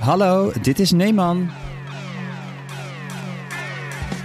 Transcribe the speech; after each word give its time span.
Hallo, 0.00 0.52
dit 0.62 0.78
is 0.78 0.92
Neeman. 0.92 1.50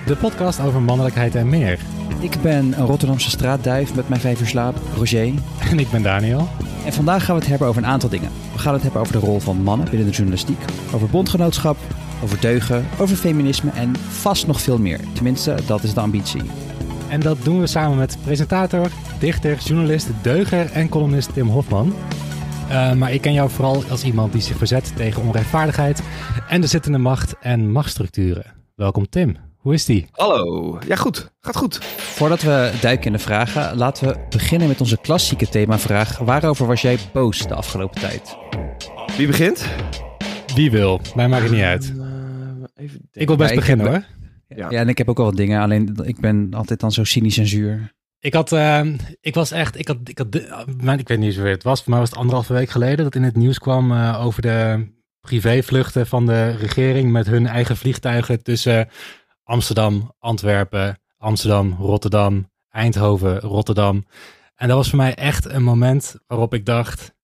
De 0.05 0.15
podcast 0.15 0.59
over 0.59 0.81
mannelijkheid 0.81 1.35
en 1.35 1.49
meer. 1.49 1.79
Ik 2.19 2.41
ben 2.41 2.79
een 2.79 2.85
Rotterdamse 2.85 3.29
straatduif 3.29 3.95
met 3.95 4.09
mijn 4.09 4.21
vijf 4.21 4.39
uur 4.39 4.47
slaap, 4.47 4.75
Roger. 4.95 5.33
En 5.69 5.79
ik 5.79 5.89
ben 5.89 6.03
Daniel. 6.03 6.47
En 6.85 6.93
vandaag 6.93 7.25
gaan 7.25 7.35
we 7.35 7.41
het 7.41 7.49
hebben 7.49 7.67
over 7.67 7.83
een 7.83 7.89
aantal 7.89 8.09
dingen. 8.09 8.29
We 8.53 8.59
gaan 8.59 8.73
het 8.73 8.83
hebben 8.83 9.01
over 9.01 9.13
de 9.13 9.19
rol 9.19 9.39
van 9.39 9.61
mannen 9.61 9.89
binnen 9.89 10.07
de 10.07 10.13
journalistiek, 10.13 10.59
over 10.93 11.09
bondgenootschap, 11.09 11.77
over 12.23 12.39
deugen, 12.39 12.85
over 12.99 13.15
feminisme 13.15 13.71
en 13.71 13.95
vast 13.95 14.47
nog 14.47 14.61
veel 14.61 14.77
meer. 14.77 14.99
Tenminste, 15.13 15.55
dat 15.65 15.83
is 15.83 15.93
de 15.93 15.99
ambitie. 15.99 16.41
En 17.09 17.19
dat 17.19 17.37
doen 17.43 17.59
we 17.59 17.67
samen 17.67 17.97
met 17.97 18.17
presentator, 18.23 18.89
dichter, 19.19 19.57
journalist, 19.57 20.07
deuger 20.21 20.71
en 20.71 20.89
columnist 20.89 21.33
Tim 21.33 21.47
Hofman. 21.47 21.93
Uh, 22.69 22.93
maar 22.93 23.13
ik 23.13 23.21
ken 23.21 23.33
jou 23.33 23.49
vooral 23.49 23.83
als 23.89 24.03
iemand 24.03 24.31
die 24.31 24.41
zich 24.41 24.57
verzet 24.57 24.95
tegen 24.95 25.21
onrechtvaardigheid 25.21 26.01
en 26.47 26.61
de 26.61 26.67
zittende 26.67 26.97
macht 26.97 27.35
en 27.39 27.71
machtsstructuren. 27.71 28.45
Welkom 28.75 29.09
Tim, 29.09 29.37
hoe 29.57 29.73
is 29.73 29.85
die? 29.85 30.07
Hallo, 30.11 30.79
ja 30.87 30.95
goed, 30.95 31.31
gaat 31.41 31.55
goed. 31.55 31.83
Voordat 31.97 32.41
we 32.41 32.71
duiken 32.81 33.05
in 33.05 33.11
de 33.11 33.19
vragen, 33.19 33.77
laten 33.77 34.07
we 34.07 34.17
beginnen 34.29 34.67
met 34.67 34.81
onze 34.81 34.97
klassieke 35.01 35.49
themavraag. 35.49 36.17
Waarover 36.17 36.67
was 36.67 36.81
jij 36.81 36.97
boos 37.13 37.47
de 37.47 37.53
afgelopen 37.53 38.01
tijd? 38.01 38.37
Wie 39.17 39.27
begint? 39.27 39.65
Wie 40.55 40.71
wil, 40.71 41.01
mij 41.15 41.27
maakt 41.27 41.43
het 41.43 41.51
niet 41.51 41.61
uit. 41.61 41.93
Uh, 41.95 42.03
even 42.75 43.09
ik 43.11 43.27
wil 43.27 43.35
best 43.35 43.49
ja, 43.49 43.55
beginnen 43.55 43.87
hoor. 43.87 44.05
Ja. 44.47 44.69
ja, 44.69 44.79
en 44.79 44.89
ik 44.89 44.97
heb 44.97 45.09
ook 45.09 45.19
al 45.19 45.25
wat 45.25 45.35
dingen, 45.37 45.61
alleen 45.61 45.95
ik 46.03 46.19
ben 46.19 46.47
altijd 46.51 46.79
dan 46.79 46.91
zo 46.91 47.03
cynisch 47.03 47.37
en 47.37 47.47
zuur. 47.47 47.93
Ik 48.25 48.33
had, 48.33 48.51
uh, 48.51 48.85
ik 49.21 49.33
was 49.33 49.51
echt, 49.51 49.79
ik 49.79 49.87
had, 49.87 49.97
ik 50.03 50.17
had, 50.17 50.27
ik 50.99 51.07
weet 51.07 51.19
niet 51.19 51.33
zo 51.33 51.41
weer 51.41 51.51
het 51.51 51.63
was, 51.63 51.85
mij 51.85 51.99
was 51.99 52.09
het 52.09 52.17
anderhalve 52.17 52.53
week 52.53 52.69
geleden 52.69 53.03
dat 53.03 53.15
in 53.15 53.23
het 53.23 53.35
nieuws 53.35 53.59
kwam 53.59 53.91
uh, 53.91 54.25
over 54.25 54.41
de 54.41 54.87
privévluchten 55.19 56.07
van 56.07 56.25
de 56.25 56.49
regering 56.49 57.11
met 57.11 57.27
hun 57.27 57.47
eigen 57.47 57.77
vliegtuigen 57.77 58.43
tussen 58.43 58.89
Amsterdam, 59.43 60.13
Antwerpen, 60.19 60.99
Amsterdam, 61.17 61.75
Rotterdam, 61.79 62.51
Eindhoven, 62.69 63.39
Rotterdam. 63.39 64.05
En 64.55 64.67
dat 64.67 64.77
was 64.77 64.89
voor 64.89 64.97
mij 64.97 65.15
echt 65.15 65.45
een 65.45 65.63
moment 65.63 66.15
waarop 66.27 66.53
ik 66.53 66.65
dacht, 66.65 67.14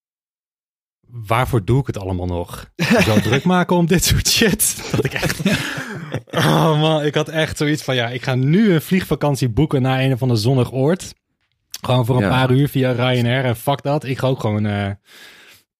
waarvoor 1.11 1.65
doe 1.65 1.79
ik 1.79 1.87
het 1.87 1.97
allemaal 1.97 2.25
nog? 2.25 2.71
Zo 3.03 3.19
druk 3.29 3.43
maken 3.43 3.75
om 3.75 3.85
dit 3.85 4.03
soort 4.03 4.27
shit. 4.27 4.89
Dat 4.91 5.05
ik 5.05 5.13
echt. 5.13 5.41
Oh 6.31 6.79
man, 6.79 7.03
ik 7.03 7.15
had 7.15 7.29
echt 7.29 7.57
zoiets 7.57 7.83
van: 7.83 7.95
ja, 7.95 8.09
ik 8.09 8.23
ga 8.23 8.35
nu 8.35 8.73
een 8.73 8.81
vliegvakantie 8.81 9.49
boeken 9.49 9.81
naar 9.81 9.99
een 9.99 10.13
of 10.13 10.21
ander 10.21 10.37
zonnig 10.37 10.71
oord. 10.71 11.13
Gewoon 11.81 12.05
voor 12.05 12.21
een 12.21 12.29
paar 12.29 12.51
uur 12.51 12.69
via 12.69 12.91
Ryanair. 12.91 13.43
En 13.45 13.55
fuck 13.55 13.81
dat. 13.81 14.03
Ik 14.03 14.17
ga 14.17 14.27
ook 14.27 14.39
gewoon 14.39 14.65
uh, 14.65 14.89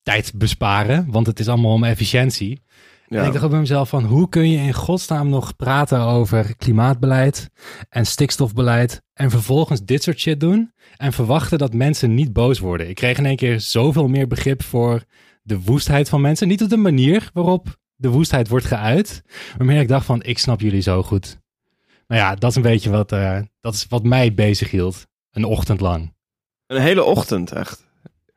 tijd 0.03 0.31
besparen. 0.35 1.05
Want 1.11 1.27
het 1.27 1.39
is 1.39 1.47
allemaal 1.47 1.73
om 1.73 1.83
efficiëntie. 1.83 2.61
En 3.19 3.25
ik 3.25 3.31
dacht 3.31 3.43
ook 3.43 3.51
bij 3.51 3.59
mezelf 3.59 3.89
van, 3.89 4.03
hoe 4.03 4.29
kun 4.29 4.49
je 4.49 4.57
in 4.57 4.73
godsnaam 4.73 5.29
nog 5.29 5.55
praten 5.55 5.99
over 5.99 6.55
klimaatbeleid 6.55 7.49
en 7.89 8.05
stikstofbeleid 8.05 9.01
en 9.13 9.29
vervolgens 9.29 9.83
dit 9.83 10.03
soort 10.03 10.19
shit 10.19 10.39
doen 10.39 10.71
en 10.97 11.13
verwachten 11.13 11.57
dat 11.57 11.73
mensen 11.73 12.13
niet 12.13 12.33
boos 12.33 12.59
worden. 12.59 12.89
Ik 12.89 12.95
kreeg 12.95 13.17
in 13.17 13.25
één 13.25 13.35
keer 13.35 13.59
zoveel 13.59 14.07
meer 14.07 14.27
begrip 14.27 14.63
voor 14.63 15.03
de 15.43 15.61
woestheid 15.61 16.09
van 16.09 16.21
mensen. 16.21 16.47
Niet 16.47 16.63
op 16.63 16.69
de 16.69 16.77
manier 16.77 17.29
waarop 17.33 17.77
de 17.95 18.09
woestheid 18.09 18.47
wordt 18.47 18.65
geuit, 18.65 19.21
maar 19.57 19.67
meer 19.67 19.81
ik 19.81 19.87
dacht 19.87 20.05
van, 20.05 20.23
ik 20.23 20.37
snap 20.37 20.61
jullie 20.61 20.81
zo 20.81 21.03
goed. 21.03 21.39
Nou 22.07 22.21
ja, 22.21 22.35
dat 22.35 22.49
is 22.49 22.55
een 22.55 22.61
beetje 22.61 22.89
wat, 22.89 23.11
uh, 23.11 23.39
dat 23.61 23.73
is 23.73 23.85
wat 23.89 24.03
mij 24.03 24.33
bezig 24.33 24.71
hield. 24.71 25.07
Een 25.31 25.45
ochtend 25.45 25.79
lang. 25.79 26.13
Een 26.67 26.81
hele 26.81 27.03
ochtend, 27.03 27.51
echt. 27.51 27.91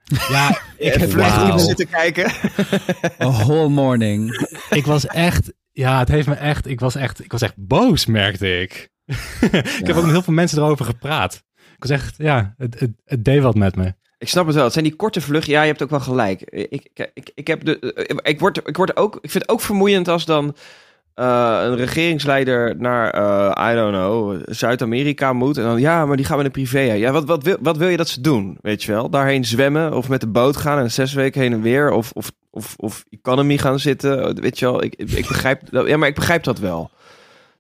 Ja, 0.05 0.59
ik 0.77 0.95
heb 0.95 1.13
wow. 1.13 1.59
zitten 1.59 1.89
kijken. 1.89 2.33
A 3.23 3.31
whole 3.31 3.69
morning. 3.69 4.49
Ik 4.71 4.87
was 4.87 5.07
echt, 5.07 5.53
ja, 5.73 5.99
het 5.99 6.09
heeft 6.09 6.29
me 6.29 6.35
echt, 6.35 6.67
ik 6.69 6.81
was 6.81 6.95
echt, 6.95 7.25
ik 7.25 7.33
was 7.33 7.43
echt 7.43 7.55
boos, 7.57 8.07
merkte 8.07 8.61
ik. 8.61 8.89
ik 9.81 9.87
heb 9.87 9.97
ook 9.97 10.03
met 10.03 10.11
heel 10.11 10.23
veel 10.23 10.35
mensen 10.35 10.59
erover 10.59 10.85
gepraat. 10.85 11.43
Ik 11.57 11.83
was 11.83 11.91
echt, 11.91 12.14
ja, 12.19 12.55
het, 12.57 12.81
het, 12.81 12.91
het 13.05 13.25
deed 13.25 13.43
wat 13.43 13.55
met 13.55 13.77
me. 13.77 13.95
Ik 14.19 14.29
snap 14.29 14.47
het 14.47 14.55
wel. 14.55 14.64
Het 14.64 14.73
zijn 14.73 14.85
die 14.85 14.97
korte 14.97 15.20
vluchten. 15.20 15.53
Ja, 15.53 15.61
je 15.61 15.67
hebt 15.67 15.83
ook 15.83 15.91
wel 15.91 16.01
gelijk. 16.01 16.43
Ik, 16.43 16.70
ik, 16.70 17.11
ik, 17.14 17.31
ik, 17.35 17.47
heb 17.47 17.64
de, 17.64 17.79
ik, 18.23 18.41
word, 18.41 18.69
ik, 18.69 18.77
word 18.77 18.97
ook, 18.97 19.14
ik 19.14 19.31
vind 19.31 19.43
het 19.43 19.53
ook 19.53 19.61
vermoeiend 19.61 20.09
als 20.09 20.25
dan 20.25 20.57
uh, 21.17 21.61
een 21.63 21.77
regeringsleider 21.77 22.75
naar, 22.79 23.19
uh, 23.19 23.73
I 23.73 23.75
don't 23.75 23.92
know, 23.92 24.42
Zuid-Amerika 24.45 25.33
moet. 25.33 25.58
En 25.58 25.64
dan, 25.64 25.80
ja, 25.80 26.07
maar 26.07 26.17
die 26.17 26.27
gaan 26.27 26.36
met 26.36 26.47
een 26.47 26.52
privé. 26.52 26.80
Ja, 26.80 27.13
wat, 27.13 27.25
wat, 27.25 27.42
wil, 27.42 27.57
wat 27.61 27.77
wil 27.77 27.89
je 27.89 27.97
dat 27.97 28.08
ze 28.08 28.20
doen? 28.20 28.58
Weet 28.61 28.83
je 28.83 28.92
wel? 28.92 29.11
Daarheen 29.11 29.45
zwemmen 29.45 29.92
of 29.92 30.08
met 30.08 30.20
de 30.20 30.27
boot 30.27 30.57
gaan 30.57 30.79
en 30.79 30.91
zes 30.91 31.13
weken 31.13 31.41
heen 31.41 31.52
en 31.52 31.63
weer. 31.63 31.91
Of, 31.91 32.11
of, 32.13 32.33
of, 32.51 32.75
of 32.77 33.05
economy 33.11 33.58
gaan 33.58 33.79
zitten. 33.79 34.41
Weet 34.41 34.58
je 34.58 34.64
wel? 34.64 34.83
Ik, 34.83 34.95
ik 34.95 35.27
begrijp, 35.29 35.61
dat, 35.70 35.86
ja, 35.86 35.97
maar 35.97 36.08
ik 36.08 36.14
begrijp 36.14 36.45
dat 36.45 36.58
wel. 36.58 36.91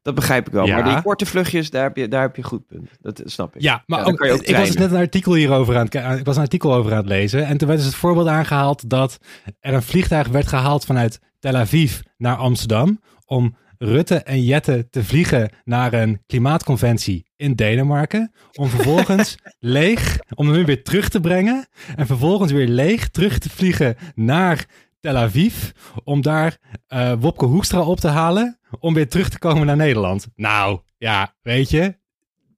Dat 0.02 0.14
begrijp 0.14 0.46
ik 0.46 0.52
wel. 0.52 0.66
Ja. 0.66 0.74
Maar 0.74 0.84
die 0.84 1.02
korte 1.02 1.26
vluchtjes, 1.26 1.70
daar 1.70 1.82
heb 1.82 1.96
je, 1.96 2.08
daar 2.08 2.22
heb 2.22 2.36
je 2.36 2.42
goed 2.42 2.66
punt. 2.66 2.90
Dat 3.00 3.22
snap 3.24 3.56
ik. 3.56 3.62
Ja, 3.62 3.82
maar 3.86 3.98
ja, 3.98 4.04
ook, 4.04 4.24
ook 4.24 4.42
ik 4.42 4.56
was 4.56 4.70
net 4.70 4.90
een 4.90 4.96
artikel 4.96 5.34
hierover 5.34 5.76
aan 5.76 5.86
het 5.90 6.18
Ik 6.18 6.24
was 6.24 6.36
een 6.36 6.42
artikel 6.42 6.74
over 6.74 6.90
aan 6.90 6.96
het 6.96 7.06
lezen. 7.06 7.46
En 7.46 7.56
toen 7.56 7.68
werd 7.68 7.80
dus 7.80 7.88
het 7.88 7.98
voorbeeld 7.98 8.26
aangehaald 8.26 8.90
dat 8.90 9.18
er 9.60 9.74
een 9.74 9.82
vliegtuig 9.82 10.28
werd 10.28 10.46
gehaald 10.46 10.84
vanuit 10.84 11.20
Tel 11.38 11.56
Aviv 11.56 12.00
naar 12.16 12.36
Amsterdam 12.36 13.00
om 13.24 13.56
Rutte 13.78 14.16
en 14.16 14.44
Jette 14.44 14.88
te 14.90 15.04
vliegen 15.04 15.50
naar 15.64 15.92
een 15.92 16.22
klimaatconventie 16.26 17.30
in 17.36 17.54
Denemarken. 17.54 18.32
Om 18.52 18.68
vervolgens 18.68 19.36
leeg, 19.58 20.18
om 20.34 20.48
hem 20.48 20.64
weer 20.64 20.82
terug 20.82 21.08
te 21.08 21.20
brengen. 21.20 21.68
En 21.96 22.06
vervolgens 22.06 22.52
weer 22.52 22.68
leeg 22.68 23.08
terug 23.08 23.38
te 23.38 23.50
vliegen 23.50 23.96
naar 24.14 24.66
Tel 25.00 25.16
Aviv. 25.16 25.70
Om 26.04 26.22
daar 26.22 26.58
uh, 26.88 27.12
Wopke 27.18 27.44
Hoekstra 27.44 27.80
op 27.80 28.00
te 28.00 28.08
halen. 28.08 28.58
Om 28.80 28.94
weer 28.94 29.08
terug 29.08 29.28
te 29.28 29.38
komen 29.38 29.66
naar 29.66 29.76
Nederland. 29.76 30.26
Nou, 30.34 30.80
ja, 30.96 31.34
weet 31.42 31.70
je. 31.70 31.96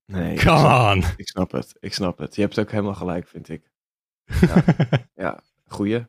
Nee, 0.07 0.37
Come 0.37 0.93
on. 0.93 1.05
Ik 1.17 1.29
snap 1.29 1.53
het, 1.53 1.77
ik 1.81 1.95
snap 1.95 2.19
het. 2.19 2.35
Je 2.35 2.41
hebt 2.41 2.59
ook 2.59 2.71
helemaal 2.71 2.95
gelijk, 2.95 3.29
vind 3.29 3.49
ik. 3.49 3.71
Ja, 4.41 4.65
ja 5.15 5.41
goeie. 5.67 6.05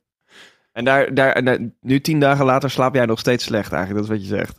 En 0.78 0.84
daar, 0.84 1.14
daar, 1.14 1.60
nu 1.82 2.02
tien 2.02 2.20
dagen 2.20 2.46
later 2.46 2.70
slaap 2.70 2.96
jij 2.96 3.06
nog 3.06 3.20
steeds 3.20 3.44
slecht 3.44 3.72
eigenlijk, 3.72 4.06
dat 4.06 4.16
is 4.16 4.22
wat 4.22 4.30
je 4.30 4.36
zegt. 4.36 4.58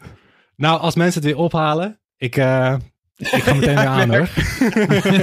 Nou, 0.56 0.80
als 0.80 0.94
mensen 0.94 1.22
het 1.22 1.30
weer 1.30 1.40
ophalen, 1.40 2.00
ik, 2.16 2.36
uh, 2.36 2.74
ik 3.16 3.26
ga 3.26 3.54
meteen 3.54 3.74
weer 3.84 3.86
aan 3.86 4.14
hoor. 4.14 4.28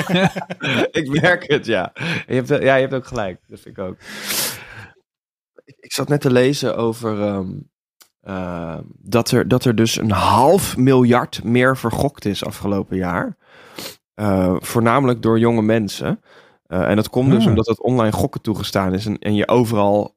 ik 1.01 1.22
merk 1.22 1.47
het, 1.47 1.66
ja. 1.66 1.91
Je 2.28 2.34
hebt, 2.34 2.47
ja, 2.47 2.75
je 2.75 2.81
hebt 2.81 2.94
ook 2.94 3.05
gelijk. 3.05 3.39
Dat 3.47 3.59
vind 3.59 3.78
ik 3.78 3.84
ook. 3.84 3.97
Ik 5.66 5.94
zat 5.94 6.09
net 6.09 6.22
te 6.22 6.31
lezen 6.31 6.78
over 6.78 7.22
um, 7.22 7.69
uh, 8.23 8.78
dat, 8.97 9.31
er, 9.31 9.47
dat 9.47 9.66
er 9.66 9.75
dus 9.75 9.97
een 9.97 10.11
half 10.11 10.78
miljard 10.78 11.44
meer 11.44 11.78
vergokt 11.78 12.25
is 12.25 12.45
afgelopen 12.45 12.97
jaar. 12.97 13.38
Uh, 14.16 14.55
voornamelijk 14.59 15.22
door 15.22 15.39
jonge 15.39 15.61
mensen. 15.61 16.22
Uh, 16.67 16.89
en 16.89 16.95
dat 16.95 17.09
komt 17.09 17.31
dus 17.31 17.44
ah. 17.44 17.50
omdat 17.50 17.67
het 17.67 17.81
online 17.81 18.11
gokken 18.11 18.41
toegestaan 18.41 18.94
is 18.94 19.05
en, 19.05 19.17
en 19.17 19.35
je 19.35 19.47
overal 19.47 20.14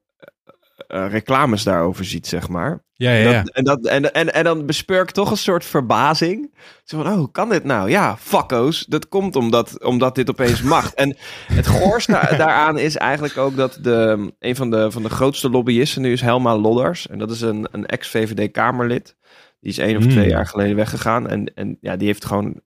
uh, 0.93 1.11
reclames 1.11 1.63
daarover 1.63 2.05
ziet, 2.05 2.27
zeg 2.27 2.49
maar. 2.49 2.83
Ja, 2.93 3.11
ja, 3.11 3.29
ja. 3.29 3.43
en, 3.43 3.63
dat, 3.63 3.85
en, 3.85 4.13
en, 4.13 4.33
en 4.33 4.43
dan 4.43 4.65
bespeur 4.65 5.01
ik 5.01 5.11
toch 5.11 5.31
een 5.31 5.37
soort 5.37 5.65
verbazing. 5.65 6.53
Zo 6.83 7.01
van, 7.01 7.13
oh, 7.13 7.31
kan 7.31 7.49
dit 7.49 7.63
nou? 7.63 7.89
Ja, 7.89 8.17
fucko's. 8.17 8.85
Dat 8.85 9.07
komt 9.07 9.35
omdat, 9.35 9.83
omdat 9.83 10.15
dit 10.15 10.29
opeens 10.29 10.61
mag. 10.61 10.93
en 11.03 11.15
het 11.53 11.67
goorste 11.67 12.11
daaraan 12.37 12.77
is 12.77 12.97
eigenlijk 12.97 13.37
ook 13.37 13.55
dat 13.55 13.77
de, 13.81 14.31
een 14.39 14.55
van 14.55 14.69
de, 14.69 14.91
van 14.91 15.03
de 15.03 15.09
grootste 15.09 15.49
lobbyisten 15.49 16.01
nu 16.01 16.11
is 16.11 16.21
Helma 16.21 16.57
Lodders. 16.57 17.07
En 17.07 17.19
dat 17.19 17.31
is 17.31 17.41
een, 17.41 17.67
een 17.71 17.85
ex-VVD-Kamerlid. 17.85 19.15
Die 19.59 19.71
is 19.71 19.77
één 19.77 19.97
of 19.97 20.03
twee 20.03 20.17
hmm. 20.17 20.29
jaar 20.29 20.47
geleden 20.47 20.75
weggegaan. 20.75 21.27
En, 21.27 21.53
en 21.55 21.77
ja, 21.81 21.95
die 21.95 22.07
heeft 22.07 22.25
gewoon 22.25 22.61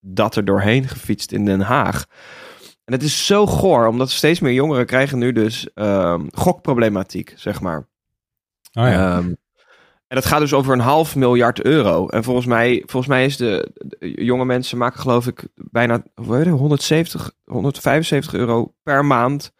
dat 0.00 0.36
er 0.36 0.44
doorheen 0.44 0.88
gefietst 0.88 1.32
in 1.32 1.44
Den 1.44 1.60
Haag. 1.60 2.06
En 2.88 2.94
het 2.94 3.02
is 3.02 3.26
zo 3.26 3.46
goor, 3.46 3.86
omdat 3.86 4.10
steeds 4.10 4.40
meer 4.40 4.52
jongeren 4.52 4.86
krijgen 4.86 5.18
nu 5.18 5.32
dus 5.32 5.68
um, 5.74 6.28
gokproblematiek, 6.32 7.32
zeg 7.36 7.60
maar. 7.60 7.86
Oh 8.72 8.86
ja. 8.86 9.16
Um, 9.16 9.36
en 10.06 10.16
dat 10.16 10.26
gaat 10.26 10.40
dus 10.40 10.52
over 10.52 10.72
een 10.72 10.80
half 10.80 11.16
miljard 11.16 11.62
euro. 11.62 12.08
En 12.08 12.24
volgens 12.24 12.46
mij, 12.46 12.82
volgens 12.86 13.12
mij 13.12 13.24
is 13.24 13.36
de, 13.36 13.70
de 13.74 14.24
jonge 14.24 14.44
mensen 14.44 14.78
maken 14.78 15.00
geloof 15.00 15.26
ik 15.26 15.46
bijna 15.54 16.02
hoe 16.14 16.36
heet 16.36 16.44
het, 16.44 16.54
170, 16.54 17.30
175 17.44 18.34
euro 18.34 18.72
per 18.82 19.04
maand 19.04 19.52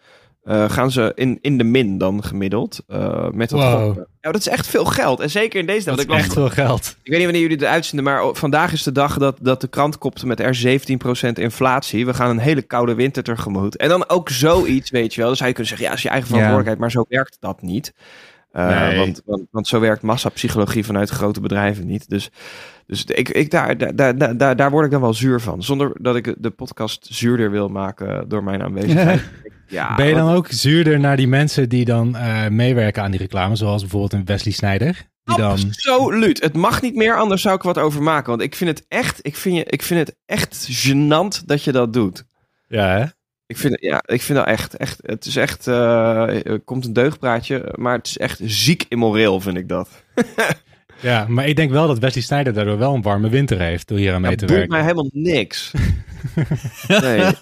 uh, 0.48 0.70
gaan 0.70 0.90
ze 0.90 1.12
in, 1.14 1.38
in 1.40 1.58
de 1.58 1.64
min 1.64 1.98
dan 1.98 2.24
gemiddeld 2.24 2.82
uh, 2.88 3.28
met 3.30 3.50
dat 3.50 3.60
wow. 3.60 3.96
Ja, 4.20 4.32
dat 4.32 4.40
is 4.40 4.48
echt 4.48 4.66
veel 4.66 4.84
geld. 4.84 5.20
En 5.20 5.30
zeker 5.30 5.60
in 5.60 5.66
deze 5.66 5.84
dag. 5.84 5.96
Dat 5.96 6.08
is 6.08 6.14
echt 6.14 6.32
veel 6.32 6.50
geld. 6.50 6.96
Ik 7.02 7.10
weet 7.10 7.16
niet 7.16 7.24
wanneer 7.24 7.42
jullie 7.42 7.56
het 7.56 7.66
uitzenden, 7.66 8.04
maar 8.04 8.34
vandaag 8.34 8.72
is 8.72 8.82
de 8.82 8.92
dag 8.92 9.18
dat, 9.18 9.38
dat 9.40 9.60
de 9.60 9.68
krant 9.68 9.98
kopte 9.98 10.26
met 10.26 10.40
er 10.40 10.80
17% 11.28 11.32
inflatie. 11.32 12.06
We 12.06 12.14
gaan 12.14 12.30
een 12.30 12.38
hele 12.38 12.62
koude 12.62 12.94
winter 12.94 13.22
tegemoet. 13.22 13.76
En 13.76 13.88
dan 13.88 14.08
ook 14.08 14.28
zoiets, 14.28 14.90
weet 14.90 15.14
je 15.14 15.20
wel. 15.20 15.28
Dus 15.28 15.38
zou 15.38 15.50
je 15.50 15.54
kunnen 15.54 15.76
zeggen, 15.76 15.88
ja, 15.88 15.96
is 15.96 16.02
je 16.02 16.08
eigen 16.08 16.28
verantwoordelijkheid, 16.28 16.80
maar 16.80 16.90
zo 16.90 17.04
werkt 17.08 17.36
dat 17.40 17.62
niet. 17.62 17.94
Uh, 18.52 18.68
nee. 18.68 18.98
want, 18.98 19.22
want, 19.24 19.46
want 19.50 19.66
zo 19.66 19.80
werkt 19.80 20.02
massapsychologie 20.02 20.84
vanuit 20.84 21.10
grote 21.10 21.40
bedrijven 21.40 21.86
niet. 21.86 22.08
Dus, 22.08 22.30
dus 22.86 23.04
ik, 23.04 23.28
ik, 23.28 23.50
daar, 23.50 23.94
daar, 23.96 24.36
daar, 24.36 24.56
daar 24.56 24.70
word 24.70 24.84
ik 24.84 24.90
dan 24.90 25.00
wel 25.00 25.14
zuur 25.14 25.40
van. 25.40 25.62
Zonder 25.62 25.92
dat 26.00 26.16
ik 26.16 26.34
de 26.38 26.50
podcast 26.50 27.06
zuurder 27.10 27.50
wil 27.50 27.68
maken 27.68 28.28
door 28.28 28.44
mijn 28.44 28.62
aanwezigheid. 28.62 29.22
Ja, 29.68 29.94
ben 29.94 30.06
je 30.06 30.14
dan 30.14 30.34
ook 30.34 30.46
zuurder 30.50 31.00
naar 31.00 31.16
die 31.16 31.28
mensen 31.28 31.68
die 31.68 31.84
dan 31.84 32.16
uh, 32.16 32.48
meewerken 32.48 33.02
aan 33.02 33.10
die 33.10 33.20
reclame, 33.20 33.56
zoals 33.56 33.80
bijvoorbeeld 33.80 34.12
een 34.12 34.24
Wesley 34.24 34.52
Snijder? 34.52 35.06
die 35.28 35.36
dan? 35.36 35.50
Absoluut. 35.50 36.42
Het 36.42 36.54
mag 36.54 36.82
niet 36.82 36.94
meer, 36.94 37.16
anders 37.16 37.42
zou 37.42 37.56
ik 37.56 37.62
wat 37.62 37.78
over 37.78 38.02
maken. 38.02 38.30
Want 38.30 38.42
ik 38.42 38.54
vind 38.54 38.78
het 38.78 38.86
echt, 38.88 39.18
ik 39.22 39.36
vind, 39.36 39.56
je, 39.56 39.64
ik 39.64 39.82
vind 39.82 40.08
het 40.08 40.16
echt 40.26 40.68
gênant 40.70 41.44
dat 41.44 41.64
je 41.64 41.72
dat 41.72 41.92
doet. 41.92 42.24
Ja, 42.68 42.98
hè? 42.98 43.04
Ik 43.46 43.56
vind, 43.56 43.80
ja, 43.80 44.02
ik 44.06 44.22
vind 44.22 44.38
dat 44.38 44.46
echt, 44.46 44.76
echt, 44.76 44.98
het 45.02 45.24
is 45.24 45.36
echt, 45.36 45.66
eh, 45.66 46.46
er 46.46 46.60
komt 46.60 46.84
een 46.84 46.92
deugdpraatje, 46.92 47.74
maar 47.74 47.96
het 47.96 48.06
is 48.06 48.18
echt 48.18 48.40
ziek 48.42 48.84
immoreel, 48.88 49.40
vind 49.40 49.56
ik 49.56 49.68
dat. 49.68 49.88
Ja, 51.00 51.26
maar 51.28 51.46
ik 51.46 51.56
denk 51.56 51.70
wel 51.70 51.86
dat 51.86 51.98
Wesley 51.98 52.22
Sneijder 52.22 52.52
daardoor 52.52 52.78
wel 52.78 52.94
een 52.94 53.02
warme 53.02 53.28
winter 53.28 53.60
heeft 53.60 53.88
door 53.88 53.98
hier 53.98 54.14
aan 54.14 54.20
mee 54.20 54.36
te 54.36 54.46
werken. 54.46 54.68
mij 54.68 54.82
helemaal 54.82 55.08
niks. 55.12 55.72
nee. 56.88 57.32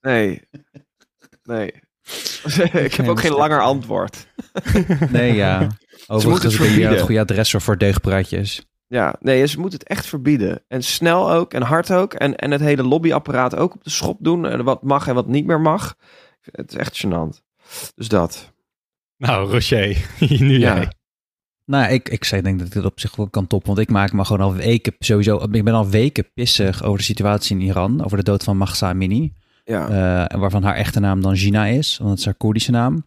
Nee. 0.00 0.40
Nee. 1.56 1.72
ik 2.84 2.94
heb 2.94 3.08
ook 3.08 3.20
geen 3.20 3.32
langer 3.32 3.60
antwoord. 3.60 4.26
Nee, 5.10 5.32
ja. 5.34 5.66
Overigens 6.06 6.42
het 6.44 6.52
ben 6.52 6.62
je 6.62 6.66
verbieden. 6.66 6.90
het 6.90 7.00
goede 7.00 7.20
adres 7.20 7.50
voor- 7.50 7.60
voor 7.60 7.78
deugdpraatjes. 7.78 8.66
Ja, 8.86 9.16
nee, 9.20 9.46
ze 9.46 9.60
moeten 9.60 9.78
het 9.78 9.88
echt 9.88 10.06
verbieden. 10.06 10.64
En 10.68 10.82
snel 10.82 11.30
ook, 11.32 11.54
en 11.54 11.62
hard 11.62 11.92
ook. 11.92 12.14
En, 12.14 12.36
en 12.36 12.50
het 12.50 12.60
hele 12.60 12.82
lobbyapparaat 12.82 13.56
ook 13.56 13.74
op 13.74 13.84
de 13.84 13.90
schop 13.90 14.16
doen. 14.20 14.46
En 14.46 14.64
wat 14.64 14.82
mag 14.82 15.08
en 15.08 15.14
wat 15.14 15.26
niet 15.26 15.46
meer 15.46 15.60
mag. 15.60 15.94
Het 16.40 16.70
is 16.72 16.76
echt 16.76 17.04
gênant. 17.06 17.42
Dus 17.94 18.08
dat. 18.08 18.52
Nou, 19.16 19.50
Rocher, 19.50 20.06
nu 20.18 20.58
Ja. 20.58 20.74
jij. 20.74 20.92
Nou, 21.64 21.92
ik, 21.92 22.08
ik 22.08 22.24
zei 22.24 22.42
denk 22.42 22.58
dat 22.58 22.66
ik 22.66 22.72
dit 22.72 22.84
op 22.84 23.00
zich 23.00 23.16
wel 23.16 23.28
kan 23.30 23.46
toppen. 23.46 23.68
Want 23.74 23.80
ik 23.80 23.90
maak 23.90 24.12
me 24.12 24.24
gewoon 24.24 24.46
al 24.46 24.54
weken 24.54 24.94
sowieso... 24.98 25.36
Ik 25.50 25.64
ben 25.64 25.74
al 25.74 25.88
weken 25.88 26.32
pissig 26.34 26.82
over 26.82 26.98
de 26.98 27.04
situatie 27.04 27.56
in 27.56 27.62
Iran. 27.62 28.04
Over 28.04 28.16
de 28.16 28.22
dood 28.22 28.44
van 28.44 28.56
Mahsa 28.56 28.88
Amini. 28.88 29.32
Ja. 29.68 29.88
eh, 29.88 30.40
waarvan 30.40 30.62
haar 30.62 30.74
echte 30.74 31.00
naam 31.00 31.22
dan 31.22 31.36
Gina 31.36 31.66
is. 31.66 31.96
Want 31.98 32.10
het 32.10 32.18
is 32.18 32.24
haar 32.24 32.34
Koerdische 32.34 32.70
naam. 32.70 33.04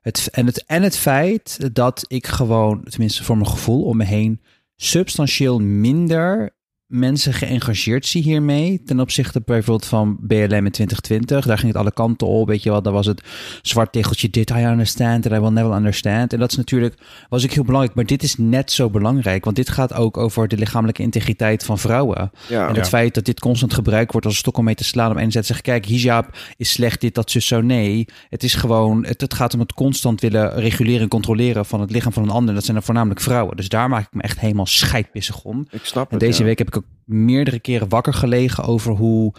Het, 0.00 0.28
en, 0.32 0.46
het, 0.46 0.64
en 0.64 0.82
het 0.82 0.96
feit 0.96 1.74
dat 1.74 2.04
ik 2.08 2.26
gewoon, 2.26 2.84
tenminste 2.84 3.24
voor 3.24 3.36
mijn 3.36 3.48
gevoel 3.48 3.84
om 3.84 3.96
me 3.96 4.04
heen... 4.04 4.40
substantieel 4.76 5.58
minder 5.58 6.54
mensen 6.92 7.32
geëngageerd 7.32 8.06
zie 8.06 8.22
hiermee. 8.22 8.82
Ten 8.84 9.00
opzichte 9.00 9.42
bijvoorbeeld 9.44 9.86
van 9.86 10.16
BLM 10.20 10.36
in 10.42 10.70
2020. 10.70 11.46
Daar 11.46 11.58
ging 11.58 11.72
het 11.72 11.80
alle 11.80 11.92
kanten 11.92 12.26
op. 12.26 12.48
Weet 12.48 12.62
je 12.62 12.70
wel, 12.70 12.82
daar 12.82 12.92
was 12.92 13.06
het 13.06 13.22
zwart 13.62 13.92
tegeltje. 13.92 14.30
Dit 14.30 14.50
I 14.50 14.64
understand 14.64 15.26
and 15.26 15.36
I 15.36 15.40
will 15.40 15.50
never 15.50 15.72
understand. 15.72 16.32
En 16.32 16.38
dat 16.38 16.50
is 16.50 16.56
natuurlijk, 16.56 16.94
was 17.28 17.44
ik 17.44 17.52
heel 17.52 17.64
belangrijk. 17.64 17.96
Maar 17.96 18.06
dit 18.06 18.22
is 18.22 18.36
net 18.36 18.72
zo 18.72 18.90
belangrijk. 18.90 19.44
Want 19.44 19.56
dit 19.56 19.70
gaat 19.70 19.92
ook 19.94 20.16
over 20.16 20.48
de 20.48 20.56
lichamelijke 20.56 21.02
integriteit 21.02 21.64
van 21.64 21.78
vrouwen. 21.78 22.30
ja. 22.48 22.68
En 22.68 22.74
het 22.74 22.88
feit 22.88 23.14
dat 23.14 23.24
dit 23.24 23.40
constant 23.40 23.74
gebruikt 23.74 24.10
wordt 24.12 24.26
als 24.26 24.34
een 24.34 24.40
stok 24.40 24.56
om 24.56 24.64
mee 24.64 24.74
te 24.74 24.84
slaan. 24.84 25.10
Om 25.10 25.18
enerzijds 25.18 25.48
te 25.48 25.54
zeggen, 25.54 25.72
kijk, 25.72 25.86
hijab 25.86 26.36
is 26.56 26.70
slecht, 26.72 27.00
dit, 27.00 27.14
dat, 27.14 27.30
zus, 27.30 27.46
zo. 27.46 27.60
Nee, 27.60 28.06
het 28.28 28.42
is 28.42 28.54
gewoon, 28.54 29.04
het, 29.04 29.20
het 29.20 29.34
gaat 29.34 29.54
om 29.54 29.60
het 29.60 29.72
constant 29.72 30.20
willen 30.20 30.54
reguleren 30.54 31.00
en 31.00 31.08
controleren 31.08 31.66
van 31.66 31.80
het 31.80 31.90
lichaam 31.90 32.12
van 32.12 32.22
een 32.22 32.30
ander. 32.30 32.54
Dat 32.54 32.64
zijn 32.64 32.76
er 32.76 32.82
voornamelijk 32.82 33.20
vrouwen. 33.20 33.56
Dus 33.56 33.68
daar 33.68 33.88
maak 33.88 34.02
ik 34.06 34.14
me 34.14 34.22
echt 34.22 34.40
helemaal 34.40 34.66
scheidpissig 34.66 35.42
om. 35.42 35.66
Ik 35.70 35.84
snap 35.84 36.04
En 36.04 36.10
het. 36.10 36.20
deze 36.20 36.38
ja. 36.40 36.44
week 36.44 36.58
heb 36.58 36.66
ik 36.66 36.76
ook 36.76 36.81
meerdere 37.04 37.60
keren 37.60 37.88
wakker 37.88 38.14
gelegen 38.14 38.64
over 38.64 38.92
hoe 38.92 39.34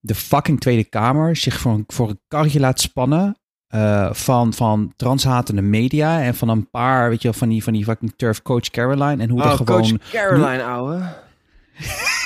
de 0.00 0.14
fucking 0.14 0.60
Tweede 0.60 0.84
Kamer 0.84 1.36
zich 1.36 1.58
voor 1.58 1.72
een, 1.72 1.84
voor 1.86 2.08
een 2.08 2.20
karretje 2.28 2.60
laat 2.60 2.80
spannen. 2.80 3.36
eh, 3.66 4.12
van, 4.12 4.52
van 4.54 4.92
transhatende 4.96 5.62
media 5.62 6.22
en 6.22 6.34
van 6.34 6.48
een 6.48 6.70
paar, 6.70 7.08
weet 7.08 7.22
je 7.22 7.28
wel, 7.28 7.38
van 7.38 7.48
die, 7.48 7.62
van 7.62 7.72
die 7.72 7.84
fucking 7.84 8.12
turf 8.16 8.42
coach 8.42 8.70
Caroline. 8.70 9.22
En 9.22 9.28
hoe 9.30 9.40
Oh, 9.42 9.50
er 9.50 9.56
gewoon. 9.56 9.80
coach 9.98 10.10
Caroline, 10.10 10.62
ouwe. 10.64 11.00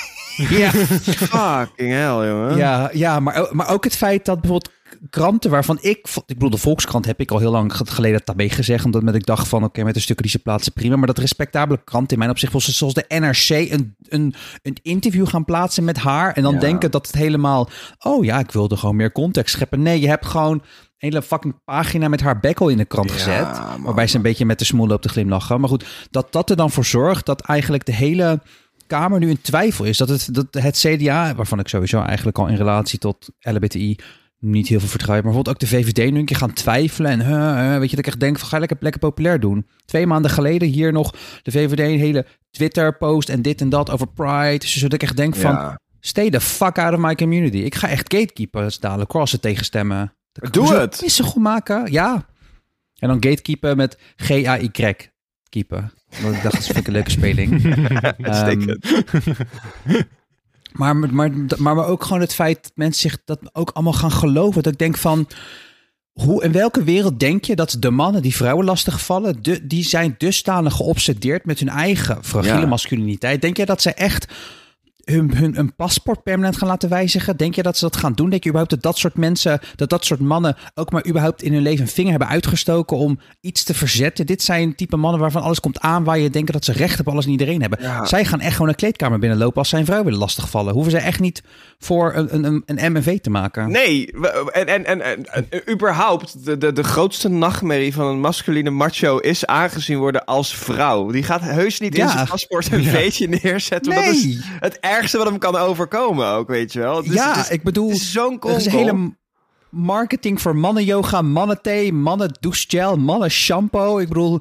Ja, 0.49 0.69
Fucking 0.71 1.91
hell, 1.91 2.27
jongen. 2.29 2.57
Ja, 2.57 2.89
ja 2.93 3.19
maar, 3.19 3.47
maar 3.51 3.69
ook 3.69 3.83
het 3.83 3.95
feit 3.95 4.25
dat 4.25 4.41
bijvoorbeeld 4.41 4.73
kranten 5.09 5.49
waarvan 5.51 5.77
ik... 5.81 6.07
Ik 6.15 6.23
bedoel, 6.25 6.49
de 6.49 6.57
Volkskrant 6.57 7.05
heb 7.05 7.19
ik 7.19 7.31
al 7.31 7.39
heel 7.39 7.51
lang 7.51 7.73
geleden 7.75 8.21
daarmee 8.23 8.49
gezegd. 8.49 8.85
Omdat 8.85 9.03
met 9.03 9.15
ik 9.15 9.25
dacht 9.25 9.47
van, 9.47 9.63
oké, 9.63 9.83
met 9.83 9.93
de 9.93 9.99
stukken 9.99 10.25
die 10.25 10.33
ze 10.33 10.39
plaatsen, 10.41 10.73
prima. 10.73 10.95
Maar 10.95 11.07
dat 11.07 11.17
respectabele 11.17 11.79
krant 11.83 12.11
in 12.11 12.17
mijn 12.17 12.29
opzicht, 12.29 12.51
zoals 12.51 12.77
zoals 12.77 12.93
de 12.93 13.05
NRC, 13.07 13.71
een, 13.71 13.95
een, 14.09 14.33
een 14.61 14.77
interview 14.81 15.27
gaan 15.27 15.45
plaatsen 15.45 15.83
met 15.83 15.97
haar. 15.97 16.33
En 16.33 16.43
dan 16.43 16.53
Ja. 16.53 16.59
denken 16.59 16.91
dat 16.91 17.05
het 17.07 17.15
helemaal... 17.15 17.69
Oh 17.99 18.25
ja, 18.25 18.39
ik 18.39 18.51
wilde 18.51 18.77
gewoon 18.77 18.95
meer 18.95 19.11
context 19.11 19.55
scheppen. 19.55 19.81
Nee, 19.81 19.99
je 19.99 20.07
hebt 20.07 20.25
gewoon 20.25 20.51
een 20.53 20.61
hele 20.97 21.21
fucking 21.21 21.63
pagina 21.65 22.07
met 22.07 22.21
haar 22.21 22.39
bekkel 22.39 22.69
in 22.69 22.77
de 22.77 22.85
krant 22.85 23.09
Ja, 23.09 23.15
gezet. 23.15 23.59
man. 23.59 23.81
Waarbij 23.81 24.07
ze 24.07 24.15
een 24.15 24.21
beetje 24.21 24.45
met 24.45 24.59
de 24.59 24.65
smoel 24.65 24.87
loopt 24.87 25.01
te 25.01 25.09
glimlachen. 25.09 25.59
Maar 25.59 25.69
goed, 25.69 25.85
dat 26.11 26.31
dat 26.31 26.49
er 26.49 26.55
dan 26.55 26.71
voor 26.71 26.85
zorgt 26.85 27.25
dat 27.25 27.41
eigenlijk 27.41 27.85
de 27.85 27.93
hele 27.93 28.41
Kamer 28.87 29.19
nu 29.19 29.29
in 29.29 29.41
twijfel 29.41 29.85
is. 29.85 29.97
Dat 29.97 30.09
het, 30.09 30.29
dat 30.31 30.47
het 30.51 30.77
CDA, 30.77 31.35
waarvan 31.35 31.59
ik 31.59 31.67
sowieso 31.67 32.01
eigenlijk 32.01 32.37
al 32.37 32.47
in 32.47 32.55
relatie 32.55 32.99
tot 32.99 33.29
LBTI 33.39 33.95
niet 34.39 34.67
heel 34.67 34.79
veel 34.79 34.87
vertrouwen, 34.89 35.25
maar 35.25 35.33
bijvoorbeeld 35.33 35.63
ook 35.63 35.69
de 35.69 35.77
VVD 35.77 36.11
nu 36.11 36.19
een 36.19 36.25
keer 36.25 36.37
gaan 36.37 36.53
twijfelen. 36.53 37.11
En 37.21 37.79
weet 37.79 37.89
je, 37.89 37.95
dat 37.95 38.05
ik 38.05 38.11
echt 38.11 38.19
denk 38.19 38.39
van 38.39 38.47
ga 38.47 38.53
je 38.55 38.59
lekker, 38.59 38.77
lekker 38.79 39.01
populair 39.01 39.39
doen. 39.39 39.67
Twee 39.85 40.07
maanden 40.07 40.31
geleden 40.31 40.67
hier 40.67 40.91
nog 40.91 41.15
de 41.41 41.51
VVD 41.51 41.79
een 41.79 41.99
hele 41.99 42.25
Twitter-post 42.51 43.29
en 43.29 43.41
dit 43.41 43.61
en 43.61 43.69
dat 43.69 43.89
over 43.89 44.07
Pride. 44.07 44.57
Dus 44.57 44.77
zodat 44.77 44.93
ik 44.93 45.03
echt 45.03 45.17
denk 45.17 45.35
van, 45.35 45.51
Ja. 45.51 45.79
stay 45.99 46.29
the 46.29 46.41
fuck 46.41 46.77
out 46.77 46.93
of 46.93 46.99
my 46.99 47.15
community. 47.15 47.57
Ik 47.57 47.75
ga 47.75 47.87
echt 47.87 48.13
gatekeepers 48.13 48.79
dadelijk 48.79 49.09
crossen 49.09 49.39
tegenstemmen. 49.39 50.13
Dat 50.31 50.53
Doe 50.53 50.73
het. 50.73 50.97
Pissig 50.99 51.35
om 51.35 51.41
maken, 51.41 51.91
ja. 51.91 52.25
En 52.99 53.07
dan 53.07 53.23
gatekeeper 53.23 53.75
met 53.75 53.97
G-A-Y. 54.15 54.93
Keeper. 55.49 55.93
Want 56.21 56.35
ik 56.35 56.43
dacht, 56.43 56.67
dat 56.67 56.75
ik 56.77 56.87
een 56.87 56.93
leuke 56.93 57.09
speling. 57.09 57.75
Uitstekend. 58.21 59.03
Maar, 60.77 60.95
maar, 60.95 61.13
maar, 61.13 61.31
maar 61.57 61.85
ook 61.87 62.03
gewoon 62.03 62.21
het 62.21 62.33
feit 62.33 62.63
dat 62.63 62.71
mensen 62.75 63.09
zich 63.09 63.19
dat 63.25 63.39
ook 63.53 63.69
allemaal 63.69 63.93
gaan 63.93 64.11
geloven. 64.11 64.63
Dat 64.63 64.73
ik 64.73 64.79
denk 64.79 64.97
van, 64.97 65.27
hoe, 66.11 66.43
in 66.43 66.51
welke 66.51 66.83
wereld 66.83 67.19
denk 67.19 67.45
je 67.45 67.55
dat 67.55 67.75
de 67.79 67.91
mannen 67.91 68.21
die 68.21 68.35
vrouwen 68.35 68.65
lastigvallen, 68.65 69.43
de, 69.43 69.67
die 69.67 69.83
zijn 69.83 70.15
dusdanig 70.17 70.73
geobsedeerd 70.73 71.45
met 71.45 71.59
hun 71.59 71.69
eigen 71.69 72.23
fragiele 72.23 72.59
Ja. 72.59 72.65
masculiniteit. 72.65 73.41
Denk 73.41 73.57
jij 73.57 73.65
dat 73.65 73.81
ze 73.81 73.93
echt 73.93 74.27
hun, 75.11 75.35
hun 75.37 75.59
een 75.59 75.75
paspoort 75.75 76.23
permanent 76.23 76.57
gaan 76.57 76.67
laten 76.67 76.89
wijzigen? 76.89 77.37
Denk 77.37 77.55
je 77.55 77.63
dat 77.63 77.77
ze 77.77 77.83
dat 77.85 77.97
gaan 77.97 78.13
doen? 78.13 78.29
Denk 78.29 78.43
je 78.43 78.49
überhaupt 78.49 78.73
dat 78.73 78.83
dat 78.83 78.97
soort 78.97 79.15
mensen, 79.17 79.59
dat 79.75 79.89
dat 79.89 80.05
soort 80.05 80.19
mannen 80.19 80.55
ook 80.75 80.91
maar 80.91 81.07
überhaupt 81.07 81.41
in 81.43 81.53
hun 81.53 81.61
leven 81.61 81.81
een 81.81 81.91
vinger 81.91 82.09
hebben 82.11 82.27
uitgestoken 82.29 82.97
om 82.97 83.19
iets 83.41 83.63
te 83.63 83.73
verzetten? 83.73 84.25
Dit 84.25 84.41
zijn 84.41 84.75
type 84.75 84.97
mannen 84.97 85.19
waarvan 85.21 85.41
alles 85.41 85.59
komt 85.59 85.79
aan, 85.79 86.03
waar 86.03 86.19
je 86.19 86.29
denkt 86.29 86.51
dat 86.53 86.65
ze 86.65 86.71
recht 86.71 86.99
op 86.99 87.07
alles 87.07 87.25
en 87.25 87.31
iedereen 87.31 87.61
hebben. 87.61 87.79
Ja. 87.81 88.05
Zij 88.05 88.25
gaan 88.25 88.39
echt 88.39 88.53
gewoon 88.53 88.69
een 88.69 88.75
kleedkamer 88.75 89.19
binnenlopen 89.19 89.57
als 89.57 89.69
zijn 89.69 89.85
vrouw 89.85 90.03
willen 90.03 90.19
lastigvallen. 90.19 90.73
Hoeven 90.73 90.91
ze 90.91 90.97
echt 90.97 91.19
niet 91.19 91.43
voor 91.77 92.13
een, 92.15 92.33
een, 92.35 92.43
een, 92.43 92.63
een 92.65 92.91
MNV 92.91 93.19
te 93.19 93.29
maken. 93.29 93.71
Nee, 93.71 94.11
en, 94.51 94.67
en, 94.67 94.85
en, 94.85 95.25
en, 95.31 95.47
überhaupt, 95.71 96.45
de, 96.45 96.57
de, 96.57 96.73
de 96.73 96.83
grootste 96.83 97.29
nachtmerrie 97.29 97.93
van 97.93 98.05
een 98.05 98.19
masculine 98.19 98.69
macho 98.69 99.17
is 99.17 99.45
aangezien 99.45 99.97
worden 99.97 100.25
als 100.25 100.55
vrouw. 100.55 101.11
Die 101.11 101.23
gaat 101.23 101.41
heus 101.41 101.79
niet 101.79 101.95
in 101.95 102.03
Ja. 102.03 102.11
zijn 102.11 102.27
paspoort 102.27 102.71
een 102.71 102.83
veetje 102.83 103.27
neerzetten. 103.27 103.93
want 103.93 104.05
Dat 104.05 104.15
is 104.15 104.23
Nee. 104.23 104.39
het 104.59 104.77
ergste 104.79 104.96
wat 105.01 105.25
hem 105.27 105.37
kan 105.37 105.55
overkomen 105.55 106.27
ook, 106.27 106.47
weet 106.47 106.73
je 106.73 106.79
wel. 106.79 107.03
Dus 107.03 107.13
ja, 107.13 107.49
ik 107.49 107.63
bedoel, 107.63 107.87
het 107.89 107.97
is 107.97 108.11
zo'n 108.11 108.39
is 108.41 108.65
hele 108.65 109.15
marketing 109.69 110.41
voor 110.41 110.55
mannen 110.55 110.83
yoga, 110.83 111.21
mannen 111.21 111.61
thee, 111.61 111.93
mannen 111.93 112.37
douchegel, 112.39 112.97
mannen 112.97 113.31
shampoo. 113.31 113.97
Ik 113.99 114.07
bedoel, 114.07 114.39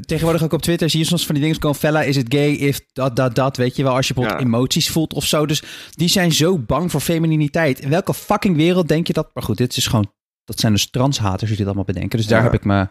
tegenwoordig 0.00 0.42
ook 0.42 0.52
op 0.52 0.62
Twitter 0.62 0.90
zie 0.90 1.00
je 1.00 1.06
soms 1.06 1.26
van 1.26 1.34
die 1.34 1.44
dingen 1.44 1.58
komen, 1.60 1.78
fella, 1.78 2.02
is 2.02 2.16
het 2.16 2.26
gay 2.34 2.50
if 2.52 2.80
dat, 2.92 3.16
dat, 3.16 3.34
dat, 3.34 3.56
weet 3.56 3.76
je 3.76 3.82
wel, 3.82 3.94
als 3.94 4.08
je 4.08 4.14
bijvoorbeeld 4.14 4.42
Ja. 4.44 4.54
emoties 4.54 4.90
voelt 4.90 5.12
of 5.14 5.24
zo. 5.24 5.46
Dus 5.46 5.62
die 5.90 6.08
zijn 6.08 6.32
zo 6.32 6.58
bang 6.58 6.90
voor 6.90 7.00
femininiteit. 7.00 7.80
In 7.80 7.90
welke 7.90 8.14
fucking 8.14 8.56
wereld 8.56 8.88
denk 8.88 9.06
je 9.06 9.12
dat? 9.12 9.30
Maar 9.34 9.42
goed, 9.42 9.56
dit 9.56 9.76
is 9.76 9.86
gewoon, 9.86 10.12
dat 10.44 10.60
zijn 10.60 10.72
dus 10.72 10.90
transhaters 10.90 11.48
die 11.48 11.56
dit 11.56 11.66
allemaal 11.66 11.84
bedenken. 11.84 12.18
Dus 12.18 12.26
daar 12.26 12.38
Ja. 12.38 12.44
heb 12.44 12.54
ik 12.54 12.64
me 12.64 12.88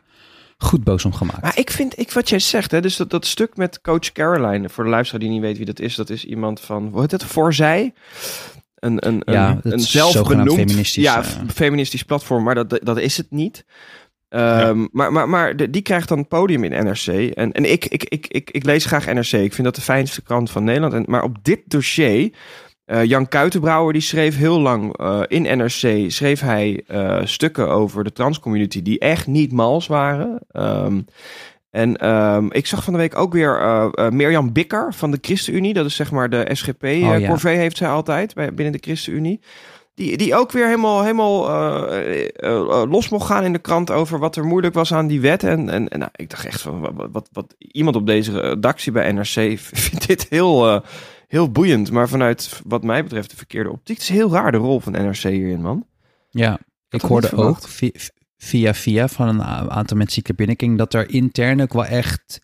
goed 0.58 0.84
boos 0.84 1.06
om 1.06 1.14
gemaakt. 1.14 1.42
Maar 1.42 1.58
ik 1.58 1.72
vind, 1.72 2.00
ik, 2.00 2.12
wat 2.12 2.30
jij 2.30 2.40
zegt, 2.40 2.72
hè, 2.72 2.82
dus 2.82 2.96
dat, 2.96 3.10
dat 3.10 3.26
stuk 3.26 3.58
met 3.58 3.82
coach 3.82 4.12
Caroline, 4.12 4.70
voor 4.70 4.84
de 4.84 4.90
luisteraar 4.90 5.22
die 5.22 5.30
niet 5.30 5.42
weet 5.42 5.58
wie 5.58 5.66
dat 5.66 5.80
is, 5.80 5.96
dat 5.96 6.10
is 6.10 6.26
iemand 6.26 6.60
van, 6.60 6.90
hoe 6.92 7.02
heet 7.02 7.12
het, 7.12 7.24
Voorzij? 7.24 7.94
Een, 8.76 9.08
een, 9.08 9.22
Ja, 9.26 9.60
een, 9.64 9.72
een 9.72 9.80
zelfbenoemd 9.80 10.52
feministisch, 10.54 11.04
ja, 11.04 11.24
eh. 11.24 11.30
feministisch 11.54 12.04
platform, 12.04 12.44
maar 12.44 12.56
dat, 12.56 12.80
dat 12.84 12.98
is 13.00 13.18
het 13.18 13.28
niet. 13.32 13.66
Ehm, 14.30 14.86
Maar, 14.92 15.12
maar, 15.12 15.30
maar 15.30 15.56
de- 15.56 15.70
die 15.70 15.82
krijgt 15.82 16.08
dan 16.08 16.18
een 16.18 16.28
podium 16.28 16.64
in 16.64 16.86
NRC. 16.86 17.08
En, 17.34 17.52
en 17.52 17.72
ik, 17.72 17.86
ik, 17.86 18.04
ik, 18.04 18.28
ik, 18.28 18.52
ik 18.52 18.64
lees 18.66 18.86
graag 18.86 19.06
NRC. 19.06 19.32
Ik 19.32 19.54
vind 19.54 19.64
dat 19.64 19.76
de 19.76 19.82
fijnste 19.82 20.22
krant 20.22 20.52
van 20.52 20.64
Nederland. 20.64 20.94
En, 20.94 21.04
maar 21.08 21.24
op 21.24 21.38
dit 21.44 21.60
dossier, 21.66 22.32
eh, 22.86 23.04
Jan 23.04 23.28
Kuitenbrouwer, 23.28 23.94
die 23.94 24.02
schreef 24.02 24.38
heel 24.38 24.60
lang 24.60 24.98
eh, 24.98 25.22
in 25.28 25.58
NRC, 25.58 26.12
schreef 26.12 26.40
hij 26.40 26.84
eh, 26.88 27.22
stukken 27.24 27.70
over 27.70 28.04
de 28.04 28.12
transcommunity 28.12 28.82
die 28.82 29.00
echt 29.00 29.28
niet 29.28 29.52
mals 29.52 29.88
waren. 29.88 30.40
Ehm, 30.52 31.02
en 31.72 31.98
ehm, 31.98 32.46
ik 32.50 32.66
zag 32.68 32.84
van 32.84 32.94
de 32.94 33.00
week 33.00 33.18
ook 33.18 33.34
weer 33.34 33.90
Mirjam 34.10 34.54
Bikker 34.54 34.94
van 34.94 35.12
de 35.12 35.18
ChristenUnie. 35.22 35.74
Dat 35.74 35.86
is 35.86 35.96
zeg 35.96 36.12
maar 36.12 36.30
de 36.30 36.50
SGP. 36.52 36.84
Oh, 36.84 37.20
ja. 37.20 37.28
Corvée 37.28 37.58
heeft 37.58 37.78
zij 37.78 37.88
altijd 37.88 38.34
bij, 38.34 38.54
binnen 38.54 38.74
de 38.74 38.80
ChristenUnie. 38.82 39.42
Die, 39.96 40.18
die 40.18 40.36
ook 40.36 40.52
weer 40.52 40.66
helemaal, 40.66 41.04
helemaal 41.04 41.46
los 42.88 43.10
mocht 43.10 43.26
gaan 43.26 43.44
in 43.44 43.54
de 43.54 43.60
krant 43.60 43.92
over 43.92 44.20
wat 44.20 44.36
er 44.36 44.46
moeilijk 44.46 44.74
was 44.74 44.94
aan 44.94 45.08
die 45.08 45.22
wet. 45.22 45.44
En, 45.44 45.70
en, 45.70 45.88
en 45.88 46.00
nou, 46.00 46.12
ik 46.16 46.30
dacht 46.30 46.46
echt 46.46 46.62
van, 46.62 46.94
wat, 46.96 47.10
wat, 47.12 47.30
wat 47.32 47.56
iemand 47.58 47.96
op 47.96 48.06
deze 48.08 48.40
redactie 48.40 48.92
bij 48.92 49.12
NRC 49.12 49.60
vindt 49.60 50.08
dit 50.08 50.26
heel, 50.30 50.82
heel 51.36 51.52
boeiend. 51.52 51.92
Maar 51.92 52.10
vanuit 52.10 52.62
wat 52.66 52.84
mij 52.84 53.04
betreft 53.04 53.30
de 53.30 53.36
verkeerde 53.36 53.72
optiek. 53.72 53.96
Het 53.98 54.04
is 54.10 54.16
heel 54.16 54.32
raar 54.32 54.52
de 54.52 54.58
rol 54.58 54.80
van 54.80 54.92
NRC 54.92 55.18
hierin, 55.24 55.62
man. 55.62 55.86
Ja, 56.30 56.60
ik 56.90 57.02
hoorde 57.02 57.32
ook 57.36 57.68
vi- 57.68 57.94
via 58.38 58.74
via 58.74 59.08
van 59.08 59.28
een 59.28 59.42
aantal 59.72 59.98
mensen 59.98 60.22
die 60.22 60.32
ik 60.32 60.36
binnenkring 60.38 60.78
dat 60.78 60.94
er 60.94 61.10
intern 61.10 61.62
ook 61.62 61.74
wel 61.74 61.86
echt 61.86 62.42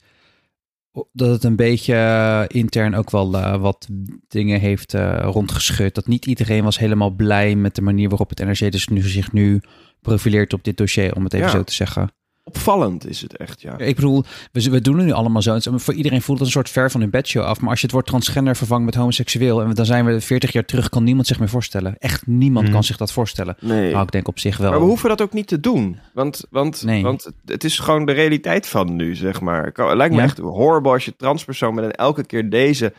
dat 1.12 1.30
het 1.30 1.44
een 1.44 1.56
beetje 1.56 1.94
eh, 1.94 2.44
intern 2.48 2.96
ook 2.96 3.12
wel 3.12 3.34
eh, 3.38 3.62
wat 3.62 3.88
dingen 4.28 4.60
heeft 4.60 4.94
eh, 4.94 5.20
rondgeschud. 5.22 5.96
Dat 5.96 6.08
niet 6.08 6.26
iedereen 6.26 6.64
was 6.64 6.80
helemaal 6.80 7.10
blij 7.10 7.56
met 7.56 7.76
de 7.76 7.82
manier 7.82 8.10
waarop 8.10 8.30
het 8.30 8.40
NRC 8.40 8.72
dus 8.72 8.88
nu, 8.88 9.02
zich 9.02 9.32
nu 9.32 9.62
profileert 10.02 10.54
op 10.54 10.64
dit 10.64 10.78
dossier, 10.78 11.16
om 11.16 11.24
het 11.24 11.34
even 11.34 11.46
Ja. 11.46 11.52
zo 11.52 11.64
te 11.64 11.74
zeggen. 11.74 12.12
Opvallend 12.44 13.08
is 13.08 13.22
het 13.22 13.38
echt, 13.38 13.62
ja. 13.62 13.78
Ik 13.78 13.96
bedoel, 13.96 14.24
we, 14.52 14.70
we 14.70 14.82
doen 14.82 14.98
het 14.98 15.06
nu 15.06 15.12
allemaal 15.12 15.42
zo. 15.42 15.58
Voor 15.62 15.94
iedereen 15.94 16.22
voelt 16.22 16.38
het 16.38 16.48
een 16.48 16.54
soort 16.54 16.70
ver 16.70 16.92
van 16.92 17.02
hun 17.02 17.10
bedshow 17.10 17.44
af. 17.44 17.60
Maar 17.62 17.70
als 17.70 17.80
je 17.80 17.86
het 17.86 17.96
woord 17.96 18.06
transgender 18.06 18.56
vervangt 18.56 18.86
met 18.86 18.96
homoseksueel... 18.96 19.62
en 19.62 19.74
dan 19.74 19.86
zijn 19.86 20.06
we 20.06 20.22
40 20.22 20.52
jaar 20.52 20.66
terug, 20.66 20.90
kan 20.90 21.04
niemand 21.04 21.28
zich 21.28 21.40
meer 21.40 21.50
voorstellen. 21.50 21.96
Echt 21.98 22.28
niemand 22.28 22.64
Mhm. 22.66 22.74
kan 22.74 22.84
zich 22.84 22.98
dat 22.98 23.12
voorstellen. 23.12 23.56
Nee. 23.60 23.92
Nou, 23.92 24.04
ik 24.04 24.12
denk 24.12 24.28
op 24.28 24.40
zich 24.40 24.58
wel. 24.58 24.70
Maar 24.70 24.80
we 24.80 24.86
hoeven 24.86 25.10
dat 25.10 25.22
ook 25.22 25.34
niet 25.34 25.48
te 25.48 25.60
doen. 25.60 26.00
Want, 26.14 26.44
want, 26.50 26.84
Nee. 26.84 27.04
want 27.04 27.32
het- 27.46 27.64
is 27.64 27.80
gewoon 27.80 28.06
de 28.06 28.12
realiteit 28.12 28.68
van 28.68 28.96
nu, 28.96 29.16
zeg 29.16 29.42
maar. 29.42 29.66
Het 29.66 29.78
lijkt 29.96 30.14
me 30.14 30.20
Ja. 30.20 30.26
echt 30.26 30.38
horrible 30.38 30.92
als 30.92 31.06
je 31.06 31.16
transpersoon 31.16 31.76
bent 31.76 31.88
en 31.88 31.96
elke 31.96 32.26
keer 32.26 32.50
deze 32.50 32.94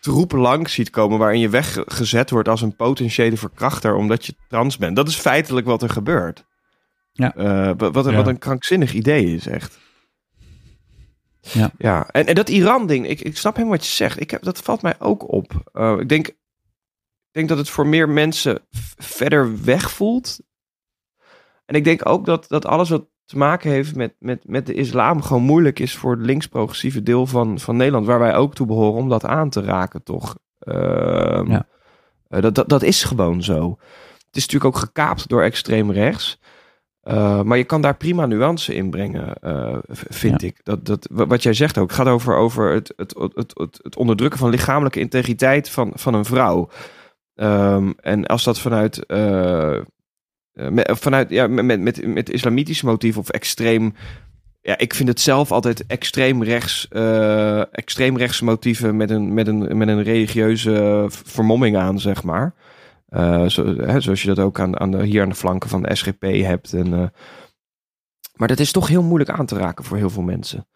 troepen 0.00 0.38
langs 0.38 0.72
ziet 0.72 0.90
komen 0.90 1.18
waarin 1.18 1.40
je 1.40 1.48
weggezet 1.48 2.30
wordt 2.30 2.48
als 2.48 2.62
een 2.62 2.76
potentiële 2.76 3.36
verkrachter 3.36 3.94
omdat 3.94 4.26
je 4.26 4.34
trans 4.48 4.76
bent. 4.76 4.96
Dat 4.96 5.08
is 5.08 5.14
feitelijk 5.16 5.66
wat 5.66 5.82
er 5.82 5.90
gebeurt. 5.90 6.44
Ja. 7.18 7.34
Eh, 7.34 7.72
wat, 7.76 7.94
wat, 7.94 8.06
een- 8.06 8.10
Ja. 8.10 8.16
wat 8.16 8.26
een 8.26 8.38
krankzinnig 8.38 8.92
idee 8.92 9.34
is, 9.34 9.46
echt. 9.46 9.78
Ja. 11.40 11.70
ja. 11.78 12.08
En, 12.10 12.26
en 12.26 12.34
dat 12.34 12.48
Iran-ding, 12.48 13.06
ik, 13.08 13.20
ik 13.20 13.36
snap 13.36 13.54
helemaal 13.56 13.76
wat 13.76 13.86
je 13.86 13.92
zegt. 13.92 14.20
Ik 14.20 14.30
heb, 14.30 14.42
dat 14.42 14.58
valt 14.58 14.82
mij 14.82 14.94
ook 14.98 15.32
op. 15.32 15.70
Eh, 15.72 15.96
ik, 16.00 16.08
denk, 16.08 16.26
ik 16.28 16.36
denk 17.30 17.48
dat 17.48 17.58
het 17.58 17.68
voor 17.70 17.86
meer 17.86 18.08
mensen 18.08 18.60
verder 18.98 19.64
weg 19.64 19.90
voelt. 19.90 20.40
En 21.66 21.74
ik 21.74 21.84
denk 21.84 22.08
ook 22.08 22.24
dat, 22.26 22.44
dat 22.48 22.66
alles 22.66 22.88
wat 22.88 23.06
te 23.24 23.36
maken 23.38 23.70
heeft 23.70 23.94
met, 23.96 24.14
met, 24.18 24.48
met 24.48 24.66
de 24.66 24.74
islam 24.74 25.22
gewoon 25.22 25.42
moeilijk 25.42 25.78
is 25.78 25.96
voor 25.96 26.10
het 26.10 26.20
links-progressieve 26.26 27.02
deel 27.02 27.26
van, 27.26 27.58
van 27.60 27.76
Nederland, 27.76 28.06
waar 28.06 28.18
wij 28.18 28.36
ook 28.36 28.54
toe 28.54 28.66
behoren, 28.66 29.00
om 29.02 29.08
dat 29.08 29.24
aan 29.24 29.50
te 29.50 29.60
raken, 29.62 30.02
toch? 30.02 30.38
Ehm, 30.58 31.50
Ja. 31.50 31.66
eh, 32.28 32.42
dat, 32.42 32.54
dat, 32.54 32.68
dat 32.68 32.82
is 32.82 33.04
gewoon 33.04 33.42
zo. 33.42 33.78
Het 34.26 34.36
is 34.36 34.42
natuurlijk 34.46 34.76
ook 34.76 34.82
gekaapt 34.82 35.28
door 35.28 35.42
extreem 35.42 35.90
rechts. 35.92 36.38
Eh, 37.08 37.42
maar 37.42 37.58
je 37.58 37.64
kan 37.64 37.80
daar 37.80 37.96
prima 37.96 38.26
nuance 38.26 38.74
in 38.74 38.90
brengen, 38.90 39.34
eh, 39.34 39.78
vind 39.88 40.42
ik. 40.42 40.60
Dat, 40.62 40.86
dat, 40.86 41.08
wa- 41.10 41.26
wat 41.26 41.42
jij 41.42 41.52
zegt 41.52 41.78
ook, 41.78 41.88
het 41.88 41.96
gaat 41.96 42.06
over, 42.06 42.36
over 42.36 42.72
het, 42.72 42.92
het, 42.96 43.14
het, 43.34 43.52
het, 43.56 43.80
het 43.82 43.96
onderdrukken 43.96 44.38
van 44.38 44.50
lichamelijke 44.50 45.00
integriteit 45.00 45.70
van, 45.70 45.92
van 45.94 46.14
een 46.14 46.24
vrouw. 46.24 46.68
Ehm, 47.34 47.92
en 48.00 48.26
als 48.26 48.44
dat 48.44 48.60
vanuit, 48.60 49.06
eh, 49.06 49.78
met, 50.52 50.90
vanuit 50.92 51.30
ja, 51.30 51.46
met, 51.46 51.64
met, 51.64 51.80
met, 51.80 52.06
met 52.06 52.30
islamitisch 52.30 52.82
motief 52.82 53.16
of 53.16 53.28
extreem. 53.28 53.94
Ja, 54.60 54.78
ik 54.78 54.94
vind 54.94 55.08
het 55.08 55.20
zelf 55.20 55.52
altijd 55.52 55.86
extreem 55.86 56.42
rechts, 56.42 56.88
extreem 57.70 58.16
rechts 58.16 58.40
motieven 58.40 58.96
met 58.96 59.10
een, 59.10 59.34
met 59.34 59.46
een, 59.46 59.76
met 59.76 59.88
een 59.88 60.02
religieuze 60.02 61.06
vermomming 61.08 61.76
aan, 61.76 62.00
zeg 62.00 62.22
maar. 62.22 62.54
Eh, 63.08 63.46
zo, 63.48 63.76
hè, 63.76 64.00
zoals 64.00 64.22
je 64.22 64.28
dat 64.28 64.38
ook 64.38 64.60
aan, 64.60 64.80
aan 64.80 64.90
de, 64.90 65.04
hier 65.04 65.22
aan 65.22 65.28
de 65.28 65.34
flanken 65.34 65.68
van 65.70 65.82
de 65.82 65.94
SGP 65.94 66.22
hebt. 66.22 66.72
En, 66.72 66.92
eh, 66.92 67.06
maar 68.34 68.48
dat 68.48 68.58
is 68.58 68.72
toch 68.72 68.88
heel 68.88 69.02
moeilijk 69.02 69.30
aan 69.30 69.46
te 69.46 69.56
raken 69.58 69.84
voor 69.84 69.96
heel 69.96 70.10
veel 70.10 70.22
mensen. 70.22 70.68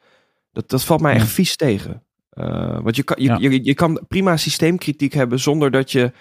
Dat, 0.52 0.68
dat 0.68 0.84
valt 0.84 1.00
mij 1.00 1.14
echt 1.14 1.28
vies 1.28 1.56
tegen. 1.56 2.04
Eh, 2.30 2.80
want 2.80 2.96
je 2.96 3.02
kan, 3.02 3.16
je, 3.22 3.28
Ja. 3.28 3.36
je, 3.38 3.64
je 3.64 3.74
kan 3.74 4.04
prima 4.08 4.36
systeemkritiek 4.36 5.12
hebben 5.12 5.40
zonder 5.40 5.70
dat 5.70 5.92
je 5.92 6.12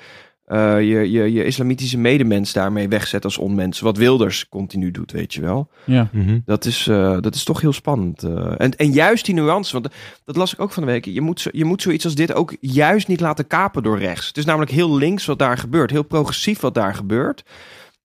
eh, 0.52 0.76
je, 0.82 1.12
je 1.12 1.32
je 1.32 1.44
islamitische 1.46 1.98
medemens 1.98 2.54
daarmee 2.54 2.88
wegzet 2.90 3.24
als 3.24 3.38
onmens. 3.38 3.80
Wat 3.80 3.98
Wilders 3.98 4.50
continu 4.50 4.92
doet, 4.92 5.12
weet 5.12 5.34
je 5.34 5.42
wel. 5.42 5.70
Ja. 5.86 6.10
Mhm. 6.12 6.40
Dat 6.46 6.66
is, 6.66 6.88
eh, 6.88 7.18
dat 7.22 7.36
is 7.36 7.44
toch 7.44 7.62
heel 7.62 7.74
spannend. 7.74 8.24
eh. 8.24 8.54
en, 8.58 8.76
en 8.78 8.92
juist 8.92 9.26
die 9.26 9.36
nuance, 9.36 9.74
want 9.74 9.88
dat 10.26 10.36
las 10.36 10.54
ik 10.54 10.60
ook 10.62 10.72
van 10.72 10.84
de 10.86 10.92
week. 10.92 11.06
Je 11.06 11.22
moet, 11.22 11.40
zo- 11.42 11.50
je 11.54 11.66
moet 11.66 11.82
zoiets 11.82 12.06
als 12.06 12.16
dit 12.16 12.34
ook 12.34 12.56
juist 12.60 13.08
niet 13.08 13.20
laten 13.20 13.48
kapen 13.48 13.84
door 13.84 14.00
rechts. 14.00 14.28
Het 14.28 14.38
is 14.38 14.46
namelijk 14.46 14.72
heel 14.72 14.98
links 14.98 15.26
wat 15.26 15.40
daar 15.40 15.58
gebeurt. 15.58 15.92
Heel 15.92 16.04
progressief 16.04 16.60
wat 16.60 16.74
daar 16.74 16.96
gebeurt. 16.96 17.44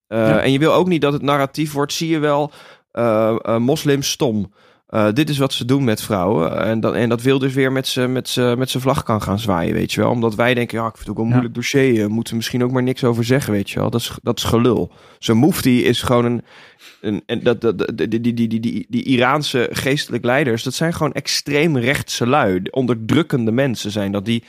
Eh, 0.06 0.18
Ja. 0.18 0.40
En 0.40 0.52
je 0.52 0.58
wil 0.58 0.72
ook 0.72 0.88
niet 0.88 1.00
dat 1.00 1.12
het 1.12 1.22
narratief 1.22 1.72
wordt, 1.72 1.92
zie 1.92 2.08
je 2.08 2.18
wel, 2.18 2.52
moslims 3.58 4.10
stom. 4.10 4.52
Eh, 4.86 5.08
dit 5.12 5.28
is 5.30 5.38
wat 5.38 5.52
ze 5.52 5.64
doen 5.64 5.84
met 5.84 6.02
vrouwen. 6.02 6.58
En, 6.64 6.80
dan, 6.80 6.94
en 6.94 7.08
dat 7.08 7.22
wil 7.22 7.38
dus 7.38 7.52
weer 7.54 7.72
met 7.72 7.88
zijn 7.88 8.12
met 8.12 8.36
met 8.56 8.70
vlag 8.78 9.02
kan 9.02 9.22
gaan 9.22 9.38
zwaaien, 9.38 9.74
weet 9.74 9.92
je 9.92 10.00
wel. 10.00 10.10
Omdat 10.10 10.34
wij 10.34 10.54
denken, 10.54 10.78
ja, 10.78 10.86
ik 10.86 10.96
vind 10.96 11.06
het 11.06 11.08
ook 11.08 11.16
wel 11.16 11.24
een 11.24 11.30
Ja. 11.30 11.36
moeilijk 11.36 11.54
dossier. 11.60 12.02
eh, 12.02 12.06
moeten 12.08 12.32
we 12.32 12.36
misschien 12.38 12.64
ook 12.64 12.70
maar 12.70 12.82
niks 12.82 13.04
over 13.04 13.24
zeggen, 13.24 13.52
weet 13.52 13.70
je 13.70 13.78
wel. 13.80 13.90
Dat 13.90 14.00
is, 14.00 14.10
dat 14.22 14.38
is 14.38 14.44
gelul. 14.44 14.90
Zo'n 15.18 15.38
mufti 15.40 15.84
is 15.84 16.02
gewoon 16.02 16.24
een... 16.24 16.42
een 17.00 17.22
en 17.26 17.42
dat, 17.42 17.60
dat, 17.60 17.78
dat- 17.78 17.96
die, 17.96 18.08
die, 18.08 18.20
die, 18.34 18.48
die, 18.48 18.60
die, 18.60 18.86
die 18.88 19.02
Iraanse 19.04 19.68
geestelijk 19.72 20.24
leiders, 20.24 20.62
dat 20.62 20.74
zijn 20.74 20.92
gewoon 20.92 21.12
extreem 21.12 21.76
rechtse 21.78 22.26
lui. 22.26 22.62
Onderdrukkende 22.70 23.50
mensen 23.52 23.90
zijn 23.90 24.12
dat, 24.12 24.24
die, 24.24 24.44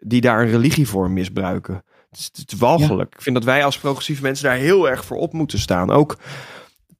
die 0.00 0.20
daar 0.20 0.42
een 0.42 0.50
religie 0.50 0.88
voor 0.88 1.10
misbruiken. 1.10 1.82
Het 2.10 2.18
is, 2.18 2.30
het 2.40 2.52
is 2.52 2.58
walgelijk. 2.58 3.14
Ik 3.14 3.22
vind 3.22 3.34
dat 3.36 3.44
wij 3.44 3.64
als 3.64 3.78
progressieve 3.78 4.22
mensen 4.22 4.44
daar 4.44 4.56
heel 4.56 4.88
erg 4.90 5.04
voor 5.04 5.16
op 5.16 5.32
moeten 5.32 5.58
staan. 5.58 5.90
Ook 5.90 6.16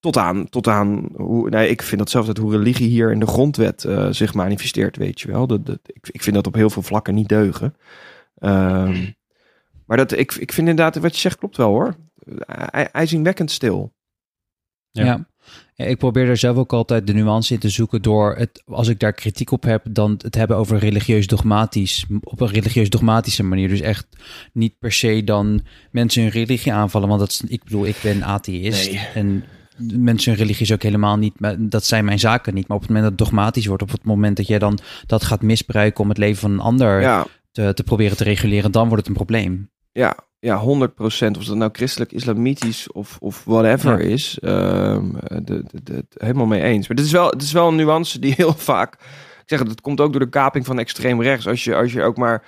tot 0.00 0.16
aan, 0.16 0.49
tot 0.49 0.69
aan 0.69 1.09
hoe, 1.16 1.49
nee, 1.49 1.69
ik 1.69 1.83
vind 1.83 2.00
dat 2.00 2.11
zelfs 2.11 2.26
dat 2.26 2.37
hoe 2.37 2.57
religie 2.57 2.88
hier 2.88 3.12
in 3.12 3.21
de 3.21 3.26
grondwet 3.26 3.85
eh, 3.85 4.09
zich 4.11 4.35
manifesteert, 4.35 4.97
weet 4.97 5.21
je 5.21 5.28
wel. 5.28 5.47
Dat, 5.47 5.66
dat, 5.66 5.78
ik, 5.87 6.09
ik 6.11 6.23
vind 6.23 6.37
dat 6.37 6.47
op 6.47 6.54
heel 6.54 6.71
veel 6.71 6.83
vlakken 6.83 7.14
niet 7.14 7.28
deugen. 7.28 7.76
Ehm, 8.38 9.11
maar 9.87 9.97
dat, 9.97 10.12
ik, 10.12 10.33
ik 10.35 10.52
vind 10.52 10.69
inderdaad, 10.69 10.97
wat 10.97 11.14
je 11.14 11.21
zegt 11.21 11.38
klopt 11.38 11.57
wel 11.57 11.69
hoor. 11.69 11.97
Hij, 12.47 12.90
ijzingwekkend 12.90 13.50
stil. 13.50 13.92
Ja. 14.90 15.04
Ja. 15.04 15.28
Ja, 15.75 15.85
ik 15.85 15.99
probeer 15.99 16.26
daar 16.26 16.37
zelf 16.37 16.57
ook 16.57 16.73
altijd 16.73 17.07
de 17.07 17.12
nuance 17.12 17.54
in 17.54 17.61
te 17.61 17.69
zoeken 17.69 18.02
door 18.02 18.37
het, 18.37 18.62
als 18.66 18.88
ik 18.88 18.99
daar 18.99 19.12
kritiek 19.12 19.50
op 19.50 19.62
heb, 19.62 19.87
dan 19.90 20.14
het 20.23 20.35
hebben 20.35 20.57
over 20.57 20.78
religieus 20.78 21.26
dogmatisch, 21.26 22.07
op 22.21 22.40
een 22.40 22.49
religieus 22.49 22.90
dogmatische 22.90 23.42
manier. 23.42 23.69
Dus 23.69 23.80
echt 23.80 24.07
niet 24.52 24.78
per 24.78 24.92
se 24.92 25.25
dan 25.25 25.61
mensen 25.90 26.23
hun 26.23 26.30
religie 26.30 26.73
aanvallen, 26.73 27.09
want 27.09 27.21
dat 27.21 27.28
is, 27.28 27.40
ik 27.40 27.64
bedoel, 27.64 27.87
ik 27.87 27.97
ben 28.02 28.23
atheïst 28.23 28.92
Nee. 28.92 29.09
en 29.14 29.45
mensen 29.93 30.31
hun 30.33 30.41
religie 30.41 30.63
is 30.67 30.73
ook 30.73 30.83
helemaal 30.83 31.17
niet, 31.17 31.41
maar 31.41 31.55
dat 31.59 31.85
zijn 31.85 32.05
mijn 32.05 32.19
zaken 32.19 32.55
niet. 32.55 32.69
Maar 32.69 32.77
op 32.77 32.83
het 32.83 32.93
moment 32.93 33.11
dat 33.11 33.19
het 33.21 33.29
dogmatisch 33.31 33.67
wordt, 33.67 33.83
op 33.83 33.91
het 33.91 34.05
moment 34.05 34.37
dat 34.37 34.47
jij 34.47 34.59
dan 34.59 34.79
dat 35.07 35.25
gaat 35.25 35.43
misbruiken 35.43 36.03
om 36.03 36.09
het 36.09 36.19
leven 36.19 36.41
van 36.41 36.51
een 36.51 36.61
ander 36.61 37.01
Ja, 37.01 37.27
te, 37.53 37.75
te 37.75 37.83
proberen 37.83 38.17
te 38.17 38.25
reguleren, 38.25 38.73
dan 38.73 38.83
wordt 38.89 38.99
het 38.99 39.07
een 39.09 39.25
probleem. 39.25 39.71
ja, 39.93 40.17
ja, 40.39 40.57
100 40.59 40.95
procent. 40.95 41.37
Of 41.37 41.45
dat 41.45 41.57
nou 41.57 41.71
christelijk, 41.73 42.13
islamitisch 42.13 42.93
of, 42.93 43.17
of 43.21 43.45
whatever 43.45 44.03
Ja. 44.03 44.09
is. 44.09 44.39
ehm, 44.41 45.05
de, 45.23 45.43
de, 45.45 45.65
de- 45.83 46.05
helemaal 46.15 46.47
mee 46.47 46.63
eens. 46.63 46.89
Maar 46.89 46.97
dit 46.97 47.07
is 47.07 47.13
wel, 47.13 47.31
het 47.31 47.43
is 47.43 47.53
wel 47.53 47.69
een 47.69 47.77
nuance 47.77 48.19
die 48.19 48.35
heel 48.37 48.55
vaak... 48.55 48.95
Ik 49.43 49.57
zeg 49.57 49.59
het, 49.59 49.69
het 49.69 49.81
komt 49.81 50.01
ook 50.01 50.11
door 50.13 50.21
de 50.21 50.29
kaping 50.29 50.67
van 50.67 50.79
extreem 50.79 51.23
rechts. 51.23 51.47
Als 51.47 51.65
je, 51.65 51.75
als 51.75 51.93
je 51.93 52.03
ook 52.03 52.17
maar... 52.17 52.43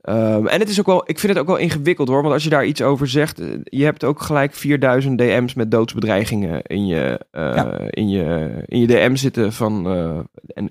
ehm, 0.00 0.46
en 0.46 0.60
het 0.60 0.68
is 0.68 0.80
ook 0.80 0.86
wel, 0.86 1.02
ik 1.06 1.18
vind 1.18 1.32
het 1.32 1.40
ook 1.42 1.48
wel 1.48 1.56
ingewikkeld 1.56 2.08
hoor. 2.08 2.22
Want 2.22 2.34
als 2.34 2.44
je 2.44 2.50
daar 2.50 2.66
iets 2.66 2.82
over 2.82 3.08
zegt, 3.08 3.40
eh, 3.40 3.46
je 3.62 3.84
hebt 3.84 4.04
ook 4.04 4.20
gelijk 4.20 4.54
4000 4.54 5.18
DM's 5.18 5.54
met 5.54 5.70
doodsbedreigingen 5.70 6.62
in 6.62 6.86
je, 6.86 7.20
eh, 7.30 7.54
Ja. 7.54 7.78
in 7.90 8.08
je, 8.08 8.50
in 8.66 8.80
je 8.80 8.86
DM 8.86 9.14
zitten 9.14 9.52
van, 9.52 9.86
eh, 9.86 10.18
en, 10.54 10.68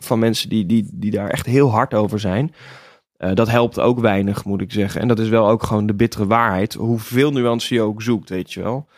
van 0.00 0.18
mensen 0.18 0.48
die, 0.48 0.66
die, 0.66 0.90
die 0.92 1.10
daar 1.10 1.30
echt 1.30 1.46
heel 1.46 1.70
hard 1.70 1.94
over 1.94 2.20
zijn. 2.20 2.54
Dat 3.34 3.48
helpt 3.48 3.80
ook 3.80 4.00
weinig, 4.00 4.44
moet 4.44 4.60
ik 4.60 4.72
zeggen. 4.72 5.00
En 5.00 5.08
dat 5.08 5.18
is 5.18 5.28
wel 5.28 5.48
ook 5.48 5.62
gewoon 5.62 5.86
de 5.86 5.94
bittere 5.94 6.26
waarheid. 6.26 6.74
Hoeveel 6.74 7.32
nuance 7.32 7.74
je 7.74 7.80
ook 7.80 8.02
zoekt, 8.02 8.28
weet 8.28 8.52
je 8.52 8.62
wel. 8.62 8.88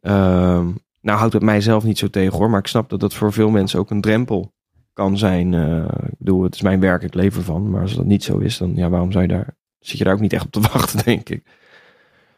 Ehm, 0.00 0.66
nou 1.00 1.18
houdt 1.18 1.32
het 1.32 1.42
mijzelf 1.42 1.84
niet 1.84 1.98
zo 1.98 2.08
tegen 2.10 2.38
hoor. 2.38 2.50
Maar 2.50 2.60
ik 2.60 2.66
snap 2.66 2.90
dat 2.90 3.00
dat 3.00 3.14
voor 3.14 3.32
veel 3.32 3.50
mensen 3.50 3.78
ook 3.78 3.90
een 3.90 4.00
drempel 4.00 4.52
kan 5.00 5.18
zijn. 5.18 5.54
Eh, 5.54 5.84
ik 6.02 6.18
bedoel, 6.18 6.42
het 6.42 6.54
is 6.54 6.62
mijn 6.62 6.80
werk, 6.80 7.02
ik 7.02 7.14
leef 7.14 7.36
ervan. 7.36 7.70
Maar 7.70 7.80
als 7.82 7.94
dat 7.94 8.04
niet 8.04 8.24
zo 8.24 8.38
is, 8.38 8.58
dan 8.58 8.72
ja, 8.74 8.88
waarom 8.88 9.12
zou 9.12 9.22
je 9.24 9.28
daar... 9.30 9.56
Zit 9.78 9.98
je 9.98 10.04
daar 10.04 10.12
ook 10.14 10.20
niet 10.20 10.32
echt 10.32 10.44
op 10.44 10.50
te 10.52 10.60
wachten, 10.72 11.04
denk 11.04 11.28
ik. 11.28 11.42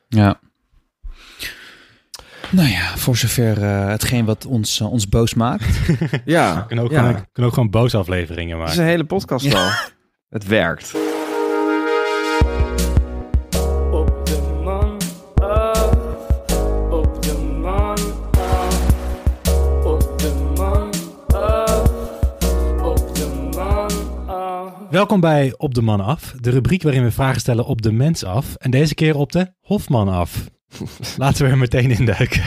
Ja. 0.09 0.40
Nou 2.50 2.69
ja, 2.69 2.97
voor 2.97 3.16
zover 3.16 3.62
eh, 3.62 3.87
hetgeen 3.88 4.25
wat 4.25 4.47
ons, 4.47 4.81
eh, 4.81 4.92
ons 4.92 5.09
boos 5.09 5.35
maakt. 5.35 5.64
Ja, 6.25 6.57
We 6.57 6.66
kunnen 6.66 6.85
ook, 6.85 6.90
ja. 6.90 6.99
gewoon, 6.99 7.12
kunnen 7.33 7.50
ook 7.50 7.54
gewoon 7.54 7.71
boos 7.71 7.95
afleveringen 7.95 8.59
Het 8.59 8.69
is 8.69 8.75
maken. 8.75 8.83
een 8.85 8.90
hele 8.90 9.04
podcast 9.04 9.45
Ja. 9.45 9.64
al. 9.64 9.71
Het 10.28 10.47
werkt. 10.47 10.95
Welkom 24.92 25.20
bij 25.20 25.54
Op 25.56 25.75
de 25.75 25.82
Man 25.82 26.00
Af, 26.00 26.34
de 26.40 26.50
rubriek 26.50 26.82
waarin 26.82 27.02
we 27.02 27.11
vragen 27.11 27.40
stellen 27.40 27.64
op 27.64 27.82
de 27.82 27.92
mens 27.92 28.25
af. 28.25 28.54
En 28.54 28.70
deze 28.70 28.94
keer 28.94 29.16
op 29.16 29.32
de 29.32 29.52
Hofman 29.61 30.08
af. 30.08 30.44
Laten 31.16 31.44
we 31.44 31.50
er 31.50 31.58
meteen 31.58 31.90
induiken. 31.90 32.42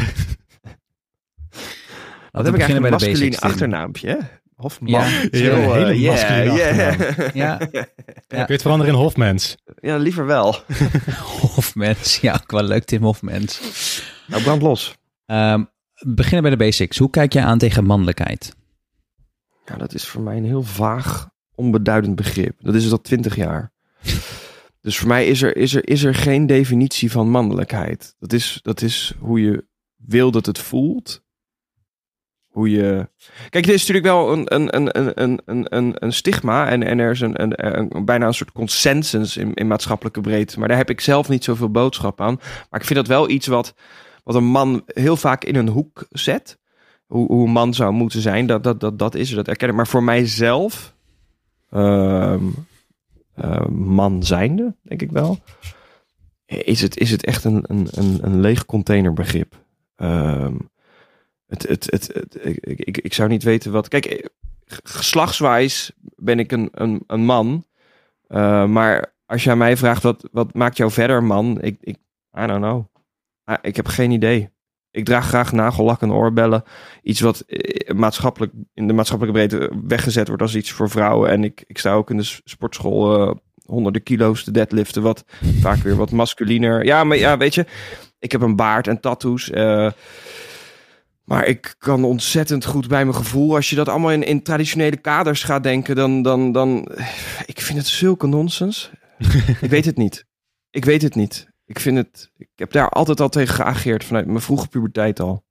Wat 2.32 2.44
we 2.44 2.44
heb 2.44 2.54
ik 2.54 2.62
eigenlijk 2.62 3.02
een 3.02 3.30
Tim. 3.30 3.40
achternaamje, 3.40 4.08
hè? 4.08 4.18
Hofman. 4.56 4.92
Ja, 4.92 5.02
Heel, 5.32 5.76
eh, 5.76 6.02
yeah, 6.02 6.12
masculine 6.12 6.54
yeah. 6.54 6.88
achternaam. 6.88 7.32
Ja, 7.44 7.58
Kun 8.28 8.40
je 8.40 8.46
het 8.48 8.62
veranderen 8.62 8.94
in 8.94 9.00
Hofmens? 9.00 9.58
Ja, 9.80 9.98
liever 9.98 10.26
wel. 10.26 10.56
Hofmens. 11.56 12.20
Ja, 12.20 12.34
ook 12.34 12.52
wel 12.52 12.64
leuk, 12.64 12.84
Tim 12.84 13.04
Hofmens. 13.04 13.62
Nou, 14.28 14.44
brand 14.44 14.62
los. 14.62 14.96
Ehm, 15.26 15.64
beginnen 16.00 16.42
bij 16.42 16.52
de 16.52 16.58
basics. 16.58 16.98
Hoe 16.98 17.10
kijk 17.10 17.34
jij 17.34 17.44
aan 17.44 17.58
tegen 17.58 17.86
mannelijkheid? 17.86 18.56
Ja, 19.66 19.76
dat 19.76 19.94
is 19.94 20.08
voor 20.08 20.22
mij 20.22 20.38
een 20.38 20.46
heel 20.46 20.64
vaag, 20.64 21.30
onbeduidend 21.56 22.16
begrip. 22.16 22.56
Dat 22.60 22.76
is 22.76 22.92
al 22.92 23.02
twintig 23.02 23.36
jaar. 23.36 23.72
Dus 24.86 24.98
voor 24.98 25.08
mij 25.08 25.28
is 25.28 25.42
er, 25.42 25.58
is, 25.58 25.76
er, 25.76 25.90
is 25.90 26.04
er 26.04 26.16
geen 26.16 26.46
definitie 26.46 27.12
van 27.12 27.30
mannelijkheid. 27.30 28.16
Dat 28.20 28.34
is, 28.34 28.60
dat 28.62 28.82
is 28.82 29.14
hoe 29.20 29.42
je 29.42 29.66
wil 29.96 30.32
dat 30.32 30.46
het 30.46 30.60
voelt. 30.60 31.24
Hoe 32.48 32.70
je... 32.70 33.10
Kijk, 33.50 33.66
dit 33.66 33.74
is 33.74 33.88
natuurlijk 33.88 34.06
wel 34.06 34.32
een, 34.32 34.54
een, 34.54 34.76
een, 34.76 35.00
een, 35.22 35.42
een, 35.46 35.66
een, 35.70 35.96
een, 36.04 36.14
stigma. 36.14 36.70
En, 36.70 36.84
en 36.84 37.00
er 37.00 37.12
is 37.12 37.22
een, 37.22 37.42
een, 37.42 38.06
bijna 38.06 38.28
een 38.28 38.34
soort 38.34 38.52
consensus 38.52 39.38
in, 39.38 39.54
in 39.54 39.68
maatschappelijke 39.68 40.22
breedte. 40.22 40.60
Maar 40.60 40.68
daar 40.68 40.78
heb 40.78 40.90
ik 40.90 41.02
zelf 41.02 41.30
niet 41.30 41.44
zoveel 41.44 41.72
boodschap 41.72 42.22
aan. 42.22 42.40
Maar 42.70 42.80
ik 42.80 42.86
vind 42.86 43.00
dat 43.00 43.08
wel 43.08 43.30
iets 43.30 43.48
wat, 43.48 43.74
wat 44.24 44.36
een 44.36 44.46
man 44.46 44.84
heel 44.86 45.18
vaak 45.18 45.44
in 45.44 45.56
een 45.56 45.70
hoek 45.70 46.06
zet. 46.10 46.60
Hoe, 47.06 47.28
hoe 47.28 47.46
een 47.46 47.52
man 47.52 47.74
zou 47.74 47.94
moeten 47.94 48.22
zijn. 48.22 48.48
Dat, 48.48 48.64
dat, 48.64 48.80
dat, 48.80 49.00
dat 49.00 49.16
is 49.16 49.30
er, 49.30 49.36
dat 49.36 49.48
erken 49.48 49.70
ik. 49.70 49.76
Maar 49.76 49.88
voor 49.88 50.04
mijzelf... 50.04 50.95
ehm, 51.76 52.46
eh, 53.34 53.66
man 53.68 54.24
zijnde, 54.24 54.76
denk 54.82 55.02
ik 55.02 55.12
wel. 55.12 55.38
Is 56.46 56.82
het, 56.82 56.98
is 56.98 57.12
het 57.12 57.26
echt 57.26 57.44
een, 57.44 57.64
een, 57.68 57.88
een, 57.92 58.20
een 58.22 58.40
leeg 58.40 58.66
containerbegrip? 58.66 59.66
Ehm, 59.96 60.56
het, 61.48 61.68
het, 61.68 61.88
het, 61.92 62.08
het- 62.14 62.38
ik, 62.46 62.80
ik, 62.80 62.98
ik 62.98 63.14
zou 63.14 63.30
niet 63.30 63.44
weten 63.44 63.72
wat. 63.72 63.88
Kijk, 63.88 64.06
eh, 64.06 64.26
geslachtswijs 64.84 65.92
ben 66.16 66.40
ik 66.40 66.52
een, 66.52 66.70
een, 66.72 67.04
een 67.08 67.26
man. 67.26 67.66
Maar 68.68 69.14
als 69.26 69.50
aan 69.50 69.58
mij 69.58 69.78
vraagt 69.78 70.04
wat, 70.04 70.28
wat 70.32 70.54
maakt 70.54 70.78
jou 70.78 70.92
verder 70.92 71.24
man? 71.24 71.62
Ik, 71.62 71.78
ik, 71.82 71.98
I 72.40 72.46
don't 72.48 72.62
know. 72.62 72.86
Ah, 73.44 73.58
ik 73.62 73.76
heb 73.76 73.88
geen 73.88 74.12
idee. 74.12 74.50
Ik 74.96 75.06
draag 75.06 75.28
graag 75.28 75.52
nagellak 75.52 76.02
en 76.02 76.12
oorbellen. 76.12 76.64
Iets 77.04 77.20
wat 77.20 77.40
eh, 77.40 77.96
maatschappelijk, 77.96 78.54
in 78.74 78.88
de 78.88 78.94
maatschappelijke 78.94 79.40
breedte 79.40 79.72
weggezet 79.88 80.28
wordt 80.28 80.42
als 80.42 80.56
iets 80.56 80.72
voor 80.72 80.90
vrouwen. 80.90 81.30
En 81.30 81.44
ik, 81.44 81.64
ik 81.68 81.78
sta 81.78 81.94
ook 81.94 82.10
in 82.10 82.18
de 82.18 82.40
sportschool 82.44 83.28
eh, 83.28 83.36
honderden 83.66 84.04
kilo's 84.04 84.44
te 84.44 84.52
deadliften. 84.52 85.02
Wat 85.02 85.24
vaak 85.62 85.78
weer 85.78 85.96
wat 85.96 86.12
masculiner. 86.12 86.86
Ja, 86.86 87.04
maar 87.04 87.18
ja, 87.18 87.38
weet 87.38 87.56
je. 87.56 87.66
Ik 88.20 88.32
heb 88.32 88.42
een 88.42 88.56
baard 88.56 88.88
en 88.88 89.00
tattoos. 89.00 89.50
eh, 89.50 89.92
maar 91.24 91.46
ik 91.46 91.76
kan 91.78 92.04
ontzettend 92.04 92.66
goed 92.66 92.88
bij 92.88 93.04
mijn 93.06 93.18
gevoel. 93.18 93.56
Als 93.56 93.70
je 93.70 93.76
dat 93.76 93.90
allemaal 93.90 94.12
in, 94.12 94.24
in 94.24 94.44
traditionele 94.44 94.98
kaders 94.98 95.44
gaat 95.44 95.64
denken, 95.64 95.96
dan, 95.96 96.22
dan, 96.22 96.52
dan. 96.52 96.88
Ik 97.46 97.62
vind 97.62 97.78
het 97.78 97.88
zulke 97.88 98.28
nonsens. 98.28 98.92
ik 99.62 99.70
weet 99.70 99.86
het 99.86 99.98
niet. 99.98 100.26
Ik 100.70 100.86
weet 100.86 101.02
het 101.02 101.16
niet. 101.16 101.54
Ik 101.66 101.80
vind 101.80 101.98
het. 101.98 102.32
Ik 102.38 102.50
heb 102.56 102.72
daar 102.72 102.90
altijd 102.90 103.20
al 103.20 103.30
tegen 103.30 103.56
geageerd 103.56 104.04
vanuit 104.04 104.26
mijn 104.26 104.42
vroege 104.42 104.68
puberteit 104.68 105.20
al. 105.20 105.44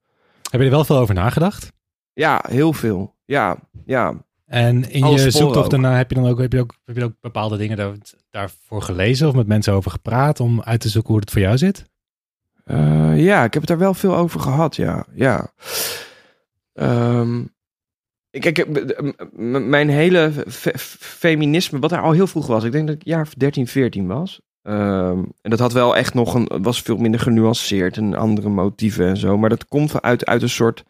Heb 0.50 0.60
je 0.60 0.66
er 0.66 0.72
wel 0.72 0.84
veel 0.84 0.96
over 0.98 1.14
nagedacht? 1.14 1.72
Ja, 2.12 2.44
heel 2.48 2.72
veel. 2.72 3.14
Ja, 3.24 3.56
ja. 3.84 4.24
En 4.46 4.90
in 4.90 5.02
Alle 5.02 5.20
je 5.20 5.30
zoektocht 5.30 5.70
daarna 5.70 5.96
heb 5.96 6.08
je 6.10 6.14
dan 6.14 6.26
ook, 6.28 6.38
heb 6.38 6.52
je 6.52 6.60
ook, 6.60 6.74
heb 6.84 6.96
je 6.96 7.04
ook 7.04 7.14
bepaalde 7.20 7.56
dingen 7.56 7.76
daar, 7.76 7.92
daarvoor 8.30 8.82
gelezen 8.82 9.28
of 9.28 9.34
met 9.34 9.46
mensen 9.46 9.72
over 9.72 9.90
gepraat 9.90 10.40
om 10.40 10.62
uit 10.62 10.80
te 10.80 10.88
zoeken 10.88 11.10
hoe 11.10 11.20
het 11.20 11.30
voor 11.30 11.40
jou 11.40 11.58
zit? 11.58 11.84
Eh, 12.64 13.24
ja, 13.24 13.44
ik 13.44 13.52
heb 13.52 13.62
het 13.62 13.66
daar 13.70 13.78
wel 13.78 13.94
veel 13.94 14.16
over 14.16 14.40
gehad, 14.40 14.76
ja. 14.76 15.06
ja. 15.14 15.52
Ehm, 16.72 17.40
ik, 18.30 18.44
ik, 18.44 18.66
m- 19.32 19.68
mijn 19.68 19.88
hele 19.88 20.32
fe- 20.48 20.78
feminisme, 20.98 21.78
wat 21.78 21.92
er 21.92 22.00
al 22.00 22.12
heel 22.12 22.26
vroeg 22.26 22.46
was, 22.46 22.64
ik 22.64 22.72
denk 22.72 22.86
dat 22.86 22.96
ik 22.96 23.04
jaar 23.04 23.22
of 23.22 23.34
13, 23.34 23.66
14 23.66 24.06
was. 24.06 24.40
Ehm, 24.64 25.18
en 25.42 25.50
dat 25.50 25.58
had 25.58 25.72
wel 25.72 25.96
echt 25.96 26.14
nog 26.14 26.34
een, 26.34 26.50
was 26.62 26.82
veel 26.82 26.96
minder 26.96 27.20
genuanceerd 27.20 27.96
en 27.96 28.14
andere 28.14 28.48
motieven 28.48 29.06
en 29.06 29.16
zo. 29.16 29.38
Maar 29.38 29.48
dat 29.48 29.68
komt 29.68 30.02
uit, 30.02 30.26
uit 30.26 30.42
een 30.42 30.48
soort 30.48 30.84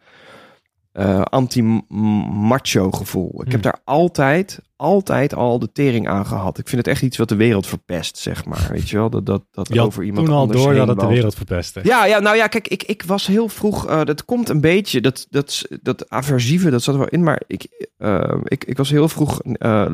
eh, 0.95 1.21
anti-macho 1.21 2.91
gevoel. 2.91 3.29
Ik 3.45 3.51
heb 3.51 3.51
Hmm. 3.51 3.61
daar 3.61 3.79
altijd, 3.83 4.59
altijd 4.75 5.33
al 5.35 5.59
de 5.59 5.71
tering 5.71 6.07
aan 6.07 6.25
gehad. 6.25 6.57
Ik 6.57 6.67
vind 6.67 6.85
het 6.85 6.91
echt 6.93 7.01
iets 7.01 7.17
wat 7.17 7.29
de 7.29 7.35
wereld 7.35 7.67
verpest, 7.67 8.17
zeg 8.17 8.45
maar. 8.45 8.67
Weet 8.71 8.89
je 8.89 8.97
wel, 8.97 9.09
dat, 9.09 9.25
dat, 9.25 9.43
dat 9.51 9.67
Je 9.73 9.81
over 9.81 10.03
iemand 10.03 10.25
toen 10.25 10.35
al 10.35 10.47
door 10.47 10.73
dat 10.73 10.87
het 10.87 10.99
de 10.99 11.07
wereld 11.07 11.35
verpestte. 11.35 11.79
Ja, 11.83 12.05
ja, 12.05 12.19
nou 12.19 12.35
ja, 12.35 12.47
kijk, 12.47 12.67
ik, 12.67 12.83
ik 12.83 13.03
was 13.03 13.27
heel 13.27 13.49
vroeg. 13.49 13.87
eh, 13.87 14.03
dat 14.03 14.25
komt 14.25 14.49
een 14.49 14.61
beetje, 14.61 15.01
dat, 15.01 15.27
dat, 15.29 15.61
dat 15.81 16.09
aversieve, 16.09 16.69
dat 16.69 16.83
zat 16.83 16.93
er 16.93 16.99
wel 16.99 17.09
in. 17.09 17.23
Maar 17.23 17.41
ik, 17.47 17.87
eh, 17.97 18.33
ik, 18.43 18.63
ik 18.63 18.77
was 18.77 18.89
heel 18.89 19.07
vroeg, 19.09 19.41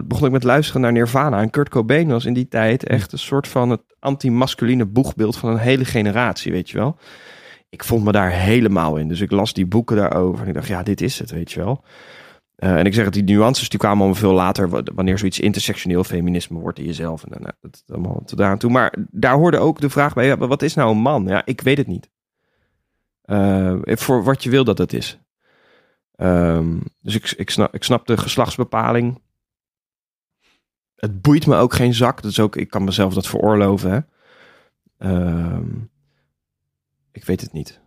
begon 0.06 0.26
ik 0.26 0.32
met 0.32 0.44
luisteren 0.44 0.82
naar 0.82 0.92
Nirvana. 0.92 1.42
En 1.42 1.50
Kurt 1.50 1.70
Cobain 1.70 2.08
was 2.08 2.26
in 2.26 2.34
die 2.34 2.48
tijd 2.48 2.84
echt 2.88 3.12
een 3.12 3.20
soort 3.20 3.48
van 3.48 3.70
het 3.70 3.82
anti-masculine 4.00 4.86
boegbeeld 4.86 5.38
van 5.38 5.50
een 5.50 5.58
hele 5.58 5.86
generatie, 5.86 6.52
weet 6.52 6.70
je 6.70 6.78
wel. 6.78 6.98
Ik 7.72 7.84
vond 7.84 8.04
me 8.04 8.12
daar 8.12 8.32
helemaal 8.32 8.98
in. 8.98 9.08
Dus 9.08 9.22
ik 9.22 9.32
las 9.32 9.54
die 9.54 9.66
boeken 9.66 9.96
daarover. 9.96 10.42
En 10.42 10.48
ik 10.48 10.54
dacht, 10.54 10.68
ja, 10.68 10.84
dit 10.84 11.02
is 11.02 11.20
het, 11.20 11.32
weet 11.32 11.52
je 11.52 11.60
wel. 11.60 11.84
Eh, 12.56 12.76
en 12.78 12.86
ik 12.86 12.94
zeg 12.94 13.06
het, 13.06 13.14
die 13.14 13.24
nuances 13.24 13.70
die 13.70 13.80
kwamen 13.80 13.98
allemaal 13.98 14.16
veel 14.16 14.34
later, 14.34 14.70
wa- 14.70 14.84
wanneer 14.96 15.18
zoiets 15.18 15.40
intersectioneel 15.40 16.04
feminisme 16.04 16.60
wordt 16.60 16.80
in 16.80 16.86
jezelf. 16.86 17.24
En 17.24 17.30
dan, 17.32 17.42
nou, 17.42 17.54
dat 17.62 17.84
allemaal 17.88 18.22
tot 18.26 18.38
daar 18.38 18.58
toe. 18.58 18.72
Maar 18.72 18.96
daar 19.12 19.36
hoorde 19.36 19.58
ook 19.58 19.80
de 19.80 19.90
vraag 19.90 20.14
bij, 20.14 20.38
wat 20.38 20.62
is 20.62 20.74
nou 20.74 20.92
een 20.92 20.98
man? 21.02 21.26
Ja, 21.28 21.42
ik 21.46 21.62
weet 21.62 21.78
het 21.78 21.88
niet. 21.88 22.10
Eh, 23.22 23.76
voor 23.86 24.24
wat 24.24 24.44
je 24.44 24.50
wil 24.50 24.64
dat 24.64 24.78
het 24.78 24.94
is. 24.94 25.20
Ehm, 26.16 26.78
dus 27.00 27.16
ik, 27.16 27.32
ik, 27.32 27.50
snap, 27.50 27.74
ik 27.74 27.84
snap 27.84 28.08
de 28.08 28.18
geslachtsbepaling. 28.18 29.22
Het 30.96 31.22
boeit 31.22 31.48
me 31.48 31.56
ook 31.56 31.74
geen 31.74 31.94
zak. 31.94 32.22
Dus 32.22 32.40
ook, 32.40 32.56
ik 32.56 32.70
kan 32.70 32.84
mezelf 32.84 33.14
dat 33.14 33.28
veroorloven. 33.28 33.92
Hè? 33.92 34.00
Ehm, 34.98 35.70
ik 37.12 37.26
weet 37.26 37.42
het 37.42 37.54
niet. 37.54 37.80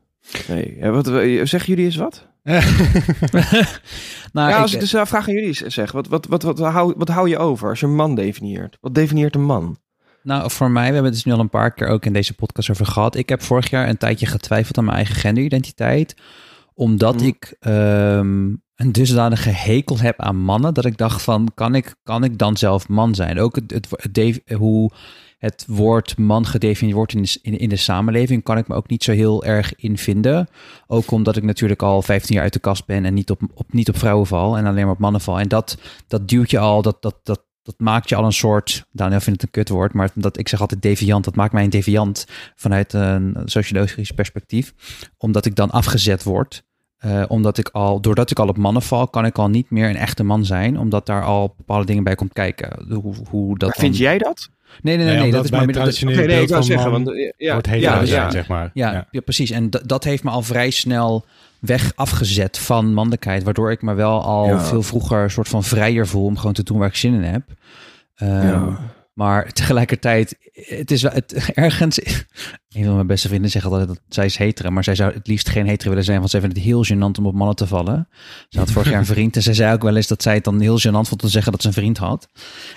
Nee. 0.48 0.76
Ja, 0.78 0.90
wat, 0.90 1.06
zeggen 1.48 1.64
jullie 1.66 1.84
eens 1.84 1.96
wat? 1.96 2.26
nou, 4.32 4.50
ja, 4.50 4.60
als 4.60 4.70
ik, 4.70 4.74
ik 4.74 4.80
dus 4.80 4.94
uh, 4.94 5.04
vraag 5.04 5.28
aan 5.28 5.34
jullie 5.34 5.48
eens 5.48 5.60
zeg. 5.60 5.92
Wat, 5.92 6.06
wat, 6.06 6.26
wat, 6.26 6.42
wat, 6.42 6.58
hou, 6.58 6.94
wat 6.96 7.08
hou 7.08 7.28
je 7.28 7.38
over 7.38 7.68
als 7.68 7.80
je 7.80 7.86
een 7.86 7.94
man 7.94 8.14
definieert? 8.14 8.78
Wat 8.80 8.94
definieert 8.94 9.34
een 9.34 9.44
man? 9.44 9.76
Nou, 10.22 10.50
voor 10.50 10.70
mij, 10.70 10.86
we 10.88 10.92
hebben 10.94 11.04
het 11.04 11.14
dus 11.14 11.24
nu 11.24 11.32
al 11.32 11.38
een 11.40 11.48
paar 11.48 11.74
keer 11.74 11.88
ook 11.88 12.04
in 12.04 12.12
deze 12.12 12.34
podcast 12.34 12.70
over 12.70 12.86
gehad. 12.86 13.16
Ik 13.16 13.28
heb 13.28 13.42
vorig 13.42 13.70
jaar 13.70 13.88
een 13.88 13.96
tijdje 13.96 14.26
getwijfeld 14.26 14.78
aan 14.78 14.84
mijn 14.84 14.96
eigen 14.96 15.14
genderidentiteit. 15.14 16.16
Omdat 16.74 17.16
Mhm. 17.16 17.24
ik 17.26 17.56
ehm, 17.60 18.46
een 18.74 18.92
dusdanige 18.92 19.50
hekel 19.50 19.98
heb 19.98 20.20
aan 20.20 20.36
mannen. 20.36 20.74
Dat 20.74 20.84
ik 20.84 20.96
dacht 20.96 21.22
van, 21.22 21.48
kan 21.54 21.74
ik, 21.74 21.94
kan 22.02 22.24
ik 22.24 22.38
dan 22.38 22.56
zelf 22.56 22.88
man 22.88 23.14
zijn? 23.14 23.38
Ook 23.40 23.54
het, 23.54 23.70
het, 23.70 23.88
het 23.90 24.14
de- 24.14 24.42
hoe 24.56 24.90
het 25.38 25.64
woord 25.68 26.18
man 26.18 26.46
gedefinieerd 26.46 26.96
wordt 26.96 27.12
in 27.12 27.22
de, 27.22 27.58
in, 27.58 27.68
de 27.68 27.76
samenleving... 27.76 28.42
kan 28.42 28.58
ik 28.58 28.68
me 28.68 28.74
ook 28.74 28.88
niet 28.88 29.04
zo 29.04 29.12
heel 29.12 29.44
erg 29.44 29.74
in 29.76 29.98
vinden. 29.98 30.48
Ook 30.86 31.10
omdat 31.10 31.36
ik 31.36 31.42
natuurlijk 31.42 31.82
al 31.82 32.02
15 32.02 32.34
jaar 32.34 32.44
uit 32.44 32.52
de 32.52 32.58
kast 32.58 32.86
ben... 32.86 33.04
en 33.04 33.14
niet 33.14 33.30
op, 33.30 33.40
op, 33.54 33.72
niet 33.72 33.88
op 33.88 33.98
vrouwen 33.98 34.26
val 34.26 34.56
en 34.56 34.66
alleen 34.66 34.84
maar 34.84 34.94
op 34.94 34.98
mannen 34.98 35.20
val. 35.20 35.40
En 35.40 35.48
dat, 35.48 35.78
dat 36.06 36.28
duwt 36.28 36.50
je 36.50 36.58
al, 36.58 36.82
dat, 36.82 37.02
dat, 37.02 37.20
dat, 37.22 37.44
dat 37.62 37.74
maakt 37.78 38.08
je 38.08 38.16
al 38.16 38.24
een 38.24 38.32
soort, 38.32 38.86
Daniel 38.90 39.20
vindt 39.20 39.40
het 39.40 39.42
een 39.42 39.62
kutwoord, 39.62 39.92
maar 39.92 40.10
dat, 40.14 40.38
ik 40.38 40.48
zeg 40.48 40.60
altijd 40.60 40.82
deviant, 40.82 41.24
dat 41.24 41.36
maakt 41.36 41.52
mij 41.52 41.64
een 41.64 41.70
deviant 41.70 42.26
vanuit 42.54 42.92
een 42.92 43.36
sociologisch 43.44 44.10
perspectief, 44.10 44.74
omdat 45.16 45.46
ik 45.46 45.54
dan 45.54 45.70
afgezet 45.70 46.22
word. 46.22 46.64
Uh, 47.06 47.22
omdat 47.28 47.58
ik 47.58 47.68
al, 47.68 48.00
doordat 48.00 48.30
ik 48.30 48.38
al 48.38 48.48
op 48.48 48.56
mannen 48.56 48.82
val, 48.82 49.08
kan 49.08 49.24
ik 49.26 49.38
al 49.38 49.48
niet 49.48 49.70
meer 49.70 49.88
een 49.88 49.96
echte 49.96 50.24
man 50.24 50.44
zijn, 50.44 50.78
omdat 50.78 51.06
daar 51.06 51.24
al 51.24 51.54
bepaalde 51.56 51.84
dingen 51.86 52.04
bij 52.04 52.14
komt 52.14 52.32
kijken. 52.32 52.86
Hoe, 52.88 53.14
hoe 53.30 53.58
dat 53.58 53.68
maar 53.68 53.78
vind 53.78 53.92
dan... 53.92 54.02
jij 54.02 54.18
dat? 54.18 54.48
Nee, 54.82 54.96
nee, 54.96 55.06
nee, 55.06 55.16
nee, 55.18 55.30
dat 55.30 55.44
is 55.44 55.50
maar 55.50 55.66
traditioneel 55.66 56.14
okay, 56.14 56.26
nee, 56.26 56.42
ik 56.42 56.48
van 56.48 56.64
zeggen, 56.64 56.90
man 56.90 57.04
want, 57.04 57.16
ja, 57.36 57.52
wordt 57.52 57.66
ja, 57.66 57.72
hetero 57.72 57.94
ja, 58.00 58.06
zijn, 58.06 58.22
ja. 58.22 58.30
zeg 58.30 58.48
maar. 58.48 58.70
Ja, 58.74 58.92
Ja. 58.92 59.06
ja, 59.10 59.20
precies. 59.20 59.50
En 59.50 59.70
dat 59.86 60.04
heeft 60.04 60.24
me 60.24 60.30
al 60.30 60.42
vrij 60.42 60.70
snel 60.70 61.24
weg 61.58 61.92
afgezet 61.94 62.58
van 62.58 62.94
mannelijkheid, 62.94 63.42
waardoor 63.42 63.70
ik 63.70 63.82
me 63.82 63.94
wel 63.94 64.22
al 64.22 64.46
Ja. 64.46 64.60
veel 64.60 64.82
vroeger 64.82 65.22
een 65.22 65.30
soort 65.30 65.48
van 65.48 65.64
vrijer 65.64 66.06
voel 66.06 66.24
om 66.24 66.36
gewoon 66.36 66.52
te 66.52 66.62
doen 66.62 66.78
waar 66.78 66.88
ik 66.88 66.94
zin 66.94 67.14
in 67.14 67.22
heb. 67.22 67.42
Ehm, 68.14 68.46
Ja. 68.46 68.78
Maar 69.14 69.52
tegelijkertijd, 69.52 70.36
het 70.52 70.90
is 70.90 71.02
wel 71.02 71.12
het, 71.12 71.32
ergens. 71.54 72.00
Een 72.68 72.84
van 72.84 72.94
mijn 72.94 73.06
beste 73.06 73.28
vrienden 73.28 73.50
zegt 73.50 73.64
altijd 73.64 73.88
dat 73.88 74.00
zij 74.08 74.24
is 74.24 74.36
hetero, 74.36 74.70
maar 74.70 74.84
zij 74.84 74.94
zou 74.94 75.12
het 75.12 75.26
liefst 75.26 75.48
geen 75.48 75.66
hetero 75.66 75.88
willen 75.88 76.04
zijn, 76.04 76.18
want 76.18 76.30
zij 76.30 76.40
vindt 76.40 76.56
het 76.56 76.64
heel 76.64 76.84
gênant 76.84 77.18
om 77.18 77.26
op 77.26 77.34
mannen 77.34 77.56
te 77.56 77.66
vallen. 77.66 78.08
Ze 78.48 78.58
had 78.58 78.70
vorig 78.70 78.90
jaar 78.90 78.98
een 78.98 79.06
vriend 79.06 79.36
en 79.36 79.42
zij 79.42 79.54
zei 79.54 79.74
ook 79.74 79.82
wel 79.82 79.96
eens 79.96 80.06
dat 80.06 80.22
zij 80.22 80.34
het 80.34 80.44
dan 80.44 80.60
heel 80.60 80.78
gênant 80.78 81.08
vond 81.08 81.18
te 81.18 81.28
zeggen 81.28 81.52
dat 81.52 81.60
ze 81.60 81.68
een 81.68 81.74
vriend 81.74 81.98
had. 81.98 82.28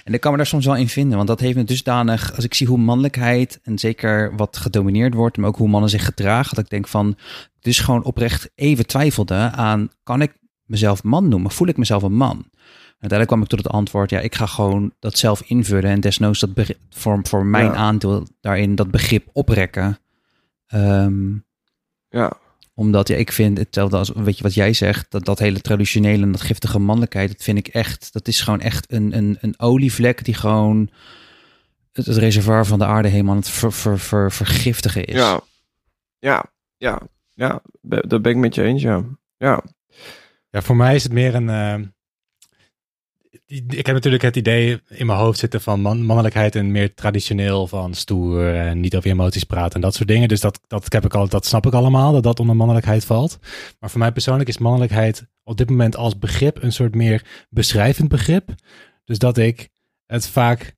En 0.04 0.14
ik 0.14 0.22
kan 0.22 0.32
me 0.32 0.38
daar 0.38 0.46
soms 0.46 0.66
wel 0.66 0.76
in 0.76 0.90
vinden, 0.90 1.16
want 1.16 1.28
dat 1.28 1.40
heeft 1.40 1.56
me 1.56 1.64
dusdanig, 1.64 2.36
als 2.36 2.46
ik 2.46 2.54
zie 2.54 2.68
hoe 2.68 2.78
mannelijkheid 2.78 3.60
en 3.64 3.80
zeker 3.80 4.36
wat 4.36 4.58
gedomineerd 4.58 5.14
wordt, 5.14 5.38
maar 5.38 5.48
ook 5.50 5.58
hoe 5.58 5.70
mannen 5.70 5.90
zich 5.90 6.06
gedragen, 6.06 6.56
dat 6.56 6.64
ik 6.64 6.70
denk 6.70 6.88
van, 6.88 7.18
dus 7.60 7.80
gewoon 7.80 8.04
oprecht 8.04 8.50
even 8.56 8.88
twijfelde 8.88 9.36
aan, 9.36 9.90
kan 10.04 10.22
ik 10.22 10.34
mezelf 10.66 11.04
man 11.04 11.28
noemen? 11.28 11.52
Voel 11.52 11.68
ik 11.68 11.78
mezelf 11.78 12.04
een 12.04 12.16
man? 12.16 12.46
Uiteindelijk 13.00 13.28
kwam 13.28 13.42
ik 13.42 13.48
tot 13.48 13.60
het 13.64 13.70
antwoord, 13.74 14.10
ja, 14.10 14.20
ik 14.20 14.36
ga 14.36 14.46
gewoon 14.46 14.94
dat 15.00 15.18
zelf 15.18 15.42
invullen 15.42 15.90
en 15.92 16.00
desnoods 16.00 16.40
dat 16.40 16.54
begrip, 16.54 16.78
voor, 16.90 17.20
voor 17.24 17.46
mijn 17.46 17.66
Ja. 17.66 17.74
aandeel 17.74 18.28
daarin 18.42 18.76
dat 18.76 18.92
begrip 18.92 19.28
oprekken. 19.34 20.00
Ehm, 20.68 21.36
Ja. 22.10 22.32
omdat 22.74 23.08
ja, 23.08 23.16
ik 23.16 23.32
vind 23.32 23.58
hetzelfde 23.58 23.98
als, 23.98 24.12
weet 24.16 24.38
je 24.38 24.44
wat 24.44 24.54
jij 24.54 24.74
zegt, 24.74 25.12
dat, 25.12 25.26
dat 25.26 25.40
hele 25.40 25.62
traditionele 25.62 26.24
en 26.24 26.32
dat 26.32 26.42
giftige 26.42 26.80
mannelijkheid, 26.80 27.32
dat 27.32 27.44
vind 27.44 27.58
ik 27.58 27.68
echt, 27.68 28.14
dat 28.14 28.28
is 28.28 28.42
gewoon 28.42 28.62
echt 28.62 28.92
een, 28.92 29.18
een, 29.18 29.38
een 29.42 29.60
olievlek 29.60 30.26
die 30.26 30.34
gewoon 30.34 30.90
het, 31.92 32.06
het 32.06 32.18
reservoir 32.18 32.66
van 32.66 32.80
de 32.80 32.86
aarde 32.86 33.08
helemaal 33.08 33.32
aan 33.34 33.40
het 33.40 33.50
ver, 33.50 33.74
ver, 33.74 34.00
ver- 34.00 34.32
vergiftigen 34.32 35.06
is. 35.06 35.16
Ja. 35.16 35.40
Ja. 36.20 36.46
Ja. 36.78 37.02
Ja. 37.34 37.62
Be- 37.82 38.08
Dat 38.08 38.22
ben 38.22 38.32
ik 38.32 38.38
met 38.38 38.56
je 38.56 38.64
eens, 38.64 38.82
ja. 38.82 39.04
Ja. 39.38 39.64
Ja, 40.50 40.62
voor 40.62 40.76
mij 40.76 40.96
is 40.96 41.04
het 41.04 41.12
meer 41.12 41.36
een. 41.36 41.50
eh, 41.50 41.76
ik 43.68 43.86
heb 43.86 43.96
natuurlijk 43.96 44.24
het 44.24 44.36
idee 44.36 44.82
in 44.88 45.06
mijn 45.06 45.20
hoofd 45.20 45.40
zitten 45.40 45.62
van 45.62 45.82
man, 45.82 46.06
mannelijkheid 46.06 46.56
en 46.56 46.72
meer 46.72 46.94
traditioneel 46.94 47.68
van 47.68 47.94
stoer 47.94 48.56
en 48.56 48.80
niet 48.80 48.96
over 48.96 49.10
emoties 49.10 49.44
praten 49.44 49.76
en 49.76 49.82
dat 49.82 49.96
soort 49.96 50.08
dingen. 50.08 50.28
Dus 50.28 50.40
dat, 50.40 50.60
dat, 50.68 50.94
heb 50.94 51.06
ik 51.06 51.14
al, 51.14 51.28
dat 51.28 51.46
snap 51.46 51.66
ik 51.66 51.74
allemaal, 51.74 52.12
dat 52.12 52.24
dat 52.24 52.40
onder 52.40 52.56
mannelijkheid 52.56 53.06
valt. 53.06 53.40
Maar 53.80 53.90
voor 53.90 54.00
mij 54.00 54.12
persoonlijk 54.12 54.50
is 54.50 54.58
mannelijkheid 54.58 55.28
op 55.44 55.58
dit 55.58 55.70
moment 55.70 55.96
als 55.96 56.18
begrip 56.18 56.64
een 56.64 56.74
soort 56.74 56.96
meer 56.96 57.46
beschrijvend 57.50 58.08
begrip. 58.08 58.56
Dus 59.04 59.18
dat 59.18 59.38
ik 59.38 59.70
het 60.06 60.28
vaak 60.28 60.76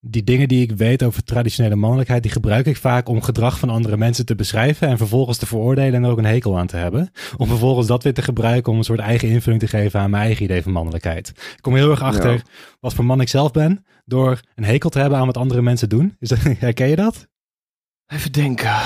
die 0.00 0.24
dingen 0.24 0.48
die 0.48 0.62
ik 0.62 0.72
weet 0.76 1.02
over 1.02 1.24
traditionele 1.24 1.76
mannelijkheid, 1.76 2.22
die 2.22 2.32
gebruik 2.32 2.66
ik 2.66 2.76
vaak 2.76 3.08
om 3.08 3.22
gedrag 3.22 3.58
van 3.58 3.68
andere 3.70 3.96
mensen 3.96 4.26
te 4.26 4.34
beschrijven 4.34 4.88
en 4.88 4.96
vervolgens 4.96 5.38
te 5.38 5.46
veroordelen 5.46 5.94
en 5.94 6.04
er 6.04 6.10
ook 6.10 6.18
een 6.18 6.24
hekel 6.24 6.58
aan 6.58 6.66
te 6.66 6.76
hebben. 6.76 7.10
Om 7.36 7.46
vervolgens 7.48 7.86
dat 7.86 8.02
weer 8.02 8.14
te 8.14 8.22
gebruiken 8.22 8.72
om 8.72 8.78
een 8.78 8.84
soort 8.84 9.00
eigen 9.00 9.28
invulling 9.28 9.60
te 9.62 9.68
geven 9.68 10.00
aan 10.00 10.10
mijn 10.10 10.22
eigen 10.22 10.44
idee 10.44 10.62
van 10.62 10.72
mannelijkheid. 10.72 11.28
Ik 11.28 11.58
kom 11.60 11.74
heel 11.74 11.90
erg 11.90 12.02
achter 12.02 12.32
Ja. 12.32 12.38
wat 12.80 12.94
voor 12.94 13.04
man 13.04 13.20
ik 13.20 13.28
zelf 13.28 13.50
ben 13.50 13.84
door 14.04 14.40
een 14.54 14.64
hekel 14.64 14.90
te 14.90 14.98
hebben 14.98 15.18
aan 15.18 15.26
wat 15.26 15.36
andere 15.36 15.62
mensen 15.62 15.88
doen. 15.88 16.16
Is 16.18 16.28
dat, 16.28 16.38
herken 16.58 16.88
je 16.88 16.96
dat? 16.96 17.26
Even 18.06 18.32
denken. 18.32 18.76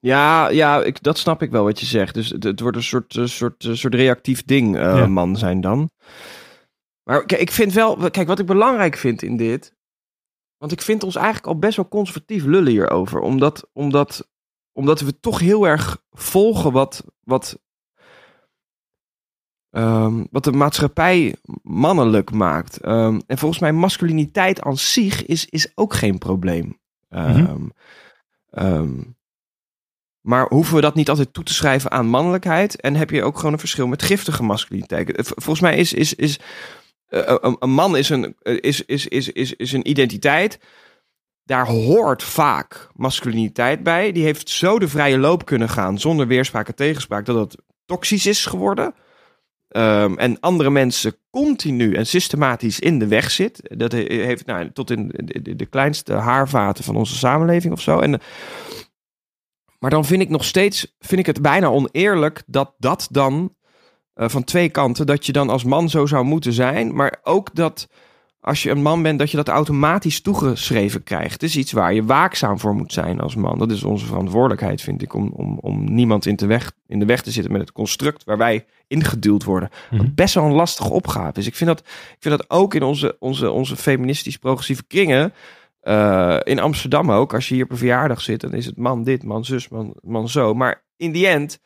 Ja, 0.00 0.48
ja 0.48 0.82
ik, 0.82 1.02
dat 1.02 1.18
snap 1.18 1.42
ik 1.42 1.50
wel 1.50 1.64
wat 1.64 1.80
je 1.80 1.86
zegt. 1.86 2.14
Dus 2.14 2.30
het, 2.30 2.44
het 2.44 2.60
wordt 2.60 2.76
een 2.76 2.82
soort, 2.82 3.18
soort, 3.24 3.68
soort 3.72 3.94
reactief 3.94 4.44
ding, 4.44 4.76
eh, 4.76 4.82
Ja. 4.82 5.06
man 5.06 5.36
zijn 5.36 5.60
dan. 5.60 5.90
Maar 7.08 7.24
kijk, 7.24 7.40
ik 7.40 7.50
vind 7.50 7.72
wel, 7.72 8.10
kijk, 8.10 8.26
wat 8.28 8.38
ik 8.38 8.46
belangrijk 8.46 8.96
vind 8.96 9.22
in 9.22 9.36
dit. 9.36 9.74
Want 10.56 10.72
ik 10.72 10.82
vind 10.82 11.02
ons 11.02 11.16
eigenlijk 11.16 11.46
al 11.46 11.58
best 11.58 11.76
wel 11.76 11.88
conservatief 11.88 12.44
lullen 12.44 12.72
hierover. 12.72 13.20
Omdat, 13.20 13.68
omdat, 13.72 14.28
omdat 14.72 15.00
we 15.00 15.20
toch 15.20 15.38
heel 15.38 15.66
erg 15.66 16.02
volgen 16.10 16.72
wat, 16.72 17.04
wat, 17.20 17.60
ehm, 19.70 20.24
wat 20.30 20.44
de 20.44 20.52
maatschappij 20.52 21.36
mannelijk 21.62 22.32
maakt. 22.32 22.76
Ehm, 22.80 23.20
en 23.26 23.38
volgens 23.38 23.60
mij 23.60 23.72
masculiniteit 23.72 24.60
aan 24.60 24.76
zich 24.76 25.26
is, 25.26 25.46
is 25.46 25.72
ook 25.76 25.94
geen 25.94 26.18
probleem. 26.18 26.80
Ehm, 27.08 27.42
Mhm. 28.50 29.02
maar 30.20 30.46
hoeven 30.48 30.74
we 30.74 30.80
dat 30.80 30.94
niet 30.94 31.08
altijd 31.08 31.32
toe 31.32 31.44
te 31.44 31.54
schrijven 31.54 31.90
aan 31.90 32.06
mannelijkheid? 32.06 32.80
En 32.80 32.94
heb 32.94 33.10
je 33.10 33.22
ook 33.22 33.36
gewoon 33.36 33.52
een 33.52 33.58
verschil 33.58 33.86
met 33.86 34.02
giftige 34.02 34.42
masculiniteit? 34.42 35.32
Volgens 35.34 35.60
mij 35.60 35.76
is, 35.76 35.92
is, 35.92 36.14
is 36.14 36.38
een, 37.08 37.56
een 37.58 37.70
man 37.70 37.96
is 37.96 38.08
een, 38.08 38.36
eh, 38.42 38.56
is, 38.60 38.84
is, 38.84 39.06
is, 39.06 39.32
is, 39.32 39.52
is 39.52 39.72
een 39.72 39.88
identiteit. 39.88 40.58
Daar 41.44 41.66
hoort 41.66 42.22
vaak 42.22 42.88
masculiniteit 42.94 43.82
bij. 43.82 44.12
Die 44.12 44.24
heeft 44.24 44.48
zo 44.50 44.78
de 44.78 44.88
vrije 44.88 45.18
loop 45.18 45.44
kunnen 45.44 45.68
gaan 45.68 45.98
zonder 45.98 46.26
weerspraak 46.26 46.68
en 46.68 46.74
tegenspraak 46.74 47.24
dat 47.26 47.36
het 47.36 47.62
toxisch 47.84 48.26
is 48.26 48.46
geworden. 48.46 48.94
Ehm, 49.68 50.14
en 50.14 50.40
andere 50.40 50.70
mensen 50.70 51.16
continu 51.30 51.94
en 51.94 52.06
systematisch 52.06 52.80
in 52.80 52.98
de 52.98 53.06
weg 53.06 53.30
zit. 53.30 53.60
Dat 53.78 53.92
he- 53.92 54.24
heeft 54.24 54.46
nou, 54.46 54.72
tot 54.72 54.90
in 54.90 55.10
de, 55.14 55.56
de, 55.56 55.66
kleinste 55.66 56.12
haarvaten 56.12 56.84
van 56.84 56.96
onze 56.96 57.16
samenleving 57.16 57.72
of 57.72 57.80
zo. 57.80 57.98
En, 57.98 58.14
eh, 58.14 58.20
maar 59.78 59.90
dan 59.90 60.04
vind 60.04 60.22
ik 60.22 60.28
nog 60.28 60.44
steeds, 60.44 60.96
vind 60.98 61.20
ik 61.20 61.26
het 61.26 61.42
bijna 61.42 61.66
oneerlijk 61.66 62.42
dat 62.46 62.74
dat 62.78 63.08
dan 63.10 63.56
eh, 64.18 64.28
van 64.28 64.44
twee 64.44 64.68
kanten, 64.68 65.06
dat 65.06 65.26
je 65.26 65.32
dan 65.32 65.50
als 65.50 65.64
man 65.64 65.88
zo 65.88 66.06
zou 66.06 66.24
moeten 66.24 66.52
zijn. 66.52 66.94
Maar 66.94 67.18
ook 67.22 67.54
dat 67.54 67.88
als 68.40 68.62
je 68.62 68.70
een 68.70 68.82
man 68.82 69.02
bent, 69.02 69.18
dat 69.18 69.30
je 69.30 69.36
dat 69.36 69.48
automatisch 69.48 70.20
toegeschreven 70.20 71.02
krijgt. 71.02 71.32
Het 71.32 71.42
is 71.42 71.56
iets 71.56 71.72
waar 71.72 71.94
je 71.94 72.04
waakzaam 72.04 72.58
voor 72.58 72.74
moet 72.74 72.92
zijn 72.92 73.20
als 73.20 73.34
man. 73.34 73.58
Dat 73.58 73.70
is 73.70 73.84
onze 73.84 74.06
verantwoordelijkheid, 74.06 74.80
vind 74.80 75.02
ik, 75.02 75.14
om, 75.14 75.32
om, 75.34 75.58
om 75.60 75.94
niemand 75.94 76.26
in, 76.26 76.36
te 76.36 76.46
weg, 76.46 76.72
in 76.86 76.98
de 76.98 77.04
weg 77.04 77.22
te 77.22 77.30
zitten 77.30 77.52
met 77.52 77.60
het 77.60 77.72
construct 77.72 78.24
waar 78.24 78.38
wij 78.38 78.66
ingeduwd 78.86 79.44
worden. 79.44 79.68
Mhm. 79.90 80.02
Wat 80.02 80.14
best 80.14 80.34
wel 80.34 80.44
een 80.44 80.52
lastige 80.52 80.92
opgave 80.92 81.38
is. 81.38 81.46
Ik 81.46 81.54
vind 81.54 81.70
dat, 81.70 81.78
ik 81.88 82.16
vind 82.18 82.38
dat 82.38 82.50
ook 82.50 82.74
in 82.74 82.82
onze, 82.82 83.16
onze, 83.18 83.50
onze 83.50 83.76
feministisch-progressieve 83.76 84.84
kringen. 84.86 85.32
eh, 85.80 86.38
in 86.42 86.58
Amsterdam 86.58 87.12
ook. 87.12 87.34
Als 87.34 87.48
je 87.48 87.54
hier 87.54 87.64
op 87.64 87.70
een 87.70 87.76
verjaardag 87.76 88.20
zit, 88.20 88.40
dan 88.40 88.52
is 88.52 88.66
het 88.66 88.76
man 88.76 89.04
dit, 89.04 89.22
man 89.22 89.44
zus, 89.44 89.68
man, 89.68 89.94
man 90.02 90.28
zo. 90.28 90.54
Maar 90.54 90.82
in 90.96 91.12
die 91.12 91.26
end, 91.26 91.60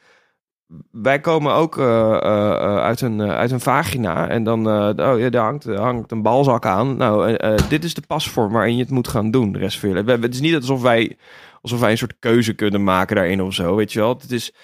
wij 0.91 1.21
komen 1.21 1.53
ook 1.53 1.79
eh, 1.79 1.85
eh, 1.85 2.51
eh, 2.51 2.77
uit, 2.77 3.01
een, 3.01 3.23
uit 3.23 3.51
een 3.51 3.61
vagina. 3.61 4.29
En 4.29 4.45
dan 4.45 4.67
oh, 4.67 5.19
ja, 5.19 5.31
daar 5.31 5.45
hangt, 5.45 5.65
hangt 5.65 6.11
een 6.11 6.23
balzak 6.23 6.67
aan. 6.67 6.97
Nou, 6.97 7.37
dit 7.69 7.85
is 7.85 7.95
de 7.95 8.03
pasvorm 8.07 8.53
waarin 8.53 8.77
je 8.77 8.83
het 8.83 8.91
moet 8.91 9.09
gaan 9.09 9.31
doen. 9.31 9.53
De 9.53 9.59
rest 9.59 9.83
Het 9.83 10.35
is 10.35 10.41
niet 10.41 10.55
alsof 10.55 10.83
wij, 10.83 11.17
alsof 11.61 11.81
wij 11.81 11.91
een 11.91 11.99
soort 11.99 12.19
keuze 12.19 12.53
kunnen 12.55 12.85
maken 12.85 13.17
daarin 13.17 13.43
of 13.43 13.55
zo. 13.55 13.77
Weet 13.77 13.93
je 13.93 13.99
wel? 13.99 14.19
Het 14.21 14.33
is 14.33 14.55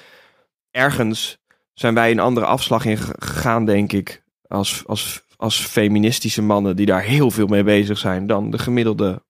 ergens 0.71 1.39
zijn 1.75 1.95
wij 1.95 2.11
een 2.11 2.21
andere 2.21 2.47
afslag 2.47 2.85
in 2.85 2.97
ge- 2.97 3.15
gegaan, 3.19 3.65
denk 3.65 3.93
ik. 3.93 4.23
Als, 4.47 4.83
als, 4.87 5.23
als 5.37 5.61
feministische 5.61 6.43
mannen 6.43 6.77
die 6.77 6.87
daar 6.87 7.03
heel 7.03 7.31
veel 7.31 7.47
mee 7.47 7.65
bezig 7.65 7.99
zijn 7.99 8.27
dan 8.27 8.51
de 8.51 8.59
gemiddelde 8.59 9.23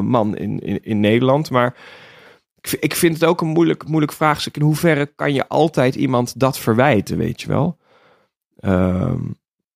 man 0.00 0.36
in, 0.36 0.58
in, 0.58 0.82
in 0.82 1.00
Nederland. 1.00 1.50
Maar 1.50 1.74
ik, 2.72 2.80
ik 2.80 2.94
vind 2.94 3.14
het 3.14 3.24
ook 3.24 3.40
een 3.40 3.48
moeilijk, 3.48 3.88
moeilijk 3.88 4.12
vraagstuk. 4.12 4.56
In 4.56 4.62
hoeverre 4.62 5.06
kan 5.06 5.34
je 5.34 5.48
altijd 5.48 5.94
iemand 5.94 6.38
dat 6.40 6.58
verwijten, 6.58 7.16
weet 7.18 7.40
je 7.40 7.48
wel? 7.48 7.78
Ehm, 8.56 9.20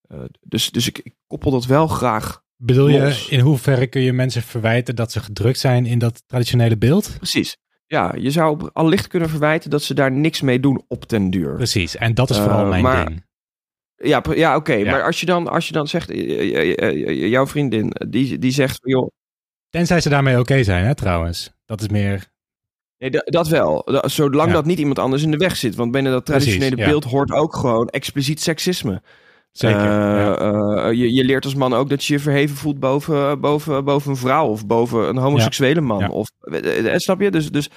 eh, 0.09 0.19
dus 0.41 0.71
dus 0.71 0.87
ik, 0.89 0.99
ik 0.99 1.15
koppel 1.27 1.51
dat 1.51 1.67
wel 1.67 1.87
graag. 1.87 2.43
Bedoel 2.57 2.89
je, 2.89 3.27
in 3.29 3.41
hoeverre 3.41 3.87
kun 3.87 4.01
je 4.01 4.13
mensen 4.13 4.43
verwijten 4.43 4.97
dat 4.97 5.13
ze 5.13 5.21
gedrukt 5.21 5.59
zijn 5.59 5.87
in 5.87 5.99
dat 5.99 6.23
traditionele 6.27 6.77
beeld? 6.77 7.15
Precies. 7.17 7.57
Ja, 7.87 8.15
je 8.19 8.31
zou 8.31 8.71
allicht 8.73 9.07
kunnen 9.07 9.29
verwijten 9.29 9.71
dat 9.71 9.83
ze 9.83 9.95
daar 9.95 10.13
niks 10.13 10.41
mee 10.41 10.61
doen 10.61 10.85
op 10.89 11.09
den 11.09 11.31
duur. 11.31 11.55
Precies, 11.55 11.97
en 11.97 12.15
dat 12.15 12.31
is 12.31 12.37
Eh, 12.37 12.43
vooral 12.43 12.67
mijn 12.67 12.83
maar- 12.83 13.07
ding. 13.07 13.29
Ja, 13.97 14.23
ja 14.35 14.57
oké. 14.57 14.73
Ja. 14.73 14.91
Maar 14.91 15.03
als 15.03 15.21
je, 15.21 15.27
dan, 15.27 15.49
als 15.49 15.67
je 15.67 15.73
dan 15.73 15.89
zegt, 15.89 16.11
eh, 16.11 17.31
jouw 17.31 17.47
vriendin, 17.47 17.93
die, 18.09 18.39
die 18.39 18.51
zegt, 18.51 18.79
van, 18.83 18.91
joh, 18.91 19.09
Tenzij 19.69 20.01
ze 20.01 20.09
daarmee 20.09 20.39
oké 20.39 20.63
zijn, 20.65 20.85
hè, 20.85 20.95
trouwens. 20.95 21.53
Dat 21.65 21.81
is 21.81 21.89
meer... 21.89 22.29
Nee, 23.01 23.11
da- 23.11 23.23
dat 23.25 23.49
wel. 23.49 23.89
Zolang 24.05 24.49
Ja. 24.49 24.55
dat 24.55 24.65
niet 24.65 24.79
iemand 24.79 24.99
anders 24.99 25.23
in 25.23 25.31
de 25.31 25.37
weg 25.37 25.57
zit. 25.57 25.75
Want 25.75 25.91
binnen 25.93 26.13
dat 26.13 26.25
Precies, 26.25 26.45
traditionele 26.45 26.83
ja. 26.83 26.89
beeld 26.89 27.05
hoort 27.05 27.33
ook 27.33 27.57
gewoon 27.57 27.89
expliciet 27.89 28.41
seksisme. 28.41 29.03
Zeker. 29.53 29.79
Eh, 29.81 29.87
ja. 29.87 30.37
eh, 30.37 30.93
je, 30.93 31.15
je 31.15 31.25
leert 31.25 31.45
als 31.45 31.55
man 31.55 31.75
ook 31.75 31.89
dat 31.89 32.05
je 32.05 32.13
je 32.13 32.21
verheven 32.21 32.57
voelt 32.57 32.79
boven, 32.81 33.41
boven, 33.41 33.85
boven 33.85 34.11
een 34.11 34.17
vrouw 34.17 34.47
of 34.49 34.67
boven 34.67 35.09
een 35.09 35.17
homoseksuele 35.17 35.81
man. 35.81 36.11
Of, 36.11 36.29
eh, 36.41 36.97
snap 36.97 37.21
je? 37.21 37.31
Dus, 37.31 37.51
dus 37.51 37.71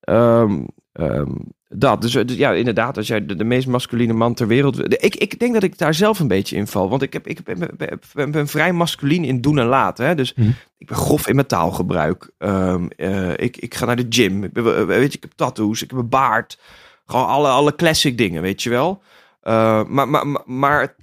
ehm, 0.00 0.60
ehm, 0.94 1.30
dat. 1.68 2.00
Dus, 2.02 2.14
eh, 2.14 2.24
dus 2.26 2.36
ja, 2.36 2.52
inderdaad, 2.52 2.96
als 2.96 3.06
jij 3.06 3.26
de, 3.26 3.34
de 3.36 3.44
meest 3.44 3.66
masculine 3.66 4.12
man 4.12 4.34
ter 4.34 4.46
wereld... 4.46 4.76
de- 4.90 4.96
Ik, 4.98 5.16
ik 5.16 5.38
denk 5.38 5.54
dat 5.54 5.62
ik 5.62 5.78
daar 5.78 5.94
zelf 5.94 6.18
een 6.18 6.28
beetje 6.28 6.56
in 6.56 6.66
val. 6.66 6.88
Want 6.88 7.02
ik, 7.02 7.12
heb, 7.12 7.26
ik 7.26 7.42
ben, 7.44 7.58
ben, 7.76 8.00
ben, 8.14 8.30
ben 8.30 8.48
vrij 8.48 8.72
masculien 8.72 9.24
in 9.24 9.40
doen 9.40 9.58
en 9.58 9.66
laten. 9.66 10.06
Hè? 10.06 10.14
Dus 10.14 10.34
Mhm. 10.34 10.48
ik 10.78 10.86
ben 10.86 10.96
grof 10.96 11.28
in 11.28 11.34
mijn 11.34 11.46
taalgebruik. 11.46 12.30
Ehm, 12.38 12.86
eh, 12.96 13.30
ik, 13.36 13.56
ik 13.56 13.74
ga 13.74 13.84
naar 13.86 13.96
de 13.96 14.06
gym. 14.08 14.44
Ik, 14.44 14.52
ben, 14.52 14.76
eh, 14.76 14.84
weet 14.84 15.10
je, 15.12 15.16
ik 15.16 15.22
heb 15.22 15.32
tattoos. 15.32 15.82
Ik 15.82 15.90
heb 15.90 15.98
een 15.98 16.08
baard. 16.08 16.58
Gewoon 17.06 17.26
alle, 17.26 17.48
alle 17.48 17.74
classic 17.74 18.18
dingen, 18.18 18.42
weet 18.42 18.62
je 18.62 18.70
wel. 18.70 19.02
Eh, 19.40 19.84
maar, 19.84 20.08
maar, 20.08 20.26
maar, 20.26 20.42
maar 20.46 20.94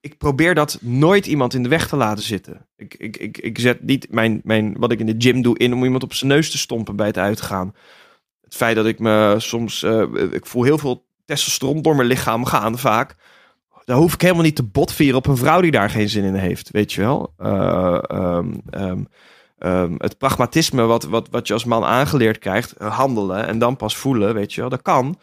ik 0.00 0.18
probeer 0.18 0.54
dat 0.54 0.78
nooit 0.80 1.26
iemand 1.26 1.54
in 1.54 1.62
de 1.62 1.68
weg 1.68 1.88
te 1.88 1.96
laten 1.96 2.24
zitten. 2.24 2.66
Ik, 2.76 2.94
ik, 2.94 3.16
ik, 3.16 3.38
ik 3.38 3.58
zet 3.58 3.82
niet 3.82 4.06
mijn, 4.10 4.40
mijn, 4.44 4.74
wat 4.78 4.92
ik 4.92 5.00
in 5.00 5.06
de 5.06 5.14
gym 5.18 5.42
doe 5.42 5.58
in 5.58 5.72
om 5.74 5.84
iemand 5.84 6.02
op 6.02 6.12
zijn 6.14 6.30
neus 6.30 6.50
te 6.50 6.58
stompen 6.58 6.96
bij 6.96 7.06
het 7.06 7.18
uitgaan. 7.18 7.74
Het 8.48 8.56
feit 8.56 8.76
dat 8.76 8.86
ik 8.86 8.98
me 8.98 9.34
soms, 9.38 9.82
eh, 9.82 10.02
ik 10.30 10.46
voel 10.46 10.62
heel 10.62 10.78
veel 10.78 11.06
testosteron 11.24 11.82
door 11.82 11.96
mijn 11.96 12.08
lichaam 12.08 12.44
gaan 12.44 12.78
vaak. 12.78 13.16
Daar 13.84 13.96
hoef 13.96 14.14
ik 14.14 14.20
helemaal 14.20 14.42
niet 14.42 14.56
te 14.56 14.62
botvieren 14.62 15.16
op 15.16 15.26
een 15.26 15.36
vrouw 15.36 15.60
die 15.60 15.70
daar 15.70 15.90
geen 15.90 16.08
zin 16.08 16.24
in 16.24 16.34
heeft, 16.34 16.70
weet 16.70 16.92
je 16.92 17.00
wel. 17.00 17.32
Eh, 17.36 17.98
ehm, 18.02 18.52
ehm, 18.70 19.04
ehm, 19.58 19.94
het 19.98 20.18
pragmatisme 20.18 20.82
wat, 20.82 21.04
wat, 21.04 21.28
wat 21.30 21.46
je 21.46 21.52
als 21.52 21.64
man 21.64 21.84
aangeleerd 21.84 22.38
krijgt, 22.38 22.72
eh, 22.72 22.96
handelen 22.96 23.46
en 23.46 23.58
dan 23.58 23.76
pas 23.76 23.96
voelen, 23.96 24.34
weet 24.34 24.54
je 24.54 24.60
wel, 24.60 24.70
dat 24.70 24.82
kan. 24.82 25.18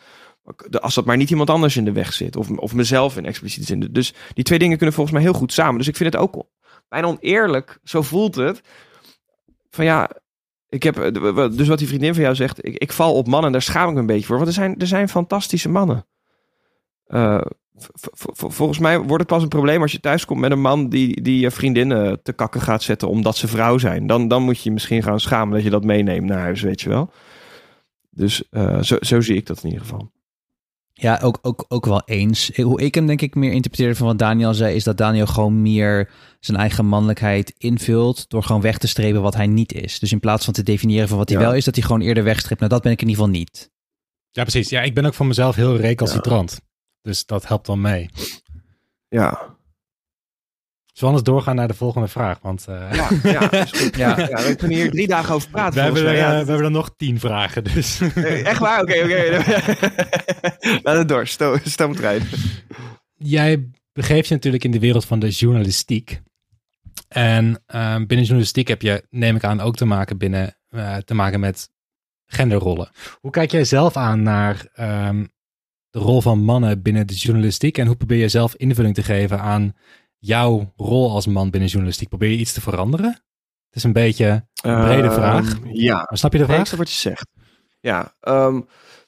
Als 0.79 0.95
dat 0.95 1.05
maar 1.05 1.17
niet 1.17 1.29
iemand 1.29 1.49
anders 1.49 1.77
in 1.77 1.85
de 1.85 1.91
weg 1.91 2.13
zit. 2.13 2.35
Of, 2.35 2.49
of 2.49 2.73
mezelf 2.73 3.17
in 3.17 3.25
expliciete 3.25 3.67
zin. 3.67 3.88
Dus 3.91 4.13
die 4.33 4.43
twee 4.43 4.59
dingen 4.59 4.77
kunnen 4.77 4.95
volgens 4.95 5.15
mij 5.15 5.25
heel 5.25 5.39
goed 5.39 5.53
samen. 5.53 5.77
Dus 5.77 5.88
ik 5.88 5.95
vind 5.95 6.13
het 6.13 6.21
ook 6.21 6.45
bijna 6.89 7.07
oneerlijk. 7.07 7.79
Zo 7.83 8.01
voelt 8.01 8.35
het. 8.35 8.61
Van 9.69 9.85
ja, 9.85 10.09
ik 10.75 10.83
heb. 10.83 10.97
eh, 10.99 11.49
Dus 11.51 11.67
wat 11.67 11.77
die 11.77 11.88
vriendin 11.88 12.13
van 12.13 12.23
jou 12.23 12.35
zegt. 12.35 12.65
Ik, 12.65 12.77
ik 12.77 12.91
val 12.91 13.13
op 13.15 13.27
mannen. 13.27 13.51
Daar 13.51 13.61
schaam 13.61 13.88
ik 13.88 13.93
me 13.93 13.99
een 13.99 14.05
beetje 14.05 14.25
voor. 14.25 14.35
Want 14.35 14.47
er 14.47 14.53
zijn, 14.53 14.79
er 14.79 14.88
zijn 14.88 15.09
fantastische 15.09 15.69
mannen. 15.69 16.05
Eh, 17.05 17.41
volgens 18.27 18.79
mij 18.79 18.97
wordt 18.97 19.19
het 19.19 19.27
pas 19.27 19.43
een 19.43 19.47
probleem 19.49 19.81
als 19.81 19.91
je 19.91 19.99
thuis 19.99 20.25
komt 20.25 20.39
met 20.39 20.51
een 20.51 20.61
man 20.61 20.89
die, 20.89 21.21
die 21.21 21.39
je 21.39 21.51
vriendinnen 21.51 22.21
te 22.23 22.33
kakken 22.33 22.61
gaat 22.61 22.83
zetten 22.83 23.07
omdat 23.09 23.38
ze 23.38 23.47
vrouw 23.47 23.77
zijn. 23.77 24.07
Dan, 24.07 24.27
dan 24.27 24.43
moet 24.43 24.57
je 24.57 24.63
je 24.63 24.71
misschien 24.71 25.03
gaan 25.03 25.19
schamen 25.19 25.53
dat 25.53 25.63
je 25.63 25.69
dat 25.69 25.83
meeneemt 25.83 26.25
naar 26.27 26.39
huis, 26.39 26.61
weet 26.61 26.81
je 26.81 26.89
wel. 26.89 27.09
Dus 28.09 28.49
eh, 28.49 28.81
zo, 28.81 28.97
zo 28.99 29.21
zie 29.21 29.35
ik 29.35 29.45
dat 29.45 29.57
in 29.63 29.69
ieder 29.69 29.81
geval. 29.81 30.11
Ja, 30.97 31.19
ook, 31.23 31.39
ook, 31.41 31.65
ook 31.67 31.86
wel 31.86 32.01
eens. 32.05 32.51
Hoe 32.55 32.81
ik 32.81 32.95
hem 32.95 33.08
denk 33.08 33.21
ik 33.21 33.36
meer 33.36 33.51
interpreteerde 33.51 33.95
van 33.95 34.08
wat 34.08 34.17
Daniel 34.19 34.53
zei, 34.53 34.75
is 34.75 34.84
dat 34.84 34.97
Daniel 34.97 35.25
gewoon 35.25 35.62
meer 35.62 36.10
zijn 36.39 36.58
eigen 36.58 36.86
mannelijkheid 36.86 37.53
invult 37.58 38.29
door 38.29 38.43
gewoon 38.43 38.62
weg 38.62 38.77
te 38.77 38.88
strepen 38.88 39.21
wat 39.21 39.36
hij 39.36 39.47
niet 39.47 39.73
is. 39.73 39.99
Dus 39.99 40.12
in 40.12 40.19
plaats 40.19 40.45
van 40.45 40.53
te 40.53 40.63
definiëren 40.63 41.08
van 41.08 41.17
wat 41.17 41.29
hij 41.29 41.38
Ja. 41.39 41.43
wel 41.45 41.53
is, 41.55 41.65
dat 41.65 41.75
hij 41.75 41.84
gewoon 41.84 42.01
eerder 42.01 42.23
wegstreept. 42.23 42.60
Nou, 42.60 42.71
dat 42.71 42.81
ben 42.81 42.91
ik 42.91 43.01
in 43.01 43.08
ieder 43.08 43.23
geval 43.23 43.39
niet. 43.39 43.71
ja, 44.31 44.41
precies. 44.41 44.69
Ja, 44.69 44.81
ik 44.81 44.93
ben 44.93 45.05
ook 45.05 45.13
van 45.13 45.27
mezelf 45.27 45.55
heel 45.55 45.75
recalcitrant. 45.77 46.62
Dus 47.01 47.25
dat 47.25 47.47
helpt 47.47 47.65
dan 47.65 47.81
mee. 47.81 48.10
Ja, 49.08 49.55
Zullen 50.95 51.13
we 51.13 51.19
anders 51.19 51.36
doorgaan 51.36 51.55
naar 51.55 51.67
de 51.67 51.73
volgende 51.73 52.08
vraag? 52.08 52.39
Want 52.41 52.67
eh, 52.67 52.93
ja, 52.93 53.10
ja, 53.23 53.51
is 53.51 53.71
goed. 53.71 53.95
Ja. 54.05 54.19
ja. 54.19 54.47
we 54.47 54.55
kunnen 54.55 54.77
hier 54.77 54.91
drie 54.91 55.08
dagen 55.08 55.36
over 55.36 55.49
praten. 55.49 55.73
we, 55.73 55.81
hebben 55.81 56.01
er, 56.01 56.08
eh, 56.08 56.17
Ja, 56.17 56.29
we 56.29 56.36
hebben 56.36 56.65
er 56.65 56.71
nog 56.71 56.93
tien 56.97 57.19
vragen. 57.19 57.63
Dus. 57.63 58.01
Eh, 58.01 58.45
Echt 58.45 58.60
waar? 58.60 58.81
Oké, 58.81 59.03
oké. 59.03 59.43
Laat 60.84 60.97
het 60.97 61.08
door. 61.08 61.27
Sto 61.27 61.58
stoomtrein. 61.63 62.21
Jij 63.15 63.69
begeeft 63.93 64.27
je 64.27 64.34
natuurlijk 64.34 64.63
in 64.63 64.71
de 64.71 64.79
wereld 64.79 65.05
van 65.05 65.19
de 65.19 65.29
journalistiek. 65.29 66.21
En 67.08 67.63
ehm, 67.65 68.05
binnen 68.05 68.25
journalistiek 68.25 68.67
heb 68.67 68.81
je, 68.81 69.05
neem 69.10 69.36
ik 69.36 69.43
aan, 69.43 69.62
ook 69.62 69.75
te 69.75 69.86
maken, 69.86 70.17
binnen, 70.17 70.58
te 71.05 71.13
maken 71.13 71.39
met 71.39 71.69
genderrollen. 72.25 72.89
Hoe 73.19 73.31
kijk 73.31 73.51
jij 73.51 73.63
zelf 73.63 73.97
aan 73.97 74.23
naar 74.23 74.67
ehm, 74.73 75.25
de 75.89 75.99
rol 75.99 76.21
van 76.21 76.43
mannen 76.43 76.81
binnen 76.81 77.08
de 77.08 77.15
journalistiek? 77.15 77.77
En 77.77 77.88
hoe 77.88 77.95
probeer 77.95 78.17
je 78.19 78.29
zelf 78.29 78.55
invulling 78.55 78.95
te 78.95 79.03
geven 79.03 79.39
aan 79.39 79.73
jouw 80.25 80.73
rol 80.75 81.11
als 81.11 81.27
man 81.27 81.49
binnen 81.49 81.69
journalistiek? 81.69 82.09
Probeer 82.09 82.29
je 82.29 82.38
iets 82.38 82.53
te 82.53 82.61
veranderen? 82.61 83.09
Het 83.67 83.75
is 83.75 83.83
een 83.83 83.93
beetje 83.93 84.47
een 84.61 84.83
brede 84.83 85.11
vraag. 85.11 85.53
Ehm, 85.53 85.67
ja, 85.71 85.95
Maar 85.95 86.17
snap 86.17 86.31
je 86.31 86.38
de 86.38 86.43
ik 86.43 86.49
vraag? 86.49 86.71
wat 86.71 86.91
je 86.91 86.97
zegt. 86.97 87.27
Ja, 87.79 88.13
ehm, 88.19 88.61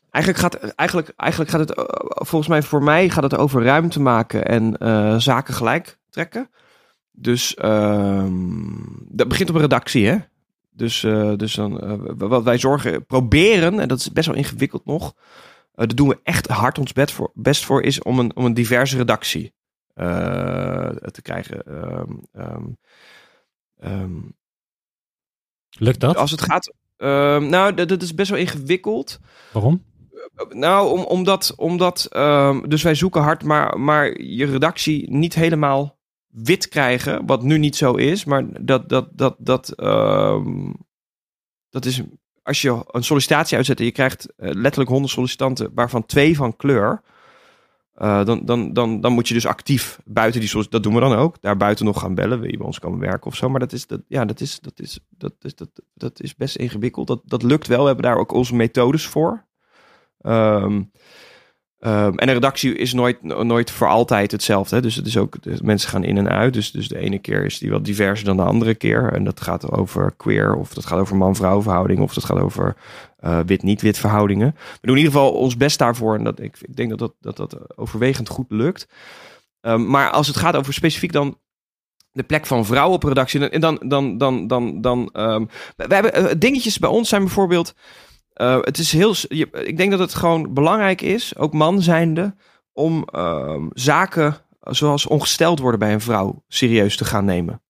eigenlijk, 0.09 0.43
gaat, 0.43 0.73
eigenlijk, 0.73 1.13
eigenlijk 1.15 1.51
gaat 1.51 1.59
het, 1.59 1.73
eh, 1.73 1.83
volgens 2.07 2.47
mij 2.47 2.63
voor 2.63 2.83
mij 2.83 3.09
gaat 3.09 3.23
het 3.23 3.37
over 3.37 3.63
ruimte 3.63 3.99
maken 3.99 4.45
en 4.45 4.77
eh, 4.77 5.17
zaken 5.17 5.53
gelijk 5.53 5.99
trekken. 6.09 6.49
Dus 7.11 7.55
ehm, 7.55 8.31
dat 9.09 9.27
begint 9.27 9.49
op 9.49 9.55
een 9.55 9.61
redactie, 9.61 10.07
hè? 10.07 10.17
Dus, 10.71 11.03
eh, 11.03 11.33
dus 11.35 11.53
dan, 11.53 12.01
wat 12.17 12.43
wij 12.43 12.57
zorgen, 12.57 13.05
proberen, 13.05 13.79
en 13.79 13.87
dat 13.87 13.99
is 13.99 14.11
best 14.11 14.27
wel 14.27 14.35
ingewikkeld 14.35 14.85
nog, 14.85 15.13
daar 15.73 15.95
doen 15.95 16.07
we 16.07 16.19
echt 16.23 16.47
hard 16.47 16.79
ons 16.79 16.93
best 16.93 17.13
voor, 17.13 17.31
best 17.33 17.65
voor 17.65 17.81
is 17.81 18.01
om 18.01 18.19
een, 18.19 18.35
om 18.35 18.45
een 18.45 18.53
diverse 18.53 18.97
redactie 18.97 19.55
te 21.11 21.21
krijgen. 21.21 21.63
Ehm, 21.63 22.11
ehm, 22.31 22.65
ehm, 23.79 24.21
Lukt 25.69 25.99
dat? 25.99 26.15
als 26.15 26.31
het 26.31 26.41
gaat. 26.41 26.73
nou, 27.49 27.73
dat, 27.73 27.89
dat 27.89 28.01
is 28.01 28.13
best 28.13 28.29
wel 28.29 28.39
ingewikkeld. 28.39 29.19
Waarom? 29.51 29.83
Nou, 30.49 30.91
om, 30.91 31.03
omdat. 31.03 31.53
omdat 31.55 32.07
dus 32.67 32.83
wij 32.83 32.95
zoeken 32.95 33.21
hard, 33.21 33.43
maar, 33.43 33.79
maar 33.79 34.21
je 34.21 34.45
redactie 34.45 35.11
niet 35.11 35.35
helemaal 35.35 35.97
wit 36.27 36.67
krijgen. 36.67 37.25
Wat 37.25 37.43
nu 37.43 37.57
niet 37.57 37.75
zo 37.75 37.93
is. 37.93 38.25
Maar 38.25 38.65
dat. 38.65 38.89
dat, 38.89 39.09
dat, 39.11 39.35
dat, 39.39 39.73
dat 41.69 41.85
is. 41.85 42.01
Als 42.43 42.61
je 42.61 42.83
een 42.87 43.03
sollicitatie 43.03 43.57
uitzet 43.57 43.79
en 43.79 43.85
je 43.85 43.91
krijgt 43.91 44.33
eh, 44.35 44.49
letterlijk 44.53 44.89
100 44.89 45.13
sollicitanten, 45.13 45.71
waarvan 45.73 46.05
twee 46.05 46.35
van 46.35 46.55
kleur. 46.55 47.01
Eh, 47.97 48.25
dan, 48.25 48.41
dan, 48.45 48.73
dan, 48.73 49.01
dan 49.01 49.13
moet 49.13 49.27
je 49.27 49.33
dus 49.33 49.45
actief 49.45 49.99
buiten 50.05 50.39
die 50.39 50.49
sollicitatie. 50.49 50.83
Dat 50.83 50.93
doen 50.93 51.03
we 51.03 51.15
dan 51.15 51.23
ook. 51.23 51.41
Daar 51.41 51.57
buiten 51.57 51.85
nog 51.85 51.99
gaan 51.99 52.15
bellen. 52.15 52.39
Wil 52.39 52.51
je 52.51 52.57
bij 52.57 52.65
ons 52.65 52.79
komen 52.79 52.99
werken 52.99 53.27
of 53.27 53.35
zo. 53.35 53.49
Maar 53.49 53.59
dat 53.59 53.71
is, 53.71 53.87
dat, 53.87 54.01
ja, 54.07 54.25
dat 54.25 54.41
is, 54.41 54.59
dat 54.59 54.79
is, 54.79 54.99
dat 55.09 55.33
is, 55.41 55.55
dat, 55.55 55.69
dat 55.93 56.21
is 56.21 56.35
best 56.35 56.55
ingewikkeld. 56.55 57.07
Dat, 57.07 57.21
dat 57.25 57.43
lukt 57.43 57.67
wel. 57.67 57.79
We 57.79 57.85
hebben 57.85 58.05
daar 58.05 58.17
ook 58.17 58.31
onze 58.31 58.55
methodes 58.55 59.05
voor. 59.05 59.45
Ehm, 60.21 60.83
ehm, 61.79 62.17
en 62.17 62.27
de 62.27 62.33
redactie 62.33 62.75
is 62.75 62.93
nooit, 62.93 63.23
nooit 63.23 63.71
voor 63.71 63.87
altijd 63.87 64.31
hetzelfde. 64.31 64.75
Hè? 64.75 64.81
Dus 64.81 64.95
het 64.95 65.05
is 65.05 65.17
ook, 65.17 65.35
mensen 65.61 65.89
gaan 65.89 66.03
in 66.03 66.17
en 66.17 66.29
uit. 66.29 66.53
Dus, 66.53 66.71
dus 66.71 66.87
de 66.87 66.97
ene 66.97 67.19
keer 67.19 67.45
is 67.45 67.57
die 67.57 67.71
wat 67.71 67.85
diverser 67.85 68.25
dan 68.25 68.37
de 68.37 68.43
andere 68.43 68.75
keer. 68.75 69.13
En 69.13 69.23
dat 69.23 69.41
gaat 69.41 69.71
over 69.71 70.13
queer, 70.17 70.55
of 70.55 70.73
dat 70.73 70.85
gaat 70.85 70.99
over 70.99 71.15
man-vrouw 71.15 71.61
verhouding, 71.61 71.99
of 71.99 72.13
dat 72.13 72.25
gaat 72.25 72.39
over 72.39 72.75
eh, 73.17 73.39
wit-niet-wit 73.45 73.99
verhoudingen. 73.99 74.55
We 74.55 74.87
doen 74.87 74.97
in 74.97 75.03
ieder 75.03 75.13
geval 75.13 75.31
ons 75.31 75.57
best 75.57 75.79
daarvoor. 75.79 76.15
En 76.15 76.23
dat, 76.23 76.39
ik, 76.39 76.57
ik 76.61 76.75
denk 76.75 76.89
dat 76.89 76.99
dat, 76.99 77.13
dat 77.19 77.37
dat 77.37 77.77
overwegend 77.77 78.29
goed 78.29 78.45
lukt. 78.49 78.87
Ehm, 79.61 79.89
maar 79.89 80.09
als 80.09 80.27
het 80.27 80.37
gaat 80.37 80.55
over 80.55 80.73
specifiek 80.73 81.11
dan 81.11 81.37
de 82.11 82.23
plek 82.23 82.45
van 82.45 82.65
vrouwen 82.65 82.95
op 82.95 83.03
redactie, 83.03 83.39
dan, 83.39 83.59
dan, 83.59 83.87
dan, 83.87 84.17
dan, 84.17 84.47
dan, 84.47 84.81
dan 84.81 85.09
ehm, 85.13 85.45
we, 85.75 85.85
hebben 85.87 86.13
eh, 86.13 86.35
dingetjes 86.37 86.79
bij 86.79 86.89
ons 86.89 87.09
zijn 87.09 87.21
bijvoorbeeld. 87.21 87.73
eh, 88.33 88.57
het 88.61 88.77
is 88.77 88.91
heel. 88.91 89.15
Ik 89.51 89.77
denk 89.77 89.91
dat 89.91 89.99
het 89.99 90.13
gewoon 90.13 90.53
belangrijk 90.53 91.01
is, 91.01 91.37
ook 91.37 91.53
man 91.53 91.81
zijnde, 91.81 92.35
om 92.73 93.03
ehm, 93.11 93.67
zaken 93.73 94.37
zoals 94.61 95.05
ongesteld 95.05 95.59
worden 95.59 95.79
bij 95.79 95.93
een 95.93 96.01
vrouw 96.01 96.43
serieus 96.47 96.97
te 96.97 97.05
gaan 97.05 97.25
nemen 97.25 97.61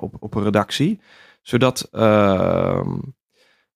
op, 0.00 0.14
op 0.18 0.34
een 0.34 0.42
redactie. 0.42 1.00
Zodat 1.42 1.88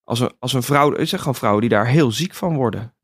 als, 0.05 0.21
een, 0.21 0.33
als 0.39 0.53
een 0.53 0.63
vrouw, 0.63 0.95
er 0.95 1.07
zijn 1.07 1.21
gewoon 1.21 1.37
vrouwen 1.37 1.61
die 1.61 1.71
daar 1.71 1.87
heel 1.87 2.13
ziek 2.13 2.35
van 2.35 2.57
worden. 2.57 2.95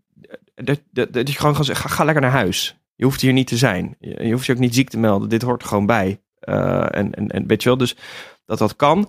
Dat, 0.54 0.80
dat, 0.90 1.12
dat 1.12 1.28
je 1.28 1.38
gewoon 1.38 1.54
kan 1.54 1.64
zeggen, 1.64 1.90
ga, 1.90 2.04
lekker 2.04 2.22
naar 2.22 2.30
huis. 2.30 2.80
Je 2.94 3.04
hoeft 3.04 3.20
hier 3.20 3.32
niet 3.32 3.46
te 3.46 3.56
zijn. 3.56 3.96
Je, 3.98 4.24
je 4.24 4.32
hoeft 4.32 4.46
je 4.46 4.52
ook 4.52 4.58
niet 4.58 4.74
ziek 4.74 4.88
te 4.88 4.98
melden. 4.98 5.28
Dit 5.28 5.42
hoort 5.42 5.62
er 5.62 5.68
gewoon 5.68 5.86
bij. 5.86 6.22
Eh, 6.38 6.86
en, 6.90 7.14
en, 7.14 7.28
en 7.28 7.46
weet 7.46 7.62
je 7.62 7.68
wel, 7.68 7.78
dus 7.78 7.96
dat 8.44 8.58
dat 8.58 8.76
kan. 8.76 9.08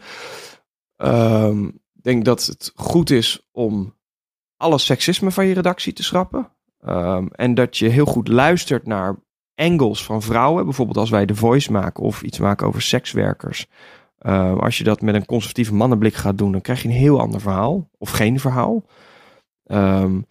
Ehm, 0.96 1.66
Ik 1.66 2.04
denk 2.06 2.26
dat 2.26 2.46
het 2.46 2.72
goed 2.76 3.10
is 3.10 3.48
om 3.52 3.98
alle 4.58 4.78
seksisme 4.78 5.32
van 5.32 5.46
je 5.46 5.54
redactie 5.54 5.94
te 5.94 6.04
schrappen. 6.04 6.52
Ehm, 6.80 7.28
en 7.32 7.54
dat 7.54 7.78
je 7.78 7.88
heel 7.88 8.06
goed 8.06 8.28
luistert 8.28 8.86
naar 8.86 9.16
angles 9.56 10.04
van 10.04 10.22
vrouwen. 10.22 10.64
Bijvoorbeeld 10.64 10.98
als 10.98 11.10
wij 11.10 11.26
de 11.26 11.36
voice 11.36 11.72
maken 11.72 12.04
of 12.04 12.22
iets 12.22 12.40
maken 12.40 12.68
over 12.68 12.82
sekswerkers. 12.82 13.68
Ehm, 14.20 14.58
als 14.58 14.78
je 14.78 14.84
dat 14.84 15.02
met 15.02 15.16
een 15.16 15.26
conservatieve 15.26 15.74
mannenblik 15.74 16.14
gaat 16.14 16.38
doen, 16.38 16.52
dan 16.52 16.62
krijg 16.62 16.82
je 16.82 16.88
een 16.88 16.94
heel 16.94 17.20
ander 17.20 17.42
verhaal. 17.42 17.90
Of 17.98 18.10
geen 18.12 18.40
verhaal. 18.40 18.86
Ehm, 19.66 20.22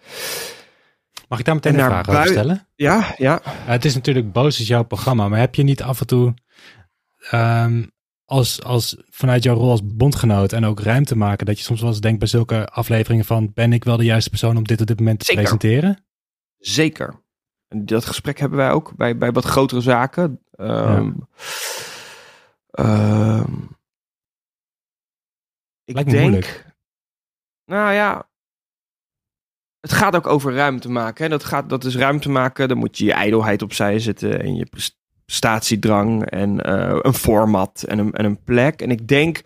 Mag 1.28 1.38
ik 1.38 1.44
daar 1.44 1.54
meteen 1.54 1.74
En 1.74 1.80
een 1.80 1.86
vraag 1.86 2.08
over 2.08 2.26
stellen? 2.26 2.68
ja, 2.74 3.14
ja. 3.16 3.40
Ja, 3.44 3.72
het 3.72 3.84
is 3.84 3.94
natuurlijk 3.94 4.32
Boos 4.32 4.60
is 4.60 4.66
jouw 4.66 4.82
programma, 4.84 5.28
maar 5.28 5.38
heb 5.38 5.54
je 5.54 5.62
niet 5.62 5.82
af 5.82 6.00
en 6.00 6.06
toe 6.06 6.34
ehm, 7.30 7.84
als, 8.24 8.62
als 8.62 9.02
vanuit 9.10 9.42
jouw 9.42 9.54
rol 9.54 9.70
als 9.70 9.80
bondgenoot 9.84 10.52
en 10.52 10.64
ook 10.64 10.80
ruimte 10.80 11.16
maken, 11.16 11.46
dat 11.46 11.58
je 11.58 11.64
soms 11.64 11.80
wel 11.80 11.90
eens 11.90 12.00
denkt 12.00 12.18
bij 12.18 12.28
zulke 12.28 12.66
afleveringen 12.66 13.24
van 13.24 13.50
ben 13.54 13.72
ik 13.72 13.84
wel 13.84 13.96
de 13.96 14.04
juiste 14.04 14.30
persoon 14.30 14.56
om 14.56 14.64
dit 14.64 14.80
op 14.80 14.86
dit 14.86 14.98
moment 14.98 15.18
te 15.18 15.24
Zeker. 15.24 15.42
presenteren? 15.42 16.04
Zeker. 16.58 17.22
En 17.68 17.86
dat 17.86 18.04
gesprek 18.04 18.38
hebben 18.38 18.58
wij 18.58 18.70
ook 18.70 18.96
bij, 18.96 19.16
bij 19.16 19.32
wat 19.32 19.44
grotere 19.44 19.80
zaken. 19.80 20.40
Ehm, 20.50 21.10
ik 25.88 25.94
Lijkt 25.94 26.10
denk. 26.10 26.22
moeilijk. 26.22 26.64
Nou 27.64 27.92
ja. 27.92 28.28
Het 29.80 29.92
gaat 29.92 30.16
ook 30.16 30.26
over 30.26 30.54
ruimte 30.54 30.90
maken. 30.90 31.24
Hè? 31.24 31.30
Dat, 31.30 31.44
gaat, 31.44 31.68
dat 31.68 31.84
is 31.84 31.96
ruimte 31.96 32.28
maken. 32.30 32.68
Dan 32.68 32.78
moet 32.78 32.98
je 32.98 33.04
je 33.04 33.12
ijdelheid 33.12 33.62
opzij 33.62 33.98
zetten. 33.98 34.40
En 34.40 34.54
je 34.54 34.66
pres- 34.66 34.98
prestatiedrang. 35.24 36.24
En 36.30 36.64
eh, 36.64 36.98
een 37.02 37.14
format. 37.14 37.82
En 37.82 37.98
een, 37.98 38.12
en 38.12 38.24
een 38.24 38.42
plek. 38.42 38.82
En 38.82 38.90
ik 38.90 39.08
denk 39.08 39.40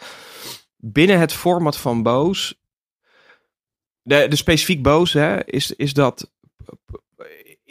binnen 0.76 1.18
het 1.18 1.32
format 1.32 1.76
van 1.76 2.02
Boos. 2.02 2.60
De, 4.02 4.28
de 4.28 4.36
specifiek 4.36 4.82
Boos 4.82 5.12
hè, 5.12 5.44
is, 5.44 5.72
is 5.72 5.92
dat 5.92 6.32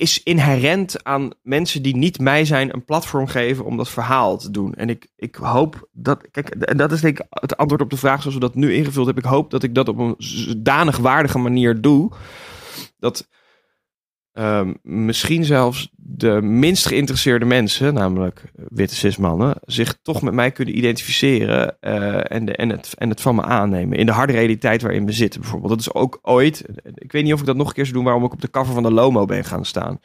is 0.02 0.24
inherent 0.24 1.04
aan 1.04 1.30
mensen 1.42 1.82
die 1.82 1.96
niet 1.96 2.20
mij 2.20 2.46
zijn 2.46 2.74
een 2.74 2.86
platform 2.86 3.28
geven 3.28 3.66
om 3.66 3.78
dat 3.78 3.90
verhaal 3.90 4.38
te 4.38 4.52
doen. 4.52 4.74
En 4.74 4.90
ik, 4.90 5.08
ik 5.16 5.36
hoop 5.36 5.88
dat, 5.92 6.32
kijk, 6.32 6.50
en 6.50 6.78
dat 6.78 6.92
is 6.92 7.02
denk 7.02 7.20
ik 7.20 7.26
het 7.30 7.58
antwoord 7.58 7.82
op 7.82 7.90
de 7.90 7.98
vraag 7.98 8.20
zoals 8.20 8.34
we 8.34 8.42
dat 8.42 8.56
nu 8.56 8.74
ingevuld 8.74 9.06
hebben. 9.06 9.24
Ik 9.24 9.30
hoop 9.30 9.52
dat 9.52 9.64
ik 9.64 9.76
dat 9.76 9.88
op 9.88 9.98
een 9.98 10.16
zodanig 10.18 10.98
waardige 10.98 11.38
manier 11.38 11.82
doe, 11.82 12.12
dat 13.00 13.28
ehm, 14.34 14.74
misschien 14.82 15.46
zelfs 15.46 15.92
de 15.96 16.42
minst 16.42 16.88
geïnteresseerde 16.88 17.46
mensen, 17.46 17.94
namelijk 17.94 18.44
witte 18.68 18.96
cismannen, 18.96 19.56
zich 19.66 19.98
toch 20.02 20.22
met 20.22 20.34
mij 20.34 20.52
kunnen 20.52 20.78
identificeren 20.78 21.78
eh, 21.80 22.32
en, 22.32 22.46
de, 22.46 22.56
en, 22.56 22.70
het, 22.70 22.94
en 22.98 23.10
het 23.10 23.22
van 23.22 23.36
me 23.36 23.42
aannemen. 23.42 23.98
In 23.98 24.06
de 24.06 24.12
harde 24.12 24.34
realiteit 24.34 24.82
waarin 24.82 25.06
we 25.06 25.12
zitten 25.12 25.42
bijvoorbeeld. 25.42 25.72
Dat 25.72 25.80
is 25.80 25.94
ook 25.94 26.20
ooit, 26.22 26.66
ik 26.96 27.12
weet 27.12 27.24
niet 27.24 27.34
of 27.34 27.40
ik 27.40 27.46
dat 27.46 27.56
nog 27.56 27.68
een 27.68 27.74
keer 27.74 27.86
zou 27.86 27.96
doen, 27.96 28.06
waarom 28.06 28.24
ik 28.24 28.34
op 28.34 28.42
de 28.42 28.50
cover 28.50 28.74
van 28.74 28.84
de 28.84 28.92
Lomo 28.92 29.26
ben 29.26 29.46
gaan 29.46 29.66
staan. 29.66 30.00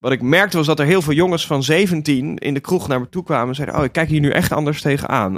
Wat 0.00 0.12
ik 0.12 0.22
merkte 0.22 0.56
was 0.56 0.66
dat 0.66 0.78
er 0.78 0.86
heel 0.86 1.02
veel 1.02 1.12
jongens 1.12 1.46
van 1.46 1.62
17 1.62 2.38
in 2.38 2.54
de 2.54 2.60
kroeg 2.60 2.88
naar 2.88 3.00
me 3.00 3.08
toe 3.08 3.22
kwamen 3.22 3.48
en 3.48 3.54
zeiden: 3.54 3.76
Oh, 3.76 3.84
ik 3.84 3.92
kijk 3.92 4.08
hier 4.08 4.20
nu 4.20 4.30
echt 4.30 4.52
anders 4.52 4.80
tegenaan. 4.82 5.36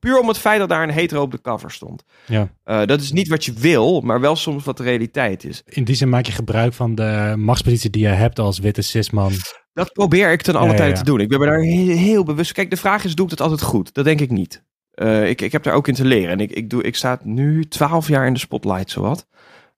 Puur 0.00 0.18
om 0.20 0.28
het 0.28 0.38
feit 0.38 0.58
dat 0.58 0.68
daar 0.68 0.82
een 0.82 0.90
hetero 0.90 1.22
op 1.22 1.30
de 1.30 1.40
cover 1.40 1.70
stond. 1.70 2.04
Ja. 2.26 2.48
Eh, 2.64 2.84
dat 2.84 3.00
is 3.00 3.12
niet 3.12 3.28
wat 3.28 3.44
je 3.44 3.52
wil, 3.52 4.00
maar 4.00 4.20
wel 4.20 4.36
soms 4.36 4.64
wat 4.64 4.76
de 4.76 4.82
realiteit 4.82 5.44
is. 5.44 5.62
In 5.64 5.84
die 5.84 5.94
zin 5.94 6.08
maak 6.08 6.26
je 6.26 6.32
gebruik 6.32 6.72
van 6.72 6.94
de 6.94 7.34
machtspositie 7.36 7.90
die 7.90 8.02
je 8.02 8.08
hebt 8.08 8.38
als 8.38 8.58
witte 8.58 8.82
cisman. 8.82 9.32
Dat 9.72 9.92
probeer 9.92 10.32
ik 10.32 10.42
ten 10.42 10.56
alle 10.56 10.76
Ja, 10.76 10.84
ja. 10.84 10.92
te 10.92 11.04
doen. 11.04 11.20
Ik 11.20 11.28
ben 11.28 11.38
me 11.40 11.46
daar 11.46 11.60
heel, 11.60 11.96
heel 11.96 12.24
bewust. 12.24 12.52
Kijk, 12.52 12.70
de 12.70 12.76
vraag 12.76 13.04
is: 13.04 13.14
doe 13.14 13.24
ik 13.24 13.30
het 13.30 13.40
altijd 13.40 13.62
goed? 13.62 13.94
Dat 13.94 14.04
denk 14.04 14.20
ik 14.20 14.30
niet. 14.30 14.64
Eh, 14.90 15.28
ik, 15.28 15.40
ik 15.40 15.52
heb 15.52 15.62
daar 15.62 15.74
ook 15.74 15.88
in 15.88 15.94
te 15.94 16.04
leren. 16.04 16.30
En 16.30 16.40
ik, 16.40 16.50
ik, 16.50 16.70
doe, 16.70 16.82
ik 16.82 16.96
sta 16.96 17.20
nu 17.22 17.64
12 17.64 18.08
jaar 18.08 18.26
in 18.26 18.32
de 18.32 18.38
spotlight, 18.38 18.90
zowat. 18.90 19.26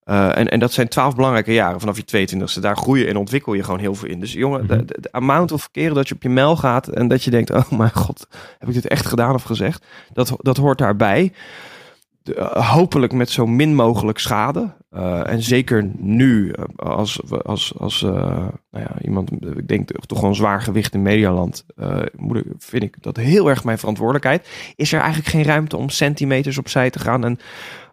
Eh, 0.04 0.38
en, 0.38 0.48
en 0.48 0.58
dat 0.60 0.72
zijn 0.72 0.88
12 0.88 1.14
belangrijke 1.14 1.52
jaren 1.52 1.80
vanaf 1.80 1.96
je 1.96 2.04
22e. 2.04 2.60
Daar 2.60 2.76
groei 2.76 3.00
je 3.00 3.06
en 3.06 3.16
ontwikkel 3.16 3.54
je 3.54 3.62
gewoon 3.62 3.80
heel 3.80 3.94
veel 3.94 4.08
in. 4.08 4.20
Dus 4.20 4.32
jongen, 4.32 4.66
de, 4.66 4.74
Mhm. 4.74 4.86
de, 4.86 4.96
de 5.00 5.12
amount 5.12 5.52
of 5.52 5.70
keren 5.70 5.94
dat 5.94 6.08
je 6.08 6.14
op 6.14 6.22
je 6.22 6.28
mail 6.28 6.56
gaat 6.56 6.88
en 6.88 7.08
dat 7.08 7.22
je 7.24 7.30
denkt: 7.30 7.50
oh 7.50 7.70
mijn 7.70 7.94
god, 7.94 8.26
heb 8.58 8.68
ik 8.68 8.74
dit 8.74 8.88
echt 8.88 9.06
gedaan 9.06 9.34
of 9.34 9.42
gezegd? 9.42 9.84
Dat, 10.12 10.32
dat 10.36 10.56
hoort 10.56 10.78
daarbij. 10.78 11.32
de- 12.22 12.34
eh, 12.34 12.70
hopelijk 12.72 13.12
met 13.12 13.30
zo 13.30 13.46
min 13.46 13.74
mogelijk 13.74 14.18
schade. 14.18 14.74
Eh, 14.90 15.28
en 15.30 15.42
zeker 15.42 15.90
nu, 15.98 16.52
als, 16.76 17.20
als, 17.42 17.72
als 17.78 18.00
nou 18.02 18.50
ja, 18.70 18.90
iemand, 19.02 19.30
ik 19.32 19.68
denk 19.68 19.90
toch 20.06 20.22
een 20.22 20.34
zwaar 20.34 20.62
gewicht 20.62 20.94
in 20.94 21.02
Medialand, 21.02 21.64
moet 22.16 22.36
ik, 22.36 22.44
vind 22.58 22.82
ik 22.82 22.96
dat 23.00 23.16
heel 23.16 23.48
erg 23.48 23.64
mijn 23.64 23.78
verantwoordelijkheid. 23.78 24.48
Is 24.76 24.92
er 24.92 24.98
eigenlijk 25.00 25.28
geen 25.28 25.44
ruimte 25.44 25.76
om 25.76 25.88
centimeters 25.88 26.58
opzij 26.58 26.90
te 26.90 26.98
gaan 26.98 27.24
en 27.24 27.38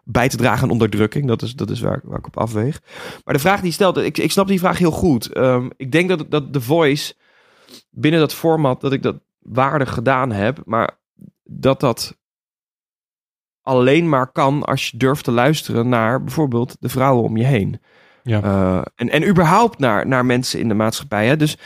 bij 0.04 0.28
te 0.28 0.36
dragen 0.36 0.62
aan 0.62 0.70
onderdrukking? 0.70 1.26
Dat 1.26 1.42
is, 1.42 1.54
dat 1.54 1.70
is 1.70 1.80
waar, 1.80 1.96
ik- 1.96 2.02
waar 2.04 2.18
ik 2.18 2.26
op 2.26 2.38
afweeg. 2.38 2.80
Maar 3.24 3.34
de 3.34 3.40
vraag 3.40 3.56
die 3.56 3.66
je 3.66 3.72
stelt, 3.72 3.96
ik, 3.96 4.18
ik 4.18 4.30
snap 4.30 4.46
die 4.46 4.58
vraag 4.58 4.78
heel 4.78 4.90
goed. 4.90 5.32
Ehm, 5.32 5.68
ik 5.76 5.92
denk 5.92 6.08
dat, 6.08 6.30
dat 6.30 6.52
The 6.52 6.60
Voice 6.60 7.14
binnen 7.90 8.20
dat 8.20 8.34
format, 8.34 8.80
dat 8.80 8.92
ik 8.92 9.02
dat 9.02 9.16
waardig 9.38 9.94
gedaan 9.94 10.32
heb, 10.32 10.60
maar 10.64 10.98
dat 11.44 11.80
dat 11.80 12.16
alleen 13.62 14.08
maar 14.08 14.32
kan 14.32 14.62
als 14.64 14.88
je 14.88 14.96
durft 14.96 15.24
te 15.24 15.30
luisteren 15.32 15.88
naar 15.88 16.24
bijvoorbeeld 16.24 16.76
de 16.80 16.88
vrouwen 16.88 17.24
om 17.24 17.36
je 17.36 17.44
heen. 17.44 17.80
Ja. 18.22 18.42
Eh, 18.42 18.82
en, 18.94 19.08
en 19.10 19.28
überhaupt 19.28 19.78
naar, 19.78 20.06
naar 20.06 20.26
mensen 20.26 20.60
in 20.60 20.68
de 20.68 20.74
maatschappij. 20.74 21.26
Hè? 21.26 21.36
Dus, 21.36 21.56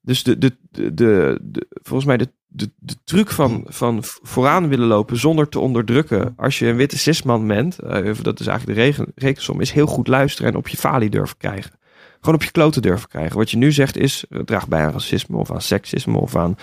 dus 0.00 0.22
de, 0.22 0.38
de, 0.38 0.56
de, 0.70 0.94
de, 0.94 1.38
de- 1.42 1.66
volgens 1.82 2.04
mij 2.06 2.16
de, 2.16 2.32
de, 2.52 2.70
de 2.78 2.96
truc 3.04 3.30
van, 3.30 3.64
van 3.68 3.98
vooraan 4.22 4.68
willen 4.68 4.86
lopen 4.86 5.16
zonder 5.16 5.48
te 5.48 5.58
onderdrukken. 5.58 6.34
Als 6.36 6.58
je 6.58 6.66
een 6.66 6.76
witte 6.76 6.98
cisman 6.98 7.46
bent, 7.46 7.78
eh, 7.78 8.14
dat 8.22 8.40
is 8.40 8.46
eigenlijk 8.46 8.78
de 8.78 8.84
regen, 8.84 9.12
rekensom, 9.14 9.60
is 9.60 9.70
heel 9.70 9.86
goed 9.86 10.08
luisteren 10.08 10.50
en 10.50 10.56
op 10.56 10.68
je 10.68 10.76
falie 10.76 11.10
durven 11.10 11.36
krijgen. 11.36 11.72
Gewoon 12.20 12.34
op 12.34 12.42
je 12.42 12.50
kloten 12.50 12.82
durven 12.82 13.08
krijgen. 13.08 13.36
Wat 13.36 13.50
je 13.50 13.56
nu 13.56 13.72
zegt 13.72 13.96
is, 13.96 14.24
eh, 14.28 14.40
draag 14.40 14.68
bij 14.68 14.84
aan 14.84 14.92
racisme 14.92 15.36
of 15.36 15.50
aan 15.50 15.60
seksisme 15.60 16.18
of 16.18 16.36
aan 16.36 16.56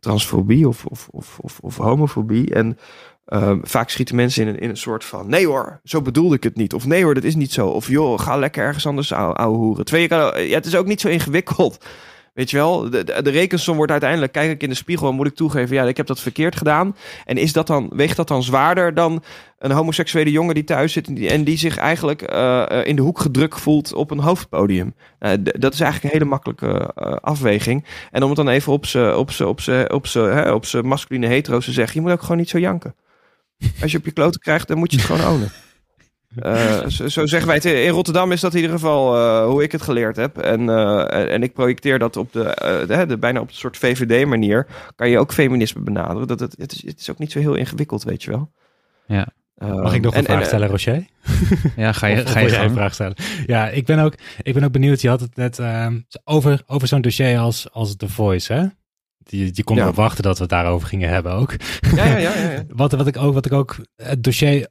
transfobie 0.00 0.68
of, 0.68 0.84
of, 0.84 1.08
of, 1.10 1.38
of, 1.38 1.58
of 1.60 1.76
homofobie. 1.76 2.54
En 2.54 2.78
Ehm, 3.26 3.58
vaak 3.62 3.90
schieten 3.90 4.16
mensen 4.16 4.42
in 4.42 4.48
een, 4.48 4.58
in 4.58 4.68
een 4.68 4.76
soort 4.76 5.04
van... 5.04 5.28
Nee 5.28 5.46
hoor, 5.46 5.80
zo 5.84 6.02
bedoelde 6.02 6.36
ik 6.36 6.42
het 6.42 6.56
niet. 6.56 6.74
Of 6.74 6.86
nee 6.86 7.02
hoor, 7.02 7.14
dat 7.14 7.24
is 7.24 7.34
niet 7.34 7.52
zo. 7.52 7.68
Of 7.68 7.88
joh, 7.88 8.18
ga 8.18 8.36
lekker 8.36 8.64
ergens 8.64 8.86
anders 8.86 9.12
ou- 9.12 9.34
ouwe 9.34 9.56
hoeren. 9.56 10.08
Kan, 10.08 10.42
ja, 10.42 10.54
het 10.54 10.66
is 10.66 10.76
ook 10.76 10.86
niet 10.86 11.00
zo 11.00 11.08
ingewikkeld. 11.08 11.84
Weet 12.36 12.50
je 12.50 12.56
wel, 12.56 12.90
de, 12.90 13.04
de, 13.04 13.30
rekensom 13.30 13.76
wordt 13.76 13.92
uiteindelijk... 13.92 14.32
Kijk 14.32 14.50
ik 14.50 14.62
in 14.62 14.68
de 14.68 14.74
spiegel 14.74 15.08
en 15.08 15.14
moet 15.14 15.26
ik 15.26 15.34
toegeven... 15.34 15.76
Ja, 15.76 15.84
ik 15.84 15.96
heb 15.96 16.06
dat 16.06 16.20
verkeerd 16.20 16.56
gedaan. 16.56 16.96
En 17.24 17.36
is 17.36 17.52
dat 17.52 17.66
dan, 17.66 17.90
weegt 17.94 18.16
dat 18.16 18.28
dan 18.28 18.42
zwaarder 18.42 18.94
dan 18.94 19.22
een 19.58 19.70
homoseksuele 19.70 20.30
jongen 20.30 20.54
die 20.54 20.64
thuis 20.64 20.92
zit... 20.92 21.06
en 21.06 21.44
die, 21.44 21.58
zich 21.58 21.76
eigenlijk 21.76 22.22
eh, 22.22 22.70
eh, 22.70 22.86
in 22.86 22.96
de 22.96 23.02
hoek 23.02 23.20
gedrukt 23.20 23.60
voelt 23.60 23.92
op 23.92 24.10
een 24.10 24.18
hoofdpodium? 24.18 24.94
Nou, 25.18 25.42
dat 25.42 25.72
is 25.72 25.80
eigenlijk 25.80 26.02
een 26.02 26.18
hele 26.18 26.30
makkelijke 26.30 26.92
eh, 26.94 27.16
afweging. 27.20 27.84
En 28.10 28.22
om 28.22 28.28
het 28.28 28.36
dan 28.36 28.48
even 28.48 28.72
op 28.72 28.86
zijn 28.86 29.14
op 29.14 29.30
op 29.40 29.60
op 29.90 30.06
op 30.54 30.82
masculine 30.82 31.26
hetero's 31.26 31.64
te 31.64 31.72
zeggen... 31.72 31.94
Je 31.94 32.00
moet 32.00 32.12
ook 32.12 32.22
gewoon 32.22 32.36
niet 32.36 32.50
zo 32.50 32.58
janken. 32.58 32.94
Als 33.82 33.92
je 33.92 33.98
op 33.98 34.04
je 34.04 34.12
kloten 34.12 34.40
krijgt, 34.40 34.68
dan 34.68 34.78
moet 34.78 34.90
je 34.90 34.96
het 34.96 35.06
gewoon 35.06 35.32
ownen. 35.32 35.52
Eh, 36.36 36.86
zo, 36.86 37.08
zo 37.08 37.26
zeggen 37.26 37.46
wij 37.48 37.56
het. 37.56 37.64
In 37.64 37.88
Rotterdam 37.88 38.32
is 38.32 38.40
dat 38.40 38.54
in 38.54 38.60
ieder 38.60 38.76
geval 38.76 39.16
eh, 39.16 39.46
hoe 39.46 39.62
ik 39.62 39.72
het 39.72 39.82
geleerd 39.82 40.16
heb. 40.16 40.38
En, 40.38 40.68
eh, 40.68 41.32
en, 41.32 41.42
ik 41.42 41.52
projecteer 41.52 41.98
dat 41.98 42.16
op 42.16 42.32
de, 42.32 42.84
de, 42.88 43.06
de- 43.06 43.18
bijna 43.18 43.40
op 43.40 43.48
een 43.48 43.54
soort 43.54 43.76
VVD-manier. 43.76 44.66
Kan 44.96 45.08
je 45.10 45.18
ook 45.18 45.32
feminisme 45.32 45.80
benaderen. 45.80 46.26
Dat 46.28 46.40
het, 46.40 46.54
het, 46.58 46.72
is, 46.72 46.82
het 46.86 47.00
is 47.00 47.10
ook 47.10 47.18
niet 47.18 47.32
zo 47.32 47.38
heel 47.38 47.54
ingewikkeld, 47.54 48.02
weet 48.04 48.22
je 48.22 48.30
wel. 48.30 48.52
Ja. 49.06 49.26
Eh, 49.54 49.74
Mag 49.74 49.94
ik 49.94 50.02
nog 50.02 50.12
een 50.12 50.18
en- 50.18 50.24
vraag 50.24 50.40
en, 50.40 50.46
stellen, 50.46 50.68
Rocher? 50.68 51.06
Ja, 51.76 51.92
ga 51.92 52.06
je, 52.06 52.22
Of- 52.22 52.30
ga 52.30 52.38
je 52.40 52.56
een 52.56 52.70
vraag 52.72 52.94
stellen? 52.94 53.14
Ja, 53.46 53.68
ik 53.68 53.86
ben 53.86 53.98
ook, 53.98 54.14
ik 54.42 54.54
ben 54.54 54.64
ook 54.64 54.72
benieuwd. 54.72 55.00
Je 55.00 55.08
had 55.08 55.20
het 55.20 55.36
net 55.36 55.58
ehm, 55.58 56.00
over, 56.24 56.62
over 56.66 56.88
zo'n 56.88 57.00
dossier 57.00 57.38
als, 57.38 57.72
als 57.72 57.96
The 57.96 58.08
Voice, 58.08 58.52
hè? 58.52 58.66
Die, 59.18 59.50
je 59.52 59.64
kon 59.64 59.76
Ja. 59.76 59.82
erop 59.82 59.94
wachten 59.94 60.22
dat 60.22 60.36
we 60.36 60.40
het 60.42 60.50
daarover 60.52 60.88
gingen 60.88 61.08
hebben 61.08 61.32
ook. 61.32 61.54
Ja, 61.94 62.04
ja, 62.04 62.16
ja. 62.16 62.34
ja, 62.36 62.50
ja. 62.50 62.64
Wat, 62.76 62.92
wat, 62.92 63.06
ik 63.06 63.16
ook, 63.16 63.34
wat 63.34 63.46
ik 63.46 63.52
ook, 63.52 63.76
het 63.96 64.24
dossier 64.24 64.68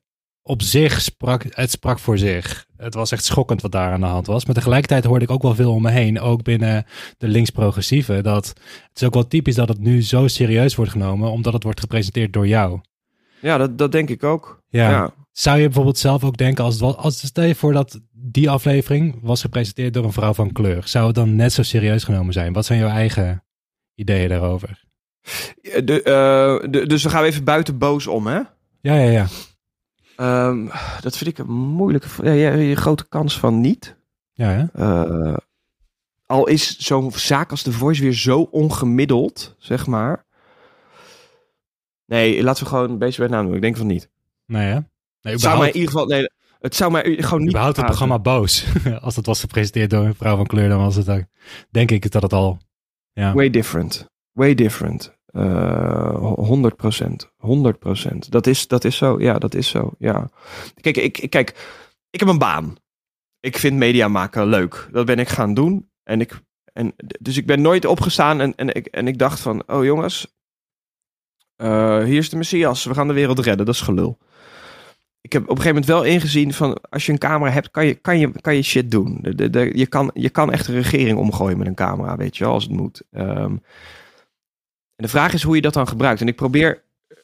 op 0.48 0.62
zich 0.62 1.02
sprak, 1.02 1.46
het 1.50 1.72
sprak 1.72 2.00
voor 2.00 2.18
zich. 2.18 2.66
Het 2.78 2.94
was 2.94 3.12
echt 3.12 3.24
schokkend 3.24 3.62
wat 3.62 3.72
daar 3.72 3.92
aan 3.92 4.00
de 4.00 4.06
hand 4.06 4.28
was. 4.28 4.46
Maar 4.46 4.56
tegelijkertijd 4.56 5.04
hoorde 5.04 5.26
ik 5.26 5.32
ook 5.32 5.42
wel 5.42 5.56
veel 5.56 5.74
om 5.74 5.82
me 5.82 5.92
heen, 5.92 6.20
ook 6.20 6.44
binnen 6.44 6.86
de 7.18 7.28
links-progressieve, 7.28 8.22
dat 8.22 8.48
het 8.48 8.92
is 8.94 9.04
ook 9.04 9.14
wel 9.14 9.28
typisch 9.28 9.56
dat 9.56 9.68
het 9.68 9.80
nu 9.80 10.04
zo 10.04 10.28
serieus 10.28 10.76
wordt 10.76 10.92
genomen, 10.92 11.32
omdat 11.32 11.54
het 11.54 11.64
wordt 11.64 11.80
gepresenteerd 11.80 12.34
door 12.34 12.48
jou. 12.48 12.80
ja 13.40 13.58
dat, 13.58 13.78
dat 13.78 13.92
denk 13.92 14.10
ik 14.10 14.24
ook. 14.24 14.64
Ja. 14.70 14.90
ja. 14.90 15.14
Zou 15.32 15.58
je 15.58 15.66
bijvoorbeeld 15.66 15.98
zelf 15.98 16.24
ook 16.24 16.38
denken, 16.38 16.64
als, 16.64 16.80
het, 16.80 16.98
als 16.98 17.26
stel 17.26 17.44
je 17.44 17.56
voor 17.56 17.74
dat 17.74 18.00
die 18.12 18.50
aflevering 18.50 19.20
was 19.22 19.42
gepresenteerd 19.42 19.94
door 19.94 20.04
een 20.04 20.14
vrouw 20.14 20.34
van 20.34 20.52
kleur, 20.52 20.88
zou 20.88 21.06
het 21.06 21.16
dan 21.16 21.36
net 21.36 21.54
zo 21.54 21.64
serieus 21.64 22.04
genomen 22.04 22.34
zijn? 22.34 22.54
Wat 22.54 22.66
zijn 22.66 22.80
jouw 22.80 22.90
eigen 22.90 23.44
ideeën 23.96 24.30
daarover? 24.30 24.84
De, 25.62 26.04
eh, 26.04 26.72
de, 26.72 26.88
dus 26.88 27.02
dan 27.02 27.12
gaan 27.12 27.22
we 27.22 27.28
even 27.28 27.44
buiten 27.44 27.78
boos 27.78 28.08
om, 28.08 28.28
hè? 28.28 28.40
Ja, 28.82 28.96
ja, 28.96 29.10
ja. 29.10 29.28
Ehm, 30.16 30.68
dat 31.02 31.18
vind 31.18 31.30
ik 31.30 31.38
een 31.38 31.54
moeilijke... 31.54 32.08
Ja, 32.24 32.54
je 32.54 32.76
grote 32.76 33.08
kans 33.08 33.40
van 33.40 33.62
niet. 33.62 33.96
Ja, 34.34 34.48
hè? 34.50 34.66
Eh, 34.74 35.38
al 36.26 36.48
is 36.48 36.78
zo'n 36.78 37.12
zaak 37.12 37.52
als 37.52 37.62
The 37.62 37.72
Voice 37.72 38.02
weer 38.02 38.14
zo 38.14 38.42
ongemiddeld, 38.42 39.56
zeg 39.58 39.88
maar. 39.88 40.26
Nee, 42.06 42.44
laten 42.44 42.64
we 42.64 42.70
gewoon 42.70 42.90
een 42.90 42.98
beetje 42.98 43.22
bij 43.22 43.30
naam 43.30 43.46
doen. 43.46 43.56
Ik 43.56 43.62
denk 43.62 43.78
van 43.78 43.88
niet. 43.88 44.10
Nee, 44.46 44.66
hè? 44.68 44.80
Nee, 45.22 45.34
Het 45.34 45.42
zou 45.42 45.58
mij 45.58 45.68
in 45.68 45.76
ieder 45.76 45.92
geval... 45.92 46.06
Nee, 46.06 46.30
het 46.60 46.76
zou 46.76 46.92
mij 46.92 47.04
gewoon 47.20 47.40
niet... 47.40 47.50
überhaupt 47.50 47.78
het 47.78 47.86
programma 47.86 48.20
boos. 48.20 48.66
als 49.02 49.16
het 49.16 49.26
was 49.26 49.40
gepresenteerd 49.40 49.90
door 49.90 50.06
een 50.06 50.16
vrouw 50.16 50.36
van 50.36 50.46
kleur, 50.46 50.70
dan 50.70 50.80
was 50.80 50.96
het 50.96 51.10
ook, 51.10 51.24
denk 51.70 51.92
ik 51.92 52.12
dat 52.12 52.22
het 52.22 52.34
al... 52.34 52.58
Ja, 53.14 53.34
Way 53.34 53.50
different. 53.50 54.10
Way 54.32 54.56
different. 54.56 55.15
Eh 55.36 55.86
100% 56.36 57.30
100% 57.38 58.30
Dat 58.30 58.48
is, 58.48 58.68
dat 58.68 58.84
is 58.84 58.98
zo. 58.98 59.20
Ja, 59.20 59.38
dat 59.38 59.54
is 59.54 59.68
zo. 59.68 59.92
Ja. 59.98 60.30
Kijk, 60.82 60.98
ik, 60.98 61.30
kijk, 61.30 61.50
ik 62.10 62.20
heb 62.20 62.30
een 62.30 62.38
baan. 62.38 62.76
Ik 63.40 63.58
vind 63.58 63.78
media 63.78 64.08
maken 64.08 64.48
leuk. 64.48 64.90
Dat 64.92 65.06
ben 65.06 65.20
ik 65.20 65.30
gaan 65.30 65.54
doen. 65.54 65.90
En 66.04 66.22
ik, 66.22 66.42
en, 66.74 66.94
dus 67.20 67.38
ik 67.38 67.46
ben 67.46 67.62
nooit 67.62 67.86
opgestaan 67.86 68.42
en, 68.42 68.56
en, 68.56 68.74
ik, 68.74 68.86
en 68.86 69.08
ik 69.08 69.18
dacht 69.18 69.40
van... 69.40 69.64
Oh 69.68 69.84
jongens, 69.84 70.36
eh, 71.56 72.04
hier 72.04 72.18
is 72.18 72.30
de 72.30 72.38
Messias. 72.38 72.86
We 72.86 72.94
gaan 72.94 73.08
de 73.08 73.14
wereld 73.14 73.40
redden. 73.40 73.66
Dat 73.66 73.76
is 73.76 73.82
gelul. 73.82 74.18
Ik 75.22 75.34
heb 75.34 75.42
op 75.42 75.50
een 75.50 75.62
gegeven 75.62 75.82
moment 75.82 75.92
wel 75.92 76.14
ingezien 76.14 76.54
van... 76.54 76.78
Als 76.90 77.06
je 77.06 77.12
een 77.12 77.18
camera 77.18 77.52
hebt, 77.52 77.72
kan 77.72 77.86
je, 77.86 77.94
kan 77.94 78.20
je, 78.20 78.32
kan 78.42 78.56
je 78.56 78.62
shit 78.62 78.92
doen. 78.92 79.20
Je, 79.74 79.88
kan, 79.88 80.12
je 80.14 80.30
kan 80.30 80.52
echt 80.52 80.68
een 80.68 80.76
regering 80.76 81.18
omgooien 81.18 81.58
met 81.58 81.68
een 81.68 81.76
camera, 81.76 82.18
weet 82.18 82.38
je 82.38 82.44
wel, 82.44 82.54
als 82.54 82.64
het 82.64 82.74
moet. 82.74 83.04
Ehm, 83.12 83.56
en 84.96 85.04
de 85.04 85.08
vraag 85.08 85.34
is 85.34 85.44
hoe 85.44 85.56
je 85.56 85.62
dat 85.62 85.74
dan 85.74 85.88
gebruikt. 85.88 86.22
En 86.22 86.28
ik 86.28 86.36
probeer 86.36 86.84
in 87.08 87.18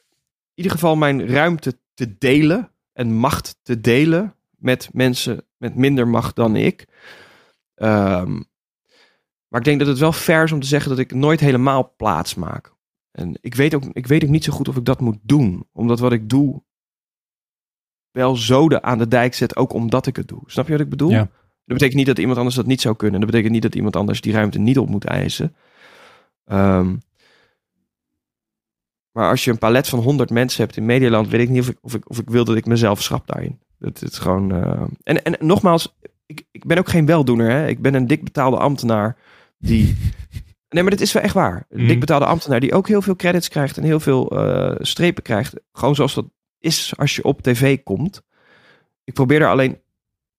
ieder 0.53 0.71
geval 0.71 0.95
mijn 0.95 1.27
ruimte 1.27 1.79
te 1.93 2.17
delen 2.17 2.71
en 2.93 3.13
macht 3.13 3.59
te 3.61 3.81
delen 3.81 4.35
met 4.57 4.89
mensen 4.93 5.45
met 5.57 5.75
minder 5.75 6.07
macht 6.07 6.35
dan 6.35 6.55
ik. 6.55 6.87
Ehm, 7.75 8.31
maar 9.47 9.59
ik 9.59 9.65
denk 9.65 9.79
dat 9.79 9.87
het 9.87 9.99
wel 9.99 10.11
fair 10.11 10.43
is 10.43 10.51
om 10.51 10.59
te 10.59 10.67
zeggen 10.67 10.89
dat 10.89 10.99
ik 10.99 11.13
nooit 11.13 11.39
helemaal 11.39 11.93
plaats 11.97 12.35
maak. 12.35 12.73
En 13.11 13.37
ik 13.41 13.55
weet, 13.55 13.73
ook, 13.73 13.83
ik 13.93 14.07
weet 14.07 14.23
ook 14.23 14.29
niet 14.29 14.43
zo 14.43 14.53
goed 14.53 14.67
of 14.67 14.75
ik 14.75 14.85
dat 14.85 14.99
moet 14.99 15.17
doen. 15.21 15.67
Omdat 15.73 15.99
wat 15.99 16.11
ik 16.11 16.29
doe 16.29 16.63
wel 18.11 18.35
zoden 18.35 18.83
aan 18.83 18.97
de 18.97 19.07
dijk 19.07 19.33
zet, 19.33 19.55
ook 19.55 19.73
omdat 19.73 20.07
ik 20.07 20.15
het 20.15 20.27
doe. 20.27 20.41
Snap 20.45 20.65
je 20.65 20.71
wat 20.71 20.81
ik 20.81 20.89
bedoel? 20.89 21.09
Ja. 21.09 21.29
Dat 21.65 21.79
betekent 21.79 21.97
niet 21.97 22.05
dat 22.05 22.19
iemand 22.19 22.37
anders 22.37 22.55
dat 22.55 22.65
niet 22.65 22.81
zou 22.81 22.95
kunnen. 22.95 23.19
Dat 23.19 23.29
betekent 23.29 23.53
niet 23.53 23.61
dat 23.61 23.75
iemand 23.75 23.95
anders 23.95 24.21
die 24.21 24.33
ruimte 24.33 24.59
niet 24.59 24.77
op 24.77 24.89
moet 24.89 25.05
eisen. 25.05 25.55
Ehm, 26.45 26.95
maar 29.11 29.29
als 29.29 29.43
je 29.43 29.51
een 29.51 29.57
palet 29.57 29.87
van 29.89 29.99
100 29.99 30.29
mensen 30.29 30.63
hebt 30.63 30.77
in 30.77 30.85
Medialand, 30.85 31.27
weet 31.27 31.41
ik 31.41 31.49
niet 31.49 31.61
of 31.61 31.69
ik, 31.69 31.77
of 31.81 31.93
ik, 31.93 32.09
of 32.09 32.19
ik 32.19 32.29
wil 32.29 32.45
dat 32.45 32.55
ik 32.55 32.65
mezelf 32.65 33.01
schrap 33.01 33.27
daarin. 33.27 33.59
Dat 33.79 34.01
is 34.01 34.17
gewoon. 34.17 34.51
eh, 34.51 34.81
En, 35.03 35.23
en 35.23 35.35
nogmaals, 35.47 35.95
ik, 36.25 36.43
ik 36.51 36.65
ben 36.65 36.77
ook 36.77 36.89
geen 36.89 37.05
weldoener. 37.05 37.49
Hè? 37.51 37.67
Ik 37.67 37.81
ben 37.81 37.93
een 37.93 38.07
dik 38.07 38.23
betaalde 38.23 38.57
ambtenaar 38.57 39.17
die. 39.57 39.95
Nee, 40.69 40.81
maar 40.83 40.91
dit 40.91 41.01
is 41.01 41.11
wel 41.13 41.23
echt 41.23 41.33
waar. 41.33 41.65
Een 41.69 41.77
Mhm. 41.79 41.87
dik 41.87 41.99
betaalde 41.99 42.25
ambtenaar 42.25 42.59
die 42.59 42.73
ook 42.73 42.87
heel 42.87 43.01
veel 43.01 43.15
credits 43.15 43.47
krijgt 43.47 43.77
en 43.77 43.83
heel 43.83 43.99
veel 43.99 44.29
eh, 44.29 44.75
strepen 44.79 45.23
krijgt. 45.23 45.53
Gewoon 45.73 45.95
zoals 45.95 46.13
dat 46.13 46.25
is 46.59 46.93
als 46.97 47.15
je 47.15 47.23
op 47.23 47.41
tv 47.41 47.83
komt. 47.83 48.21
Ik 49.03 49.13
probeer 49.13 49.41
er 49.41 49.47
alleen 49.49 49.79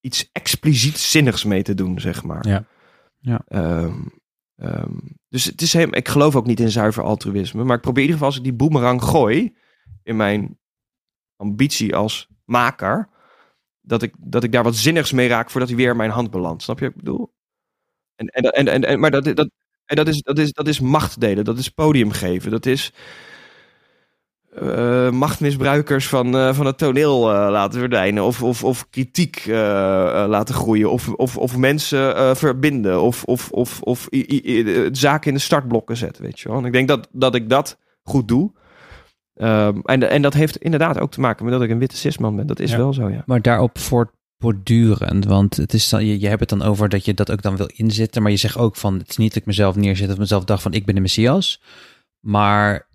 iets 0.01 0.29
expliciet 0.33 0.99
zinnigs 0.99 1.45
mee 1.45 1.62
te 1.62 1.75
doen, 1.75 2.01
zeg 2.01 2.23
maar. 2.23 2.47
Ja. 2.49 2.64
Ja. 3.18 3.41
Ehm, 3.49 3.93
ehm, 4.63 4.97
dus 5.29 5.45
het 5.45 5.63
is 5.63 5.75
ik 5.75 6.09
geloof 6.09 6.37
ook 6.37 6.47
niet 6.47 6.61
in 6.61 6.71
zuiver 6.71 7.03
altruïsme, 7.03 7.65
maar 7.65 7.77
ik 7.77 7.83
probeer 7.83 8.03
in 8.03 8.09
ieder 8.09 8.21
geval 8.21 8.29
als 8.29 8.37
ik 8.37 8.45
die 8.45 8.67
boemerang 8.67 9.03
gooi 9.03 9.57
in 10.03 10.17
mijn 10.17 10.59
ambitie 11.37 11.97
als 11.97 12.29
maker, 12.45 13.09
dat 13.81 14.03
ik, 14.03 14.15
dat 14.19 14.45
ik 14.45 14.53
daar 14.53 14.63
wat 14.63 14.77
zinnigs 14.77 15.13
mee 15.13 15.29
raak 15.29 15.51
voordat 15.51 15.69
hij 15.69 15.79
weer 15.79 15.97
mijn 15.97 16.11
hand 16.11 16.31
belandt. 16.31 16.63
Snap 16.63 16.79
je 16.79 16.85
wat 16.85 16.95
ik 16.95 17.01
bedoel? 17.01 17.35
En, 18.15 18.27
en, 18.27 18.67
en, 18.67 18.85
en, 18.85 19.01
maar 19.01 19.11
dat, 19.11 19.25
dat, 19.25 19.51
dat, 19.85 20.09
is, 20.09 20.23
dat, 20.23 20.39
is, 20.39 20.53
dat 20.53 20.69
is 20.69 20.81
macht 20.81 21.21
delen, 21.21 21.45
dat 21.45 21.59
is 21.59 21.69
podium 21.69 22.11
geven, 22.11 22.51
dat 22.51 22.67
is 22.67 22.93
eh, 24.53 25.11
machtmisbruikers 25.11 26.09
van, 26.09 26.36
eh, 26.36 26.55
van 26.55 26.66
het 26.66 26.78
toneel 26.78 27.32
eh, 27.32 27.50
laten 27.50 27.78
verdwijnen. 27.78 28.24
Of, 28.24 28.42
of, 28.42 28.64
of 28.64 28.90
kritiek 28.90 29.44
laten 29.46 30.55
groeien. 30.55 30.90
Of, 30.90 31.09
of, 31.09 31.36
of 31.36 31.57
mensen 31.57 32.36
verbinden. 32.36 33.03
Of, 33.03 33.24
of, 33.24 33.50
of, 33.50 33.80
of 33.80 34.09
zaken 34.92 35.28
in 35.28 35.34
de 35.34 35.40
startblokken 35.40 35.96
zetten. 35.96 36.22
Weet 36.22 36.40
je 36.40 36.48
wel. 36.48 36.59
En 36.59 36.64
ik 36.64 36.72
denk 36.72 36.88
dat, 36.88 37.09
dat 37.12 37.34
ik 37.34 37.48
dat 37.48 37.78
goed 38.03 38.28
doe. 38.28 38.53
Ehm, 39.34 39.78
en, 39.84 40.11
en 40.11 40.22
dat 40.22 40.34
heeft 40.34 40.57
inderdaad 40.57 40.98
ook 40.98 41.11
te 41.11 41.20
maken 41.20 41.44
met 41.44 41.55
dat 41.55 41.62
ik 41.62 41.70
een 41.70 41.78
witte 41.78 41.96
cisman 41.96 42.36
ben. 42.36 42.46
Dat 42.46 42.61
is 42.61 42.70
Ja. 42.70 42.76
wel 42.76 42.92
zo, 42.92 43.09
ja. 43.09 43.22
Maar 43.26 43.42
daarop 43.42 43.78
voortbordurend, 43.78 45.24
want 45.24 45.57
het 45.57 45.74
is 45.74 45.88
dan, 45.88 46.07
je, 46.07 46.20
je 46.20 46.28
hebt 46.28 46.40
het 46.40 46.48
dan 46.48 46.62
over 46.62 46.88
dat 46.88 47.05
je 47.05 47.14
dat 47.14 47.30
ook 47.30 47.42
dan 47.42 47.57
wil 47.57 47.70
inzetten, 47.74 48.22
maar 48.22 48.30
je 48.30 48.36
zegt 48.36 48.57
ook 48.57 48.76
van, 48.76 48.98
het 48.98 49.09
is 49.09 49.16
niet 49.16 49.28
dat 49.28 49.40
ik 49.40 49.46
mezelf 49.46 49.76
neerzet 49.76 50.11
of 50.11 50.18
mezelf 50.18 50.44
dacht 50.44 50.62
van, 50.62 50.72
ik 50.72 50.84
ben 50.86 50.94
de 50.94 51.00
Messias, 51.00 51.62
maar 52.20 52.86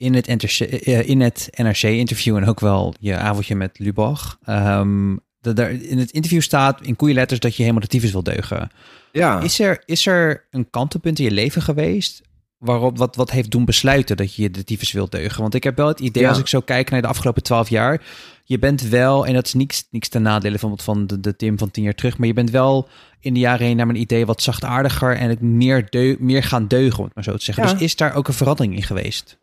in 0.00 0.14
het, 0.14 0.26
eh, 0.26 1.08
in 1.08 1.20
het 1.20 1.48
NRC-interview 1.56 2.36
en 2.36 2.44
ook 2.46 2.60
wel 2.60 2.94
je 3.00 3.16
avondje 3.16 3.54
met 3.54 3.78
Lubach, 3.78 4.38
ehm, 4.44 5.16
dat 5.40 5.56
daar 5.56 5.70
in 5.70 5.98
het 5.98 6.10
interview 6.10 6.40
staat 6.40 6.80
in 6.82 6.96
koeienletters 6.96 7.40
dat 7.40 7.52
je 7.56 7.62
helemaal 7.62 7.82
de 7.82 7.88
tyfus 7.88 8.12
wil 8.12 8.22
deugen. 8.22 8.70
Ja, 9.12 9.40
Is 9.40 9.58
er, 9.60 9.82
is 9.84 10.06
er 10.06 10.46
een 10.50 10.70
kantelpunt 10.70 11.18
in 11.18 11.24
je 11.24 11.30
leven 11.30 11.62
geweest 11.62 12.22
waarop 12.58 12.98
wat, 12.98 13.16
wat 13.16 13.30
heeft 13.30 13.50
doen 13.50 13.64
besluiten 13.64 14.16
dat 14.16 14.34
je 14.34 14.50
de 14.50 14.64
tyfus 14.64 14.92
wilt 14.92 15.10
deugen? 15.12 15.40
Want 15.42 15.54
ik 15.54 15.64
heb 15.64 15.76
wel 15.76 15.88
het 15.88 16.00
idee, 16.00 16.22
Ja. 16.22 16.28
als 16.28 16.38
ik 16.38 16.46
zo 16.48 16.60
kijk 16.60 16.90
naar 16.90 17.02
de 17.02 17.08
afgelopen 17.08 17.42
twaalf 17.42 17.68
jaar, 17.68 18.02
je 18.44 18.58
bent 18.58 18.82
wel, 18.82 19.26
en 19.26 19.34
dat 19.34 19.46
is 19.46 19.54
niks, 19.54 19.86
niks 19.90 20.08
ten 20.08 20.22
nadele 20.22 20.58
van, 20.58 20.78
van 20.78 21.06
de, 21.06 21.20
de 21.20 21.36
Tim 21.36 21.58
van 21.58 21.70
tien 21.70 21.84
jaar 21.84 21.94
terug, 21.94 22.18
maar 22.18 22.26
je 22.26 22.32
bent 22.32 22.50
wel 22.50 22.88
in 23.20 23.34
de 23.34 23.40
jaren 23.40 23.66
heen 23.66 23.76
naar 23.76 23.86
mijn 23.86 24.00
idee 24.00 24.26
wat 24.26 24.42
zachtaardiger 24.42 25.16
en 25.16 25.28
het 25.28 25.40
meer, 25.40 25.86
deu 25.90 26.16
meer 26.18 26.42
gaan 26.42 26.66
deugen, 26.68 26.98
om 26.98 27.04
het 27.04 27.14
maar 27.14 27.24
zo 27.24 27.36
te 27.36 27.44
zeggen. 27.44 27.64
Ja. 27.64 27.72
Dus 27.72 27.80
is 27.82 27.96
daar 27.96 28.14
ook 28.14 28.28
een 28.28 28.34
verandering 28.34 28.74
in 28.76 28.82
geweest? 28.82 29.38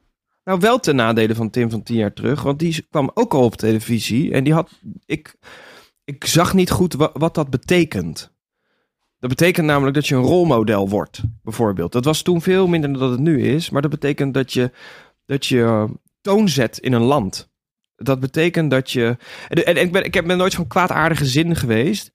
Nou, 0.48 0.60
wel 0.60 0.80
ten 0.80 0.96
nadele 0.96 1.36
van 1.36 1.50
Tim 1.50 1.70
van 1.70 1.84
tien 1.84 1.96
jaar 1.96 2.14
terug. 2.14 2.42
Want 2.42 2.60
die 2.60 2.86
kwam 2.90 3.12
ook 3.14 3.34
al 3.34 3.44
op 3.44 3.56
televisie. 3.56 4.32
En 4.32 4.44
die 4.44 4.54
had. 4.54 4.72
Ik, 5.06 5.36
ik 6.04 6.26
zag 6.26 6.54
niet 6.54 6.70
goed 6.70 6.94
wa- 6.94 7.12
wat 7.14 7.36
dat 7.36 7.50
betekent. 7.50 8.36
Dat 9.20 9.30
betekent 9.30 9.66
namelijk 9.66 9.96
dat 9.96 10.08
je 10.08 10.16
een 10.16 10.22
rolmodel 10.22 10.90
wordt, 10.90 11.22
bijvoorbeeld. 11.44 11.92
Dat 11.92 12.06
was 12.06 12.22
toen 12.22 12.42
veel 12.42 12.68
minder 12.68 12.92
dan 12.92 13.00
dat 13.00 13.12
het 13.12 13.20
nu 13.20 13.44
is. 13.44 13.70
Maar 13.70 13.82
dat 13.82 13.92
betekent 13.92 14.34
dat 14.34 14.54
je, 14.54 14.72
dat 15.26 15.46
je 15.46 15.62
eh, 15.62 15.90
toon 16.22 16.50
zet 16.50 16.78
in 16.78 16.94
een 16.94 17.02
land. 17.02 17.50
Dat 17.96 18.20
betekent 18.20 18.72
dat 18.72 18.92
je. 18.92 19.18
En, 19.48 19.66
en 19.66 19.78
ik, 19.78 19.92
ben, 19.92 20.04
ik 20.04 20.28
ben 20.28 20.38
nooit 20.38 20.56
van 20.56 20.68
kwaadaardige 20.68 21.26
zin 21.26 21.56
geweest. 21.56 22.12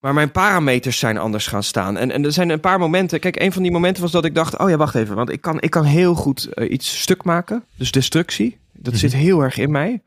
Maar 0.00 0.14
mijn 0.14 0.30
parameters 0.30 0.98
zijn 0.98 1.18
anders 1.18 1.46
gaan 1.46 1.62
staan. 1.62 1.96
En, 1.96 2.10
en 2.10 2.24
er 2.24 2.32
zijn 2.32 2.50
een 2.50 2.60
paar 2.60 2.78
momenten. 2.78 3.20
Kijk, 3.20 3.40
een 3.40 3.52
van 3.52 3.62
die 3.62 3.72
momenten 3.72 4.02
was 4.02 4.12
dat 4.12 4.24
ik 4.24 4.34
dacht: 4.34 4.58
oh 4.58 4.70
ja, 4.70 4.76
wacht 4.76 4.94
even. 4.94 5.16
Want 5.16 5.30
ik 5.30 5.40
kan, 5.40 5.60
ik 5.60 5.70
kan 5.70 5.84
heel 5.84 6.14
goed 6.14 6.44
eh, 6.54 6.70
iets 6.70 7.00
stuk 7.00 7.24
maken. 7.24 7.64
Dus 7.76 7.90
destructie. 7.90 8.58
Dat 8.72 8.92
Mhm. 8.92 9.00
zit 9.02 9.12
heel 9.12 9.40
erg 9.42 9.58
in 9.58 9.70
mij. 9.70 10.02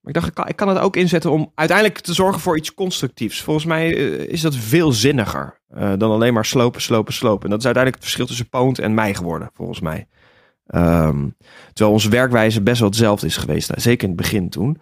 Maar 0.00 0.14
ik 0.14 0.20
dacht, 0.20 0.26
ik 0.26 0.34
kan, 0.34 0.48
ik 0.48 0.56
kan 0.56 0.68
het 0.68 0.78
ook 0.78 0.96
inzetten 0.96 1.30
om 1.30 1.52
uiteindelijk 1.54 1.98
te 1.98 2.14
zorgen 2.14 2.40
voor 2.40 2.56
iets 2.56 2.74
constructiefs. 2.74 3.42
Volgens 3.42 3.66
mij 3.66 3.96
eh, 3.96 4.28
is 4.32 4.40
dat 4.40 4.56
veel 4.56 4.92
zinniger 4.92 5.60
eh, 5.68 5.92
dan 5.98 6.10
alleen 6.10 6.34
maar 6.34 6.44
slopen, 6.44 6.80
slopen, 6.80 7.12
slopen. 7.12 7.44
En 7.44 7.50
dat 7.50 7.58
is 7.58 7.64
uiteindelijk 7.64 7.94
het 7.94 8.12
verschil 8.12 8.26
tussen 8.26 8.48
Poont 8.48 8.78
en 8.78 8.94
mij 8.94 9.14
geworden, 9.14 9.50
volgens 9.54 9.80
mij. 9.80 10.06
Ehm, 10.66 11.24
terwijl 11.72 11.92
onze 11.94 12.08
werkwijze 12.08 12.62
best 12.62 12.80
wel 12.80 12.88
hetzelfde 12.88 13.26
is 13.26 13.36
geweest. 13.36 13.68
Nou, 13.68 13.80
zeker 13.80 14.02
in 14.08 14.14
het 14.14 14.22
begin 14.22 14.48
toen. 14.48 14.80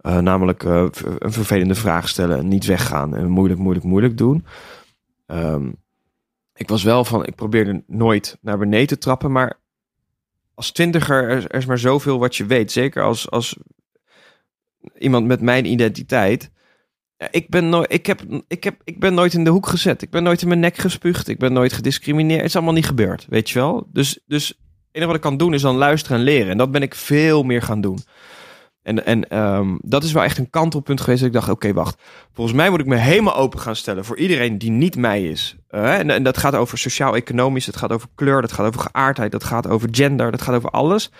Eh, 0.00 0.18
namelijk 0.18 0.64
eh, 0.64 0.86
een 1.18 1.32
vervelende 1.32 1.74
vraag 1.74 2.08
stellen 2.08 2.38
en 2.38 2.48
niet 2.48 2.66
weggaan 2.66 3.16
en 3.16 3.28
moeilijk, 3.28 3.60
moeilijk, 3.60 3.86
moeilijk 3.86 4.16
doen. 4.16 4.44
Ehm, 5.26 5.70
ik 6.54 6.68
was 6.68 6.82
wel 6.82 7.04
van, 7.04 7.26
ik 7.26 7.34
probeerde 7.34 7.82
nooit 7.86 8.38
naar 8.40 8.58
beneden 8.58 8.86
te 8.86 8.98
trappen, 8.98 9.32
maar 9.32 9.58
als 10.54 10.72
twintiger 10.72 11.28
er, 11.28 11.50
er 11.50 11.58
is 11.58 11.66
maar 11.66 11.78
zoveel 11.78 12.18
wat 12.18 12.36
je 12.36 12.46
weet. 12.46 12.72
Zeker 12.72 13.02
als, 13.02 13.30
als 13.30 13.56
iemand 14.98 15.26
met 15.26 15.40
mijn 15.40 15.64
identiteit. 15.64 16.50
Ik 17.30 17.48
ben, 17.48 17.68
nooit, 17.68 17.92
ik, 17.92 18.06
heb, 18.06 18.22
ik, 18.48 18.64
heb, 18.64 18.80
ik 18.84 19.00
ben 19.00 19.14
nooit 19.14 19.34
in 19.34 19.44
de 19.44 19.50
hoek 19.50 19.66
gezet. 19.66 20.02
Ik 20.02 20.10
ben 20.10 20.22
nooit 20.22 20.42
in 20.42 20.48
mijn 20.48 20.60
nek 20.60 20.76
gespuugd. 20.76 21.28
Ik 21.28 21.38
ben 21.38 21.52
nooit 21.52 21.72
gediscrimineerd. 21.72 22.40
Het 22.40 22.48
is 22.48 22.56
allemaal 22.56 22.74
niet 22.74 22.86
gebeurd, 22.86 23.26
weet 23.28 23.50
je 23.50 23.58
wel. 23.58 23.88
Dus, 23.92 24.20
dus 24.26 24.48
het 24.48 24.56
enige 24.90 25.06
wat 25.06 25.16
ik 25.16 25.22
kan 25.22 25.36
doen 25.36 25.54
is 25.54 25.62
dan 25.62 25.76
luisteren 25.76 26.18
en 26.18 26.24
leren. 26.24 26.50
En 26.50 26.58
dat 26.58 26.70
ben 26.70 26.82
ik 26.82 26.94
veel 26.94 27.42
meer 27.42 27.62
gaan 27.62 27.80
doen. 27.80 27.98
En, 28.90 29.06
en 29.06 29.28
ehm, 29.28 29.76
dat 29.82 30.04
is 30.04 30.12
wel 30.12 30.22
echt 30.22 30.38
een 30.38 30.50
kantelpunt 30.50 31.00
geweest. 31.00 31.20
Dat 31.20 31.28
ik 31.28 31.34
dacht, 31.34 31.48
oké, 31.48 31.72
wacht. 31.72 32.02
Volgens 32.32 32.56
mij 32.56 32.70
moet 32.70 32.80
ik 32.80 32.86
me 32.86 32.96
helemaal 32.96 33.36
open 33.36 33.58
gaan 33.58 33.76
stellen 33.76 34.04
voor 34.04 34.16
iedereen 34.16 34.58
die 34.58 34.70
niet 34.70 34.96
mij 34.96 35.24
is. 35.24 35.56
Eh, 35.68 35.98
en, 35.98 36.22
dat 36.22 36.38
gaat 36.38 36.54
over 36.54 36.78
sociaal-economisch, 36.78 37.66
dat 37.66 37.76
gaat 37.76 37.92
over 37.92 38.08
kleur, 38.14 38.40
dat 38.40 38.52
gaat 38.52 38.66
over 38.66 38.80
geaardheid, 38.80 39.32
dat 39.32 39.44
gaat 39.44 39.66
over 39.66 39.88
gender, 39.90 40.30
dat 40.30 40.42
gaat 40.42 40.54
over 40.54 40.70
alles. 40.70 41.10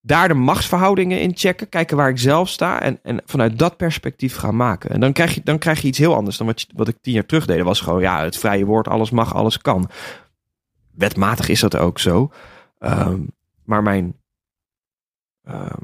Daar 0.00 0.28
de 0.28 0.34
machtsverhoudingen 0.34 1.20
in 1.20 1.32
checken, 1.34 1.68
kijken 1.68 1.96
waar 1.96 2.08
ik 2.08 2.18
zelf 2.18 2.48
sta 2.48 2.80
en, 2.80 2.98
en 3.02 3.22
vanuit 3.24 3.58
dat 3.58 3.76
perspectief 3.76 4.36
gaan 4.36 4.56
maken. 4.56 4.90
En 4.90 5.00
dan 5.00 5.12
krijg 5.12 5.34
je, 5.34 5.40
dan 5.44 5.58
krijg 5.58 5.80
je 5.80 5.88
iets 5.88 5.98
heel 5.98 6.14
anders 6.14 6.36
dan 6.36 6.46
wat, 6.46 6.66
wat 6.74 6.88
ik 6.88 6.96
tien 7.00 7.12
jaar 7.12 7.26
terug 7.26 7.46
deed. 7.46 7.62
Was 7.62 7.80
gewoon, 7.80 8.00
ja, 8.00 8.24
het 8.24 8.38
vrije 8.38 8.64
woord, 8.64 8.88
alles 8.88 9.10
mag, 9.10 9.34
alles 9.34 9.58
kan. 9.58 9.90
Wetmatig 10.94 11.48
is 11.48 11.60
dat 11.60 11.76
ook 11.76 11.98
zo. 11.98 12.30
Ehm, 12.78 13.20
maar 13.64 13.82
mijn, 13.82 14.16
ehm, 15.44 15.82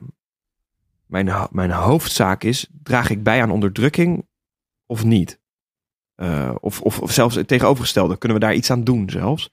mijn, 1.13 1.49
mijn 1.51 1.71
hoofdzaak 1.71 2.43
is, 2.45 2.69
draag 2.83 3.11
ik 3.11 3.23
bij 3.23 3.43
aan 3.43 3.51
onderdrukking 3.51 4.29
of 4.87 5.05
niet? 5.05 5.41
Eh, 6.15 6.55
of, 6.61 6.81
of, 6.81 7.01
of 7.01 7.13
zelfs 7.13 7.35
het 7.35 7.49
tegenovergestelde, 7.49 8.19
kunnen 8.19 8.39
we 8.39 8.45
daar 8.45 8.55
iets 8.55 8.71
aan 8.71 8.85
doen 8.85 9.11
zelfs? 9.11 9.51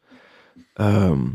Ehm, 0.74 1.26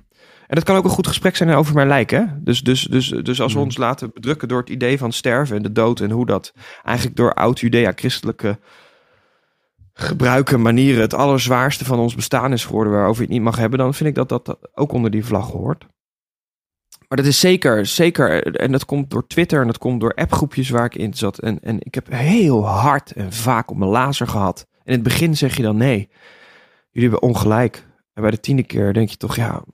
en 0.47 0.55
dat 0.55 0.65
kan 0.65 0.77
ook 0.77 0.85
een 0.85 0.91
goed 0.91 1.07
gesprek 1.07 1.37
zijn 1.37 1.51
over 1.51 1.75
mijn 1.75 1.89
lijk, 1.89 2.11
hè? 2.11 2.25
Dus, 2.41 2.61
dus, 2.61 2.83
dus, 2.83 3.09
dus 3.09 3.41
als 3.41 3.53
we 3.53 3.59
Mhm. 3.59 3.67
ons 3.69 3.77
laten 3.77 4.11
bedrukken 4.15 4.49
door 4.49 4.61
het 4.61 4.69
idee 4.71 4.99
van 4.99 5.13
sterven 5.13 5.57
en 5.57 5.63
de 5.63 5.73
dood 5.73 6.01
en 6.01 6.11
hoe 6.11 6.27
dat 6.27 6.53
eigenlijk 6.83 7.17
door 7.17 7.35
oud-Judea-christelijke 7.35 8.59
gebruiken, 9.93 10.63
manieren 10.63 11.01
het 11.01 11.15
allerzwaarste 11.15 11.85
van 11.85 11.99
ons 11.99 12.15
bestaan 12.15 12.53
is 12.53 12.65
geworden 12.65 12.93
waarover 12.93 13.17
je 13.21 13.27
het 13.27 13.37
niet 13.37 13.43
mag 13.43 13.57
hebben, 13.57 13.79
dan 13.79 13.95
vind 13.95 14.09
ik 14.09 14.15
dat 14.15 14.29
dat 14.29 14.59
ook 14.73 14.93
onder 14.93 15.11
die 15.11 15.25
vlag 15.25 15.51
hoort. 15.51 15.87
Maar 17.15 17.23
dat 17.23 17.33
is 17.33 17.41
zeker, 17.41 17.87
zeker, 17.87 18.57
en 18.57 18.73
dat 18.73 18.85
komt 18.85 19.11
door 19.11 19.27
Twitter 19.27 19.61
en 19.61 19.67
dat 19.67 19.79
komt 19.79 20.01
door 20.01 20.15
appgroepjes 20.15 20.71
waar 20.71 20.85
ik 20.85 20.95
in 20.95 21.15
zat. 21.15 21.39
En, 21.39 21.59
en 21.63 21.77
ik 21.81 21.95
heb 21.95 22.07
heel 22.11 22.67
hard 22.67 23.13
en 23.13 23.33
vaak 23.33 23.71
op 23.71 23.77
mijn 23.77 23.91
lazer 23.91 24.27
gehad. 24.29 24.67
En 24.73 24.85
in 24.85 24.93
het 24.93 25.03
begin 25.03 25.37
zeg 25.37 25.57
je 25.57 25.63
dan 25.63 25.77
nee, 25.77 26.09
jullie 26.91 27.11
hebben 27.11 27.29
ongelijk. 27.29 27.87
En 28.15 28.23
bij 28.23 28.31
de 28.31 28.41
tiende 28.41 28.63
keer 28.63 28.93
denk 28.93 29.09
je 29.09 29.17
toch, 29.17 29.37
ja, 29.37 29.65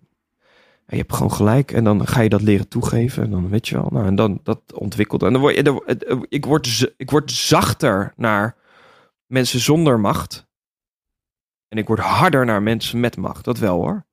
je 0.87 0.97
hebt 0.97 1.13
gewoon 1.13 1.33
gelijk. 1.33 1.73
En 1.73 1.85
dan 1.85 2.07
ga 2.07 2.21
je 2.21 2.29
dat 2.29 2.43
leren 2.43 2.69
toegeven. 2.69 3.23
En 3.23 3.31
dan 3.31 3.49
weet 3.49 3.69
je 3.69 3.75
wel, 3.75 3.89
nou, 3.93 4.07
en 4.07 4.15
dan 4.15 4.41
dat 4.43 4.61
ontwikkelt. 4.75 5.23
En 5.23 5.33
dan 5.33 5.41
word 5.41 5.55
je, 5.57 5.63
het- 5.63 5.83
het- 5.87 6.27
ik, 6.29 6.45
word, 6.45 6.93
ik 6.97 7.11
word 7.11 7.31
zachter 7.31 8.13
naar 8.17 8.57
mensen 9.27 9.61
zonder 9.61 10.01
macht. 10.01 10.47
En 11.69 11.79
ik 11.79 11.87
word 11.87 12.01
harder 12.01 12.45
naar 12.45 12.63
mensen 12.63 13.01
met 13.01 13.17
macht. 13.17 13.45
Dat 13.45 13.59
wel 13.59 13.77
hoor. 13.77 14.07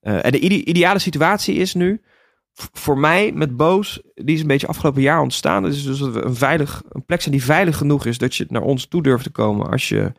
Eh, 0.00 0.24
en 0.24 0.32
de 0.32 0.38
ide- 0.38 0.64
ideale 0.64 0.98
situatie 0.98 1.54
is 1.54 1.74
nu, 1.74 2.00
voor 2.54 2.98
mij 2.98 3.32
met 3.32 3.56
Boos, 3.56 4.00
die 4.14 4.34
is 4.34 4.40
een 4.40 4.46
beetje 4.46 4.66
afgelopen 4.66 5.02
jaar 5.02 5.20
ontstaan. 5.20 5.62
Dat 5.62 5.72
is 5.72 5.82
dus 5.84 5.98
dat 5.98 6.12
we 6.12 6.22
een, 6.22 6.34
veilig, 6.34 6.82
een 6.88 7.04
plek 7.04 7.20
zijn 7.20 7.34
die 7.34 7.44
veilig 7.44 7.76
genoeg 7.76 8.06
is 8.06 8.18
dat 8.18 8.34
je 8.36 8.46
naar 8.48 8.62
ons 8.62 8.86
toe 8.86 9.02
durft 9.02 9.24
te 9.24 9.30
komen 9.30 9.70
als 9.70 9.88
je 9.88 10.12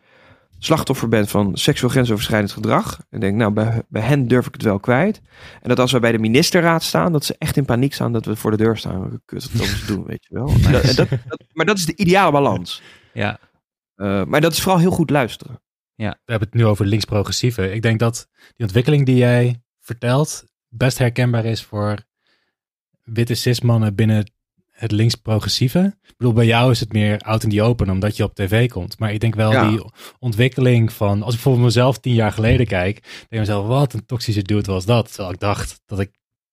slachtoffer 0.58 1.08
bent 1.08 1.30
van 1.30 1.56
seksueel 1.56 1.90
grensoverschrijdend 1.90 2.52
gedrag. 2.52 3.00
En 3.10 3.20
denk, 3.20 3.36
nou, 3.36 3.52
bij, 3.52 3.82
bij 3.88 4.02
hen 4.02 4.28
durf 4.28 4.46
ik 4.46 4.52
het 4.52 4.62
wel 4.62 4.80
kwijt. 4.80 5.20
En 5.62 5.68
dat 5.68 5.78
als 5.78 5.92
we 5.92 6.00
bij 6.00 6.12
de 6.12 6.18
ministerraad 6.18 6.82
staan, 6.82 7.12
dat 7.12 7.24
ze 7.24 7.34
echt 7.38 7.56
in 7.56 7.64
paniek 7.64 7.94
staan 7.94 8.12
dat 8.12 8.24
we 8.24 8.36
voor 8.36 8.50
de 8.50 8.56
deur 8.56 8.76
staan. 8.76 9.20
Kut, 9.24 9.48
moeten 9.54 9.76
ze 9.76 9.86
doen, 9.86 10.04
weet 10.04 10.26
je 10.28 10.34
wel. 10.34 10.46
Dat- 10.72 10.82
en 10.82 10.94
dat, 10.96 11.08
dat- 11.08 11.44
maar 11.52 11.66
dat 11.66 11.78
is 11.78 11.86
de 11.86 11.96
ideale 11.96 12.32
balans. 12.32 12.82
Ja. 13.12 13.38
Eh, 13.94 14.24
maar 14.24 14.40
dat 14.40 14.52
is 14.52 14.60
vooral 14.60 14.80
heel 14.80 14.90
goed 14.90 15.10
luisteren. 15.10 15.60
we 16.24 16.30
hebben 16.32 16.48
het 16.50 16.54
nu 16.58 16.66
over 16.66 16.86
links-progressieve. 16.86 17.72
Ik 17.72 17.82
denk 17.82 17.98
dat 17.98 18.28
die 18.56 18.66
ontwikkeling 18.66 19.06
die 19.06 19.16
jij 19.16 19.62
vertelt 19.80 20.44
best 20.68 20.98
herkenbaar 20.98 21.44
is 21.44 21.62
voor 21.64 21.98
witte 23.02 23.34
cis-mannen 23.34 23.94
binnen 23.94 24.30
het 24.70 24.90
links-progressieve. 24.92 25.96
Ik 26.02 26.14
bedoel, 26.16 26.32
bij 26.32 26.46
jou 26.46 26.70
is 26.70 26.80
het 26.80 26.92
meer 26.92 27.18
out 27.18 27.42
in 27.42 27.50
the 27.50 27.62
open, 27.62 27.90
omdat 27.90 28.16
je 28.16 28.22
op 28.24 28.34
tv 28.34 28.68
komt. 28.68 28.98
Maar 28.98 29.12
ik 29.12 29.20
denk 29.20 29.34
wel 29.34 29.52
Ja. 29.52 29.68
die 29.68 29.82
ontwikkeling 30.18 30.92
van, 30.92 31.16
als 31.22 31.28
ik 31.34 31.40
bijvoorbeeld 31.40 31.64
mezelf 31.64 31.98
tien 31.98 32.14
jaar 32.14 32.32
geleden 32.32 32.66
kijk, 32.66 32.94
denk 33.02 33.26
ik 33.28 33.38
mezelf, 33.38 33.66
wat 33.66 33.92
een 33.92 34.06
toxische 34.06 34.42
dude 34.42 34.72
was 34.72 34.84
dat. 34.84 35.08
Terwijl 35.08 35.32
ik 35.34 35.40
dacht 35.40 35.80
dat 35.86 36.00
ik 36.00 36.10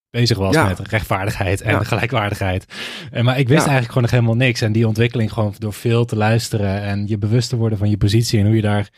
bezig 0.09 0.37
was 0.37 0.53
Ja. 0.55 0.67
met 0.67 0.79
rechtvaardigheid 0.79 1.61
en 1.61 1.71
Ja. 1.71 1.83
gelijkwaardigheid. 1.83 2.65
En, 3.11 3.25
maar 3.25 3.39
ik 3.39 3.47
wist 3.47 3.57
eigenlijk 3.59 3.87
gewoon 3.87 4.03
nog 4.03 4.11
helemaal 4.11 4.35
niks. 4.35 4.61
En 4.61 4.71
die 4.71 4.87
ontwikkeling 4.87 5.33
gewoon 5.33 5.53
door 5.57 5.73
veel 5.73 6.05
te 6.05 6.15
luisteren 6.15 6.81
en 6.81 7.07
je 7.07 7.17
bewust 7.17 7.49
te 7.49 7.55
worden 7.55 7.77
van 7.77 7.89
je 7.89 7.97
positie 7.97 8.39
en 8.39 8.45
hoe 8.45 8.55
je 8.55 8.61
daar, 8.61 8.89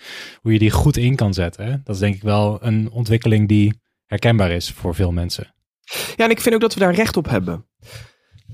hoe 0.41 0.54
je 0.54 0.60
die 0.60 0.72
goed 0.72 0.97
in 0.97 1.16
kan 1.16 1.34
zetten. 1.34 1.66
hè. 1.66 1.72
Dat 1.84 1.95
is 1.95 2.02
denk 2.02 2.16
ik 2.16 2.22
wel 2.22 2.58
een 2.66 2.91
ontwikkeling 2.91 3.47
die 3.47 3.74
herkenbaar 4.06 4.52
is 4.52 4.72
voor 4.72 4.95
veel 4.95 5.12
mensen. 5.12 5.54
Ja, 6.15 6.25
en 6.25 6.29
ik 6.29 6.41
vind 6.41 6.55
ook 6.55 6.61
dat 6.61 6.73
we 6.73 6.79
daar 6.79 6.93
recht 6.93 7.17
op 7.17 7.29
hebben. 7.29 7.65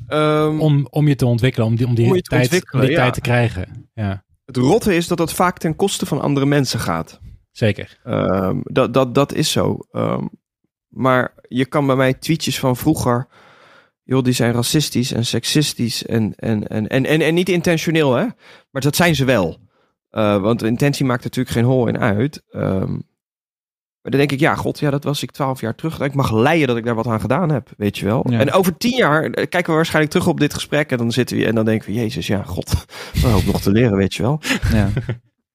Ehm, 0.08 0.60
Om, 0.60 0.88
om 0.90 1.08
je 1.08 1.16
te 1.16 1.26
ontwikkelen, 1.26 1.68
om 1.68 1.76
die, 1.76 1.88
om 1.88 1.96
die, 1.96 2.08
Om 2.10 2.16
je 2.16 2.22
te 2.22 2.30
tijd, 2.30 2.74
om 2.74 2.80
die 2.80 2.90
ja. 2.90 2.96
tijd 2.96 3.14
te 3.14 3.22
krijgen. 3.22 3.90
Ja, 3.94 4.24
Het 4.46 4.58
rotte 4.58 4.96
is 4.96 5.08
dat 5.08 5.18
dat 5.18 5.34
vaak 5.34 5.58
ten 5.58 5.76
koste 5.76 6.06
van 6.06 6.22
andere 6.22 6.46
mensen 6.46 6.80
gaat. 6.80 7.20
zeker. 7.52 8.00
Ehm, 8.04 8.60
dat, 8.64 8.94
dat, 8.94 9.16
dat 9.16 9.34
is 9.34 9.52
zo. 9.52 9.78
Ehm, 9.92 10.26
maar 10.88 11.34
je 11.48 11.66
kan 11.66 11.86
bij 11.86 11.96
mij 11.96 12.14
tweetjes 12.14 12.60
van 12.60 12.76
vroeger. 12.78 13.28
Joh, 14.04 14.24
die 14.24 14.34
zijn 14.34 14.54
racistisch 14.54 15.12
en 15.12 15.26
seksistisch. 15.26 16.06
En, 16.06 16.34
en, 16.36 16.68
en, 16.68 16.88
en, 16.88 17.06
en, 17.06 17.22
en 17.22 17.34
niet 17.34 17.50
intentioneel, 17.50 18.14
hè? 18.16 18.26
Maar 18.72 18.82
dat 18.82 18.96
zijn 18.96 19.16
ze 19.16 19.26
wel. 19.26 19.58
Eh, 20.10 20.42
want 20.42 20.60
de 20.60 20.68
intentie 20.68 21.06
maakt 21.06 21.24
natuurlijk 21.24 21.56
geen 21.56 21.64
hol 21.66 21.88
in 21.88 22.00
uit. 22.00 22.44
Ehm, 22.50 22.98
Maar 24.08 24.18
dan 24.18 24.28
denk 24.28 24.42
ik, 24.42 24.48
ja, 24.48 24.56
god, 24.56 24.80
ja, 24.80 24.90
dat 24.90 25.04
was 25.04 25.24
ik 25.24 25.32
twaalf 25.32 25.62
jaar 25.62 25.76
terug. 25.76 26.00
Ik 26.00 26.14
mag 26.14 26.32
leiden 26.32 26.68
dat 26.68 26.78
ik 26.78 26.86
daar 26.86 26.96
wat 26.96 27.08
aan 27.08 27.20
gedaan 27.20 27.50
heb, 27.50 27.70
weet 27.78 27.98
je 27.98 28.06
wel. 28.06 28.26
Ja. 28.30 28.40
En 28.40 28.52
over 28.52 28.78
tien 28.78 28.98
jaar 28.98 29.24
eh, 29.24 29.32
kijken 29.32 29.70
we 29.70 29.76
waarschijnlijk 29.76 30.14
terug 30.14 30.28
op 30.28 30.40
dit 30.40 30.54
gesprek. 30.54 30.92
En 30.92 30.98
dan 30.98 31.12
zitten 31.12 31.38
we 31.38 31.46
en 31.46 31.56
dan 31.56 31.66
denken 31.66 31.88
we, 31.88 31.94
jezus, 31.94 32.28
ja, 32.28 32.44
god, 32.44 32.86
we 33.22 33.28
hoop 33.28 33.46
nog 33.46 33.62
te 33.62 33.72
leren, 33.72 33.98
weet 33.98 34.14
je 34.14 34.24
wel. 34.24 34.42
Ja. 34.74 34.90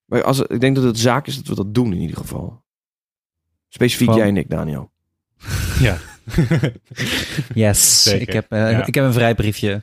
Maar 0.04 0.24
als, 0.24 0.40
ik 0.40 0.60
denk 0.60 0.74
dat 0.74 0.84
het 0.84 0.98
zaak 0.98 1.26
is 1.26 1.36
dat 1.36 1.46
we 1.46 1.54
dat 1.54 1.74
doen 1.74 1.92
in 1.92 2.00
ieder 2.00 2.16
geval. 2.16 2.62
Specifiek 3.68 4.14
jij 4.14 4.26
en 4.26 4.36
ik, 4.36 4.50
Daniel. 4.50 4.90
Ja. 5.80 5.98
Yes, 7.54 8.02
Zeker, 8.02 8.20
ik 8.20 8.32
heb, 8.32 8.52
eh, 8.52 8.70
ja. 8.70 8.86
ik 8.86 8.94
heb 8.94 9.04
een 9.04 9.12
vrijbriefje. 9.12 9.80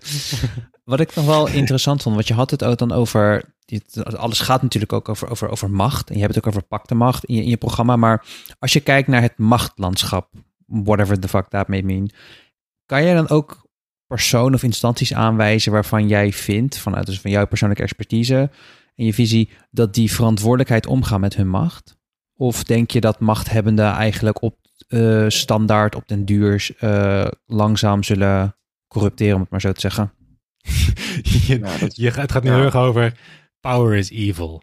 Wat 0.84 1.00
ik 1.00 1.16
nog 1.16 1.26
wel 1.26 1.48
interessant 1.48 2.02
vond, 2.02 2.16
want 2.16 2.28
je 2.28 2.34
had 2.34 2.52
het 2.52 2.64
ook 2.64 2.78
dan 2.78 2.92
over... 2.92 3.44
dit- 3.70 4.16
Alles 4.18 4.40
gaat 4.40 4.62
natuurlijk 4.62 4.94
ook 4.94 5.10
over, 5.10 5.30
over, 5.30 5.50
over 5.50 5.70
macht. 5.72 6.10
En 6.10 6.16
je 6.16 6.22
hebt 6.22 6.36
het 6.36 6.44
ook 6.46 6.50
over 6.52 6.68
pakte 6.68 6.96
macht 6.96 7.26
in 7.26 7.36
je, 7.36 7.42
in 7.44 7.50
je 7.50 7.58
programma. 7.58 7.96
Maar 7.96 8.26
als 8.60 8.74
je 8.74 8.80
kijkt 8.80 9.08
naar 9.08 9.22
het 9.22 9.38
machtlandschap, 9.38 10.30
whatever 10.66 11.20
the 11.20 11.28
fuck 11.28 11.48
that 11.48 11.68
may 11.68 11.82
mean... 11.82 12.10
kan 12.86 13.04
jij 13.04 13.14
dan 13.14 13.30
ook 13.30 13.68
personen 14.08 14.54
of 14.54 14.64
instanties 14.64 15.14
aanwijzen 15.14 15.72
waarvan 15.72 16.08
jij 16.08 16.32
vindt... 16.34 16.78
vanuit 16.78 17.06
dus 17.06 17.20
van 17.22 17.32
jouw 17.32 17.48
persoonlijke 17.48 17.84
expertise 17.84 18.50
en 18.96 19.06
je 19.06 19.14
visie... 19.14 19.50
dat 19.72 19.94
die 19.94 20.12
verantwoordelijkheid 20.12 20.88
omgaan 20.88 21.20
met 21.20 21.36
hun 21.36 21.50
macht? 21.50 21.98
Of 22.36 22.64
denk 22.64 22.92
je 22.92 23.02
dat 23.02 23.20
machthebbenden 23.20 23.92
eigenlijk 23.92 24.42
op 24.42 24.58
eh, 24.88 25.26
standaard 25.28 25.96
op 25.96 26.08
den 26.08 26.26
duur 26.26 26.70
eh, 26.80 27.28
langzaam 27.46 28.04
zullen 28.04 28.56
corrupteren, 28.88 29.36
om 29.36 29.42
het 29.42 29.50
maar 29.50 29.62
zo 29.62 29.72
te 29.72 29.80
zeggen. 29.80 30.14
je, 31.48 31.60
Ja, 31.60 31.78
dat- 31.78 31.96
je, 31.96 32.12
het 32.12 32.32
gaat 32.32 32.44
nu 32.44 32.50
ja. 32.50 32.56
heel 32.56 32.66
erg 32.66 32.76
over 32.76 33.20
power 33.60 33.96
is 33.98 34.10
evil. 34.10 34.62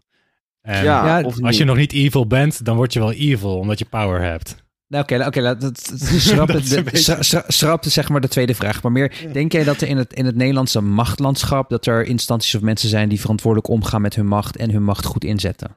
En 0.60 0.84
ja, 0.84 1.20
als 1.22 1.38
niet. 1.38 1.56
je 1.56 1.64
nog 1.64 1.76
niet 1.76 1.92
evil 1.92 2.26
bent, 2.26 2.64
dan 2.64 2.76
word 2.76 2.92
je 2.92 2.98
wel 2.98 3.12
evil, 3.12 3.58
omdat 3.58 3.78
je 3.78 3.84
power 3.84 4.22
hebt. 4.22 4.64
Nou, 4.88 5.02
oké, 5.02 5.26
oké, 5.26 5.40
laat 5.40 5.62
het- 5.62 5.86
het- 5.90 6.00
schrap 6.22 6.46
Dat 6.46 6.56
het- 6.68 6.84
beetje- 6.84 7.14
het, 7.14 7.92
zeg 7.92 8.08
maar 8.08 8.20
de 8.20 8.28
tweede 8.28 8.54
vraag. 8.54 8.82
Maar 8.82 8.92
meer, 8.92 9.12
denk 9.32 9.52
jij 9.52 9.64
dat 9.64 9.80
er 9.80 9.88
in 9.88 9.96
het, 9.96 10.12
in 10.12 10.24
het 10.24 10.36
Nederlandse 10.36 10.80
machtlandschap, 10.80 11.70
dat 11.70 11.86
er 11.86 12.06
instanties 12.06 12.54
of 12.54 12.60
mensen 12.62 12.88
zijn 12.88 13.08
die 13.08 13.20
verantwoordelijk 13.20 13.68
omgaan 13.70 14.00
met 14.00 14.14
hun 14.14 14.26
macht 14.26 14.56
en 14.56 14.70
hun 14.70 14.82
macht 14.82 15.04
goed 15.04 15.24
inzetten? 15.24 15.76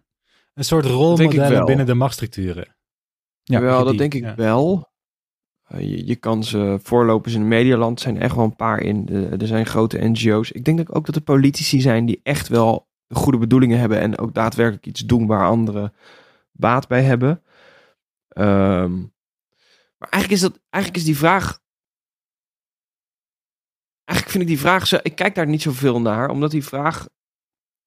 Een 0.54 0.64
soort 0.66 0.86
wel. 1.58 1.66
binnen 1.66 1.86
de 1.86 1.94
machtsstructuren. 1.94 2.76
Ja, 3.44 3.84
dat 3.84 3.98
denk 3.98 4.14
ik 4.14 4.24
ja. 4.24 4.36
wel. 4.36 4.88
Eh, 5.64 5.80
je, 5.80 6.06
je 6.08 6.16
kan 6.16 6.44
ze 6.44 6.80
voorlopers 6.84 7.34
in 7.34 7.40
het 7.40 7.50
medialand 7.50 8.00
zijn 8.02 8.16
er 8.16 8.22
echt 8.22 8.36
wel 8.36 8.44
een 8.46 8.56
paar 8.56 8.80
in. 8.82 9.06
De- 9.06 9.36
er 9.40 9.48
zijn 9.48 9.66
grote 9.66 9.98
NGO's. 10.10 10.52
Ik 10.52 10.66
denk 10.66 10.96
ook 10.96 11.06
dat 11.06 11.16
er 11.16 11.22
politici 11.22 11.82
zijn 11.82 12.06
die 12.06 12.20
echt 12.24 12.48
wel 12.48 12.88
goede 13.10 13.38
bedoelingen 13.38 13.80
hebben 13.80 14.00
en 14.00 14.18
ook 14.18 14.34
daadwerkelijk 14.34 14.86
iets 14.86 15.02
doen 15.02 15.28
waar 15.28 15.48
anderen 15.48 15.94
baat 16.52 16.88
bij 16.88 17.04
hebben. 17.04 17.44
Ehm, 18.28 18.98
maar 19.98 20.10
eigenlijk 20.10 20.32
is 20.32 20.42
dat, 20.42 20.60
eigenlijk 20.70 21.04
is 21.04 21.10
die 21.10 21.18
vraag. 21.18 21.60
Eigenlijk 24.04 24.38
vind 24.38 24.44
ik 24.44 24.56
die 24.56 24.60
vraag, 24.60 24.88
zo, 24.88 24.98
ik 25.04 25.16
kijk 25.16 25.36
daar 25.36 25.48
niet 25.48 25.62
zoveel 25.62 26.02
naar, 26.02 26.30
omdat 26.30 26.52
die 26.52 26.64
vraag 26.64 27.08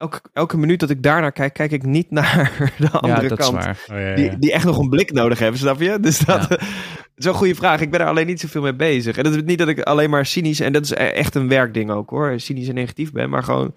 elke, 0.02 0.20
elke 0.32 0.58
minuut 0.58 0.80
dat 0.80 0.90
ik 0.90 1.02
daarnaar 1.02 1.32
kijk, 1.32 1.54
kijk 1.54 1.70
ik 1.70 1.82
niet 1.82 2.10
naar 2.20 2.72
de 2.78 2.90
andere 2.90 3.28
ja, 3.28 3.34
kant. 3.34 3.54
Oh, 3.54 3.72
ja, 3.86 3.98
ja. 3.98 4.14
die, 4.14 4.38
die 4.38 4.52
echt 4.52 4.64
nog 4.64 4.78
een 4.78 4.88
blik 4.88 5.12
nodig 5.12 5.38
hebben, 5.38 5.58
snap 5.60 5.80
je? 5.80 6.00
Dus 6.00 6.18
dat, 6.18 6.48
dat 6.48 6.60
is 7.14 7.24
wel 7.24 7.32
een 7.32 7.38
goede 7.38 7.54
vraag. 7.54 7.80
Ik 7.80 7.90
ben 7.90 8.00
er 8.00 8.06
alleen 8.06 8.26
niet 8.26 8.40
zoveel 8.40 8.62
mee 8.62 8.74
bezig. 8.74 9.16
En 9.16 9.24
dat 9.24 9.34
is 9.34 9.42
niet 9.42 9.58
dat 9.58 9.68
ik 9.68 9.80
alleen 9.80 10.10
maar 10.10 10.26
cynisch, 10.26 10.60
en 10.60 10.72
dat 10.72 10.84
is 10.84 10.90
e- 10.90 10.94
echt 10.94 11.34
een 11.34 11.48
werkding 11.48 11.90
ook 11.90 12.10
hoor, 12.10 12.40
cynisch 12.40 12.68
en 12.68 12.74
negatief 12.74 13.12
ben, 13.12 13.30
maar 13.30 13.42
gewoon, 13.42 13.74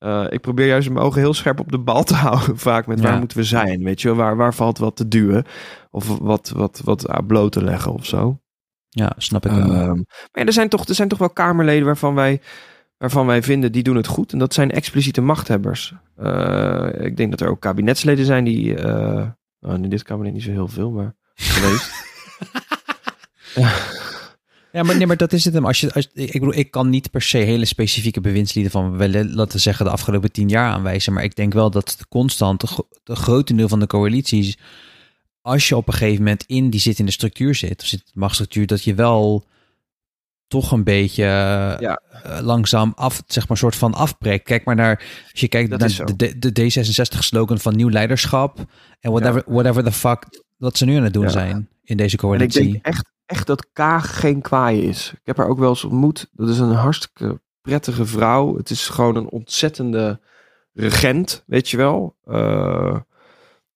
eh, 0.00 0.24
ik 0.28 0.40
probeer 0.40 0.66
juist 0.66 0.90
mijn 0.90 1.04
ogen 1.04 1.20
heel 1.20 1.34
scherp 1.34 1.60
op 1.60 1.70
de 1.72 1.78
bal 1.78 2.02
te 2.04 2.14
houden, 2.24 2.58
vaak 2.58 2.86
met 2.86 3.00
waar 3.00 3.12
Ja. 3.12 3.18
moeten 3.18 3.36
we 3.36 3.44
zijn, 3.44 3.82
weet 3.84 4.00
je? 4.00 4.14
Waar, 4.14 4.36
waar 4.36 4.54
valt 4.54 4.78
wat 4.78 4.96
te 4.96 5.08
duwen, 5.08 5.44
of 5.90 6.18
wat, 6.18 6.52
wat, 6.54 6.80
wat 6.84 7.26
bloot 7.26 7.52
te 7.52 7.64
leggen 7.64 7.92
of 7.92 8.06
zo. 8.06 8.40
Ja, 8.88 9.12
snap 9.16 9.46
ik 9.46 9.52
wel. 9.52 9.60
Ehm, 9.72 9.94
maar 9.96 10.04
ja, 10.32 10.44
er, 10.44 10.52
zijn 10.52 10.68
toch, 10.68 10.84
er 10.86 10.94
zijn 10.94 11.08
toch 11.08 11.18
wel 11.18 11.30
Kamerleden 11.30 11.84
waarvan 11.86 12.14
wij, 12.14 12.40
waarvan 12.98 13.26
wij 13.26 13.42
vinden 13.42 13.72
die 13.72 13.82
doen 13.82 13.96
het 13.96 14.06
goed. 14.06 14.32
En 14.32 14.38
dat 14.38 14.54
zijn 14.54 14.70
expliciete 14.70 15.20
machthebbers. 15.20 15.94
Eh, 16.16 16.86
ik 16.92 17.16
denk 17.16 17.30
dat 17.30 17.40
er 17.40 17.48
ook 17.48 17.60
kabinetsleden 17.60 18.24
zijn 18.24 18.44
die. 18.44 18.74
eh, 18.76 19.26
nou, 19.60 19.82
in 19.82 19.88
dit 19.88 20.02
kabinet 20.02 20.32
niet 20.32 20.42
zo 20.42 20.50
heel 20.50 20.68
veel, 20.68 20.90
maar 20.90 21.14
geweest. 21.34 21.90
Ja, 24.72 24.82
maar, 24.82 24.96
nee, 24.96 25.06
maar 25.06 25.16
dat 25.16 25.32
is 25.32 25.44
het 25.44 25.54
hem. 25.54 25.66
Als 25.66 25.80
je, 25.80 25.92
als, 25.92 26.08
ik 26.14 26.32
bedoel, 26.32 26.54
ik 26.54 26.70
kan 26.70 26.88
niet 26.90 27.10
per 27.10 27.22
se 27.22 27.36
hele 27.38 27.64
specifieke 27.64 28.20
bewindslieden 28.20 28.72
van, 28.72 28.96
wel, 28.96 29.08
laten 29.08 29.52
we 29.52 29.58
zeggen, 29.58 29.84
de 29.84 29.90
afgelopen 29.90 30.32
tien 30.32 30.48
jaar 30.48 30.72
aanwijzen. 30.72 31.12
Maar 31.12 31.24
ik 31.24 31.36
denk 31.36 31.52
wel 31.52 31.70
dat 31.70 31.94
de 31.98 32.04
constant, 32.08 32.60
de, 32.60 32.84
de 33.04 33.16
grote 33.16 33.54
deel 33.54 33.68
van 33.68 33.80
de 33.80 33.86
coalities, 33.86 34.58
als 35.42 35.68
je 35.68 35.76
op 35.76 35.88
een 35.88 35.94
gegeven 35.94 36.22
moment 36.24 36.44
in 36.46 36.70
die 36.70 36.80
zit 36.80 36.98
in 36.98 37.06
de 37.06 37.12
structuur 37.12 37.54
zit, 37.54 37.80
of 37.82 37.86
zit 37.86 38.00
in 38.00 38.10
de 38.12 38.18
machtsstructuur, 38.18 38.66
dat 38.66 38.84
je 38.84 38.94
wel 38.94 39.44
toch 40.48 40.72
een 40.72 40.84
beetje 40.84 41.22
Ja. 41.22 41.78
eh, 42.22 42.38
langzaam 42.40 42.92
af, 42.96 43.22
zeg 43.26 43.48
maar, 43.48 43.56
soort 43.56 43.76
van 43.76 43.94
afbreekt. 43.94 44.44
Kijk 44.44 44.64
maar 44.64 44.74
naar, 44.74 44.96
als 45.32 45.40
je 45.40 45.48
kijkt 45.48 45.70
Dat 45.70 45.80
naar 45.80 46.04
de, 46.16 46.38
de, 46.38 46.52
de 46.52 46.70
D66-slogan 46.70 47.58
van 47.58 47.76
nieuw 47.76 47.90
leiderschap 47.90 48.58
en 49.00 49.10
whatever, 49.12 49.42
whatever 49.46 49.84
the 49.84 49.92
fuck, 49.92 50.26
wat 50.56 50.76
ze 50.76 50.84
nu 50.84 50.96
aan 50.96 51.02
het 51.04 51.12
doen 51.12 51.22
Ja. 51.22 51.30
zijn 51.30 51.68
in 51.84 51.96
deze 51.96 52.16
en 52.16 52.22
ik 52.22 52.28
coalitie. 52.28 52.72
denk 52.72 52.84
echt, 52.84 53.10
echt 53.30 53.46
dat 53.46 53.66
Kaag 53.72 54.20
geen 54.20 54.40
kwaai 54.40 54.88
is. 54.88 55.10
Ik 55.12 55.20
heb 55.24 55.36
haar 55.36 55.48
ook 55.48 55.58
wel 55.58 55.68
eens 55.68 55.84
ontmoet. 55.84 56.30
Dat 56.32 56.48
is 56.48 56.58
een 56.58 56.72
hartstikke 56.72 57.40
prettige 57.60 58.06
vrouw. 58.06 58.56
Het 58.56 58.70
is 58.70 58.88
gewoon 58.88 59.16
een 59.16 59.30
ontzettende 59.30 60.20
regent, 60.72 61.44
weet 61.46 61.68
je 61.68 61.76
wel. 61.76 62.16
Eh, 62.24 62.96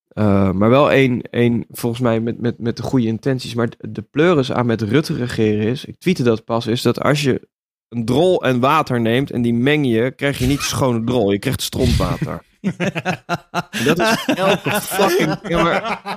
eh, 0.09 0.51
maar 0.51 0.71
wel 0.71 0.91
één, 0.91 1.23
één 1.23 1.65
volgens 1.71 2.03
mij 2.03 2.21
met, 2.21 2.41
met, 2.41 2.59
met 2.59 2.77
de 2.77 2.83
goede 2.83 3.07
intenties. 3.07 3.55
Maar 3.55 3.69
de 3.79 4.03
pleuris 4.03 4.53
aan 4.53 4.67
met 4.67 4.83
Rutte 4.83 5.15
regeren 5.15 5.67
is, 5.67 5.85
ik 5.85 5.99
tweette 5.99 6.23
dat 6.23 6.45
pas, 6.45 6.67
is 6.67 6.83
dat 6.83 7.01
als 7.01 7.23
je 7.23 7.49
een 7.89 8.05
drol 8.05 8.43
en 8.43 8.61
water 8.61 9.01
neemt 9.01 9.31
en 9.31 9.43
die 9.43 9.55
meng 9.55 9.87
je, 9.87 10.11
krijg 10.11 10.39
je 10.39 10.47
niet 10.47 10.61
schone 10.61 11.05
drol. 11.05 11.33
Je 11.33 11.39
krijgt 11.39 11.63
strontwater. 11.63 12.43
En 13.71 13.85
dat 13.85 13.99
is 13.99 14.25
elke 14.35 14.71
fucking, 14.71 15.41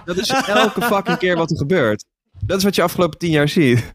dat 0.06 0.18
is 0.18 0.30
elke 0.30 0.82
fucking 0.82 1.18
keer 1.18 1.36
wat 1.36 1.52
er 1.52 1.58
gebeurt. 1.58 2.06
Dat 2.46 2.58
is 2.58 2.64
wat 2.64 2.76
je 2.76 2.82
afgelopen 2.82 3.18
tien 3.20 3.32
jaar 3.32 3.50
ziet. 3.50 3.94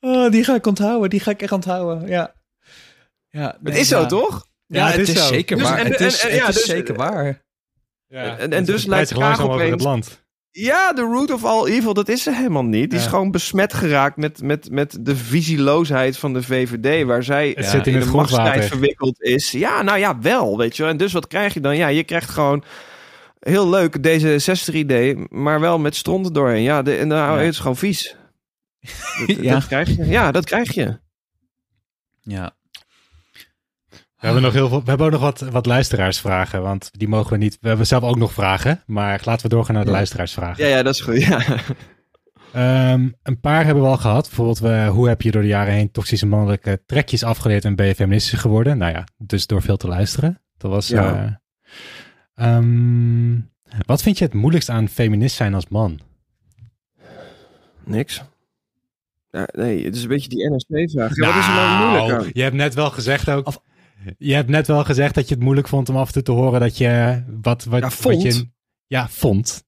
oh, 0.00 0.30
die 0.34 0.44
ga 0.44 0.54
ik 0.54 0.66
onthouden. 0.66 1.10
Die 1.10 1.20
ga 1.20 1.30
ik 1.30 1.42
echt 1.42 1.52
onthouden. 1.52 2.08
Ja. 2.08 2.34
ja 3.28 3.58
Het 3.62 3.76
is 3.76 3.88
zo, 3.88 4.06
toch? 4.06 4.46
Ja, 4.66 4.90
het, 4.90 5.08
is, 5.08 5.14
zo. 5.18 5.26
zeker 5.26 5.56
Dus- 5.56 5.68
waar. 5.68 5.78
en- 5.78 5.86
het 5.90 6.00
is, 6.00 6.20
en- 6.20 6.28
het 6.30 6.38
ja, 6.38 6.48
is 6.48 6.54
dus- 6.54 6.64
zeker 6.64 6.94
waar. 6.94 7.42
Ja, 8.06 8.22
En- 8.22 8.38
en 8.38 8.50
het 8.52 8.66
dus 8.66 8.84
lijkt 8.86 9.08
zich 9.08 9.16
langzaam 9.18 9.50
over 9.50 9.70
het 9.70 9.80
land. 9.82 10.22
Ja, 10.50 10.92
de 10.92 11.00
root 11.02 11.30
of 11.32 11.44
all 11.44 11.66
evil, 11.66 11.94
dat 11.94 12.08
is 12.08 12.22
ze 12.22 12.34
helemaal 12.34 12.64
niet. 12.64 12.90
Die 12.90 12.98
is 12.98 13.06
gewoon 13.06 13.30
besmet 13.30 13.74
geraakt 13.74 14.16
met, 14.16 14.42
met, 14.42 14.70
met 14.70 14.96
de 15.00 15.16
visieloosheid 15.16 16.16
van 16.18 16.32
de 16.32 16.42
VVD, 16.42 17.04
waar 17.06 17.22
zij 17.22 17.48
Het 17.48 17.64
ja, 17.64 17.70
zit 17.70 17.86
in 17.86 17.92
in 17.92 17.98
het 18.00 18.08
de 18.08 18.14
machtsstrijd 18.16 18.64
verwikkeld 18.64 19.22
is. 19.22 19.50
Ja, 19.50 19.82
nou 19.82 19.98
ja, 19.98 20.18
wel, 20.20 20.56
weet 20.58 20.76
je 20.76 20.82
wel. 20.82 20.90
En 20.90 20.96
dus 20.96 21.12
wat 21.12 21.26
krijg 21.26 21.54
je 21.54 21.60
dan? 21.60 21.76
Ja, 21.76 21.88
je 21.88 22.04
krijgt 22.04 22.30
gewoon 22.30 22.64
heel 23.50 23.68
leuk 23.70 24.02
deze 24.02 24.38
60 24.38 24.74
idee, 24.74 25.16
maar 25.28 25.60
wel 25.60 25.78
met 25.78 25.96
stronten 25.96 26.32
doorheen. 26.32 26.62
Ja, 26.62 26.82
de, 26.82 26.96
en 26.96 27.08
nou, 27.08 27.36
Ja. 27.38 27.44
het 27.44 27.52
is 27.52 27.58
gewoon 27.58 27.76
vies. 27.76 28.16
dat, 29.26 29.36
Ja. 29.36 29.52
dat 29.52 29.66
krijg 29.66 29.96
je. 29.96 30.04
Ja, 30.06 30.30
dat 30.32 30.44
krijg 30.44 30.72
je. 30.74 30.98
Ja. 32.20 32.56
We 33.90 34.30
hebben, 34.30 34.42
nog 34.42 34.52
heel 34.52 34.68
veel, 34.68 34.82
we 34.82 34.88
hebben 34.88 35.06
ook 35.06 35.12
nog 35.12 35.20
wat, 35.20 35.40
wat 35.40 35.66
luisteraarsvragen, 35.66 36.62
want 36.62 36.90
die 36.92 37.08
mogen 37.08 37.32
we 37.32 37.38
niet. 37.38 37.58
We 37.60 37.68
hebben 37.68 37.86
zelf 37.86 38.02
ook 38.02 38.16
nog 38.16 38.32
vragen, 38.32 38.82
maar 38.86 39.20
laten 39.24 39.42
we 39.48 39.54
doorgaan 39.54 39.74
naar 39.74 39.84
de 39.84 39.90
Ja. 39.90 39.96
luisteraarsvragen. 39.96 40.64
Ja, 40.68 40.76
ja, 40.76 40.82
dat 40.82 40.94
is 40.94 41.00
goed. 41.00 41.22
Ja. 41.22 41.42
Ehm, 42.52 43.08
een 43.22 43.40
paar 43.40 43.64
hebben 43.64 43.82
we 43.82 43.88
al 43.88 43.96
gehad. 43.96 44.26
Bijvoorbeeld, 44.26 44.58
we, 44.58 44.86
hoe 44.90 45.08
heb 45.08 45.22
je 45.22 45.30
door 45.30 45.42
de 45.42 45.48
jaren 45.48 45.72
heen 45.74 45.90
toxische 45.90 46.26
mannelijke 46.26 46.82
trekjes 46.86 47.22
afgeleerd 47.24 47.64
en 47.64 47.74
ben 47.76 47.86
je 47.86 47.94
feministisch 47.94 48.40
geworden? 48.40 48.78
Nou 48.78 48.92
ja, 48.92 49.04
dus 49.16 49.46
door 49.46 49.62
veel 49.62 49.76
te 49.76 49.88
luisteren. 49.88 50.42
Dat 50.56 50.70
was. 50.70 50.88
Ja. 50.88 51.24
eh, 51.24 51.32
ehm, 52.34 53.38
wat 53.86 54.02
vind 54.02 54.18
je 54.18 54.24
het 54.24 54.34
moeilijkst 54.34 54.68
aan 54.68 54.88
feminist 54.88 55.36
zijn 55.36 55.54
als 55.54 55.68
man? 55.68 56.00
Niks. 57.84 58.22
Ja, 59.30 59.48
nee, 59.52 59.84
het 59.84 59.96
is 59.96 60.02
een 60.02 60.08
beetje 60.08 60.28
die 60.28 60.50
NSC-vraag. 60.50 61.16
Ja, 61.16 61.26
wat 61.26 61.36
is 61.36 61.46
er 61.46 61.54
nou 61.54 61.88
moeilijk 61.88 62.20
aan? 62.24 62.30
je 62.32 62.42
hebt 62.42 62.54
net 62.54 62.74
wel 62.74 62.90
gezegd 62.90 63.30
ook. 63.30 63.46
Of- 63.46 63.62
je 64.18 64.34
hebt 64.34 64.48
net 64.48 64.66
wel 64.66 64.84
gezegd 64.84 65.14
dat 65.14 65.28
je 65.28 65.34
het 65.34 65.42
moeilijk 65.44 65.68
vond 65.68 65.88
om 65.88 65.96
af 65.96 66.06
en 66.06 66.12
toe 66.12 66.22
te 66.22 66.32
horen 66.32 66.60
dat 66.60 66.78
je 66.78 67.22
wat, 67.42 67.64
wat, 67.64 67.80
Ja, 67.80 67.90
vond. 67.90 68.22
wat 68.22 68.34
je. 68.34 68.48
Ja, 68.86 69.08
vond. 69.08 69.64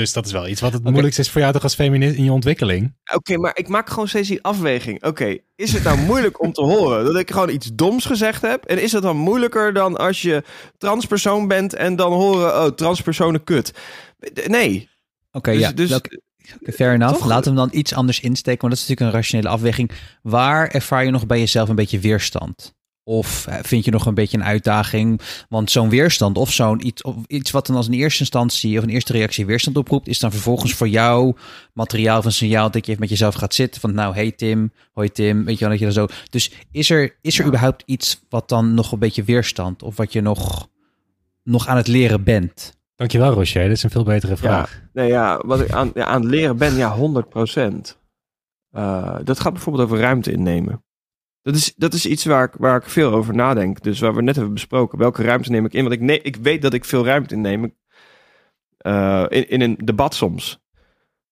Dus 0.00 0.12
dat 0.12 0.26
is 0.26 0.32
wel 0.32 0.48
iets 0.48 0.60
wat 0.60 0.72
het 0.72 0.80
Oké. 0.80 0.90
moeilijkst 0.90 1.18
is 1.18 1.30
voor 1.30 1.40
jou 1.40 1.52
toch 1.52 1.62
als 1.62 1.74
feminist 1.74 2.16
in 2.16 2.24
je 2.24 2.32
ontwikkeling. 2.32 2.94
Oké, 3.14 3.36
maar 3.38 3.56
ik 3.56 3.68
maak 3.68 3.88
gewoon 3.88 4.08
steeds 4.08 4.28
die 4.28 4.42
afweging. 4.42 5.04
Oké, 5.04 5.36
is 5.56 5.72
het 5.72 5.82
nou 5.82 5.98
moeilijk 5.98 6.42
om 6.42 6.52
te 6.52 6.62
horen 6.62 7.04
dat 7.04 7.16
ik 7.16 7.30
gewoon 7.30 7.50
iets 7.50 7.70
doms 7.74 8.04
gezegd 8.04 8.42
heb? 8.42 8.64
En 8.64 8.82
is 8.82 8.90
dat 8.90 9.02
dan 9.02 9.16
moeilijker 9.16 9.72
dan 9.72 9.96
als 9.96 10.22
je 10.22 10.42
transpersoon 10.78 11.48
bent 11.48 11.74
en 11.74 11.96
dan 11.96 12.12
horen, 12.12 12.64
oh, 12.64 12.66
transpersonen 12.66 13.44
kut? 13.44 13.72
Nee. 14.46 14.88
Oké, 15.32 15.52
Dus- 15.52 15.60
ja. 15.60 15.72
dus- 15.72 15.94
Oké, 15.94 16.72
fair 16.72 16.94
enough. 16.94 17.18
Toch? 17.18 17.26
Laten 17.26 17.52
we 17.54 17.60
hem 17.60 17.68
dan 17.68 17.78
iets 17.78 17.94
anders 17.94 18.20
insteken, 18.20 18.60
want 18.60 18.72
dat 18.72 18.82
is 18.82 18.88
natuurlijk 18.88 19.14
een 19.14 19.20
rationele 19.20 19.48
afweging. 19.48 19.90
Waar 20.22 20.68
ervaar 20.68 21.04
je 21.04 21.10
nog 21.10 21.26
bij 21.26 21.38
jezelf 21.38 21.68
een 21.68 21.74
beetje 21.74 21.98
weerstand? 21.98 22.74
Of 23.08 23.46
eh, 23.46 23.58
vind 23.62 23.84
je 23.84 23.90
nog 23.90 24.06
een 24.06 24.14
beetje 24.14 24.36
een 24.36 24.44
uitdaging? 24.44 25.20
Want 25.48 25.70
zo'n 25.70 25.88
weerstand 25.88 26.38
of 26.38 26.52
zo'n 26.52 26.86
iets, 26.86 27.02
of 27.02 27.16
iets 27.26 27.50
wat 27.50 27.66
dan 27.66 27.76
als 27.76 27.86
een 27.86 27.92
eerste 27.92 28.20
instantie 28.20 28.78
of 28.78 28.84
een 28.84 28.90
eerste 28.90 29.12
reactie 29.12 29.46
weerstand 29.46 29.76
oproept, 29.76 30.08
is 30.08 30.18
dan 30.18 30.30
vervolgens 30.30 30.74
voor 30.74 30.88
jou 30.88 31.36
materiaal 31.72 32.18
of 32.18 32.24
een 32.24 32.32
signaal 32.32 32.70
dat 32.70 32.84
je 32.84 32.90
even 32.90 33.00
met 33.00 33.10
jezelf 33.10 33.34
gaat 33.34 33.54
zitten. 33.54 33.80
Van 33.80 33.94
nou, 33.94 34.14
hey 34.14 34.30
Tim, 34.30 34.72
hoi 34.92 35.12
Tim, 35.12 35.44
weet 35.44 35.54
je 35.54 35.60
wel 35.60 35.68
dat 35.68 35.78
je 35.78 35.84
dan 35.84 35.94
zo. 35.94 36.06
Dus 36.30 36.52
is 36.70 36.90
er, 36.90 37.16
is 37.20 37.38
er 37.38 37.46
überhaupt 37.46 37.82
iets 37.86 38.20
wat 38.28 38.48
dan 38.48 38.74
nog 38.74 38.92
een 38.92 38.98
beetje 38.98 39.24
weerstand 39.24 39.82
of 39.82 39.96
wat 39.96 40.12
je 40.12 40.20
nog, 40.20 40.68
nog 41.42 41.66
aan 41.66 41.76
het 41.76 41.88
leren 41.88 42.24
bent? 42.24 42.76
Dankjewel 42.96 43.32
Rocher, 43.32 43.62
dit 43.62 43.76
is 43.76 43.82
een 43.82 43.90
veel 43.90 44.04
betere 44.04 44.36
vraag. 44.36 44.82
Nee, 44.92 45.08
ja, 45.08 45.42
wat 45.44 45.60
ik 45.60 45.70
aan, 45.70 45.90
ja, 45.94 46.04
aan 46.04 46.20
het 46.20 46.30
leren 46.30 46.56
ben, 46.56 46.76
ja, 46.76 46.92
100 46.92 47.28
procent. 47.28 47.98
dat 49.24 49.40
gaat 49.40 49.52
bijvoorbeeld 49.52 49.84
over 49.84 49.98
ruimte 49.98 50.32
innemen. 50.32 50.84
Dat 51.46 51.54
is, 51.54 51.74
dat 51.76 51.92
is 51.94 52.06
iets 52.06 52.24
waar 52.24 52.44
ik, 52.44 52.52
waar 52.58 52.76
ik 52.76 52.88
veel 52.88 53.12
over 53.12 53.34
nadenk. 53.34 53.82
Dus 53.82 54.00
waar 54.00 54.14
we 54.14 54.22
net 54.22 54.34
hebben 54.34 54.54
besproken. 54.54 54.98
Welke 54.98 55.22
ruimte 55.22 55.50
neem 55.50 55.64
ik 55.64 55.72
in? 55.72 55.82
Want 55.82 55.94
ik, 55.94 56.00
nee, 56.00 56.22
ik 56.22 56.36
weet 56.36 56.62
dat 56.62 56.72
ik 56.74 56.84
veel 56.84 57.04
ruimte 57.04 57.34
inneem. 57.34 57.74
eh 58.78 59.24
in, 59.28 59.48
in 59.48 59.60
een 59.60 59.78
debat 59.84 60.14
soms. 60.14 60.60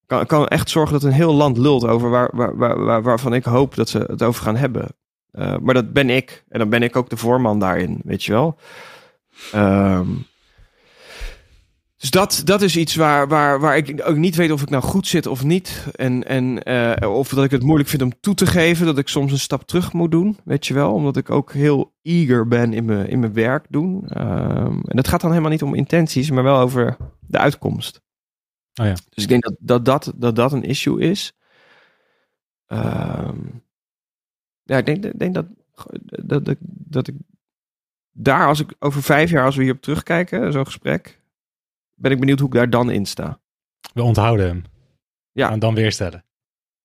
Kan, 0.06 0.26
kan 0.26 0.48
echt 0.48 0.70
zorgen 0.70 0.92
dat 0.92 1.02
een 1.02 1.12
heel 1.12 1.34
land 1.34 1.58
lult 1.58 1.86
over 1.86 2.10
waar, 2.10 2.30
waar, 2.32 2.56
waar, 2.56 2.84
waar- 2.84 3.02
waarvan 3.02 3.34
ik 3.34 3.44
hoop 3.44 3.74
dat 3.74 3.88
ze 3.88 3.98
het 3.98 4.22
over 4.22 4.42
gaan 4.42 4.56
hebben. 4.56 4.86
Eh, 5.30 5.56
maar 5.58 5.74
dat 5.74 5.92
ben 5.92 6.10
ik. 6.10 6.44
En 6.48 6.58
dan 6.58 6.68
ben 6.68 6.82
ik 6.82 6.96
ook 6.96 7.08
de 7.10 7.16
voorman 7.16 7.58
daarin, 7.58 8.00
weet 8.04 8.24
je 8.24 8.32
wel. 8.32 8.58
Ehm, 9.52 10.06
dus 12.04 12.12
dat, 12.12 12.42
dat 12.44 12.62
is 12.62 12.76
iets 12.76 12.94
waar, 12.94 13.28
waar, 13.28 13.60
waar 13.60 13.76
ik 13.76 14.02
ook 14.04 14.16
niet 14.16 14.36
weet 14.36 14.50
of 14.50 14.62
ik 14.62 14.70
nou 14.70 14.82
goed 14.82 15.06
zit 15.06 15.26
of 15.26 15.44
niet. 15.44 15.86
En, 15.94 16.24
en 16.24 16.62
eh, 16.62 17.10
of 17.10 17.28
dat 17.28 17.44
ik 17.44 17.50
het 17.50 17.62
moeilijk 17.62 17.88
vind 17.88 18.02
om 18.02 18.20
toe 18.20 18.34
te 18.34 18.46
geven. 18.46 18.86
Dat 18.86 18.98
ik 18.98 19.08
soms 19.08 19.32
een 19.32 19.38
stap 19.38 19.62
terug 19.62 19.92
moet 19.92 20.10
doen, 20.10 20.38
weet 20.44 20.66
je 20.66 20.74
wel. 20.74 20.92
Omdat 20.92 21.16
ik 21.16 21.30
ook 21.30 21.52
heel 21.52 21.94
eager 22.02 22.48
ben 22.48 22.72
in 22.72 22.84
mijn, 22.84 23.08
in 23.08 23.20
mijn 23.20 23.32
werk 23.32 23.66
doen. 23.68 24.08
Ehm, 24.08 24.80
en 24.84 24.96
dat 24.96 25.08
gaat 25.08 25.20
dan 25.20 25.30
helemaal 25.30 25.50
niet 25.50 25.62
om 25.62 25.74
intenties, 25.74 26.30
maar 26.30 26.42
wel 26.42 26.58
over 26.58 26.96
de 27.20 27.38
uitkomst. 27.38 28.02
Oh 28.80 28.86
ja. 28.86 28.94
Dus 29.10 29.22
ik 29.22 29.28
denk 29.28 29.42
dat 29.42 29.54
dat, 29.58 29.84
dat, 29.84 30.12
dat, 30.16 30.36
dat 30.36 30.52
een 30.52 30.64
issue 30.64 31.00
is. 31.00 31.36
Ehm, 32.66 33.38
ja, 34.62 34.76
ik 34.76 34.86
denk, 34.86 35.18
denk 35.18 35.34
dat, 35.34 35.46
dat, 36.24 36.44
dat, 36.44 36.56
dat 36.68 37.08
ik 37.08 37.14
daar, 38.12 38.46
als 38.46 38.60
ik 38.60 38.74
over 38.78 39.02
vijf 39.02 39.30
jaar, 39.30 39.44
als 39.44 39.56
we 39.56 39.62
hierop 39.62 39.82
terugkijken, 39.82 40.52
zo'n 40.52 40.64
gesprek, 40.64 41.22
ben 41.94 42.10
ik 42.10 42.20
benieuwd 42.20 42.38
hoe 42.38 42.48
ik 42.48 42.54
daar 42.54 42.70
dan 42.70 42.90
in 42.90 43.06
sta. 43.06 43.40
We 43.92 44.02
onthouden 44.02 44.46
hem. 44.46 44.64
Ja. 45.32 45.50
En 45.50 45.58
dan 45.58 45.74
weer 45.74 45.92
stellen. 45.92 46.24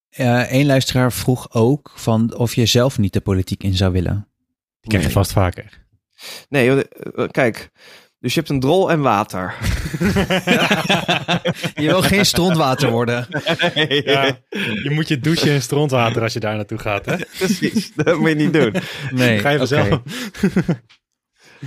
Eén 0.09 0.45
Eh, 0.47 0.65
luisteraar 0.65 1.11
vroeg 1.13 1.53
ook 1.53 1.91
van 1.95 2.35
of 2.35 2.55
je 2.55 2.65
zelf 2.65 2.97
niet 2.97 3.13
de 3.13 3.21
politiek 3.21 3.63
in 3.63 3.73
zou 3.73 3.91
willen. 3.91 4.27
Die 4.79 4.89
krijg 4.89 5.03
je 5.03 5.09
Nee. 5.09 5.17
vast 5.17 5.31
vaker. 5.31 5.85
Nee, 6.49 6.65
joh, 6.65 6.79
eh, 7.15 7.27
kijk. 7.31 7.69
Dus 8.19 8.33
je 8.33 8.39
hebt 8.39 8.51
een 8.51 8.59
drol 8.59 8.91
en 8.91 9.01
water. 9.01 9.55
je 11.75 11.85
wil 11.87 12.01
geen 12.01 12.25
strontwater 12.25 12.89
worden. 12.91 13.27
Ja, 14.03 14.37
je 14.83 14.87
moet 14.89 15.07
je 15.07 15.19
douchen 15.19 15.51
in 15.51 15.61
strontwater 15.61 16.21
als 16.21 16.33
je 16.33 16.39
daar 16.39 16.55
naartoe 16.55 16.77
gaat. 16.77 17.05
Hè? 17.05 17.15
Precies, 17.37 17.93
dat 17.95 18.17
moet 18.17 18.29
je 18.29 18.35
niet 18.35 18.53
doen. 18.53 18.75
Nee, 19.09 19.39
Ga 19.39 19.49
je 19.49 19.57
vanzelf. 19.57 19.89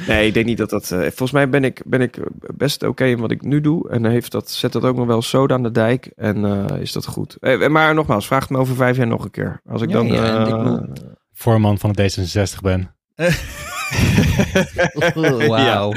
Nee, 0.07 0.27
ik 0.27 0.35
denk 0.35 0.47
niet 0.47 0.59
dat 0.59 0.71
dat... 0.71 0.91
eh, 0.91 0.99
volgens 1.01 1.31
mij 1.33 1.49
ben 1.49 1.65
ik, 1.65 1.83
ben 1.85 2.01
ik 2.01 2.19
best 2.57 2.83
oké 2.83 3.05
in 3.05 3.19
wat 3.19 3.31
ik 3.31 3.43
nu 3.43 3.61
doe. 3.61 3.89
En 3.91 4.05
heeft 4.05 4.33
dat, 4.33 4.51
zet 4.51 4.73
dat 4.73 4.85
ook 4.85 4.97
nog 4.97 5.07
wel 5.07 5.23
soda 5.23 5.55
aan 5.55 5.63
de 5.63 5.71
dijk. 5.71 6.11
En 6.17 6.45
eh, 6.45 6.81
is 6.81 6.93
dat 6.93 7.07
goed. 7.07 7.37
Eh, 7.41 7.69
maar 7.69 7.95
nogmaals, 7.95 8.27
vraag 8.27 8.41
het 8.41 8.51
me 8.51 8.59
over 8.59 8.75
vijf 8.75 8.97
jaar 8.97 9.07
nog 9.07 9.25
een 9.25 9.31
keer. 9.31 9.61
Als 9.69 9.83
ik 9.83 9.89
Ja, 9.89 9.95
dan... 9.95 10.07
ja, 10.07 10.35
en 10.41 10.47
ik 10.47 10.53
eh, 10.53 10.59
bedoel- 10.63 10.93
Voorman 11.33 11.79
van 11.79 11.93
de 11.93 12.11
D66 12.57 12.61
ben. 12.63 12.95
Wauw. 15.49 15.93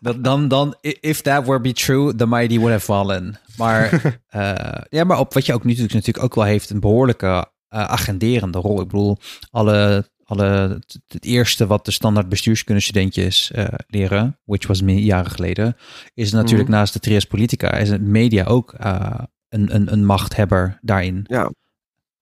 Dat- 0.00 0.24
dan, 0.24 0.48
dan, 0.48 0.74
if 1.00 1.20
that 1.20 1.46
were 1.46 1.60
be 1.60 1.72
true, 1.72 2.14
the 2.14 2.26
mighty 2.26 2.56
would 2.58 2.72
have 2.72 2.84
fallen. 2.84 3.38
Maar, 3.56 3.90
eh, 4.28 4.82
ja, 4.88 5.04
maar 5.04 5.18
op 5.18 5.34
wat 5.34 5.46
je 5.46 5.52
ook 5.54 5.62
nu 5.64 5.68
natuurlijk, 5.70 5.94
natuurlijk 5.94 6.24
ook 6.24 6.34
wel 6.34 6.44
heeft, 6.44 6.70
een 6.70 6.80
behoorlijke 6.80 7.26
eh, 7.68 7.84
agenderende 7.84 8.58
rol. 8.58 8.80
Ik 8.80 8.88
bedoel, 8.88 9.18
alle, 9.50 10.08
alle, 10.24 10.44
het, 10.44 11.00
het 11.08 11.24
eerste 11.24 11.66
wat 11.66 11.84
de 11.84 11.90
standaard 11.90 12.28
bestuurskunde-studentjes 12.28 13.50
eh, 13.50 13.66
leren, 13.86 14.38
which 14.44 14.66
was 14.66 14.82
me 14.82 15.04
jaren 15.04 15.30
geleden, 15.30 15.76
is 16.14 16.32
natuurlijk 16.32 16.68
naast 16.68 16.92
de 16.92 17.00
trias 17.00 17.24
politica, 17.24 17.72
is 17.72 17.90
het 17.90 18.02
media 18.02 18.44
ook 18.44 18.72
eh, 18.72 19.18
een, 19.48 19.74
een, 19.74 19.92
een 19.92 20.04
machthebber 20.04 20.78
daarin. 20.82 21.24
Ja. 21.28 21.52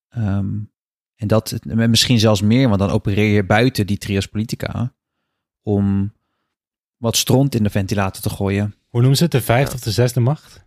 Ehm, 0.08 0.48
en 1.16 1.28
dat 1.28 1.58
misschien 1.64 2.18
zelfs 2.18 2.40
meer, 2.40 2.68
want 2.68 2.80
dan 2.80 2.90
opereer 2.90 3.34
je 3.34 3.44
buiten 3.44 3.86
die 3.86 3.98
trias 3.98 4.26
politica 4.26 4.94
om 5.62 6.12
wat 6.96 7.16
stront 7.16 7.54
in 7.54 7.62
de 7.62 7.70
ventilator 7.70 8.22
te 8.22 8.30
gooien. 8.30 8.74
Hoe 8.88 9.00
noemen 9.00 9.16
ze 9.16 9.22
het? 9.22 9.32
De 9.32 9.40
vijfde 9.40 9.74
of 9.74 9.80
de 9.80 9.90
zesde 9.90 10.20
macht? 10.20 10.64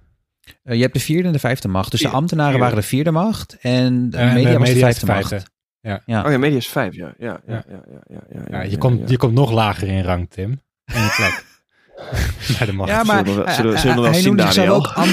Eh, 0.64 0.76
je 0.76 0.82
hebt 0.82 0.94
de 0.94 1.00
vierde 1.00 1.28
en 1.28 1.34
de 1.34 1.40
vijfde 1.40 1.68
macht. 1.68 1.92
Dus 1.92 2.00
de 2.00 2.08
ambtenaren 2.08 2.52
vierde. 2.52 2.66
waren 2.66 2.82
de 2.82 2.88
vierde 2.88 3.12
macht 3.12 3.58
en 3.62 4.10
de 4.10 4.18
En 4.18 4.34
media, 4.34 4.52
de 4.52 4.58
was 4.58 4.68
de 4.68 4.76
is 4.76 4.82
vijfde, 4.82 5.36
de 5.36 5.46
macht. 5.86 6.02
vijfde. 6.06 6.26
Oh 6.26 6.32
ja, 6.32 6.38
media 6.38 6.58
is 6.58 6.68
vijf, 6.68 6.96
ja. 6.96 7.14
Ja, 7.18 7.40
ja, 7.48 7.54
Ja. 7.54 7.64
ja, 7.70 7.80
ja, 7.92 8.00
ja, 8.08 8.20
ja, 8.30 8.42
Ja, 8.58 8.62
je, 8.62 8.72
ja, 8.72 8.78
komt, 8.78 9.00
ja. 9.00 9.06
je 9.08 9.18
komt 9.18 9.34
nog 9.34 9.52
lager 9.52 9.88
in 9.88 10.04
rang, 10.04 10.30
Tim. 10.30 10.50
In 10.94 11.02
je 11.02 11.14
plek. 11.16 11.44
Bij 12.58 12.66
de 12.68 12.74
macht. 12.74 12.90
Ja, 12.90 13.04
maar 13.04 13.26
Zullen 13.26 13.40
we- 13.40 13.44
hij- 13.46 13.54
zullen 13.56 13.72
we- 13.72 13.78
hij- 13.78 13.82
zullen 13.82 13.96
we 13.96 14.02
wel 14.02 14.12
hij 14.12 14.22
zien, 14.22 14.36
noemde 14.36 14.54
zichzelf 14.54 14.78
ook 14.78 14.94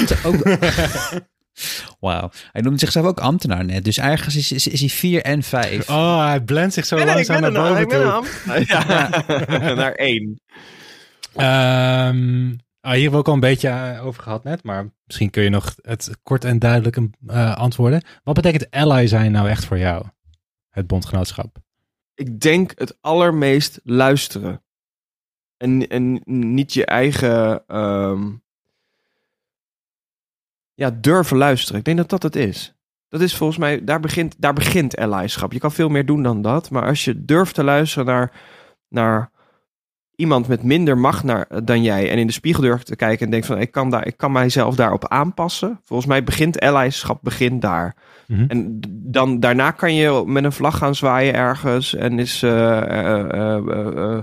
Wauw. 1.99 2.29
Hij 2.51 2.61
noemde 2.61 2.79
zichzelf 2.79 3.05
ook 3.05 3.19
ambtenaar 3.19 3.65
net. 3.65 3.83
Dus 3.83 3.97
ergens 3.97 4.35
is, 4.35 4.51
is, 4.51 4.67
is 4.67 4.79
hij 4.79 4.89
vier 4.89 5.21
en 5.21 5.43
vijf. 5.43 5.89
Oh, 5.89 6.25
hij 6.25 6.41
blendt 6.41 6.73
zich 6.73 6.85
zo 6.85 6.95
Nee, 6.95 7.05
nee, 7.05 7.19
ik 7.19 7.27
langzaam 7.27 7.53
ben 7.53 7.61
naar 7.61 7.69
boven 7.69 7.81
ik 7.81 7.89
ben 7.89 8.01
toe. 8.01 8.65
Ja. 9.59 9.73
Naar 9.73 9.91
één. 9.91 10.39
Ehm, 11.35 12.51
ah, 12.81 12.91
hier 12.91 13.01
hebben 13.01 13.11
we 13.11 13.17
ook 13.17 13.27
al 13.27 13.33
een 13.33 13.39
beetje 13.39 13.67
eh, 13.69 14.05
over 14.05 14.23
gehad 14.23 14.43
net, 14.43 14.63
maar 14.63 14.85
misschien 15.05 15.29
kun 15.29 15.43
je 15.43 15.49
nog 15.49 15.75
het 15.81 16.09
kort 16.23 16.45
en 16.45 16.59
duidelijk 16.59 16.97
eh, 17.27 17.55
antwoorden. 17.55 18.03
Wat 18.23 18.35
betekent 18.35 18.71
ally 18.71 19.07
zijn 19.07 19.31
nou 19.31 19.49
echt 19.49 19.65
voor 19.65 19.77
jou? 19.77 20.05
Het 20.73 20.87
bondgenootschap. 20.87 21.57
Ik 22.15 22.39
denk 22.39 22.71
het 22.75 22.97
allermeest 23.01 23.79
luisteren. 23.83 24.63
En, 25.57 25.87
en 25.87 26.21
niet 26.25 26.73
je 26.73 26.85
eigen... 26.85 27.67
ehm, 27.67 28.31
ja, 30.73 30.91
durven 30.91 31.37
luisteren. 31.37 31.79
Ik 31.79 31.85
denk 31.85 31.97
dat 31.97 32.09
dat 32.09 32.23
het 32.23 32.35
is. 32.35 32.73
Dat 33.07 33.21
is 33.21 33.35
volgens 33.35 33.59
mij... 33.59 33.83
Daar 33.83 33.99
begint, 33.99 34.35
daar 34.37 34.53
begint 34.53 34.97
allyschap. 34.97 35.51
Je 35.51 35.59
kan 35.59 35.71
veel 35.71 35.89
meer 35.89 36.05
doen 36.05 36.23
dan 36.23 36.41
dat. 36.41 36.69
Maar 36.69 36.85
als 36.85 37.05
je 37.05 37.25
durft 37.25 37.55
te 37.55 37.63
luisteren 37.63 38.05
naar... 38.05 38.31
naar 38.87 39.31
iemand 40.15 40.47
met 40.47 40.63
minder 40.63 40.97
macht 40.97 41.23
naar, 41.23 41.65
dan 41.65 41.83
jij 41.83 42.09
en 42.09 42.17
in 42.17 42.27
de 42.27 42.33
spiegel 42.33 42.61
durft 42.61 42.85
te 42.85 42.95
kijken 42.95 43.25
en 43.25 43.31
denkt 43.31 43.45
van 43.45 43.59
ik 43.59 43.71
kan, 43.71 43.89
daar, 43.89 44.07
ik 44.07 44.17
kan 44.17 44.31
mijzelf 44.31 44.75
daarop 44.75 45.07
aanpassen. 45.07 45.79
Volgens 45.83 46.09
mij 46.09 46.23
begint 46.23 46.59
allyschap 46.59 47.19
begint 47.21 47.61
daar. 47.61 47.95
Mhm. 48.27 48.45
En 48.47 48.79
dan 48.89 49.39
daarna 49.39 49.71
kan 49.71 49.93
je 49.93 50.23
met 50.25 50.43
een 50.43 50.51
vlag 50.51 50.77
gaan 50.77 50.95
zwaaien 50.95 51.33
ergens 51.33 51.95
en 51.95 52.19
is 52.19 52.43
eh, 52.43 52.81
eh, 52.81 53.57
eh, 53.57 54.19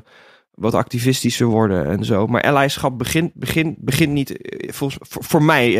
wat 0.50 0.74
activistischer 0.74 1.46
worden 1.46 1.86
en 1.86 2.04
zo. 2.04 2.26
Maar 2.26 2.42
allyschap 2.42 2.98
begint, 2.98 3.34
begint, 3.34 3.78
begint 3.78 4.12
niet, 4.12 4.34
volgens, 4.66 5.08
voor, 5.08 5.24
voor 5.24 5.42
mij, 5.42 5.72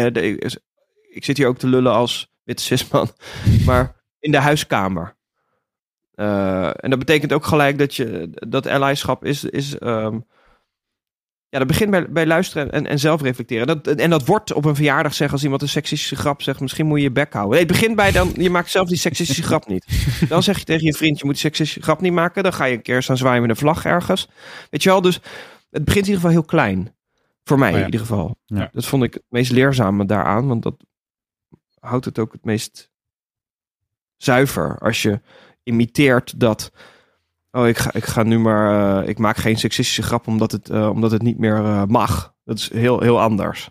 ik 1.10 1.24
zit 1.24 1.36
hier 1.36 1.46
ook 1.46 1.58
te 1.58 1.66
lullen 1.66 1.92
als 1.92 2.32
witte 2.42 2.62
cisman, 2.62 3.08
maar 3.66 3.96
in 4.18 4.30
de 4.30 4.38
huiskamer. 4.38 5.18
En 6.14 6.90
dat 6.90 6.98
betekent 6.98 7.32
ook 7.32 7.44
gelijk 7.44 7.78
dat 7.78 7.94
je 7.94 8.30
dat 8.48 8.66
allyschap 8.66 9.24
is, 9.24 9.44
is 9.44 9.78
ehm, 9.78 10.18
ja, 11.50 11.58
dat 11.58 11.66
begint 11.66 11.90
bij, 11.90 12.10
bij 12.10 12.26
luisteren 12.26 12.70
en, 12.70 12.86
en 12.86 12.98
zelf 12.98 13.22
reflecteren. 13.22 13.66
Dat, 13.66 13.86
en 13.86 14.10
dat 14.10 14.26
wordt 14.26 14.52
op 14.52 14.64
een 14.64 14.74
verjaardag 14.74 15.14
zeggen 15.14 15.34
als 15.34 15.44
iemand 15.44 15.62
een 15.62 15.68
seksistische 15.68 16.16
grap 16.16 16.42
zegt, 16.42 16.60
misschien 16.60 16.86
moet 16.86 16.98
je 16.98 17.04
je 17.04 17.10
bek 17.10 17.32
houden. 17.32 17.52
Nee, 17.52 17.66
het 17.66 17.72
begint 17.72 17.96
bij 17.96 18.12
dan, 18.12 18.32
je 18.36 18.50
maakt 18.50 18.70
zelf 18.70 18.88
die 18.88 18.96
seksistische 18.96 19.42
grap 19.42 19.66
niet. 19.66 19.86
Dan 20.28 20.42
zeg 20.42 20.58
je 20.58 20.64
tegen 20.64 20.86
je 20.86 20.94
vriend, 20.94 21.18
je 21.18 21.24
moet 21.24 21.34
die 21.34 21.42
seksistische 21.42 21.82
grap 21.82 22.00
niet 22.00 22.12
maken. 22.12 22.42
Dan 22.42 22.52
ga 22.52 22.64
je 22.64 22.74
een 22.74 22.82
keer 22.82 23.02
staan 23.02 23.16
zwaaien 23.16 23.40
met 23.40 23.50
een 23.50 23.56
vlag 23.56 23.84
ergens. 23.84 24.28
Weet 24.70 24.82
je 24.82 24.88
wel, 24.88 25.00
dus 25.00 25.20
het 25.70 25.84
begint 25.84 26.06
in 26.06 26.12
ieder 26.12 26.14
geval 26.14 26.30
heel 26.30 26.44
klein. 26.44 26.94
Voor 27.44 27.58
mij 27.58 27.68
Oh 27.68 27.74
ja. 27.74 27.80
in 27.80 27.84
ieder 27.84 28.06
geval. 28.06 28.38
Ja. 28.46 28.68
Dat 28.72 28.86
vond 28.86 29.02
ik 29.02 29.14
het 29.14 29.22
meest 29.28 29.50
leerzame 29.50 30.06
daaraan, 30.06 30.46
want 30.46 30.62
dat 30.62 30.84
houdt 31.80 32.04
het 32.04 32.18
ook 32.18 32.32
het 32.32 32.44
meest 32.44 32.90
zuiver. 34.16 34.78
Als 34.78 35.02
je 35.02 35.20
imiteert 35.62 36.40
dat. 36.40 36.72
Oh, 37.52 37.68
ik 37.68 37.78
ga, 37.78 37.92
ik 37.92 38.04
ga 38.04 38.22
nu 38.22 38.38
maar. 38.38 39.00
eh, 39.02 39.08
ik 39.08 39.18
maak 39.18 39.36
geen 39.36 39.58
seksistische 39.58 40.02
grap 40.02 40.26
omdat 40.26 40.52
het, 40.52 40.70
eh, 40.70 40.88
omdat 40.88 41.10
het 41.10 41.22
niet 41.22 41.38
meer 41.38 41.56
eh, 41.56 41.84
mag. 41.84 42.34
Dat 42.44 42.58
is 42.58 42.70
heel, 42.72 43.00
heel 43.00 43.20
anders. 43.20 43.70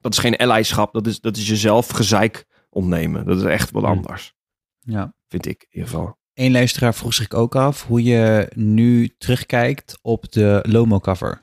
Dat 0.00 0.12
is 0.12 0.18
geen 0.18 0.36
allyschap. 0.36 0.92
Dat 0.92 1.06
is, 1.06 1.20
dat 1.20 1.36
is 1.36 1.48
jezelf 1.48 1.88
gezeik 1.88 2.46
ontnemen. 2.70 3.24
Dat 3.26 3.36
is 3.36 3.42
echt 3.44 3.70
wel 3.70 3.82
Hmm. 3.84 3.90
anders. 3.92 4.34
Ja. 4.78 5.14
Vind 5.28 5.46
ik 5.46 5.62
in 5.62 5.68
ieder 5.70 5.88
geval. 5.90 6.16
Eén 6.34 6.52
luisteraar 6.52 6.94
vroeg 6.94 7.14
zich 7.14 7.30
ook 7.30 7.56
af 7.56 7.86
hoe 7.86 8.02
je 8.02 8.50
nu 8.54 9.14
terugkijkt 9.18 9.98
op 10.02 10.32
de 10.32 10.64
Lomo-cover. 10.68 11.42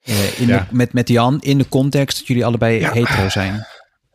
Eh, 0.00 0.40
in 0.40 0.46
Ja. 0.46 0.58
de- 0.70 0.74
met, 0.76 0.92
met 0.92 1.08
Jan 1.08 1.40
in 1.40 1.58
de 1.58 1.68
context 1.68 2.18
dat 2.18 2.26
jullie 2.26 2.44
allebei 2.46 2.80
Ja. 2.80 2.92
hetero 2.92 3.28
zijn. 3.28 3.66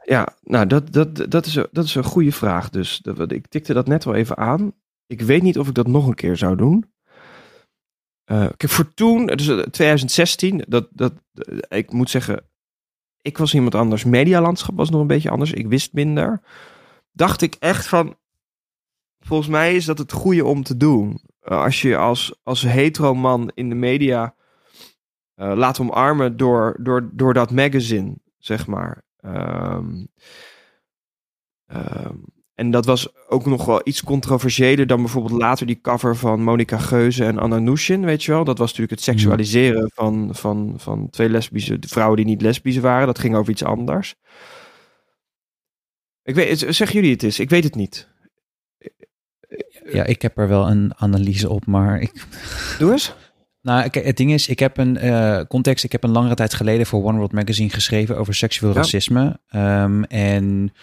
Ja, 0.03 0.27
nou, 0.41 0.67
dat, 0.67 0.93
dat, 0.93 1.31
dat, 1.31 1.45
is, 1.45 1.55
een- 1.55 1.67
dat 1.71 1.85
is 1.85 1.95
een 1.95 2.03
goede 2.03 2.31
vraag. 2.31 2.69
Dus 2.69 2.97
dat, 2.97 3.31
ik 3.31 3.47
tikte 3.47 3.73
dat 3.73 3.87
net 3.87 4.03
wel 4.03 4.15
even 4.15 4.37
aan. 4.37 4.73
Ik 5.07 5.21
weet 5.21 5.41
niet 5.41 5.59
of 5.59 5.67
ik 5.67 5.73
dat 5.73 5.87
nog 5.87 6.07
een 6.07 6.15
keer 6.15 6.37
zou 6.37 6.55
doen. 6.55 6.93
Eh, 8.23 8.47
kijk, 8.57 8.69
voor 8.71 8.93
toen, 8.93 9.25
dus 9.25 9.47
eh, 9.47 9.59
2016, 9.59 10.63
dat, 10.67 10.87
dat, 10.91 11.13
eh, 11.33 11.77
ik 11.77 11.91
moet 11.91 12.09
zeggen, 12.09 12.45
ik 13.21 13.37
was 13.37 13.53
iemand 13.53 13.75
anders. 13.75 14.03
Medialandschap 14.03 14.75
was 14.77 14.89
nog 14.89 15.01
een 15.01 15.07
beetje 15.07 15.29
anders. 15.29 15.51
Ik 15.51 15.67
wist 15.67 15.93
minder. 15.93 16.41
Dacht 17.11 17.41
ik 17.41 17.55
echt 17.59 17.87
van, 17.87 18.17
volgens 19.19 19.49
mij 19.49 19.75
is 19.75 19.85
dat 19.85 19.97
het 19.97 20.11
goede 20.11 20.45
om 20.45 20.63
te 20.63 20.77
doen. 20.77 21.21
Eh, 21.39 21.61
als 21.61 21.81
je 21.81 21.97
als, 21.97 22.39
als 22.43 22.61
hetero 22.61 23.15
man 23.15 23.51
in 23.53 23.69
de 23.69 23.75
media 23.75 24.35
eh, 25.35 25.53
laat 25.55 25.79
omarmen 25.79 26.37
door, 26.37 26.77
door, 26.81 27.09
door 27.13 27.33
dat 27.33 27.51
magazine, 27.51 28.15
zeg 28.37 28.67
maar. 28.67 29.03
Ehm, 29.17 30.05
en 32.55 32.71
dat 32.71 32.85
was 32.85 33.07
ook 33.27 33.45
nog 33.45 33.65
wel 33.65 33.81
iets 33.83 34.03
controversiëler 34.03 34.87
dan 34.87 35.01
bijvoorbeeld 35.01 35.41
later 35.41 35.65
die 35.65 35.81
cover 35.81 36.15
van 36.15 36.43
Monica 36.43 36.77
Geuze 36.77 37.25
en 37.25 37.39
Anna 37.39 37.57
Nushin, 37.59 38.05
weet 38.05 38.23
je 38.23 38.31
wel. 38.31 38.43
Dat 38.43 38.57
was 38.57 38.67
natuurlijk 38.67 38.99
het 38.99 39.03
seksualiseren 39.03 39.91
van, 39.93 40.29
van, 40.31 40.73
van 40.77 41.09
twee 41.09 41.29
lesbische 41.29 41.77
vrouwen 41.79 42.17
die 42.17 42.25
niet 42.25 42.41
lesbisch 42.41 42.77
waren. 42.77 43.07
Dat 43.07 43.19
ging 43.19 43.35
over 43.35 43.51
iets 43.51 43.63
anders. 43.63 44.15
Ik 46.23 46.35
weet, 46.35 46.59
zeggen 46.69 46.95
jullie 46.95 47.11
het 47.11 47.23
is? 47.23 47.39
Ik 47.39 47.49
weet 47.49 47.63
het 47.63 47.75
niet. 47.75 48.07
Ja, 49.91 50.03
ik 50.03 50.21
heb 50.21 50.37
er 50.37 50.47
wel 50.47 50.69
een 50.69 50.93
analyse 50.95 51.49
op, 51.49 51.65
maar 51.65 52.01
ik... 52.01 52.25
Doe 52.79 52.91
eens. 52.91 53.15
Nou, 53.61 53.89
kijk, 53.89 54.05
het 54.05 54.17
ding 54.17 54.31
is, 54.31 54.47
ik 54.47 54.59
heb 54.59 54.77
een 54.77 54.97
eh, 54.97 55.41
context. 55.47 55.83
Ik 55.83 55.91
heb 55.91 56.03
een 56.03 56.11
langere 56.11 56.35
tijd 56.35 56.53
geleden 56.53 56.85
voor 56.85 57.03
One 57.03 57.17
World 57.17 57.31
Magazine 57.31 57.69
geschreven 57.69 58.17
over 58.17 58.35
seksueel 58.35 58.71
Ja. 58.71 58.77
racisme. 58.77 59.39
Ehm, 59.47 60.03
en 60.03 60.73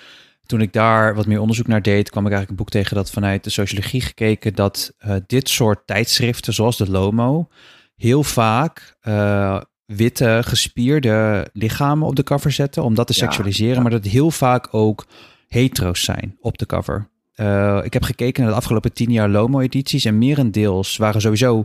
toen 0.47 0.61
ik 0.61 0.73
daar 0.73 1.15
wat 1.15 1.27
meer 1.27 1.41
onderzoek 1.41 1.67
naar 1.67 1.83
deed, 1.83 2.11
kwam 2.11 2.27
ik 2.27 2.33
eigenlijk 2.33 2.51
een 2.51 2.65
boek 2.65 2.83
tegen 2.83 2.97
dat 2.97 3.11
vanuit 3.11 3.45
de 3.45 3.51
sociologie 3.51 4.01
gekeken 4.01 4.55
dat 4.55 4.95
eh, 4.99 5.17
dit 5.27 5.49
soort 5.49 5.87
tijdschriften, 5.87 6.55
zoals 6.55 6.77
de 6.77 6.91
Lomo, 6.91 7.49
heel 7.97 8.23
vaak 8.23 8.97
eh, 9.01 9.61
witte, 9.87 10.41
gespierde 10.45 11.49
lichamen 11.53 12.07
op 12.07 12.17
de 12.17 12.23
cover 12.23 12.53
zetten 12.53 12.83
om 12.83 12.95
dat 12.95 13.07
te 13.07 13.13
Ja, 13.17 13.19
seksualiseren, 13.19 13.75
ja. 13.75 13.83
maar 13.83 13.91
dat 13.91 14.05
heel 14.05 14.31
vaak 14.31 14.69
ook 14.71 15.07
hetero's 15.47 16.05
zijn 16.05 16.37
op 16.41 16.59
de 16.59 16.67
cover. 16.67 17.09
Eh, 17.33 17.81
ik 17.83 17.93
heb 17.93 18.03
gekeken 18.03 18.43
naar 18.43 18.51
de 18.53 18.59
afgelopen 18.59 18.93
tien 18.93 19.13
jaar 19.13 19.29
Lomo-edities 19.29 20.05
en 20.05 20.19
merendeels 20.19 20.97
waren 20.97 21.21
sowieso 21.21 21.65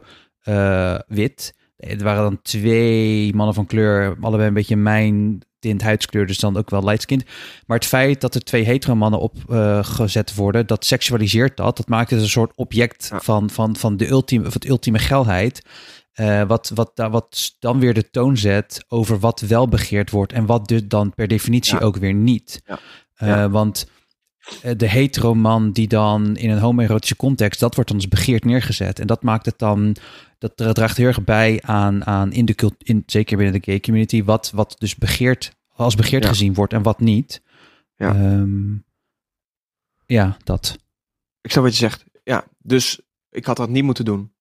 wit. 1.08 1.56
Er 1.78 2.04
waren 2.04 2.24
dan 2.24 2.42
twee 2.42 3.34
mannen 3.34 3.56
van 3.56 3.66
kleur, 3.66 4.18
allebei 4.22 4.48
een 4.48 4.54
beetje 4.54 4.76
mijn 4.76 5.42
tint 5.68 5.82
huidskleur, 5.82 6.26
dus 6.26 6.40
dan 6.40 6.58
ook 6.58 6.70
wel 6.70 6.84
lightskind. 6.84 7.24
Maar 7.66 7.78
het 7.78 7.86
feit 7.88 8.22
dat 8.22 8.36
er 8.36 8.44
twee 8.44 8.64
hetero 8.64 8.96
mannen 8.96 9.20
op 9.20 9.36
eh, 9.50 9.84
gezet 9.84 10.36
worden, 10.36 10.68
dat 10.68 10.86
seksualiseert 10.86 11.58
dat. 11.58 11.78
Dat 11.78 11.88
maakt 11.88 12.10
het 12.10 12.22
een 12.22 12.30
soort 12.30 12.52
object 12.56 13.08
Ja. 13.12 13.20
van, 13.20 13.50
van, 13.50 13.76
van 13.76 13.98
de 13.98 14.08
ultieme, 14.10 14.44
van 14.44 14.54
het 14.54 14.68
ultieme 14.70 15.00
geilheid. 15.00 15.62
Eh, 16.14 16.44
wat, 16.44 16.72
wat, 16.74 16.92
wat 16.96 17.56
dan 17.60 17.80
weer 17.80 17.94
de 17.94 18.10
toon 18.10 18.38
zet 18.38 18.86
over 18.88 19.20
wat 19.20 19.40
wel 19.40 19.68
begeerd 19.68 20.10
wordt 20.12 20.34
en 20.34 20.46
wat 20.46 20.68
dus 20.68 20.82
dan 20.88 21.14
per 21.14 21.28
definitie 21.28 21.74
Ja. 21.80 21.86
ook 21.86 21.98
weer 21.98 22.14
niet. 22.14 22.62
Ja. 22.66 22.80
Eh. 23.16 23.52
Want 23.52 23.88
de 24.78 24.88
hetero 24.90 25.34
man 25.36 25.72
die 25.72 25.88
dan 25.88 26.36
in 26.38 26.50
een 26.50 26.60
homoerotische 26.60 27.16
context, 27.16 27.60
dat 27.60 27.76
wordt 27.76 27.90
dan 27.90 28.00
als 28.00 28.08
begeerd 28.08 28.46
neergezet. 28.46 29.00
En 29.00 29.08
dat 29.08 29.24
maakt 29.24 29.46
het 29.46 29.60
dan, 29.60 29.96
dat 30.38 30.58
dra- 30.58 30.72
draagt 30.72 30.98
heel 30.98 31.08
erg 31.08 31.24
bij 31.24 31.60
aan, 31.66 32.06
aan 32.06 32.32
in 32.32 32.46
de 32.46 32.54
cult, 32.54 32.74
in, 32.78 33.04
zeker 33.06 33.38
binnen 33.38 33.62
de 33.62 33.72
gay 33.72 33.80
community, 33.80 34.24
wat, 34.24 34.52
wat 34.56 34.76
dus 34.78 34.96
begeerd, 34.96 35.52
als 35.78 35.96
begeerd 35.96 36.24
Ja. 36.24 36.30
gezien 36.30 36.54
wordt 36.54 36.74
en 36.74 36.82
wat 36.84 37.00
niet. 37.00 37.42
Ja. 37.96 38.16
Ehm, 38.16 38.76
ja, 40.06 40.38
dat. 40.44 40.78
Ik 41.42 41.52
snap 41.52 41.64
wat 41.64 41.74
je 41.74 41.80
zegt. 41.80 42.06
Ja, 42.24 42.48
dus 42.58 43.02
ik 43.30 43.46
had 43.46 43.58
dat 43.58 43.70
niet 43.70 43.84
moeten 43.84 44.06
doen. 44.06 44.32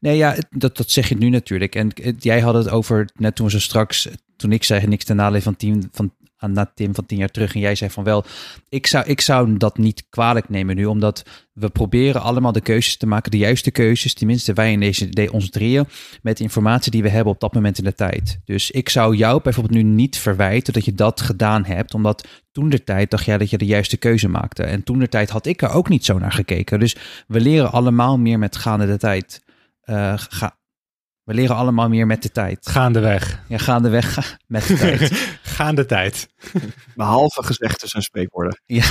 Nee, 0.00 0.16
ja, 0.16 0.36
dat, 0.50 0.76
dat 0.76 0.90
zeg 0.90 1.08
je 1.08 1.16
nu 1.16 1.28
natuurlijk. 1.28 1.74
En 1.74 1.92
jij 2.18 2.40
had 2.40 2.54
het 2.54 2.68
over, 2.68 3.10
net 3.14 3.34
toen 3.36 3.46
we 3.46 3.52
zo 3.52 3.58
straks, 3.58 4.08
toen 4.36 4.52
ik 4.52 4.64
zei 4.64 4.86
niks 4.86 5.04
ten 5.04 5.16
nadele 5.16 5.42
van 5.42 5.56
Tim, 5.56 5.88
van, 5.92 6.14
aan 6.38 6.52
na 6.52 6.70
Tim 6.74 6.94
van 6.94 7.06
tien 7.06 7.18
jaar 7.18 7.28
terug. 7.28 7.54
En 7.54 7.60
jij 7.60 7.74
zei 7.74 7.90
van 7.90 8.04
wel, 8.04 8.24
ik 8.68 8.86
zou, 8.86 9.06
ik 9.06 9.20
zou 9.20 9.56
dat 9.56 9.78
niet 9.78 10.06
kwalijk 10.10 10.48
nemen 10.48 10.76
nu, 10.76 10.84
omdat 10.84 11.22
we 11.52 11.68
proberen 11.68 12.20
allemaal 12.22 12.52
de 12.52 12.60
keuzes 12.60 12.96
te 12.96 13.06
maken, 13.06 13.30
de 13.30 13.38
juiste 13.38 13.70
keuzes, 13.70 14.14
tenminste 14.14 14.52
wij 14.52 14.72
in 14.72 14.80
deze 14.80 15.08
de, 15.08 15.32
ons 15.32 15.50
drieën, 15.50 15.84
met 16.22 16.36
de 16.36 16.42
informatie 16.42 16.90
die 16.90 17.02
we 17.02 17.08
hebben 17.08 17.32
op 17.32 17.40
dat 17.40 17.54
moment 17.54 17.78
in 17.78 17.84
de 17.84 17.94
tijd. 17.94 18.38
Dus 18.44 18.70
ik 18.70 18.88
zou 18.88 19.16
jou 19.16 19.42
bijvoorbeeld 19.42 19.74
nu 19.74 19.82
niet 19.90 20.18
verwijten 20.18 20.72
dat 20.72 20.84
je 20.84 20.94
dat 20.94 21.20
gedaan 21.20 21.64
hebt, 21.64 21.94
omdat 21.94 22.26
toen 22.52 22.68
de 22.68 22.84
tijd 22.84 23.10
dacht 23.10 23.24
jij 23.24 23.38
dat 23.38 23.50
je 23.50 23.58
de 23.58 23.66
juiste 23.66 23.96
keuze 23.96 24.28
maakte. 24.28 24.62
En 24.62 24.82
toen 24.82 24.98
de 24.98 25.08
tijd 25.08 25.30
had 25.30 25.46
ik 25.46 25.62
er 25.62 25.70
ook 25.70 25.88
niet 25.88 26.04
zo 26.04 26.18
naar 26.18 26.32
gekeken. 26.32 26.78
Dus 26.78 26.96
we 27.26 27.40
leren 27.40 27.72
allemaal 27.72 28.18
meer 28.18 28.38
met 28.38 28.56
gaande 28.56 28.86
de 28.86 28.96
tijd. 28.98 29.44
Eh, 29.80 30.14
ga, 30.16 30.56
we 31.22 31.34
leren 31.34 31.56
allemaal 31.56 31.88
meer 31.88 32.06
met 32.06 32.22
de 32.22 32.30
tijd. 32.30 32.68
Gaandeweg. 32.68 33.42
Ja, 33.48 33.58
gaandeweg 33.58 34.14
ga- 34.14 34.22
met 34.46 34.66
de 34.66 34.74
tijd. 34.74 35.10
Gaande 35.56 35.86
tijd. 35.86 36.28
Behalve 36.94 37.42
gezegdes 37.44 37.92
en 37.92 38.02
spreekwoorden. 38.02 38.60
ja. 38.66 38.84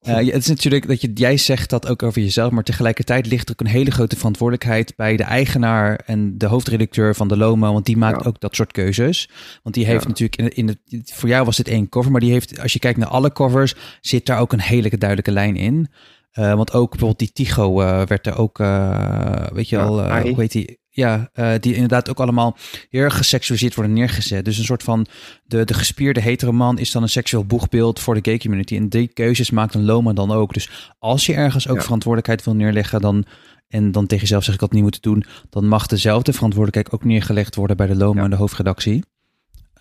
Eh, 0.00 0.20
ja, 0.22 0.32
het 0.32 0.42
is 0.42 0.48
natuurlijk 0.48 0.88
dat 0.88 1.00
je, 1.00 1.10
jij 1.14 1.36
zegt 1.36 1.70
dat 1.70 1.88
ook 1.88 2.02
over 2.02 2.22
jezelf, 2.22 2.50
maar 2.50 2.62
tegelijkertijd 2.62 3.26
ligt 3.26 3.46
er 3.48 3.52
ook 3.52 3.60
een 3.60 3.72
hele 3.72 3.90
grote 3.90 4.16
verantwoordelijkheid 4.16 4.92
bij 4.96 5.16
de 5.16 5.22
eigenaar 5.22 6.00
en 6.06 6.38
de 6.38 6.46
hoofdredacteur 6.46 7.14
van 7.14 7.28
de 7.28 7.36
Lomo, 7.36 7.72
want 7.72 7.84
die 7.86 7.96
maakt 7.96 8.22
Ja. 8.22 8.28
ook 8.28 8.40
dat 8.40 8.54
soort 8.54 8.72
keuzes. 8.72 9.28
Want 9.62 9.74
die 9.74 9.86
heeft 9.86 10.02
Ja. 10.02 10.08
natuurlijk 10.08 10.36
in, 10.36 10.50
in 10.54 10.68
het, 10.88 11.12
voor 11.14 11.28
jou 11.28 11.44
was 11.44 11.56
dit 11.56 11.68
één 11.68 11.88
cover, 11.88 12.10
maar 12.10 12.20
die 12.20 12.32
heeft, 12.32 12.60
als 12.60 12.72
je 12.72 12.78
kijkt 12.78 12.98
naar 12.98 13.08
alle 13.08 13.32
covers, 13.32 13.74
zit 14.00 14.26
daar 14.26 14.40
ook 14.40 14.52
een 14.52 14.60
hele 14.60 14.98
duidelijke 14.98 15.32
lijn 15.32 15.56
in. 15.56 15.88
Eh, 16.30 16.54
want 16.54 16.72
ook 16.72 16.90
bijvoorbeeld 16.90 17.18
die 17.18 17.32
Tigo 17.32 17.80
eh, 17.80 18.02
werd 18.06 18.26
er 18.26 18.36
ook, 18.38 18.60
eh, 18.60 19.46
weet 19.52 19.68
je 19.68 19.76
eh, 19.76 20.06
Arie. 20.10 20.32
hoe 20.32 20.40
heet 20.40 20.52
die? 20.52 20.78
Ja, 20.96 21.30
eh, 21.32 21.52
die 21.60 21.74
inderdaad 21.74 22.10
ook 22.10 22.20
allemaal 22.20 22.56
heel 22.90 23.02
erg 23.02 23.16
geseksualiseerd 23.16 23.74
worden 23.74 23.92
neergezet. 23.94 24.44
Dus 24.44 24.58
een 24.58 24.64
soort 24.64 24.82
van 24.82 25.06
de, 25.44 25.64
de 25.64 25.74
gespierde 25.74 26.20
heteroman 26.20 26.78
is 26.78 26.90
dan 26.90 27.02
een 27.02 27.08
seksueel 27.08 27.44
boegbeeld 27.44 28.00
voor 28.00 28.14
de 28.14 28.20
gay 28.22 28.38
community. 28.38 28.76
En 28.76 28.88
die 28.88 29.08
keuzes 29.08 29.50
maakt 29.50 29.74
een 29.74 29.84
Loma 29.84 30.12
dan 30.12 30.32
ook. 30.32 30.54
Dus 30.54 30.92
als 30.98 31.26
je 31.26 31.34
ergens 31.34 31.68
ook 31.68 31.76
Ja. 31.76 31.82
verantwoordelijkheid 31.82 32.44
wil 32.44 32.54
neerleggen, 32.54 33.00
dan, 33.00 33.24
en 33.68 33.92
dan 33.92 34.06
tegen 34.06 34.22
jezelf 34.22 34.44
zeg 34.44 34.54
ik 34.54 34.60
dat 34.60 34.72
niet 34.72 34.82
moeten 34.82 35.00
doen, 35.02 35.24
dan 35.50 35.68
mag 35.68 35.86
dezelfde 35.86 36.32
verantwoordelijkheid 36.32 37.00
ook 37.00 37.08
neergelegd 37.08 37.54
worden 37.54 37.76
bij 37.76 37.86
de 37.86 37.96
Loma 37.96 38.18
Ja. 38.18 38.24
en 38.24 38.30
de 38.30 38.36
hoofdredactie. 38.36 39.04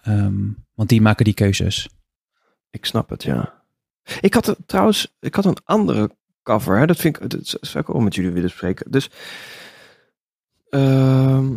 Ehm, 0.04 0.36
want 0.74 0.90
die 0.90 1.02
maken 1.02 1.26
die 1.26 1.34
keuzes. 1.34 1.90
Ik 2.70 2.86
snap 2.86 3.10
het, 3.10 3.24
ja. 3.24 3.54
Ik 4.20 4.34
had 4.34 4.56
trouwens, 4.66 5.16
ik 5.20 5.36
had 5.36 5.46
een 5.46 5.58
andere 5.64 6.12
cover. 6.44 6.78
Hè? 6.78 6.86
Dat 6.86 6.98
vind 6.98 7.16
ik, 7.20 7.30
dat 7.30 7.58
zou 7.62 7.84
ik 7.88 7.96
ook 7.96 8.02
met 8.02 8.16
jullie 8.16 8.32
willen 8.32 8.50
spreken. 8.50 8.92
Dus, 8.92 9.10
ehm, 10.70 11.54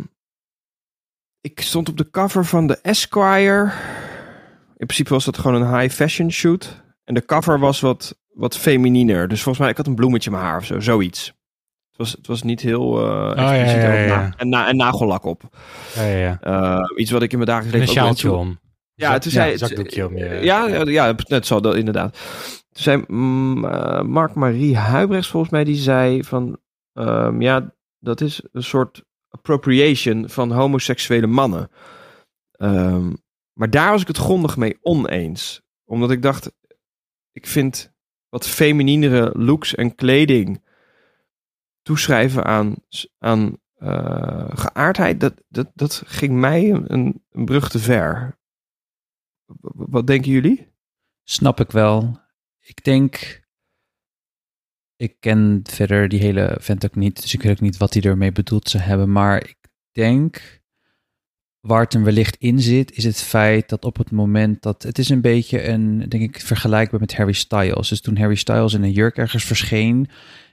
ik 1.41 1.61
stond 1.61 1.89
op 1.89 1.97
de 1.97 2.09
cover 2.09 2.45
van 2.45 2.67
de 2.67 2.79
Esquire. 2.81 3.71
In 4.77 4.85
principe 4.85 5.09
was 5.13 5.25
dat 5.25 5.37
gewoon 5.37 5.61
een 5.61 5.79
high 5.79 5.95
fashion 5.95 6.31
shoot. 6.31 6.83
En 7.03 7.13
de 7.13 7.25
cover 7.25 7.59
was 7.59 7.79
wat, 7.79 8.19
wat 8.33 8.57
femininer. 8.57 9.27
Dus 9.27 9.41
volgens 9.41 9.57
mij, 9.59 9.69
ik 9.69 9.77
had 9.77 9.87
een 9.87 9.95
bloemetje 9.95 10.29
in 10.29 10.35
mijn 10.35 10.47
haar 10.47 10.57
of 10.57 10.65
zo, 10.65 10.79
zoiets. 10.79 11.25
Het 11.25 11.97
was, 11.97 12.11
het 12.11 12.27
was 12.27 12.43
niet 12.43 12.61
heel 12.61 12.99
uh, 13.01 13.31
ja, 13.35 13.53
ja, 13.53 13.65
ja, 13.65 13.93
ja. 13.93 14.33
En, 14.37 14.49
na, 14.49 14.67
en 14.67 14.75
nagellak 14.75 15.25
op. 15.25 15.41
Ja, 15.95 16.03
ja, 16.03 16.17
ja. 16.17 16.39
Uh, 16.43 16.99
iets 16.99 17.11
wat 17.11 17.21
ik 17.21 17.31
in 17.31 17.37
mijn 17.37 17.49
dagelijks 17.49 17.79
Een 17.79 17.85
leven 17.87 18.01
ook 18.01 18.03
sjaaltje 18.03 18.27
doe. 18.27 18.37
om. 18.37 18.59
Ja, 18.93 19.17
toen 19.17 19.31
zei 19.31 19.57
zakdoekje 19.57 20.07
om 20.07 20.17
je. 20.17 20.25
Ja, 20.25 20.67
ja, 20.67 20.83
ja, 20.85 21.15
net 21.27 21.45
zo 21.45 21.59
dat 21.59 21.75
inderdaad. 21.75 22.11
Toen 22.71 22.83
zei 22.83 23.03
mm, 23.07 23.59
Mark-Marie 24.11 24.77
Huibrechts 24.77 25.27
volgens 25.27 25.51
mij, 25.51 25.63
die 25.63 25.75
zei 25.75 26.23
van... 26.23 26.57
Um, 26.93 27.41
ja, 27.41 27.73
dat 27.99 28.21
is 28.21 28.43
een 28.51 28.63
soort 28.63 29.03
appropriation 29.29 30.29
van 30.29 30.51
homoseksuele 30.51 31.27
mannen. 31.27 31.69
Um, 32.57 33.17
maar 33.53 33.69
daar 33.69 33.91
was 33.91 34.01
ik 34.01 34.07
het 34.07 34.17
grondig 34.17 34.57
mee 34.57 34.77
oneens. 34.81 35.61
Omdat 35.85 36.11
ik 36.11 36.21
dacht, 36.21 36.51
ik 37.31 37.47
vind 37.47 37.93
wat 38.29 38.47
femininere 38.47 39.31
looks 39.33 39.75
en 39.75 39.95
kleding 39.95 40.63
toeschrijven 41.81 42.45
aan, 42.45 42.75
aan 43.17 43.57
uh, 43.77 44.49
geaardheid, 44.49 45.19
dat, 45.19 45.43
dat, 45.47 45.71
dat 45.73 46.03
ging 46.05 46.33
mij 46.33 46.69
een 46.85 47.23
brug 47.31 47.69
te 47.69 47.79
ver. 47.79 48.37
Wat 49.73 50.07
denken 50.07 50.31
jullie? 50.31 50.73
Snap 51.23 51.59
ik 51.59 51.71
wel. 51.71 52.21
Ik 52.59 52.83
denk. 52.83 53.38
Ik 54.99 55.15
ken 55.19 55.59
verder 55.63 56.07
die 56.07 56.19
hele 56.19 56.57
vent 56.59 56.85
ook 56.85 56.95
niet, 56.95 57.21
dus 57.21 57.33
ik 57.33 57.41
weet 57.41 57.51
ook 57.51 57.59
niet 57.59 57.77
wat 57.77 57.93
hij 57.93 58.03
ermee 58.03 58.31
bedoeld 58.31 58.69
zou 58.69 58.83
hebben. 58.83 59.11
Maar 59.11 59.43
ik 59.43 59.57
denk. 59.91 60.57
Waar 61.59 61.81
het 61.81 61.93
hem 61.93 62.03
wellicht 62.03 62.35
in 62.39 62.59
zit, 62.59 62.97
is 62.97 63.03
het 63.03 63.21
feit 63.21 63.69
dat 63.69 63.85
op 63.85 63.97
het 63.97 64.11
moment 64.11 64.61
dat. 64.61 64.83
Het 64.83 64.97
is 64.97 65.09
een 65.09 65.21
beetje 65.21 65.67
een, 65.67 66.09
denk 66.09 66.23
ik, 66.23 66.41
vergelijkbaar 66.41 66.99
met 66.99 67.15
Harry 67.15 67.33
Styles. 67.33 67.89
Dus 67.89 68.01
toen 68.01 68.17
Harry 68.17 68.35
Styles 68.35 68.73
in 68.73 68.83
een 68.83 68.91
jurk 68.91 69.17
ergens 69.17 69.43
verscheen, 69.43 70.07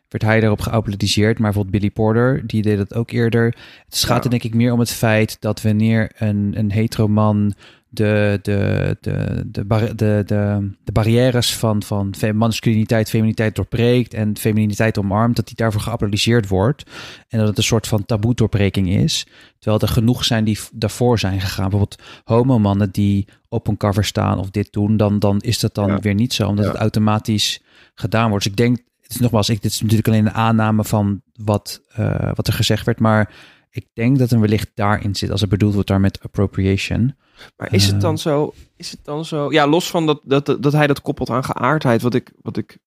werd 0.09 0.25
hij 0.25 0.41
daarop 0.41 0.61
geapplaudiseerd. 0.61 1.39
Maar 1.39 1.53
bijvoorbeeld 1.53 1.81
Billy 1.81 1.93
Porter, 1.93 2.47
die 2.47 2.63
deed 2.63 2.77
dat 2.77 2.95
ook 2.95 3.11
eerder. 3.11 3.45
Het 3.85 3.97
gaat 3.99 4.19
Ja. 4.19 4.25
er 4.25 4.31
denk 4.31 4.43
ik 4.43 4.55
meer 4.55 4.73
om 4.73 4.79
het 4.79 4.91
feit 4.91 5.37
dat 5.41 5.63
wanneer 5.63 6.11
een, 6.15 6.53
een 6.57 6.73
hetero 6.73 7.09
man 7.09 7.55
de, 7.89 8.39
de, 8.43 8.97
de, 9.01 9.43
de, 9.47 9.64
bar- 9.64 9.97
de, 9.97 10.22
de, 10.26 10.70
de 10.84 10.93
barrières 10.93 11.57
van, 11.57 11.82
van 11.82 12.14
masculiniteit, 12.34 13.09
feminiteit 13.09 13.55
doorbreekt 13.57 14.14
en 14.14 14.37
femininiteit 14.39 14.99
omarmt, 14.99 15.37
dat 15.37 15.47
die 15.47 15.57
daarvoor 15.57 15.80
geapplaudiseerd 15.80 16.49
wordt. 16.49 16.91
En 17.28 17.39
dat 17.39 17.49
het 17.49 17.57
een 17.59 17.62
soort 17.62 17.87
van 17.89 18.05
taboe 18.05 18.34
doorbreking 18.34 18.89
is. 18.89 19.26
Terwijl 19.59 19.82
er 19.82 19.89
genoeg 19.89 20.24
zijn 20.24 20.45
die 20.45 20.59
daarvoor 20.72 21.18
zijn 21.18 21.41
gegaan. 21.41 21.68
Bijvoorbeeld 21.70 22.03
homomannen 22.24 22.91
die 22.91 23.28
op 23.49 23.68
een 23.68 23.76
cover 23.76 24.05
staan 24.05 24.39
of 24.39 24.51
dit 24.51 24.72
doen, 24.72 24.97
dan, 24.97 25.18
dan 25.18 25.41
is 25.41 25.59
dat 25.61 25.74
dan 25.74 25.89
Ja. 25.89 25.99
weer 26.01 26.14
niet 26.14 26.32
zo, 26.34 26.49
omdat 26.49 26.64
Ja. 26.64 26.70
het 26.70 26.80
automatisch 26.80 27.62
gedaan 27.95 28.28
wordt. 28.28 28.45
Dus 28.45 28.53
ik 28.53 28.59
denk, 28.59 28.76
het 29.03 29.11
is 29.11 29.18
nogmaals, 29.20 29.49
ik, 29.49 29.62
dit 29.62 29.70
is 29.72 29.80
natuurlijk 29.80 30.09
alleen 30.09 30.26
een 30.26 30.32
aanname 30.34 30.84
van 30.84 31.22
wat, 31.34 31.80
eh, 31.93 32.30
wat 32.34 32.47
er 32.47 32.53
gezegd 32.53 32.87
werd, 32.87 33.01
maar 33.01 33.32
ik 33.77 33.89
denk 33.93 34.18
dat 34.18 34.31
er 34.31 34.41
wellicht 34.41 34.70
daarin 34.74 35.14
zit, 35.14 35.31
als 35.31 35.41
het 35.41 35.51
bedoeld 35.51 35.74
wordt 35.74 35.89
daar 35.89 36.01
met 36.01 36.22
appropriation. 36.22 37.16
Maar 37.57 37.72
is 37.72 37.87
het 37.87 38.01
dan 38.01 38.18
zo? 38.18 38.53
Is 38.77 38.91
het 38.91 39.05
dan 39.05 39.24
zo? 39.24 39.53
Ja, 39.53 39.66
los 39.66 39.91
van 39.91 40.07
dat, 40.07 40.20
dat, 40.24 40.47
dat 40.47 40.72
hij 40.72 40.87
dat 40.87 41.03
koppelt 41.03 41.31
aan 41.31 41.45
geaardheid, 41.45 42.03
wat 42.03 42.14
ik, 42.14 42.33
wat 42.41 42.57
ik. 42.57 42.79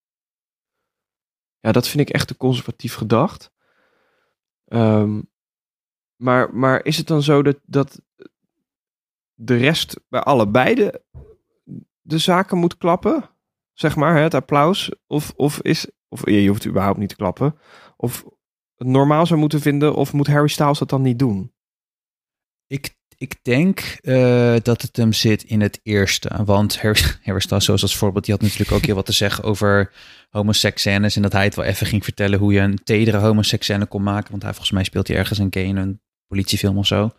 Ja, 1.60 1.72
dat 1.72 1.88
vind 1.88 2.10
ik 2.10 2.16
echt 2.16 2.28
te 2.28 2.38
conservatief 2.38 2.96
gedacht. 2.96 3.52
Ehm, 4.66 5.22
maar, 6.16 6.56
maar 6.56 6.86
is 6.86 6.98
het 6.98 7.08
dan 7.08 7.24
zo 7.24 7.44
dat, 7.44 7.60
dat 7.66 8.02
de 9.34 9.56
rest 9.56 10.00
bij 10.08 10.22
allebei 10.22 10.76
de, 10.76 11.02
de 12.02 12.18
zaken 12.18 12.58
moet 12.58 12.78
klappen? 12.78 13.30
Zeg 13.74 13.96
maar, 13.96 14.22
het 14.22 14.34
applaus? 14.34 14.92
Of, 15.08 15.34
of 15.36 15.62
is. 15.62 15.92
Of 16.08 16.30
je 16.30 16.48
hoeft 16.48 16.68
überhaupt 16.68 16.98
niet 16.98 17.10
te 17.10 17.16
klappen. 17.16 17.60
Of 17.98 18.26
normaal 18.86 19.26
zou 19.26 19.40
moeten 19.40 19.62
vinden, 19.62 19.96
of 19.96 20.14
moet 20.14 20.28
Harry 20.28 20.48
Styles 20.48 20.80
dat 20.80 20.90
dan 20.90 21.02
niet 21.02 21.20
doen? 21.20 21.52
Ik, 22.68 22.96
ik 23.18 23.36
denk 23.42 23.80
eh, 24.02 24.56
dat 24.62 24.82
het 24.82 24.96
hem 24.98 25.14
zit 25.14 25.44
in 25.44 25.62
het 25.62 25.80
eerste. 25.84 26.30
Want 26.46 26.82
Harry, 26.82 27.02
Harry 27.24 27.40
Styles, 27.42 27.66
zoals 27.66 27.82
als 27.82 27.98
voorbeeld, 27.98 28.26
die 28.26 28.34
had 28.34 28.44
natuurlijk 28.44 28.72
ook 28.72 28.86
heel 28.86 28.96
wat 28.96 29.06
te 29.06 29.12
zeggen 29.12 29.44
over 29.44 29.92
homoseksuenes. 30.30 31.16
En 31.16 31.22
dat 31.22 31.32
hij 31.34 31.44
het 31.44 31.56
wel 31.56 31.66
even 31.66 31.88
ging 31.88 32.04
vertellen 32.04 32.40
hoe 32.40 32.54
je 32.54 32.60
een 32.60 32.84
tedere 32.84 33.18
homoseksuele 33.18 33.86
kon 33.86 34.04
maken. 34.04 34.32
Want 34.32 34.44
hij 34.44 34.52
volgens 34.52 34.72
mij 34.74 34.84
speelt 34.84 35.08
hij 35.08 35.18
ergens 35.18 35.40
een 35.40 35.48
gay 35.54 35.64
in 35.64 35.78
een 35.78 36.02
politiefilm 36.28 36.78
of 36.78 36.88
zo. 36.88 37.12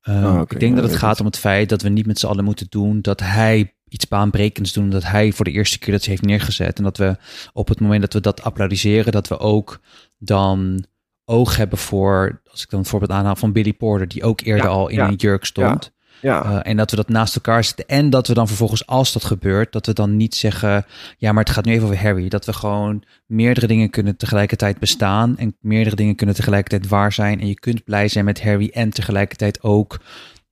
Eh, 0.00 0.14
Oh, 0.24 0.40
oké. 0.40 0.54
Ik 0.54 0.60
denk 0.60 0.74
Ja, 0.74 0.80
dat 0.80 0.90
het 0.90 0.98
gaat 0.98 1.10
het. 1.10 1.20
om 1.20 1.26
het 1.26 1.38
feit 1.38 1.68
dat 1.68 1.82
we 1.82 1.88
niet 1.88 2.06
met 2.06 2.18
z'n 2.18 2.26
allen 2.26 2.44
moeten 2.44 2.66
doen 2.68 3.00
dat 3.00 3.20
hij 3.20 3.74
iets 3.88 4.08
baanbrekends 4.08 4.72
doen. 4.72 4.90
Dat 4.90 5.04
hij 5.04 5.32
voor 5.32 5.44
de 5.44 5.50
eerste 5.50 5.78
keer 5.78 5.92
dat 5.92 6.02
ze 6.02 6.10
heeft 6.10 6.22
neergezet. 6.22 6.78
En 6.78 6.84
dat 6.84 6.96
we 6.96 7.16
op 7.52 7.68
het 7.68 7.80
moment 7.80 8.00
dat 8.00 8.12
we 8.12 8.20
dat 8.20 8.42
applaudisseren, 8.42 9.12
dat 9.12 9.28
we 9.28 9.38
ook 9.38 9.80
dan 10.24 10.84
oog 11.24 11.56
hebben 11.56 11.78
voor, 11.78 12.40
als 12.50 12.62
ik 12.62 12.70
dan 12.70 12.78
een 12.78 12.86
voorbeeld 12.86 13.10
aanhaal 13.10 13.36
van 13.36 13.52
Billy 13.52 13.72
Porter, 13.72 14.08
die 14.08 14.24
ook 14.24 14.40
eerder 14.40 14.64
Ja, 14.64 14.70
al 14.70 14.88
in 14.88 14.96
ja, 14.96 15.08
een 15.08 15.14
jurk 15.14 15.44
stond. 15.44 15.84
Ja, 15.84 16.00
Uh, 16.22 16.58
en 16.62 16.76
dat 16.76 16.90
we 16.90 16.96
dat 16.96 17.08
naast 17.08 17.34
elkaar 17.34 17.64
zetten. 17.64 17.86
En 17.86 18.10
dat 18.10 18.26
we 18.26 18.34
dan 18.34 18.46
vervolgens, 18.46 18.86
als 18.86 19.12
dat 19.12 19.24
gebeurt, 19.24 19.72
dat 19.72 19.86
we 19.86 19.92
dan 19.92 20.16
niet 20.16 20.34
zeggen: 20.34 20.86
ja, 21.18 21.32
maar 21.32 21.44
het 21.44 21.52
gaat 21.52 21.64
nu 21.64 21.72
even 21.72 21.84
over 21.84 22.02
Harry. 22.02 22.28
Dat 22.28 22.44
we 22.44 22.52
gewoon 22.52 23.02
meerdere 23.26 23.66
dingen 23.66 23.90
kunnen 23.90 24.16
tegelijkertijd 24.16 24.78
bestaan. 24.78 25.38
En 25.38 25.56
meerdere 25.60 25.96
dingen 25.96 26.14
kunnen 26.14 26.34
tegelijkertijd 26.34 26.88
waar 26.88 27.12
zijn. 27.12 27.40
En 27.40 27.46
je 27.46 27.58
kunt 27.58 27.84
blij 27.84 28.08
zijn 28.08 28.24
met 28.24 28.42
Harry. 28.42 28.70
En 28.72 28.90
tegelijkertijd 28.90 29.62
ook 29.62 30.00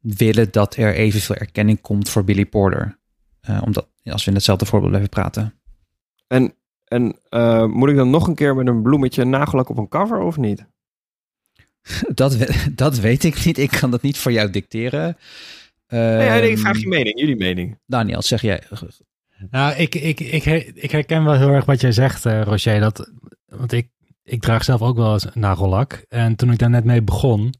willen 0.00 0.48
dat 0.50 0.76
er 0.76 0.94
evenveel 0.94 1.36
erkenning 1.36 1.80
komt 1.80 2.08
voor 2.08 2.24
Billy 2.24 2.46
Porter. 2.46 2.98
Uh, 3.50 3.62
omdat, 3.64 3.88
als 4.04 4.24
we 4.24 4.30
in 4.30 4.36
hetzelfde 4.36 4.66
voorbeeld 4.66 4.90
blijven 4.90 5.10
praten. 5.10 5.54
En, 6.26 6.54
en 6.90 7.18
eh, 7.28 7.64
moet 7.66 7.88
ik 7.88 7.96
dan 7.96 8.10
nog 8.10 8.26
een 8.28 8.34
keer 8.34 8.54
met 8.56 8.66
een 8.66 8.82
bloemetje 8.82 9.24
nagellak 9.24 9.68
op 9.68 9.78
een 9.78 9.88
cover 9.88 10.18
of 10.20 10.36
niet? 10.36 10.66
Dat, 12.14 12.36
we- 12.36 12.72
dat 12.74 12.98
weet 12.98 13.24
ik 13.24 13.44
niet. 13.44 13.58
Ik 13.58 13.70
kan 13.70 13.90
dat 13.90 14.02
niet 14.02 14.18
voor 14.18 14.32
jou 14.32 14.50
dicteren. 14.50 15.16
nee, 15.88 16.28
nee, 16.28 16.42
ik 16.42 16.52
Ehm, 16.54 16.60
vraag 16.60 16.78
je 16.80 16.88
mening, 16.88 17.20
jullie 17.20 17.36
mening. 17.36 17.78
Daniel, 17.86 18.22
zeg 18.22 18.42
jij. 18.42 18.62
Nou, 19.50 19.74
ik, 19.76 19.94
ik, 19.94 20.20
ik, 20.20 20.44
ik 20.74 20.90
herken 20.90 21.24
wel 21.24 21.34
heel 21.34 21.48
erg 21.48 21.64
wat 21.64 21.80
jij 21.80 21.92
zegt, 21.92 22.26
eh 22.26 22.42
Roger. 22.42 22.80
Dat, 22.80 23.10
want 23.46 23.72
ik, 23.72 23.88
ik 24.24 24.40
draag 24.40 24.64
zelf 24.64 24.82
ook 24.82 24.96
wel 24.96 25.12
eens 25.12 25.26
nagellak. 25.34 26.04
En 26.08 26.36
toen 26.36 26.52
ik 26.52 26.58
daar 26.58 26.70
net 26.70 26.84
mee 26.84 27.02
begon, 27.02 27.54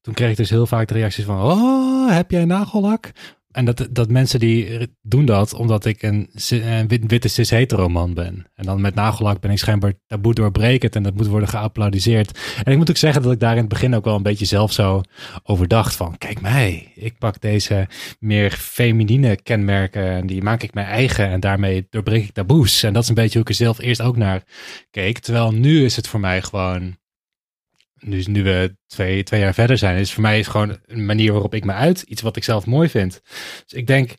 toen 0.00 0.14
kreeg 0.14 0.30
ik 0.30 0.36
dus 0.36 0.50
heel 0.50 0.66
vaak 0.66 0.88
de 0.88 0.94
reacties 0.94 1.24
van... 1.24 1.40
Oh, 1.42 2.10
heb 2.14 2.30
jij 2.30 2.44
nagellak? 2.44 3.10
En 3.56 3.64
dat, 3.64 3.88
dat 3.90 4.10
mensen 4.10 4.40
die 4.40 4.88
doen 5.02 5.24
dat 5.24 5.54
omdat 5.54 5.84
ik 5.84 6.02
een, 6.02 6.30
witte 7.06 7.28
cis-hetero 7.28 7.88
man 7.88 8.14
ben. 8.14 8.46
En 8.54 8.64
dan 8.64 8.80
met 8.80 8.94
nagellak 8.94 9.40
ben 9.40 9.50
ik 9.50 9.58
schijnbaar 9.58 9.92
taboe 10.06 10.34
doorbrekend 10.34 10.96
en 10.96 11.02
dat 11.02 11.14
moet 11.14 11.26
worden 11.26 11.48
geapplaudiseerd. 11.48 12.38
En 12.64 12.72
ik 12.72 12.78
moet 12.78 12.90
ook 12.90 12.96
zeggen 12.96 13.22
dat 13.22 13.32
ik 13.32 13.40
daar 13.40 13.52
in 13.52 13.58
het 13.58 13.68
begin 13.68 13.94
ook 13.94 14.04
wel 14.04 14.16
een 14.16 14.22
beetje 14.22 14.44
zelf 14.44 14.72
zo 14.72 15.00
over 15.42 15.68
dacht 15.68 15.96
van... 15.96 16.18
Kijk 16.18 16.40
mij, 16.40 16.92
ik 16.94 17.18
pak 17.18 17.40
deze 17.40 17.88
meer 18.18 18.50
feminine 18.50 19.36
kenmerken 19.42 20.10
en 20.10 20.26
die 20.26 20.42
maak 20.42 20.62
ik 20.62 20.74
mijn 20.74 20.86
eigen 20.86 21.28
en 21.28 21.40
daarmee 21.40 21.86
doorbreek 21.90 22.24
ik 22.24 22.32
taboes. 22.32 22.82
En 22.82 22.92
dat 22.92 23.02
is 23.02 23.08
een 23.08 23.14
beetje 23.14 23.32
hoe 23.32 23.42
ik 23.42 23.48
er 23.48 23.54
zelf 23.54 23.78
eerst 23.80 24.00
ook 24.00 24.16
naar 24.16 24.42
keek. 24.90 25.18
Terwijl 25.18 25.52
nu 25.52 25.84
is 25.84 25.96
het 25.96 26.08
voor 26.08 26.20
mij 26.20 26.42
gewoon, 26.42 26.96
nu, 28.06 28.22
nu 28.22 28.42
we 28.42 28.76
twee, 28.86 29.22
twee 29.22 29.40
jaar 29.40 29.54
verder 29.54 29.78
zijn, 29.78 29.98
is 29.98 30.12
voor 30.12 30.22
mij 30.22 30.38
is 30.38 30.46
gewoon 30.46 30.78
een 30.86 31.06
manier 31.06 31.32
waarop 31.32 31.54
ik 31.54 31.64
me 31.64 31.72
uit, 31.72 32.02
iets 32.02 32.22
wat 32.22 32.36
ik 32.36 32.44
zelf 32.44 32.66
mooi 32.66 32.88
vind. 32.88 33.20
Dus 33.64 33.72
ik 33.72 33.86
denk 33.86 34.14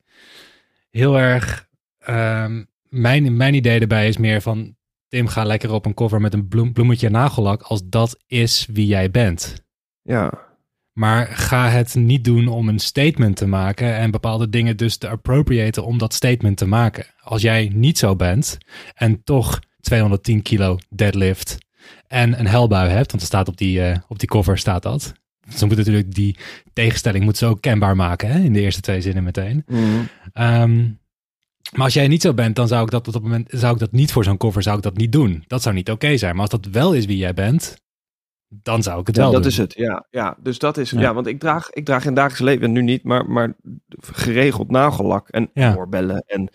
heel 0.90 1.20
erg, 1.20 1.68
ehm, 2.00 2.64
mijn, 2.82 3.38
mijn 3.38 3.54
idee 3.54 3.80
erbij 3.80 4.08
is 4.08 4.18
meer 4.18 4.42
van, 4.42 4.76
Tim 5.08 5.28
ga 5.28 5.44
lekker 5.44 5.72
op 5.72 5.86
een 5.86 5.94
cover 5.94 6.22
met 6.22 6.34
een 6.34 6.48
bloem, 6.48 6.74
bloemetje 6.74 7.10
nagellak 7.10 7.62
als 7.62 7.82
dat 7.86 8.20
is 8.26 8.68
wie 8.72 8.88
jij 8.88 9.12
bent. 9.12 9.66
Ja, 10.02 10.46
Maar 10.94 11.28
ga 11.28 11.70
het 11.70 11.96
niet 11.96 12.24
doen 12.24 12.48
om 12.48 12.70
een 12.70 12.80
statement 12.80 13.36
te 13.36 13.48
maken 13.48 13.96
en 13.96 14.12
bepaalde 14.12 14.50
dingen 14.50 14.78
dus 14.78 14.98
te 14.98 15.10
appropriaten 15.10 15.86
om 15.86 15.98
dat 15.98 16.14
statement 16.14 16.58
te 16.58 16.66
maken. 16.66 17.06
Als 17.20 17.42
jij 17.42 17.72
niet 17.74 17.98
zo 17.98 18.16
bent 18.16 18.58
en 18.94 19.24
toch 19.24 19.60
210 19.80 20.42
kilo 20.42 20.78
deadlift 20.90 21.58
en 22.08 22.40
een 22.40 22.48
helbui 22.48 22.90
hebt, 22.90 23.10
want 23.12 23.22
er 23.22 23.28
staat 23.28 23.48
op 23.48 23.58
die, 23.58 23.82
eh, 23.84 23.98
op 24.08 24.20
die 24.20 24.28
cover 24.28 24.58
staat 24.58 24.84
dat. 24.84 25.14
Ze 25.56 25.66
moeten 25.66 25.78
natuurlijk 25.86 26.14
die 26.14 26.38
tegenstelling 26.74 27.24
moeten 27.24 27.48
ze 27.48 27.54
ook 27.54 27.62
kenbaar 27.62 27.96
maken 27.96 28.30
hè, 28.30 28.40
in 28.40 28.54
de 28.54 28.62
eerste 28.62 28.82
twee 28.82 29.02
zinnen 29.02 29.24
meteen. 29.24 29.64
Mhm. 29.68 29.82
Ehm, 30.34 30.78
maar 31.72 31.84
als 31.84 31.94
jij 31.94 32.08
niet 32.08 32.22
zo 32.22 32.34
bent, 32.34 32.56
dan 32.56 32.68
zou 32.68 32.84
ik 32.84 32.92
dat 32.92 33.08
op 33.08 33.14
dat 33.14 33.22
moment 33.22 33.50
zou 33.52 33.74
ik 33.74 33.80
dat 33.80 33.92
niet 33.92 34.12
voor 34.12 34.24
zo'n 34.24 34.38
cover 34.38 34.62
zou 34.64 34.78
ik 34.78 34.84
dat 34.84 34.98
niet 34.98 35.12
doen. 35.12 35.44
Dat 35.48 35.62
zou 35.62 35.76
niet 35.76 35.92
oké 35.92 36.18
zijn. 36.18 36.34
Maar 36.34 36.42
als 36.42 36.62
dat 36.62 36.66
wel 36.74 36.94
is 36.94 37.06
wie 37.06 37.18
jij 37.18 37.34
bent, 37.34 37.76
dan 38.48 38.84
zou 38.84 39.00
ik 39.00 39.08
het 39.08 39.16
Ja, 39.16 39.22
wel 39.22 39.32
dat 39.32 39.42
doen. 39.42 39.52
is 39.52 39.58
het, 39.58 39.74
ja. 39.74 40.06
ja 40.10 40.38
dus 40.44 40.60
dat 40.60 40.78
is, 40.78 40.90
ja. 40.92 41.00
Ja. 41.00 41.14
want 41.14 41.28
ik 41.28 41.40
draag, 41.40 41.70
ik 41.70 41.86
draag 41.86 42.06
in 42.06 42.14
dagelijks 42.14 42.44
leven 42.44 42.72
nu 42.72 42.82
niet, 42.82 43.04
maar, 43.04 43.26
maar 43.30 43.56
geregeld 44.02 44.70
nagellak 44.72 45.30
en 45.30 45.50
Ja. 45.54 45.76
oorbellen 45.76 46.24
en... 46.28 46.50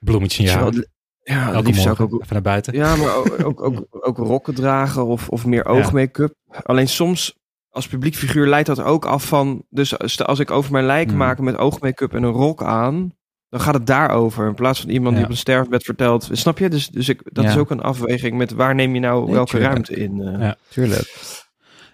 Bloemetje 0.00 0.42
in 0.44 0.50
je 0.50 0.88
Ja, 1.22 1.34
ja 1.34 1.52
Elke 1.52 1.66
liefst 1.66 1.82
zou 1.82 1.92
ik 1.92 1.98
morgen 1.98 2.16
ook 2.16 2.22
even 2.22 2.32
naar 2.34 2.42
buiten. 2.42 2.74
Ja, 2.74 2.96
maar 2.96 3.16
ook, 3.16 3.44
ook, 3.44 3.62
ook, 3.62 3.86
ook 4.08 4.16
rokken 4.16 4.54
dragen 4.54 5.06
of, 5.06 5.28
of 5.28 5.46
meer 5.46 5.64
oogmake-up. 5.66 6.34
Alleen 6.62 6.88
soms 6.88 7.38
als 7.70 7.86
publiekfiguur 7.88 8.46
leidt 8.46 8.66
dat 8.66 8.80
ook 8.82 9.04
af 9.04 9.24
van... 9.26 9.62
Dus 9.68 9.98
als- 9.98 10.38
ik 10.38 10.50
over 10.50 10.72
mijn 10.72 10.84
lijk 10.86 11.08
Hmm. 11.08 11.16
maak 11.18 11.38
met 11.38 11.56
oogmake-up 11.56 12.14
en 12.14 12.22
een 12.22 12.30
rok 12.32 12.62
aan... 12.62 13.12
dan 13.48 13.60
gaat 13.60 13.74
het 13.74 13.86
daarover. 13.86 14.46
In 14.46 14.54
plaats 14.54 14.80
van 14.80 14.90
iemand 14.90 15.14
die 15.16 15.24
op 15.24 15.30
een 15.30 15.36
sterfbed 15.36 15.84
vertelt... 15.84 16.28
Snap 16.32 16.58
je? 16.58 16.68
Dus, 16.68 16.88
dus 16.88 17.08
ik, 17.08 17.20
dat 17.24 17.44
Ja. 17.44 17.50
is 17.50 17.56
ook 17.56 17.70
een 17.70 17.80
afweging 17.82 18.36
met 18.36 18.52
waar 18.52 18.74
neem 18.74 18.94
je 18.94 19.00
nou 19.00 19.24
Nee, 19.24 19.34
welke 19.34 19.50
tuurlijk. 19.50 19.72
ruimte 19.72 19.94
in. 19.96 20.20
eh. 20.22 20.40
Ja. 20.40 20.56
Tuurlijk. 20.68 21.14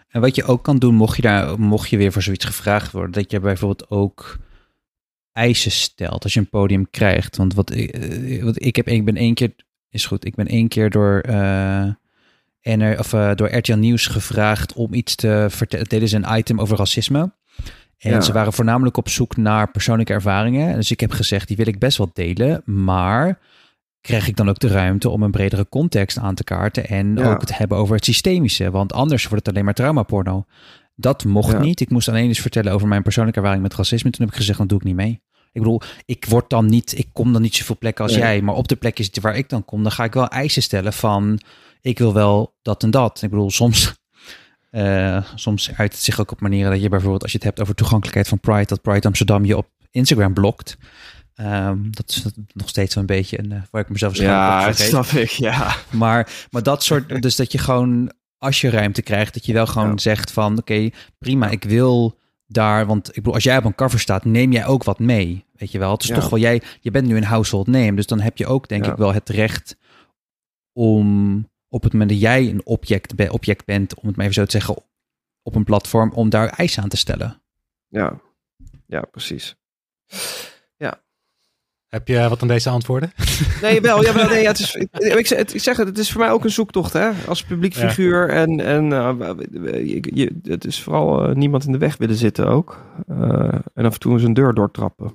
En 0.09 0.21
wat 0.21 0.35
je 0.35 0.45
ook 0.45 0.63
kan 0.63 0.79
doen, 0.79 0.95
mocht 0.95 1.17
je, 1.17 1.23
daar, 1.23 1.61
mocht 1.61 1.89
je 1.89 1.97
weer 1.97 2.13
voor 2.13 2.23
zoiets 2.23 2.45
gevraagd 2.45 2.93
worden, 2.93 3.13
dat 3.13 3.31
je 3.31 3.41
bijvoorbeeld 3.41 3.91
ook 3.91 4.37
eisen 5.37 5.71
stelt 5.71 6.23
als 6.23 6.35
je 6.35 6.41
een 6.41 6.49
podium 6.49 6.91
krijgt. 6.91 7.37
Want 7.37 7.55
wat, 7.55 7.71
ik- 7.75 7.91
eh, 7.91 8.43
wat 8.43 8.63
ik 8.63 8.77
heb, 8.77 8.89
ik 8.89 9.05
ben 9.05 9.17
één 9.17 9.35
keer, 9.35 9.53
is 9.91 10.07
goed, 10.07 10.25
ik 10.25 10.35
ben 10.35 10.47
één 10.47 10.69
keer 10.69 10.91
door, 10.91 11.19
eh 11.21 11.85
NR, 12.63 12.99
of, 12.99 13.13
eh, 13.13 13.35
door 13.35 13.55
RTL 13.57 13.75
Nieuws 13.77 14.07
gevraagd 14.07 14.73
om 14.73 14.95
iets 14.95 15.15
te 15.15 15.47
vertellen. 15.51 15.87
Dit 15.89 16.03
is 16.03 16.13
een 16.13 16.25
item 16.37 16.61
over 16.61 16.77
racisme. 16.77 17.33
En 17.99 18.11
Ja. 18.11 18.21
ze 18.21 18.33
waren 18.33 18.53
voornamelijk 18.53 18.97
op 18.97 19.09
zoek 19.09 19.37
naar 19.37 19.71
persoonlijke 19.71 20.13
ervaringen. 20.13 20.75
Dus 20.75 20.91
ik 20.91 21.01
heb 21.01 21.11
gezegd, 21.11 21.49
die 21.49 21.57
wil 21.57 21.67
ik 21.67 21.79
best 21.79 21.99
wel 21.99 22.11
delen, 22.13 22.63
maar 22.65 23.39
krijg 24.01 24.29
ik 24.29 24.37
dan 24.37 24.49
ook 24.49 24.59
de 24.59 24.69
ruimte 24.69 25.09
om 25.11 25.23
een 25.23 25.31
bredere 25.31 25.69
context 25.69 26.19
aan 26.19 26.35
te 26.35 26.45
kaarten 26.45 26.89
en 26.89 27.15
Ja. 27.17 27.31
ook 27.33 27.41
het 27.41 27.59
hebben 27.59 27.79
over 27.79 27.95
het 27.95 28.05
systemische, 28.05 28.71
want 28.71 28.93
anders 28.93 29.23
wordt 29.29 29.47
het 29.47 29.49
alleen 29.55 29.65
maar 29.65 29.75
traumaporno. 29.75 30.45
Dat 30.95 31.25
mocht 31.25 31.53
Ja. 31.53 31.59
niet. 31.59 31.81
Ik 31.81 31.91
moest 31.91 32.09
alleen 32.09 32.29
eens 32.29 32.41
vertellen 32.41 32.73
over 32.73 32.89
mijn 32.89 33.03
persoonlijke 33.03 33.39
ervaring 33.39 33.63
met 33.65 33.75
racisme. 33.75 34.11
Toen 34.11 34.21
heb 34.25 34.31
ik 34.35 34.41
gezegd, 34.41 34.59
dan 34.59 34.67
doe 34.67 34.79
ik 34.79 34.85
niet 34.85 34.95
mee. 34.95 35.21
Ik 35.57 35.63
bedoel, 35.63 35.81
ik 36.05 36.25
word 36.29 36.51
dan 36.51 36.67
niet, 36.67 36.99
ik 36.99 37.09
kom 37.13 37.33
dan 37.33 37.43
niet 37.43 37.55
zoveel 37.57 37.77
plekken 37.79 38.05
als 38.05 38.13
Nee. 38.13 38.23
jij, 38.23 38.43
maar 38.43 38.55
op 38.55 38.69
de 38.69 38.77
plekjes 38.77 39.11
waar 39.21 39.37
ik 39.37 39.49
dan 39.49 39.65
kom, 39.65 39.83
dan 39.83 39.93
ga 39.93 40.05
ik 40.05 40.13
wel 40.13 40.29
eisen 40.29 40.63
stellen 40.63 40.93
van, 40.93 41.41
ik 41.81 41.99
wil 41.99 42.13
wel 42.13 42.55
dat 42.63 42.83
en 42.83 42.91
dat. 42.91 43.23
Ik 43.23 43.31
bedoel, 43.31 43.51
soms, 43.51 43.95
eh, 44.71 45.25
soms 45.35 45.71
uit 45.77 45.93
het 45.93 46.03
zich 46.03 46.21
ook 46.21 46.31
op 46.33 46.41
manieren 46.41 46.71
dat 46.71 46.83
je 46.83 46.89
bijvoorbeeld, 46.89 47.23
als 47.23 47.31
je 47.33 47.37
het 47.39 47.47
hebt 47.47 47.61
over 47.61 47.75
toegankelijkheid 47.75 48.29
van 48.29 48.41
Pride, 48.41 48.65
dat 48.67 48.83
Pride 48.83 49.07
Amsterdam 49.07 49.45
je 49.45 49.57
op 49.57 49.69
Instagram 49.91 50.35
blokt. 50.35 50.77
Ehm, 51.35 51.79
dat 51.91 52.09
is 52.09 52.25
nog 52.53 52.69
steeds 52.69 52.95
zo'n 52.95 53.07
beetje 53.07 53.39
een, 53.39 53.53
eh, 53.53 53.59
waar 53.71 53.83
ik 53.83 53.89
mezelf 53.89 54.17
Ja, 54.17 54.67
dat 54.67 54.79
snap 54.79 55.07
ik, 55.07 55.29
ja. 55.31 55.77
Maar, 55.91 56.47
maar 56.51 56.63
dat 56.63 56.85
soort, 56.85 57.09
dus 57.23 57.37
dat 57.37 57.53
je 57.53 57.59
gewoon, 57.59 58.13
als 58.39 58.61
je 58.61 58.71
ruimte 58.71 59.03
krijgt, 59.03 59.35
dat 59.35 59.47
je 59.47 59.53
wel 59.53 59.67
gewoon 59.67 59.91
Ja. 59.91 59.99
zegt 59.99 60.31
van, 60.31 60.59
oké, 60.59 60.91
prima, 61.19 61.49
ik 61.51 61.65
wil 61.65 62.19
daar, 62.47 62.87
want 62.87 63.09
ik 63.09 63.15
bedoel, 63.15 63.35
als 63.35 63.43
jij 63.45 63.57
op 63.59 63.65
een 63.65 63.75
cover 63.75 64.01
staat, 64.01 64.25
neem 64.25 64.53
jij 64.53 64.67
ook 64.67 64.85
wat 64.85 64.99
mee, 64.99 65.45
weet 65.53 65.71
je 65.73 65.79
wel. 65.79 65.91
Het 65.93 66.03
is 66.03 66.09
Ja. 66.09 66.15
toch 66.15 66.29
wel, 66.29 66.39
jij, 66.39 66.63
je 66.81 66.91
bent 66.91 67.07
nu 67.07 67.17
een 67.17 67.25
household 67.25 67.67
name, 67.67 67.95
dus 67.95 68.07
dan 68.07 68.21
heb 68.21 68.37
je 68.37 68.47
ook, 68.47 68.69
denk 68.69 68.85
Ja. 68.85 68.91
ik 68.91 68.97
wel, 68.99 69.13
het 69.13 69.29
recht 69.29 69.77
om 70.73 71.37
op 71.69 71.83
het 71.83 71.93
moment 71.93 72.11
dat 72.11 72.21
jij 72.21 72.49
een 72.51 72.67
object, 72.67 73.31
object 73.31 73.65
bent, 73.65 73.95
om 73.95 74.07
het 74.07 74.17
maar 74.17 74.25
even 74.25 74.37
zo 74.41 74.45
te 74.45 74.51
zeggen, 74.51 74.77
op 75.43 75.55
een 75.55 75.65
platform, 75.65 76.13
om 76.13 76.29
daar 76.31 76.49
eisen 76.49 76.83
aan 76.83 76.89
te 76.89 76.97
stellen. 76.97 77.43
Ja, 77.89 78.21
ja 78.87 79.01
precies. 79.01 79.57
Heb 81.97 82.09
je 82.09 82.29
wat 82.29 82.43
aan 82.43 82.49
deze 82.49 82.69
antwoorden? 82.71 83.13
Nee, 83.63 83.81
wel. 83.81 84.03
Ja, 84.05 84.15
wel 84.15 84.29
nee, 84.29 84.43
ja, 84.43 84.49
het 84.49 84.59
is, 84.59 84.75
ik, 84.75 84.89
ik, 84.93 85.27
zeg- 85.27 85.39
ik 85.39 85.61
zeg 85.61 85.77
het, 85.77 85.89
het 85.89 85.99
is 85.99 86.13
voor 86.13 86.21
mij 86.21 86.31
ook 86.31 86.45
een 86.45 86.51
zoektocht, 86.51 86.93
hè? 86.93 87.11
Als 87.29 87.43
publiek 87.45 87.73
Ja. 87.75 87.89
figuur. 87.89 88.29
En, 88.29 88.61
en 88.61 88.93
eh, 88.93 89.87
je, 89.89 90.11
je, 90.15 90.37
het 90.43 90.65
is 90.65 90.83
vooral 90.83 91.29
eh, 91.29 91.35
niemand 91.35 91.65
in 91.65 91.73
de 91.73 91.79
weg 91.79 91.97
willen 91.97 92.17
zitten 92.17 92.47
ook. 92.47 92.85
Eh, 93.09 93.19
en 93.75 93.85
af 93.85 93.93
en 93.95 93.99
toe 94.01 94.13
eens 94.13 94.23
een 94.23 94.35
deur 94.35 94.55
doortrappen. 94.55 95.13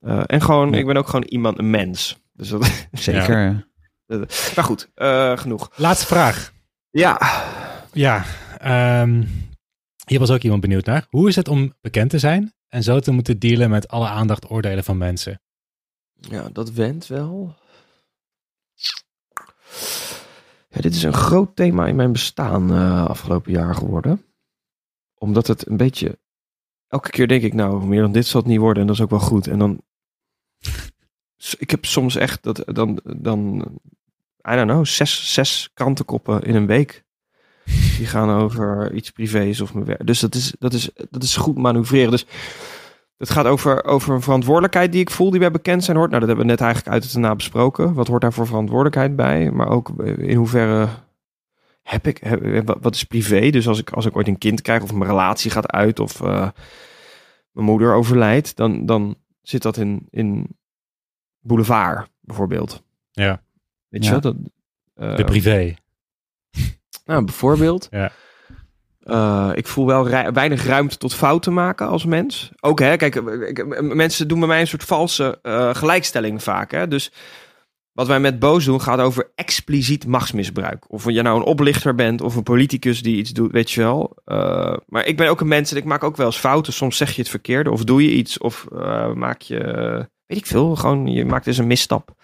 Eh, 0.00 0.20
en 0.26 0.42
gewoon, 0.42 0.72
Ja. 0.72 0.78
ik 0.78 0.86
ben 0.86 0.96
ook 0.96 1.06
gewoon 1.08 1.24
iemand, 1.28 1.58
een 1.58 1.70
mens. 1.70 2.18
Dus 2.32 2.48
dat, 2.48 2.86
Zeker. 2.92 3.66
maar 4.54 4.64
goed, 4.64 4.88
eh, 4.94 5.36
genoeg. 5.38 5.70
Laatste 5.76 6.06
vraag. 6.06 6.52
Ja, 6.90 7.20
Ja, 7.92 8.24
ehm, 8.58 9.22
hier 10.06 10.18
was 10.18 10.30
ook 10.30 10.42
iemand 10.42 10.60
benieuwd 10.60 10.84
naar. 10.86 11.06
Hoe 11.10 11.28
is 11.28 11.36
het 11.36 11.48
om 11.48 11.74
bekend 11.80 12.10
te 12.10 12.18
zijn 12.18 12.52
en 12.68 12.82
zo 12.82 12.98
te 13.00 13.10
moeten 13.12 13.38
dealen 13.38 13.70
met 13.70 13.88
alle 13.88 14.08
aandacht 14.08 14.50
oordelen 14.50 14.84
van 14.84 14.98
mensen? 14.98 15.40
Ja 16.20 16.48
dat 16.52 16.70
went 16.70 17.06
wel. 17.06 17.54
Ja, 20.68 20.80
dit 20.80 20.94
is 20.94 21.02
een 21.02 21.12
groot 21.12 21.56
thema 21.56 21.86
in 21.86 21.96
mijn 21.96 22.12
bestaan 22.12 22.70
eh, 22.74 23.04
afgelopen 23.04 23.52
jaar 23.52 23.74
geworden. 23.74 24.24
Omdat 25.14 25.46
het 25.46 25.68
een 25.68 25.76
beetje... 25.76 26.18
Elke 26.88 27.10
keer 27.10 27.28
denk 27.28 27.42
ik, 27.42 27.54
nou, 27.54 27.86
meer 27.86 28.00
dan 28.00 28.12
dit 28.12 28.26
zal 28.26 28.40
het 28.40 28.50
niet 28.50 28.58
worden. 28.58 28.80
En 28.80 28.86
dat 28.86 28.96
is 28.96 29.02
ook 29.02 29.10
wel 29.10 29.18
goed. 29.18 29.46
En 29.46 29.58
dan... 29.58 29.82
Ik 31.58 31.70
heb 31.70 31.84
soms 31.84 32.16
echt 32.16 32.42
dat 32.42 32.62
dan... 32.66 33.00
dan 33.16 33.58
I 34.48 34.54
don't 34.54 34.70
know, 34.70 34.86
zes, 34.86 35.32
zes 35.32 35.70
krantenkoppen 35.74 36.42
in 36.42 36.54
een 36.54 36.66
week. 36.66 37.04
Die 37.96 38.06
gaan 38.06 38.30
over 38.30 38.94
iets 38.94 39.10
privés 39.10 39.60
of 39.60 39.74
mijn 39.74 39.86
werk. 39.86 40.06
Dus 40.06 40.20
dat 40.20 40.34
is, 40.34 40.54
dat 40.58 40.72
is, 40.72 40.90
dat 41.10 41.22
is 41.22 41.36
goed 41.36 41.56
manoeuvreren. 41.56 42.10
Dus 42.10 42.26
het 43.20 43.30
gaat 43.30 43.46
over, 43.46 43.84
over 43.84 44.14
een 44.14 44.22
verantwoordelijkheid 44.22 44.92
die 44.92 45.00
ik 45.00 45.10
voel, 45.10 45.30
die 45.30 45.40
bij 45.40 45.50
bekend 45.50 45.84
zijn 45.84 45.96
hoort. 45.96 46.08
Nou, 46.08 46.20
dat 46.20 46.28
hebben 46.28 46.46
we 46.46 46.52
net 46.52 46.60
eigenlijk 46.60 46.92
uit 46.94 47.04
het 47.04 47.14
na 47.14 47.34
besproken. 47.34 47.94
Wat 47.94 48.06
hoort 48.06 48.20
daar 48.22 48.32
voor 48.32 48.46
verantwoordelijkheid 48.46 49.16
bij? 49.16 49.50
Maar 49.50 49.68
ook 49.68 49.88
in 50.04 50.36
hoeverre 50.36 50.88
heb 51.82 52.06
ik, 52.06 52.18
heb, 52.18 52.76
wat- 52.80 52.94
is 52.94 53.04
privé? 53.04 53.50
Dus 53.50 53.68
als 53.68 53.78
ik, 53.78 53.90
als 53.90 54.06
ik 54.06 54.16
ooit 54.16 54.28
een 54.28 54.38
kind 54.38 54.62
krijg 54.62 54.82
of 54.82 54.92
mijn 54.92 55.10
relatie 55.10 55.50
gaat 55.50 55.70
uit 55.70 55.98
of 56.00 56.20
eh, 56.20 56.48
mijn 57.50 57.66
moeder 57.66 57.94
overlijdt, 57.94 58.56
dan, 58.56 58.86
dan 58.86 59.16
zit 59.42 59.62
dat 59.62 59.76
in, 59.76 60.06
in 60.10 60.56
boulevard 61.40 62.08
bijvoorbeeld. 62.20 62.82
Ja. 63.10 63.42
Weet 63.88 64.04
je 64.04 64.10
Ja. 64.14 64.20
wel? 64.20 64.32
Dat, 64.32 64.36
eh, 64.94 65.16
De 65.16 65.24
privé. 65.24 65.74
nou, 67.06 67.24
bijvoorbeeld. 67.24 67.88
Ja. 67.90 68.12
Eh, 69.00 69.50
ik 69.54 69.66
voel 69.66 69.86
wel 69.86 70.08
weinig 70.32 70.64
ruimte 70.64 70.96
tot 70.96 71.14
fouten 71.14 71.52
maken 71.52 71.88
als 71.88 72.04
mens. 72.04 72.50
Ook 72.60 72.78
hè, 72.78 72.96
kijk, 72.96 73.16
eh, 73.16 73.80
mensen 73.80 74.28
doen 74.28 74.38
bij 74.38 74.48
mij 74.48 74.60
een 74.60 74.66
soort 74.66 74.84
valse 74.84 75.38
eh, 75.42 75.74
gelijkstelling 75.74 76.42
vaak. 76.42 76.70
Hè? 76.70 76.88
Dus 76.88 77.12
wat 77.92 78.06
wij 78.06 78.20
met 78.20 78.38
boos 78.38 78.64
doen 78.64 78.80
gaat 78.80 79.00
over 79.00 79.30
expliciet 79.34 80.06
machtsmisbruik. 80.06 80.90
Of 80.90 81.10
je 81.10 81.22
nou 81.22 81.36
een 81.36 81.46
oplichter 81.46 81.94
bent 81.94 82.20
of 82.20 82.36
een 82.36 82.42
politicus 82.42 83.02
die 83.02 83.16
iets 83.16 83.30
doet, 83.30 83.52
weet 83.52 83.70
je 83.70 83.80
wel. 83.80 84.16
Maar 84.86 85.06
ik 85.06 85.16
ben 85.16 85.28
ook 85.28 85.40
een 85.40 85.48
mens 85.48 85.70
en 85.70 85.76
ik 85.76 85.84
maak 85.84 86.04
ook 86.04 86.16
wel 86.16 86.26
eens 86.26 86.38
fouten. 86.38 86.72
Soms 86.72 86.96
zeg 86.96 87.10
je 87.10 87.20
het 87.20 87.30
verkeerde 87.30 87.70
of 87.70 87.84
doe 87.84 88.02
je 88.02 88.10
iets 88.10 88.38
of 88.38 88.66
maak 89.14 89.40
je, 89.40 89.58
weet 90.26 90.38
ik 90.38 90.46
veel, 90.46 90.76
gewoon 90.76 91.06
je 91.06 91.24
maakt 91.24 91.44
dus 91.44 91.58
een 91.58 91.66
misstap. 91.66 92.14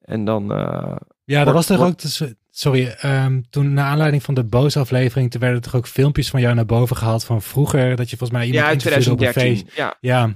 En 0.00 0.24
dan, 0.24 0.46
Ja, 1.24 1.44
dat 1.44 1.54
was 1.54 1.66
toch 1.66 1.80
ook... 1.80 1.98
dus- 1.98 2.22
Sorry, 2.58 2.86
ehm, 2.86 3.40
toen 3.50 3.72
naar 3.72 3.84
aanleiding 3.84 4.22
van 4.22 4.34
de 4.34 4.44
Boos-aflevering... 4.44 5.30
toen 5.30 5.40
werden 5.40 5.58
er 5.58 5.64
toch 5.64 5.74
ook 5.74 5.86
filmpjes 5.86 6.30
van 6.30 6.40
jou 6.40 6.54
naar 6.54 6.66
boven 6.66 6.96
gehaald 6.96 7.24
van 7.24 7.42
vroeger... 7.42 7.96
dat 7.96 8.10
je 8.10 8.16
volgens 8.16 8.38
mij 8.38 8.46
iemand 8.48 8.64
ja, 8.64 8.70
in 8.70 8.78
interviewde 8.78 9.10
op 9.10 9.20
een 9.20 9.32
2013. 9.32 9.66
feest. 9.66 9.76
Ja, 9.76 9.96
Ja, 10.00 10.34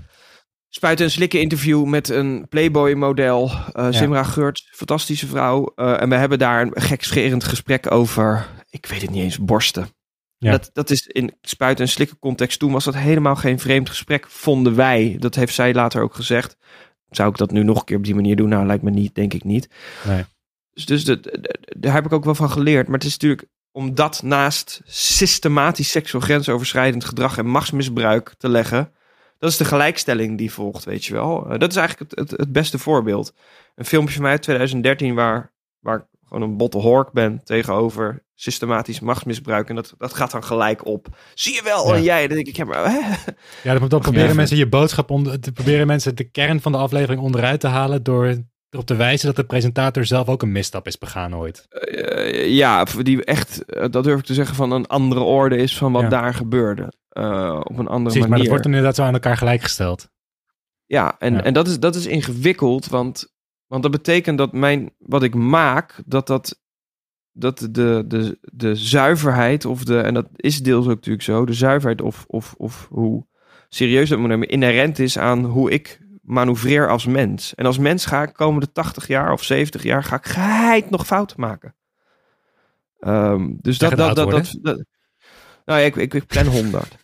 Spuiten 0.68 1.04
en 1.04 1.10
slikken 1.10 1.40
interview 1.40 1.84
met 1.84 2.08
een 2.08 2.46
Playboy-model, 2.48 3.50
eh 3.50 3.84
Ja. 3.84 3.92
Zimra 3.92 4.22
Geurt, 4.22 4.68
fantastische 4.70 5.26
vrouw. 5.26 5.72
Eh, 5.74 6.00
en 6.00 6.08
we 6.08 6.14
hebben 6.14 6.38
daar 6.38 6.62
een 6.62 6.82
gekscherend 6.82 7.44
gesprek 7.44 7.90
over, 7.90 8.46
ik 8.70 8.86
weet 8.86 9.02
het 9.02 9.10
niet 9.10 9.22
eens, 9.22 9.38
borsten. 9.38 9.88
Ja. 10.38 10.50
Dat, 10.50 10.70
dat 10.72 10.90
is 10.90 11.06
in 11.06 11.36
spuiten 11.42 11.84
en 11.84 11.90
slikken 11.90 12.18
context 12.18 12.58
toen 12.58 12.72
was 12.72 12.84
dat 12.84 12.96
helemaal 12.96 13.36
geen 13.36 13.58
vreemd 13.58 13.88
gesprek, 13.88 14.26
vonden 14.28 14.74
wij. 14.74 15.16
Dat 15.18 15.34
heeft 15.34 15.54
zij 15.54 15.74
later 15.74 16.02
ook 16.02 16.14
gezegd. 16.14 16.56
Zou 17.10 17.30
ik 17.30 17.36
dat 17.36 17.50
nu 17.50 17.62
nog 17.62 17.78
een 17.78 17.84
keer 17.84 17.96
op 17.96 18.04
die 18.04 18.14
manier 18.14 18.36
doen? 18.36 18.48
Nou, 18.48 18.66
lijkt 18.66 18.82
me 18.82 18.90
niet, 18.90 19.14
denk 19.14 19.34
ik 19.34 19.44
niet. 19.44 19.68
Nee. 20.06 20.24
Dus, 20.72 20.86
dus 20.86 21.04
de- 21.04 21.20
de- 21.20 21.38
de- 21.40 21.58
daar 21.78 21.92
heb 21.92 22.04
ik 22.04 22.12
ook 22.12 22.24
wel 22.24 22.34
van 22.34 22.50
geleerd. 22.50 22.86
Maar 22.86 22.98
het 22.98 23.04
is 23.06 23.12
natuurlijk 23.12 23.48
om 23.72 23.94
dat 23.94 24.22
naast 24.22 24.80
systematisch 24.84 25.90
seksueel 25.90 26.22
grensoverschrijdend 26.24 27.04
gedrag 27.04 27.38
en 27.38 27.46
machtsmisbruik 27.46 28.34
te 28.38 28.48
leggen. 28.48 28.92
Dat 29.38 29.50
is 29.50 29.56
de 29.56 29.64
gelijkstelling 29.64 30.38
die 30.38 30.52
volgt, 30.52 30.84
weet 30.84 31.04
je 31.04 31.12
wel. 31.12 31.50
Eh, 31.50 31.58
dat 31.58 31.70
is 31.70 31.76
eigenlijk 31.76 32.10
het, 32.10 32.18
het, 32.30 32.38
het 32.40 32.52
beste 32.52 32.78
voorbeeld. 32.78 33.32
Een 33.74 33.84
filmpje 33.84 34.12
van 34.14 34.22
mij 34.22 34.30
uit 34.30 34.42
2013 34.42 35.14
waar, 35.14 35.52
waar 35.78 35.96
ik 35.96 36.04
gewoon 36.26 36.42
een 36.42 36.56
botte 36.56 36.78
hork 36.78 37.12
ben 37.12 37.40
tegenover 37.44 38.24
systematisch 38.34 39.00
machtsmisbruik. 39.00 39.68
En 39.68 39.74
dat, 39.74 39.94
dat 39.98 40.14
gaat 40.14 40.30
dan 40.30 40.44
gelijk 40.44 40.86
op. 40.86 41.06
Zie 41.34 41.54
je 41.54 41.62
wel? 41.62 41.88
Ja. 41.88 41.94
En 41.94 42.02
jij, 42.02 42.26
dan 42.26 42.36
denk 42.36 42.48
ik, 42.48 42.56
ja, 42.56 42.64
maar, 42.64 42.84
hè? 42.90 42.98
ja 43.70 43.78
dan, 43.78 43.88
dan 43.88 44.00
proberen 44.00 44.28
Ja. 44.28 44.34
mensen 44.34 44.56
je 44.56 44.68
boodschap... 44.68 45.10
Onder, 45.10 45.40
te 45.40 45.52
proberen 45.52 45.86
mensen 45.86 46.16
de 46.16 46.30
kern 46.30 46.60
van 46.60 46.72
de 46.72 46.78
aflevering 46.78 47.20
onderuit 47.22 47.60
te 47.60 47.66
halen... 47.66 48.02
door 48.02 48.36
erop 48.70 48.86
te 48.86 48.94
wijzen 48.96 49.26
dat 49.26 49.36
de 49.36 49.44
presentator 49.44 50.04
zelf 50.04 50.28
ook 50.28 50.42
een 50.42 50.52
misstap 50.52 50.86
is 50.86 50.98
begaan 50.98 51.36
ooit. 51.36 51.66
Eh, 51.68 52.48
ja, 52.48 52.84
die 52.84 53.24
echt, 53.24 53.64
eh, 53.64 53.84
dat 53.90 54.04
durf 54.04 54.18
ik 54.18 54.24
te 54.24 54.34
zeggen, 54.34 54.56
van 54.56 54.72
een 54.72 54.86
andere 54.86 55.20
orde 55.20 55.56
is 55.56 55.76
van 55.76 55.92
wat 55.92 56.02
Ja. 56.02 56.08
daar 56.08 56.34
gebeurde. 56.34 56.92
Eh, 57.08 57.60
op 57.62 57.78
een 57.78 57.88
andere 57.88 58.02
Precies, 58.10 58.26
maar 58.26 58.38
dat 58.38 58.46
wordt 58.46 58.64
inderdaad 58.64 58.94
zo 58.94 59.02
aan 59.02 59.12
elkaar 59.12 59.36
gelijkgesteld. 59.36 60.08
Ja, 60.86 61.18
en, 61.18 61.32
Ja. 61.32 61.42
en 61.42 61.52
dat, 61.52 61.68
is, 61.68 61.78
dat 61.78 61.94
is 61.94 62.06
ingewikkeld, 62.06 62.86
want, 62.86 63.34
want 63.66 63.82
dat 63.82 63.90
betekent 63.92 64.38
dat 64.38 64.52
mijn, 64.52 64.94
wat 64.98 65.22
ik 65.22 65.34
maak, 65.34 66.02
dat 66.06 66.26
dat, 66.26 66.60
dat 67.32 67.68
de, 67.70 68.04
de, 68.06 68.38
de 68.40 68.74
zuiverheid, 68.74 69.64
of 69.64 69.84
de, 69.84 70.00
en 70.00 70.14
dat 70.14 70.26
is 70.36 70.62
deels 70.62 70.84
ook 70.84 70.94
natuurlijk 70.94 71.24
zo, 71.24 71.44
de 71.44 71.52
zuiverheid 71.52 72.00
of, 72.02 72.24
of, 72.28 72.54
of 72.58 72.86
hoe 72.90 73.26
serieus 73.68 74.08
dat 74.08 74.18
moet 74.18 74.28
nemen, 74.28 74.48
inherent 74.48 74.98
is 74.98 75.18
aan 75.18 75.44
hoe 75.44 75.70
ik 75.70 76.00
manoeuvreer 76.30 76.88
als 76.88 77.06
mens. 77.06 77.54
En 77.54 77.66
als 77.66 77.78
mens 77.78 78.06
ga 78.06 78.22
ik 78.22 78.32
komende 78.32 78.72
80 78.72 79.06
jaar 79.06 79.32
of 79.32 79.42
70 79.42 79.82
jaar, 79.82 80.04
ga 80.04 80.16
ik 80.16 80.26
geheid 80.26 80.90
nog 80.90 81.06
fouten 81.06 81.40
maken. 81.40 81.74
Ehm, 83.00 83.48
dus 83.60 83.78
dat, 83.78 83.96
dat, 83.96 84.16
dat, 84.16 84.30
dat, 84.30 84.58
dat- 84.62 84.84
nou 85.64 85.80
ja, 85.80 85.86
ik, 85.86 85.96
ik, 85.96 86.14
ik 86.14 86.26
plan 86.26 86.46
100. 86.56 86.96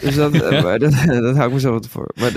Dus 0.00 0.14
dat, 0.14 0.32
eh, 0.32 0.62
dat, 0.62 0.80
dat 1.22 1.34
hou 1.36 1.46
ik 1.46 1.52
mezelf 1.52 1.74
wat 1.74 1.86
voor. 1.88 2.10
Maar 2.14 2.30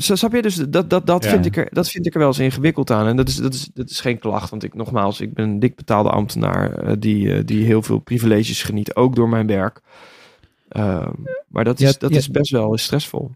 zo 0.00 0.14
snap 0.14 0.32
je? 0.32 0.42
Dus 0.42 0.54
dat, 0.54 0.90
dat, 0.90 1.06
dat, 1.06 1.24
Ja. 1.24 1.30
vind 1.30 1.46
ik 1.46 1.56
er, 1.56 1.68
dat 1.72 1.88
vind 1.88 2.06
ik 2.06 2.12
er 2.12 2.18
wel 2.18 2.28
eens 2.28 2.38
ingewikkeld 2.38 2.90
aan. 2.90 3.06
En 3.06 3.16
dat 3.16 3.28
is, 3.28 3.36
dat 3.36 3.54
is, 3.54 3.68
dat 3.74 3.90
is 3.90 4.00
geen 4.00 4.18
klacht. 4.18 4.50
Want 4.50 4.62
ik, 4.64 4.74
nogmaals, 4.74 5.20
ik 5.20 5.34
ben 5.34 5.44
een 5.48 5.58
dik 5.58 5.76
betaalde 5.76 6.10
ambtenaar 6.10 6.72
eh, 6.72 6.92
die, 6.98 7.44
die 7.44 7.64
heel 7.64 7.82
veel 7.82 7.98
privileges 7.98 8.62
geniet. 8.62 8.94
Ook 8.96 9.14
door 9.16 9.28
mijn 9.28 9.46
werk. 9.46 9.80
Ehm, 10.68 11.12
maar 11.48 11.64
dat, 11.64 11.80
is, 11.80 11.90
Ja, 11.90 11.94
dat 11.98 12.10
ja. 12.10 12.16
is 12.16 12.30
best 12.30 12.50
wel 12.50 12.76
stressvol. 12.78 13.30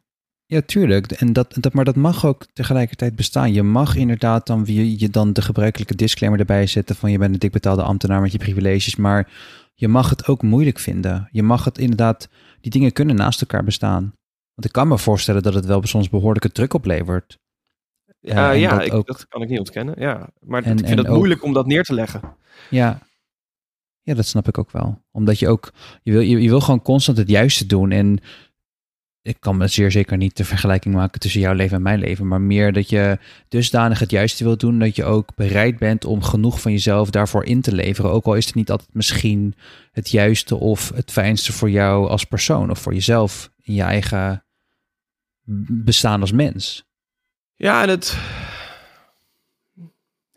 Ja, 0.50 0.60
tuurlijk. 0.60 1.12
En 1.12 1.32
dat, 1.32 1.56
dat, 1.60 1.72
maar 1.72 1.84
dat 1.84 1.96
mag 1.96 2.26
ook 2.26 2.46
tegelijkertijd 2.52 3.16
bestaan. 3.16 3.52
Je 3.52 3.62
mag 3.62 3.96
inderdaad 3.96 4.46
dan 4.46 4.64
wie 4.64 5.00
je 5.00 5.08
dan 5.08 5.32
de 5.32 5.42
gebruikelijke 5.42 5.94
disclaimer 5.94 6.40
erbij 6.40 6.66
zetten 6.66 6.96
van 6.96 7.10
je 7.10 7.18
bent 7.18 7.32
een 7.32 7.38
dik 7.38 7.52
betaalde 7.52 7.82
ambtenaar 7.82 8.20
met 8.20 8.32
je 8.32 8.38
privileges, 8.38 8.96
maar 8.96 9.30
je 9.74 9.88
mag 9.88 10.10
het 10.10 10.26
ook 10.26 10.42
moeilijk 10.42 10.78
vinden. 10.78 11.28
Je 11.32 11.42
mag 11.42 11.64
het 11.64 11.78
inderdaad, 11.78 12.28
die 12.60 12.70
dingen 12.70 12.92
kunnen 12.92 13.16
naast 13.16 13.40
elkaar 13.40 13.64
bestaan. 13.64 14.02
Want 14.54 14.66
ik 14.66 14.72
kan 14.72 14.88
me 14.88 14.98
voorstellen 14.98 15.42
dat 15.42 15.54
het 15.54 15.64
wel 15.64 15.86
soms 15.86 16.08
behoorlijke 16.08 16.52
druk 16.52 16.74
oplevert. 16.74 17.38
Ja, 18.20 18.50
Ja, 18.50 18.70
dat 18.76 18.86
ik, 18.86 18.92
ook- 18.94 19.06
dat 19.06 19.28
kan 19.28 19.42
ik 19.42 19.48
niet 19.48 19.58
ontkennen. 19.58 19.94
Ja. 19.98 20.28
Maar 20.40 20.62
En- 20.62 20.78
ik 20.78 20.86
vind 20.86 20.98
het 20.98 21.08
ook- 21.08 21.16
moeilijk 21.16 21.44
om 21.44 21.52
dat 21.52 21.66
neer 21.66 21.82
te 21.84 21.94
leggen. 21.94 22.20
Ja. 22.70 22.98
Ja, 24.02 24.14
dat 24.14 24.26
snap 24.26 24.48
ik 24.48 24.58
ook 24.58 24.70
wel. 24.70 25.02
Omdat 25.10 25.38
je 25.38 25.48
ook, 25.48 25.72
je 26.02 26.12
wil, 26.12 26.20
je, 26.20 26.40
je 26.40 26.48
wil 26.48 26.60
gewoon 26.60 26.82
constant 26.82 27.18
het 27.18 27.28
juiste 27.28 27.66
doen. 27.66 27.90
En 27.90 28.18
ik 29.22 29.36
kan 29.40 29.56
me 29.56 29.66
zeer 29.66 29.90
zeker 29.90 30.16
niet 30.16 30.36
de 30.36 30.44
vergelijking 30.44 30.94
maken 30.94 31.20
tussen 31.20 31.40
jouw 31.40 31.52
leven 31.54 31.76
en 31.76 31.82
mijn 31.82 31.98
leven. 31.98 32.28
Maar 32.28 32.40
meer 32.40 32.72
dat 32.72 32.88
je 32.88 33.18
dusdanig 33.48 33.98
het 33.98 34.10
juiste 34.10 34.44
wilt 34.44 34.60
doen. 34.60 34.78
Dat 34.78 34.96
je 34.96 35.04
ook 35.04 35.34
bereid 35.34 35.78
bent 35.78 36.04
om 36.04 36.22
genoeg 36.22 36.60
van 36.60 36.72
jezelf 36.72 37.10
daarvoor 37.10 37.44
in 37.44 37.60
te 37.60 37.74
leveren. 37.74 38.10
Ook 38.10 38.24
al 38.24 38.34
is 38.34 38.46
het 38.46 38.54
niet 38.54 38.70
altijd 38.70 38.94
misschien 38.94 39.54
het 39.92 40.10
juiste 40.10 40.56
of 40.56 40.92
het 40.94 41.10
fijnste 41.10 41.52
voor 41.52 41.70
jou 41.70 42.08
als 42.08 42.24
persoon. 42.24 42.70
Of 42.70 42.78
voor 42.78 42.94
jezelf 42.94 43.50
in 43.62 43.74
je 43.74 43.82
eigen 43.82 44.44
bestaan 45.84 46.20
als 46.20 46.32
mens. 46.32 46.88
Ja, 47.54 47.82
en 47.82 47.88
het... 47.88 48.18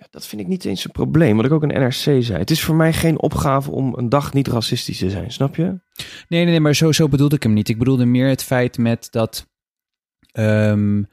Dat 0.09 0.27
vind 0.27 0.41
ik 0.41 0.47
niet 0.47 0.65
eens 0.65 0.85
een 0.85 0.91
probleem, 0.91 1.35
wat 1.35 1.45
ik 1.45 1.51
ook 1.51 1.63
een 1.63 1.81
NRC 1.81 1.93
zei. 1.93 2.33
Het 2.33 2.51
is 2.51 2.63
voor 2.63 2.75
mij 2.75 2.93
geen 2.93 3.21
opgave 3.21 3.71
om 3.71 3.93
een 3.97 4.09
dag 4.09 4.33
niet 4.33 4.47
racistisch 4.47 4.97
te 4.97 5.09
zijn, 5.09 5.31
snap 5.31 5.55
je? 5.55 5.79
Nee, 6.27 6.41
nee, 6.41 6.45
nee, 6.45 6.59
maar 6.59 6.75
zo, 6.75 6.91
zo 6.91 7.07
bedoelde 7.07 7.35
ik 7.35 7.43
hem 7.43 7.53
niet. 7.53 7.69
Ik 7.69 7.77
bedoelde 7.77 8.05
meer 8.05 8.27
het 8.27 8.43
feit 8.43 8.77
met 8.77 9.07
dat. 9.11 9.47
ehm, 10.31 11.03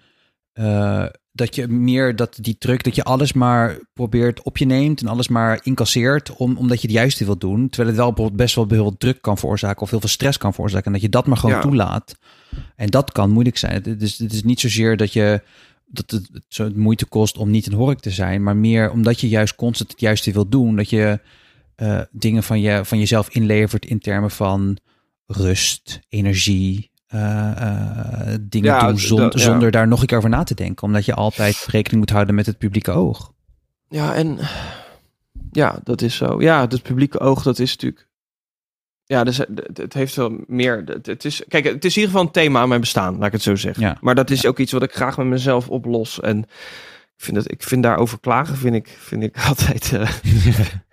eh, 0.53 1.07
dat 1.33 1.55
je 1.55 1.69
meer 1.69 2.17
dat 2.17 2.39
die 2.41 2.59
druk, 2.59 2.85
dat 2.85 2.95
je 2.95 3.05
alles 3.05 3.33
maar 3.33 3.79
probeert 3.93 4.43
op 4.43 4.59
je 4.59 4.65
neemt 4.65 5.01
en 5.01 5.07
alles 5.09 5.29
maar 5.29 5.61
incasseert, 5.63 6.37
om, 6.37 6.57
omdat 6.57 6.81
je 6.81 6.87
het 6.87 6.97
juiste 6.97 7.25
wilt 7.25 7.41
doen. 7.41 7.69
Terwijl 7.69 7.89
het 7.89 7.99
wel 7.99 8.09
bijvoorbeeld 8.09 8.41
best 8.43 8.55
wel 8.55 8.67
heel 8.69 8.77
veel 8.77 8.97
druk 8.97 9.23
kan 9.23 9.39
veroorzaken 9.39 9.83
of 9.83 9.91
heel 9.91 10.01
veel 10.01 10.09
stress 10.09 10.39
kan 10.39 10.53
veroorzaken. 10.53 10.87
En 10.87 10.93
dat 10.93 11.01
je 11.01 11.09
dat 11.09 11.27
maar 11.27 11.37
gewoon 11.37 11.55
Ja. 11.57 11.61
toelaat. 11.63 12.19
En 12.77 12.87
dat 12.87 13.13
kan 13.13 13.31
moeilijk 13.31 13.57
zijn. 13.57 13.73
Het 13.83 14.03
is, 14.03 14.19
het 14.19 14.33
is 14.33 14.43
niet 14.43 14.61
zozeer 14.61 14.97
dat 14.97 15.13
je 15.13 15.43
dat 15.87 16.11
het 16.11 16.29
het 16.57 16.77
moeite 16.77 17.07
kost 17.07 17.37
om 17.39 17.51
niet 17.51 17.67
een 17.67 17.73
hork 17.73 18.01
te 18.01 18.11
zijn, 18.11 18.43
maar 18.43 18.57
meer 18.57 18.91
omdat 18.91 19.21
je 19.21 19.29
juist 19.29 19.55
constant 19.55 19.91
het 19.91 20.01
juiste 20.01 20.33
wilt 20.33 20.53
doen. 20.53 20.77
Dat 20.77 20.91
je 20.91 21.21
eh, 21.81 22.01
dingen 22.11 22.43
van, 22.43 22.61
je, 22.61 22.85
van 22.85 22.99
jezelf 22.99 23.29
inlevert 23.29 23.87
in 23.87 23.99
termen 23.99 24.31
van 24.31 24.79
rust, 25.27 26.01
energie, 26.09 26.91
eh, 27.07 27.51
eh, 27.51 28.39
dingen 28.41 28.69
Ja, 28.73 28.87
doen 28.87 28.97
d- 28.97 29.01
zon- 29.01 29.19
dat- 29.21 29.33
ja. 29.33 29.39
zonder 29.41 29.71
daar 29.71 29.89
nog 29.89 30.01
een 30.01 30.07
keer 30.07 30.17
over 30.17 30.31
na 30.31 30.43
te 30.43 30.55
denken. 30.55 30.83
Omdat 30.87 31.05
je 31.05 31.15
altijd 31.15 31.67
rekening 31.71 32.01
moet 32.01 32.11
houden 32.11 32.35
met 32.35 32.47
het 32.47 32.59
publieke 32.59 32.91
oog. 32.91 33.33
Ja, 33.89 34.15
en 34.15 34.39
ja, 35.51 35.81
dat 35.85 36.03
is 36.03 36.17
zo. 36.17 36.41
Ja, 36.43 36.61
het 36.69 36.83
publieke 36.83 37.19
oog, 37.19 37.43
dat 37.43 37.59
is 37.59 37.71
natuurlijk. 37.71 38.09
Ja, 39.05 39.25
dus 39.25 39.37
het, 39.73 39.93
heeft 39.95 40.15
wel 40.15 40.45
meer. 40.47 40.83
Het, 40.87 41.07
het 41.07 41.25
is, 41.25 41.43
kijk, 41.49 41.65
het 41.65 41.85
is 41.85 41.97
in 41.97 42.01
ieder 42.03 42.11
geval 42.11 42.27
een 42.27 42.33
thema 42.43 42.61
aan 42.61 42.69
mijn 42.69 42.81
bestaan, 42.81 43.17
laat 43.17 43.27
ik 43.27 43.33
het 43.33 43.43
zo 43.43 43.57
zeggen. 43.57 43.83
Ja. 43.83 43.97
Maar 44.01 44.15
dat 44.15 44.31
is 44.31 44.47
ook 44.47 44.59
iets 44.59 44.73
wat 44.73 44.83
ik 44.83 44.93
graag 44.95 45.17
met 45.17 45.27
mezelf 45.27 45.69
oplos. 45.69 46.21
En 46.21 46.39
ik 46.39 46.47
vind, 47.27 47.37
dat, 47.37 47.51
ik 47.51 47.63
vind 47.63 47.83
daarover 47.83 48.21
klagen, 48.21 48.57
vind 48.57 48.75
ik, 48.75 48.97
vind 48.99 49.23
ik 49.23 49.37
altijd. 49.49 49.93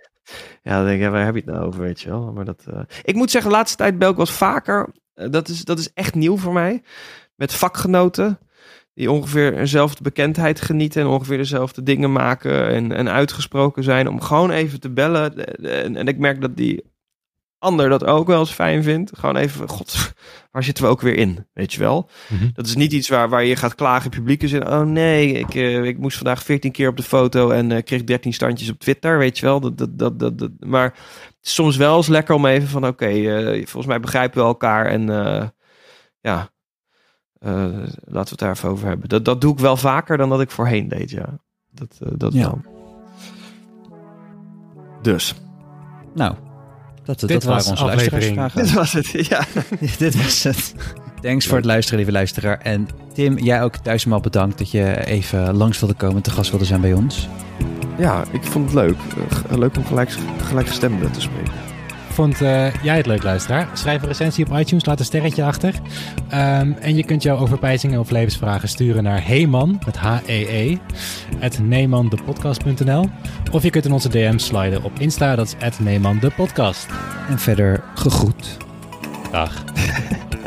ja, 0.62 0.76
dan 0.76 0.84
denk 0.84 1.02
ik, 1.02 1.10
waar 1.10 1.24
heb 1.24 1.34
je 1.34 1.40
het 1.40 1.50
nou 1.50 1.66
over, 1.66 1.80
weet 1.80 2.00
je 2.00 2.08
wel? 2.08 2.32
Maar 2.32 2.44
dat, 2.44 2.64
eh, 2.70 2.80
ik 3.02 3.14
moet 3.14 3.30
zeggen, 3.30 3.50
de 3.50 3.56
laatste 3.56 3.76
tijd 3.76 3.98
bel 3.98 4.10
ik 4.10 4.16
wat 4.16 4.30
vaker. 4.30 4.88
eh, 5.14 5.30
dat, 5.30 5.48
is, 5.48 5.64
dat 5.64 5.78
is 5.78 5.92
echt 5.92 6.14
nieuw 6.14 6.36
voor 6.36 6.52
mij. 6.52 6.82
Met 7.34 7.54
vakgenoten 7.54 8.38
die 8.94 9.10
ongeveer 9.10 9.50
dezelfde 9.54 10.02
bekendheid 10.02 10.60
genieten 10.60 11.02
en 11.02 11.08
ongeveer 11.08 11.36
dezelfde 11.36 11.82
dingen 11.82 12.12
maken 12.12 12.68
en, 12.68 12.92
en 12.92 13.08
uitgesproken 13.08 13.82
zijn, 13.82 14.08
om 14.08 14.20
gewoon 14.20 14.50
even 14.50 14.80
te 14.80 14.90
bellen. 14.90 15.56
En, 15.56 15.96
en 15.96 16.06
ik 16.06 16.18
merk 16.18 16.40
dat 16.40 16.56
die 16.56 16.84
ander 17.58 17.88
dat 17.88 18.04
ook 18.04 18.26
wel 18.26 18.38
eens 18.40 18.50
fijn 18.50 18.82
vindt. 18.82 19.10
Gewoon 19.18 19.36
even, 19.36 19.68
god, 19.68 20.12
waar 20.52 20.64
zitten 20.64 20.84
we 20.84 20.90
ook 20.90 21.00
weer 21.00 21.16
in, 21.16 21.46
weet 21.52 21.72
je 21.72 21.78
wel? 21.80 22.10
Mhm. 22.28 22.48
Dat 22.52 22.66
is 22.66 22.74
niet 22.76 22.92
iets 22.92 23.08
waar, 23.08 23.28
waar 23.28 23.44
je 23.44 23.56
gaat 23.56 23.74
klagen 23.74 24.04
in 24.10 24.16
publieke 24.18 24.48
zin. 24.48 24.66
Oh 24.68 24.80
nee, 24.82 25.32
ik, 25.32 25.54
eh, 25.54 25.84
ik 25.84 25.98
moest 25.98 26.16
vandaag 26.16 26.42
14 26.42 26.72
keer 26.72 26.88
op 26.88 26.96
de 26.96 27.02
foto 27.02 27.50
en 27.50 27.72
eh, 27.72 27.82
kreeg 27.82 28.04
13 28.04 28.32
standjes 28.32 28.70
op 28.70 28.78
Twitter, 28.78 29.18
weet 29.18 29.38
je 29.38 29.46
wel? 29.46 29.60
Dat, 29.60 29.78
dat, 29.78 29.98
dat, 29.98 30.18
dat, 30.18 30.38
dat- 30.38 30.50
maar 30.58 30.94
soms 31.40 31.76
wel 31.76 31.96
eens 31.96 32.06
lekker 32.08 32.34
om 32.34 32.46
even 32.46 32.68
van, 32.68 32.86
oké, 32.86 33.06
eh, 33.06 33.54
volgens 33.56 33.86
mij 33.86 34.00
begrijpen 34.00 34.40
we 34.40 34.46
elkaar 34.46 34.86
en 34.86 35.06
ja, 36.20 36.50
laten 37.40 38.12
we 38.12 38.18
het 38.18 38.38
daar 38.38 38.50
even 38.50 38.68
over 38.68 38.86
hebben. 38.88 39.08
Dat, 39.08 39.24
dat 39.24 39.40
doe 39.40 39.52
ik 39.52 39.58
wel 39.58 39.76
vaker 39.76 40.16
dan 40.16 40.28
dat 40.28 40.40
ik 40.40 40.50
voorheen 40.50 40.88
deed, 40.88 41.10
ja. 41.10 41.38
Dat, 41.70 41.98
dat 42.16 42.32
Ja. 42.32 42.40
wel. 42.40 42.60
Dus. 45.02 45.34
Nou, 46.14 46.34
dat, 47.08 47.20
dat 47.20 47.28
Dit 47.28 47.44
waren 47.44 47.62
was 47.62 47.70
onze 47.70 47.84
aflevering. 47.84 48.36
luisteraarsvragen. 48.36 48.62
Dit 48.62 48.72
was 48.72 48.92
het, 48.92 49.26
ja. 49.30 49.44
Dit 49.98 50.22
was 50.22 50.42
het. 50.42 50.74
Thanks 51.20 51.46
voor 51.46 51.56
het 51.56 51.66
luisteren, 51.66 51.98
lieve 51.98 52.12
luisteraar. 52.12 52.58
En 52.60 52.88
Tim, 53.14 53.38
jij 53.38 53.62
ook 53.62 53.84
duizendmaal 53.84 54.20
bedankt 54.20 54.58
dat 54.58 54.70
je 54.70 55.06
even 55.06 55.56
langs 55.56 55.78
wilde 55.80 55.94
komen, 55.94 56.22
te 56.22 56.30
gast 56.30 56.50
wilde 56.50 56.64
zijn 56.64 56.80
bij 56.80 56.92
ons. 56.92 57.28
Ja, 57.98 58.24
ik 58.32 58.42
vond 58.42 58.64
het 58.64 58.74
leuk. 58.74 58.96
Eh, 59.50 59.58
leuk 59.58 59.76
om 59.76 59.84
gelijk, 59.86 60.10
gelijkgestemden 60.42 61.10
te 61.10 61.20
spreken. 61.20 61.52
Vond 62.18 62.40
eh, 62.40 62.74
jij 62.82 62.96
het 62.96 63.06
leuk, 63.06 63.22
luisteraar? 63.22 63.68
Schrijf 63.72 64.02
een 64.02 64.08
recensie 64.08 64.46
op 64.46 64.58
iTunes, 64.58 64.84
laat 64.84 64.98
een 64.98 65.04
sterretje 65.04 65.44
achter. 65.44 65.74
Ehm, 66.28 66.72
en 66.72 66.96
je 66.96 67.04
kunt 67.04 67.22
jouw 67.22 67.36
overpijzingen 67.36 68.00
of 68.00 68.10
levensvragen 68.10 68.68
sturen 68.68 69.02
naar 69.02 69.22
Heeman, 69.22 69.78
met 69.86 69.96
H-E-E, 69.96 70.76
at 71.40 71.58
neemandepodcast.nl. 71.58 73.08
Of 73.52 73.62
je 73.62 73.70
kunt 73.70 73.84
in 73.84 73.92
onze 73.92 74.08
DM's 74.08 74.46
sliden 74.46 74.82
op 74.84 74.92
Insta, 74.98 75.36
dat 75.36 75.46
is 75.46 75.66
at 75.66 75.78
neemandepodcast. 75.80 76.86
En 77.28 77.38
verder 77.38 77.84
gegroet. 77.94 78.56
Dag. 79.30 79.64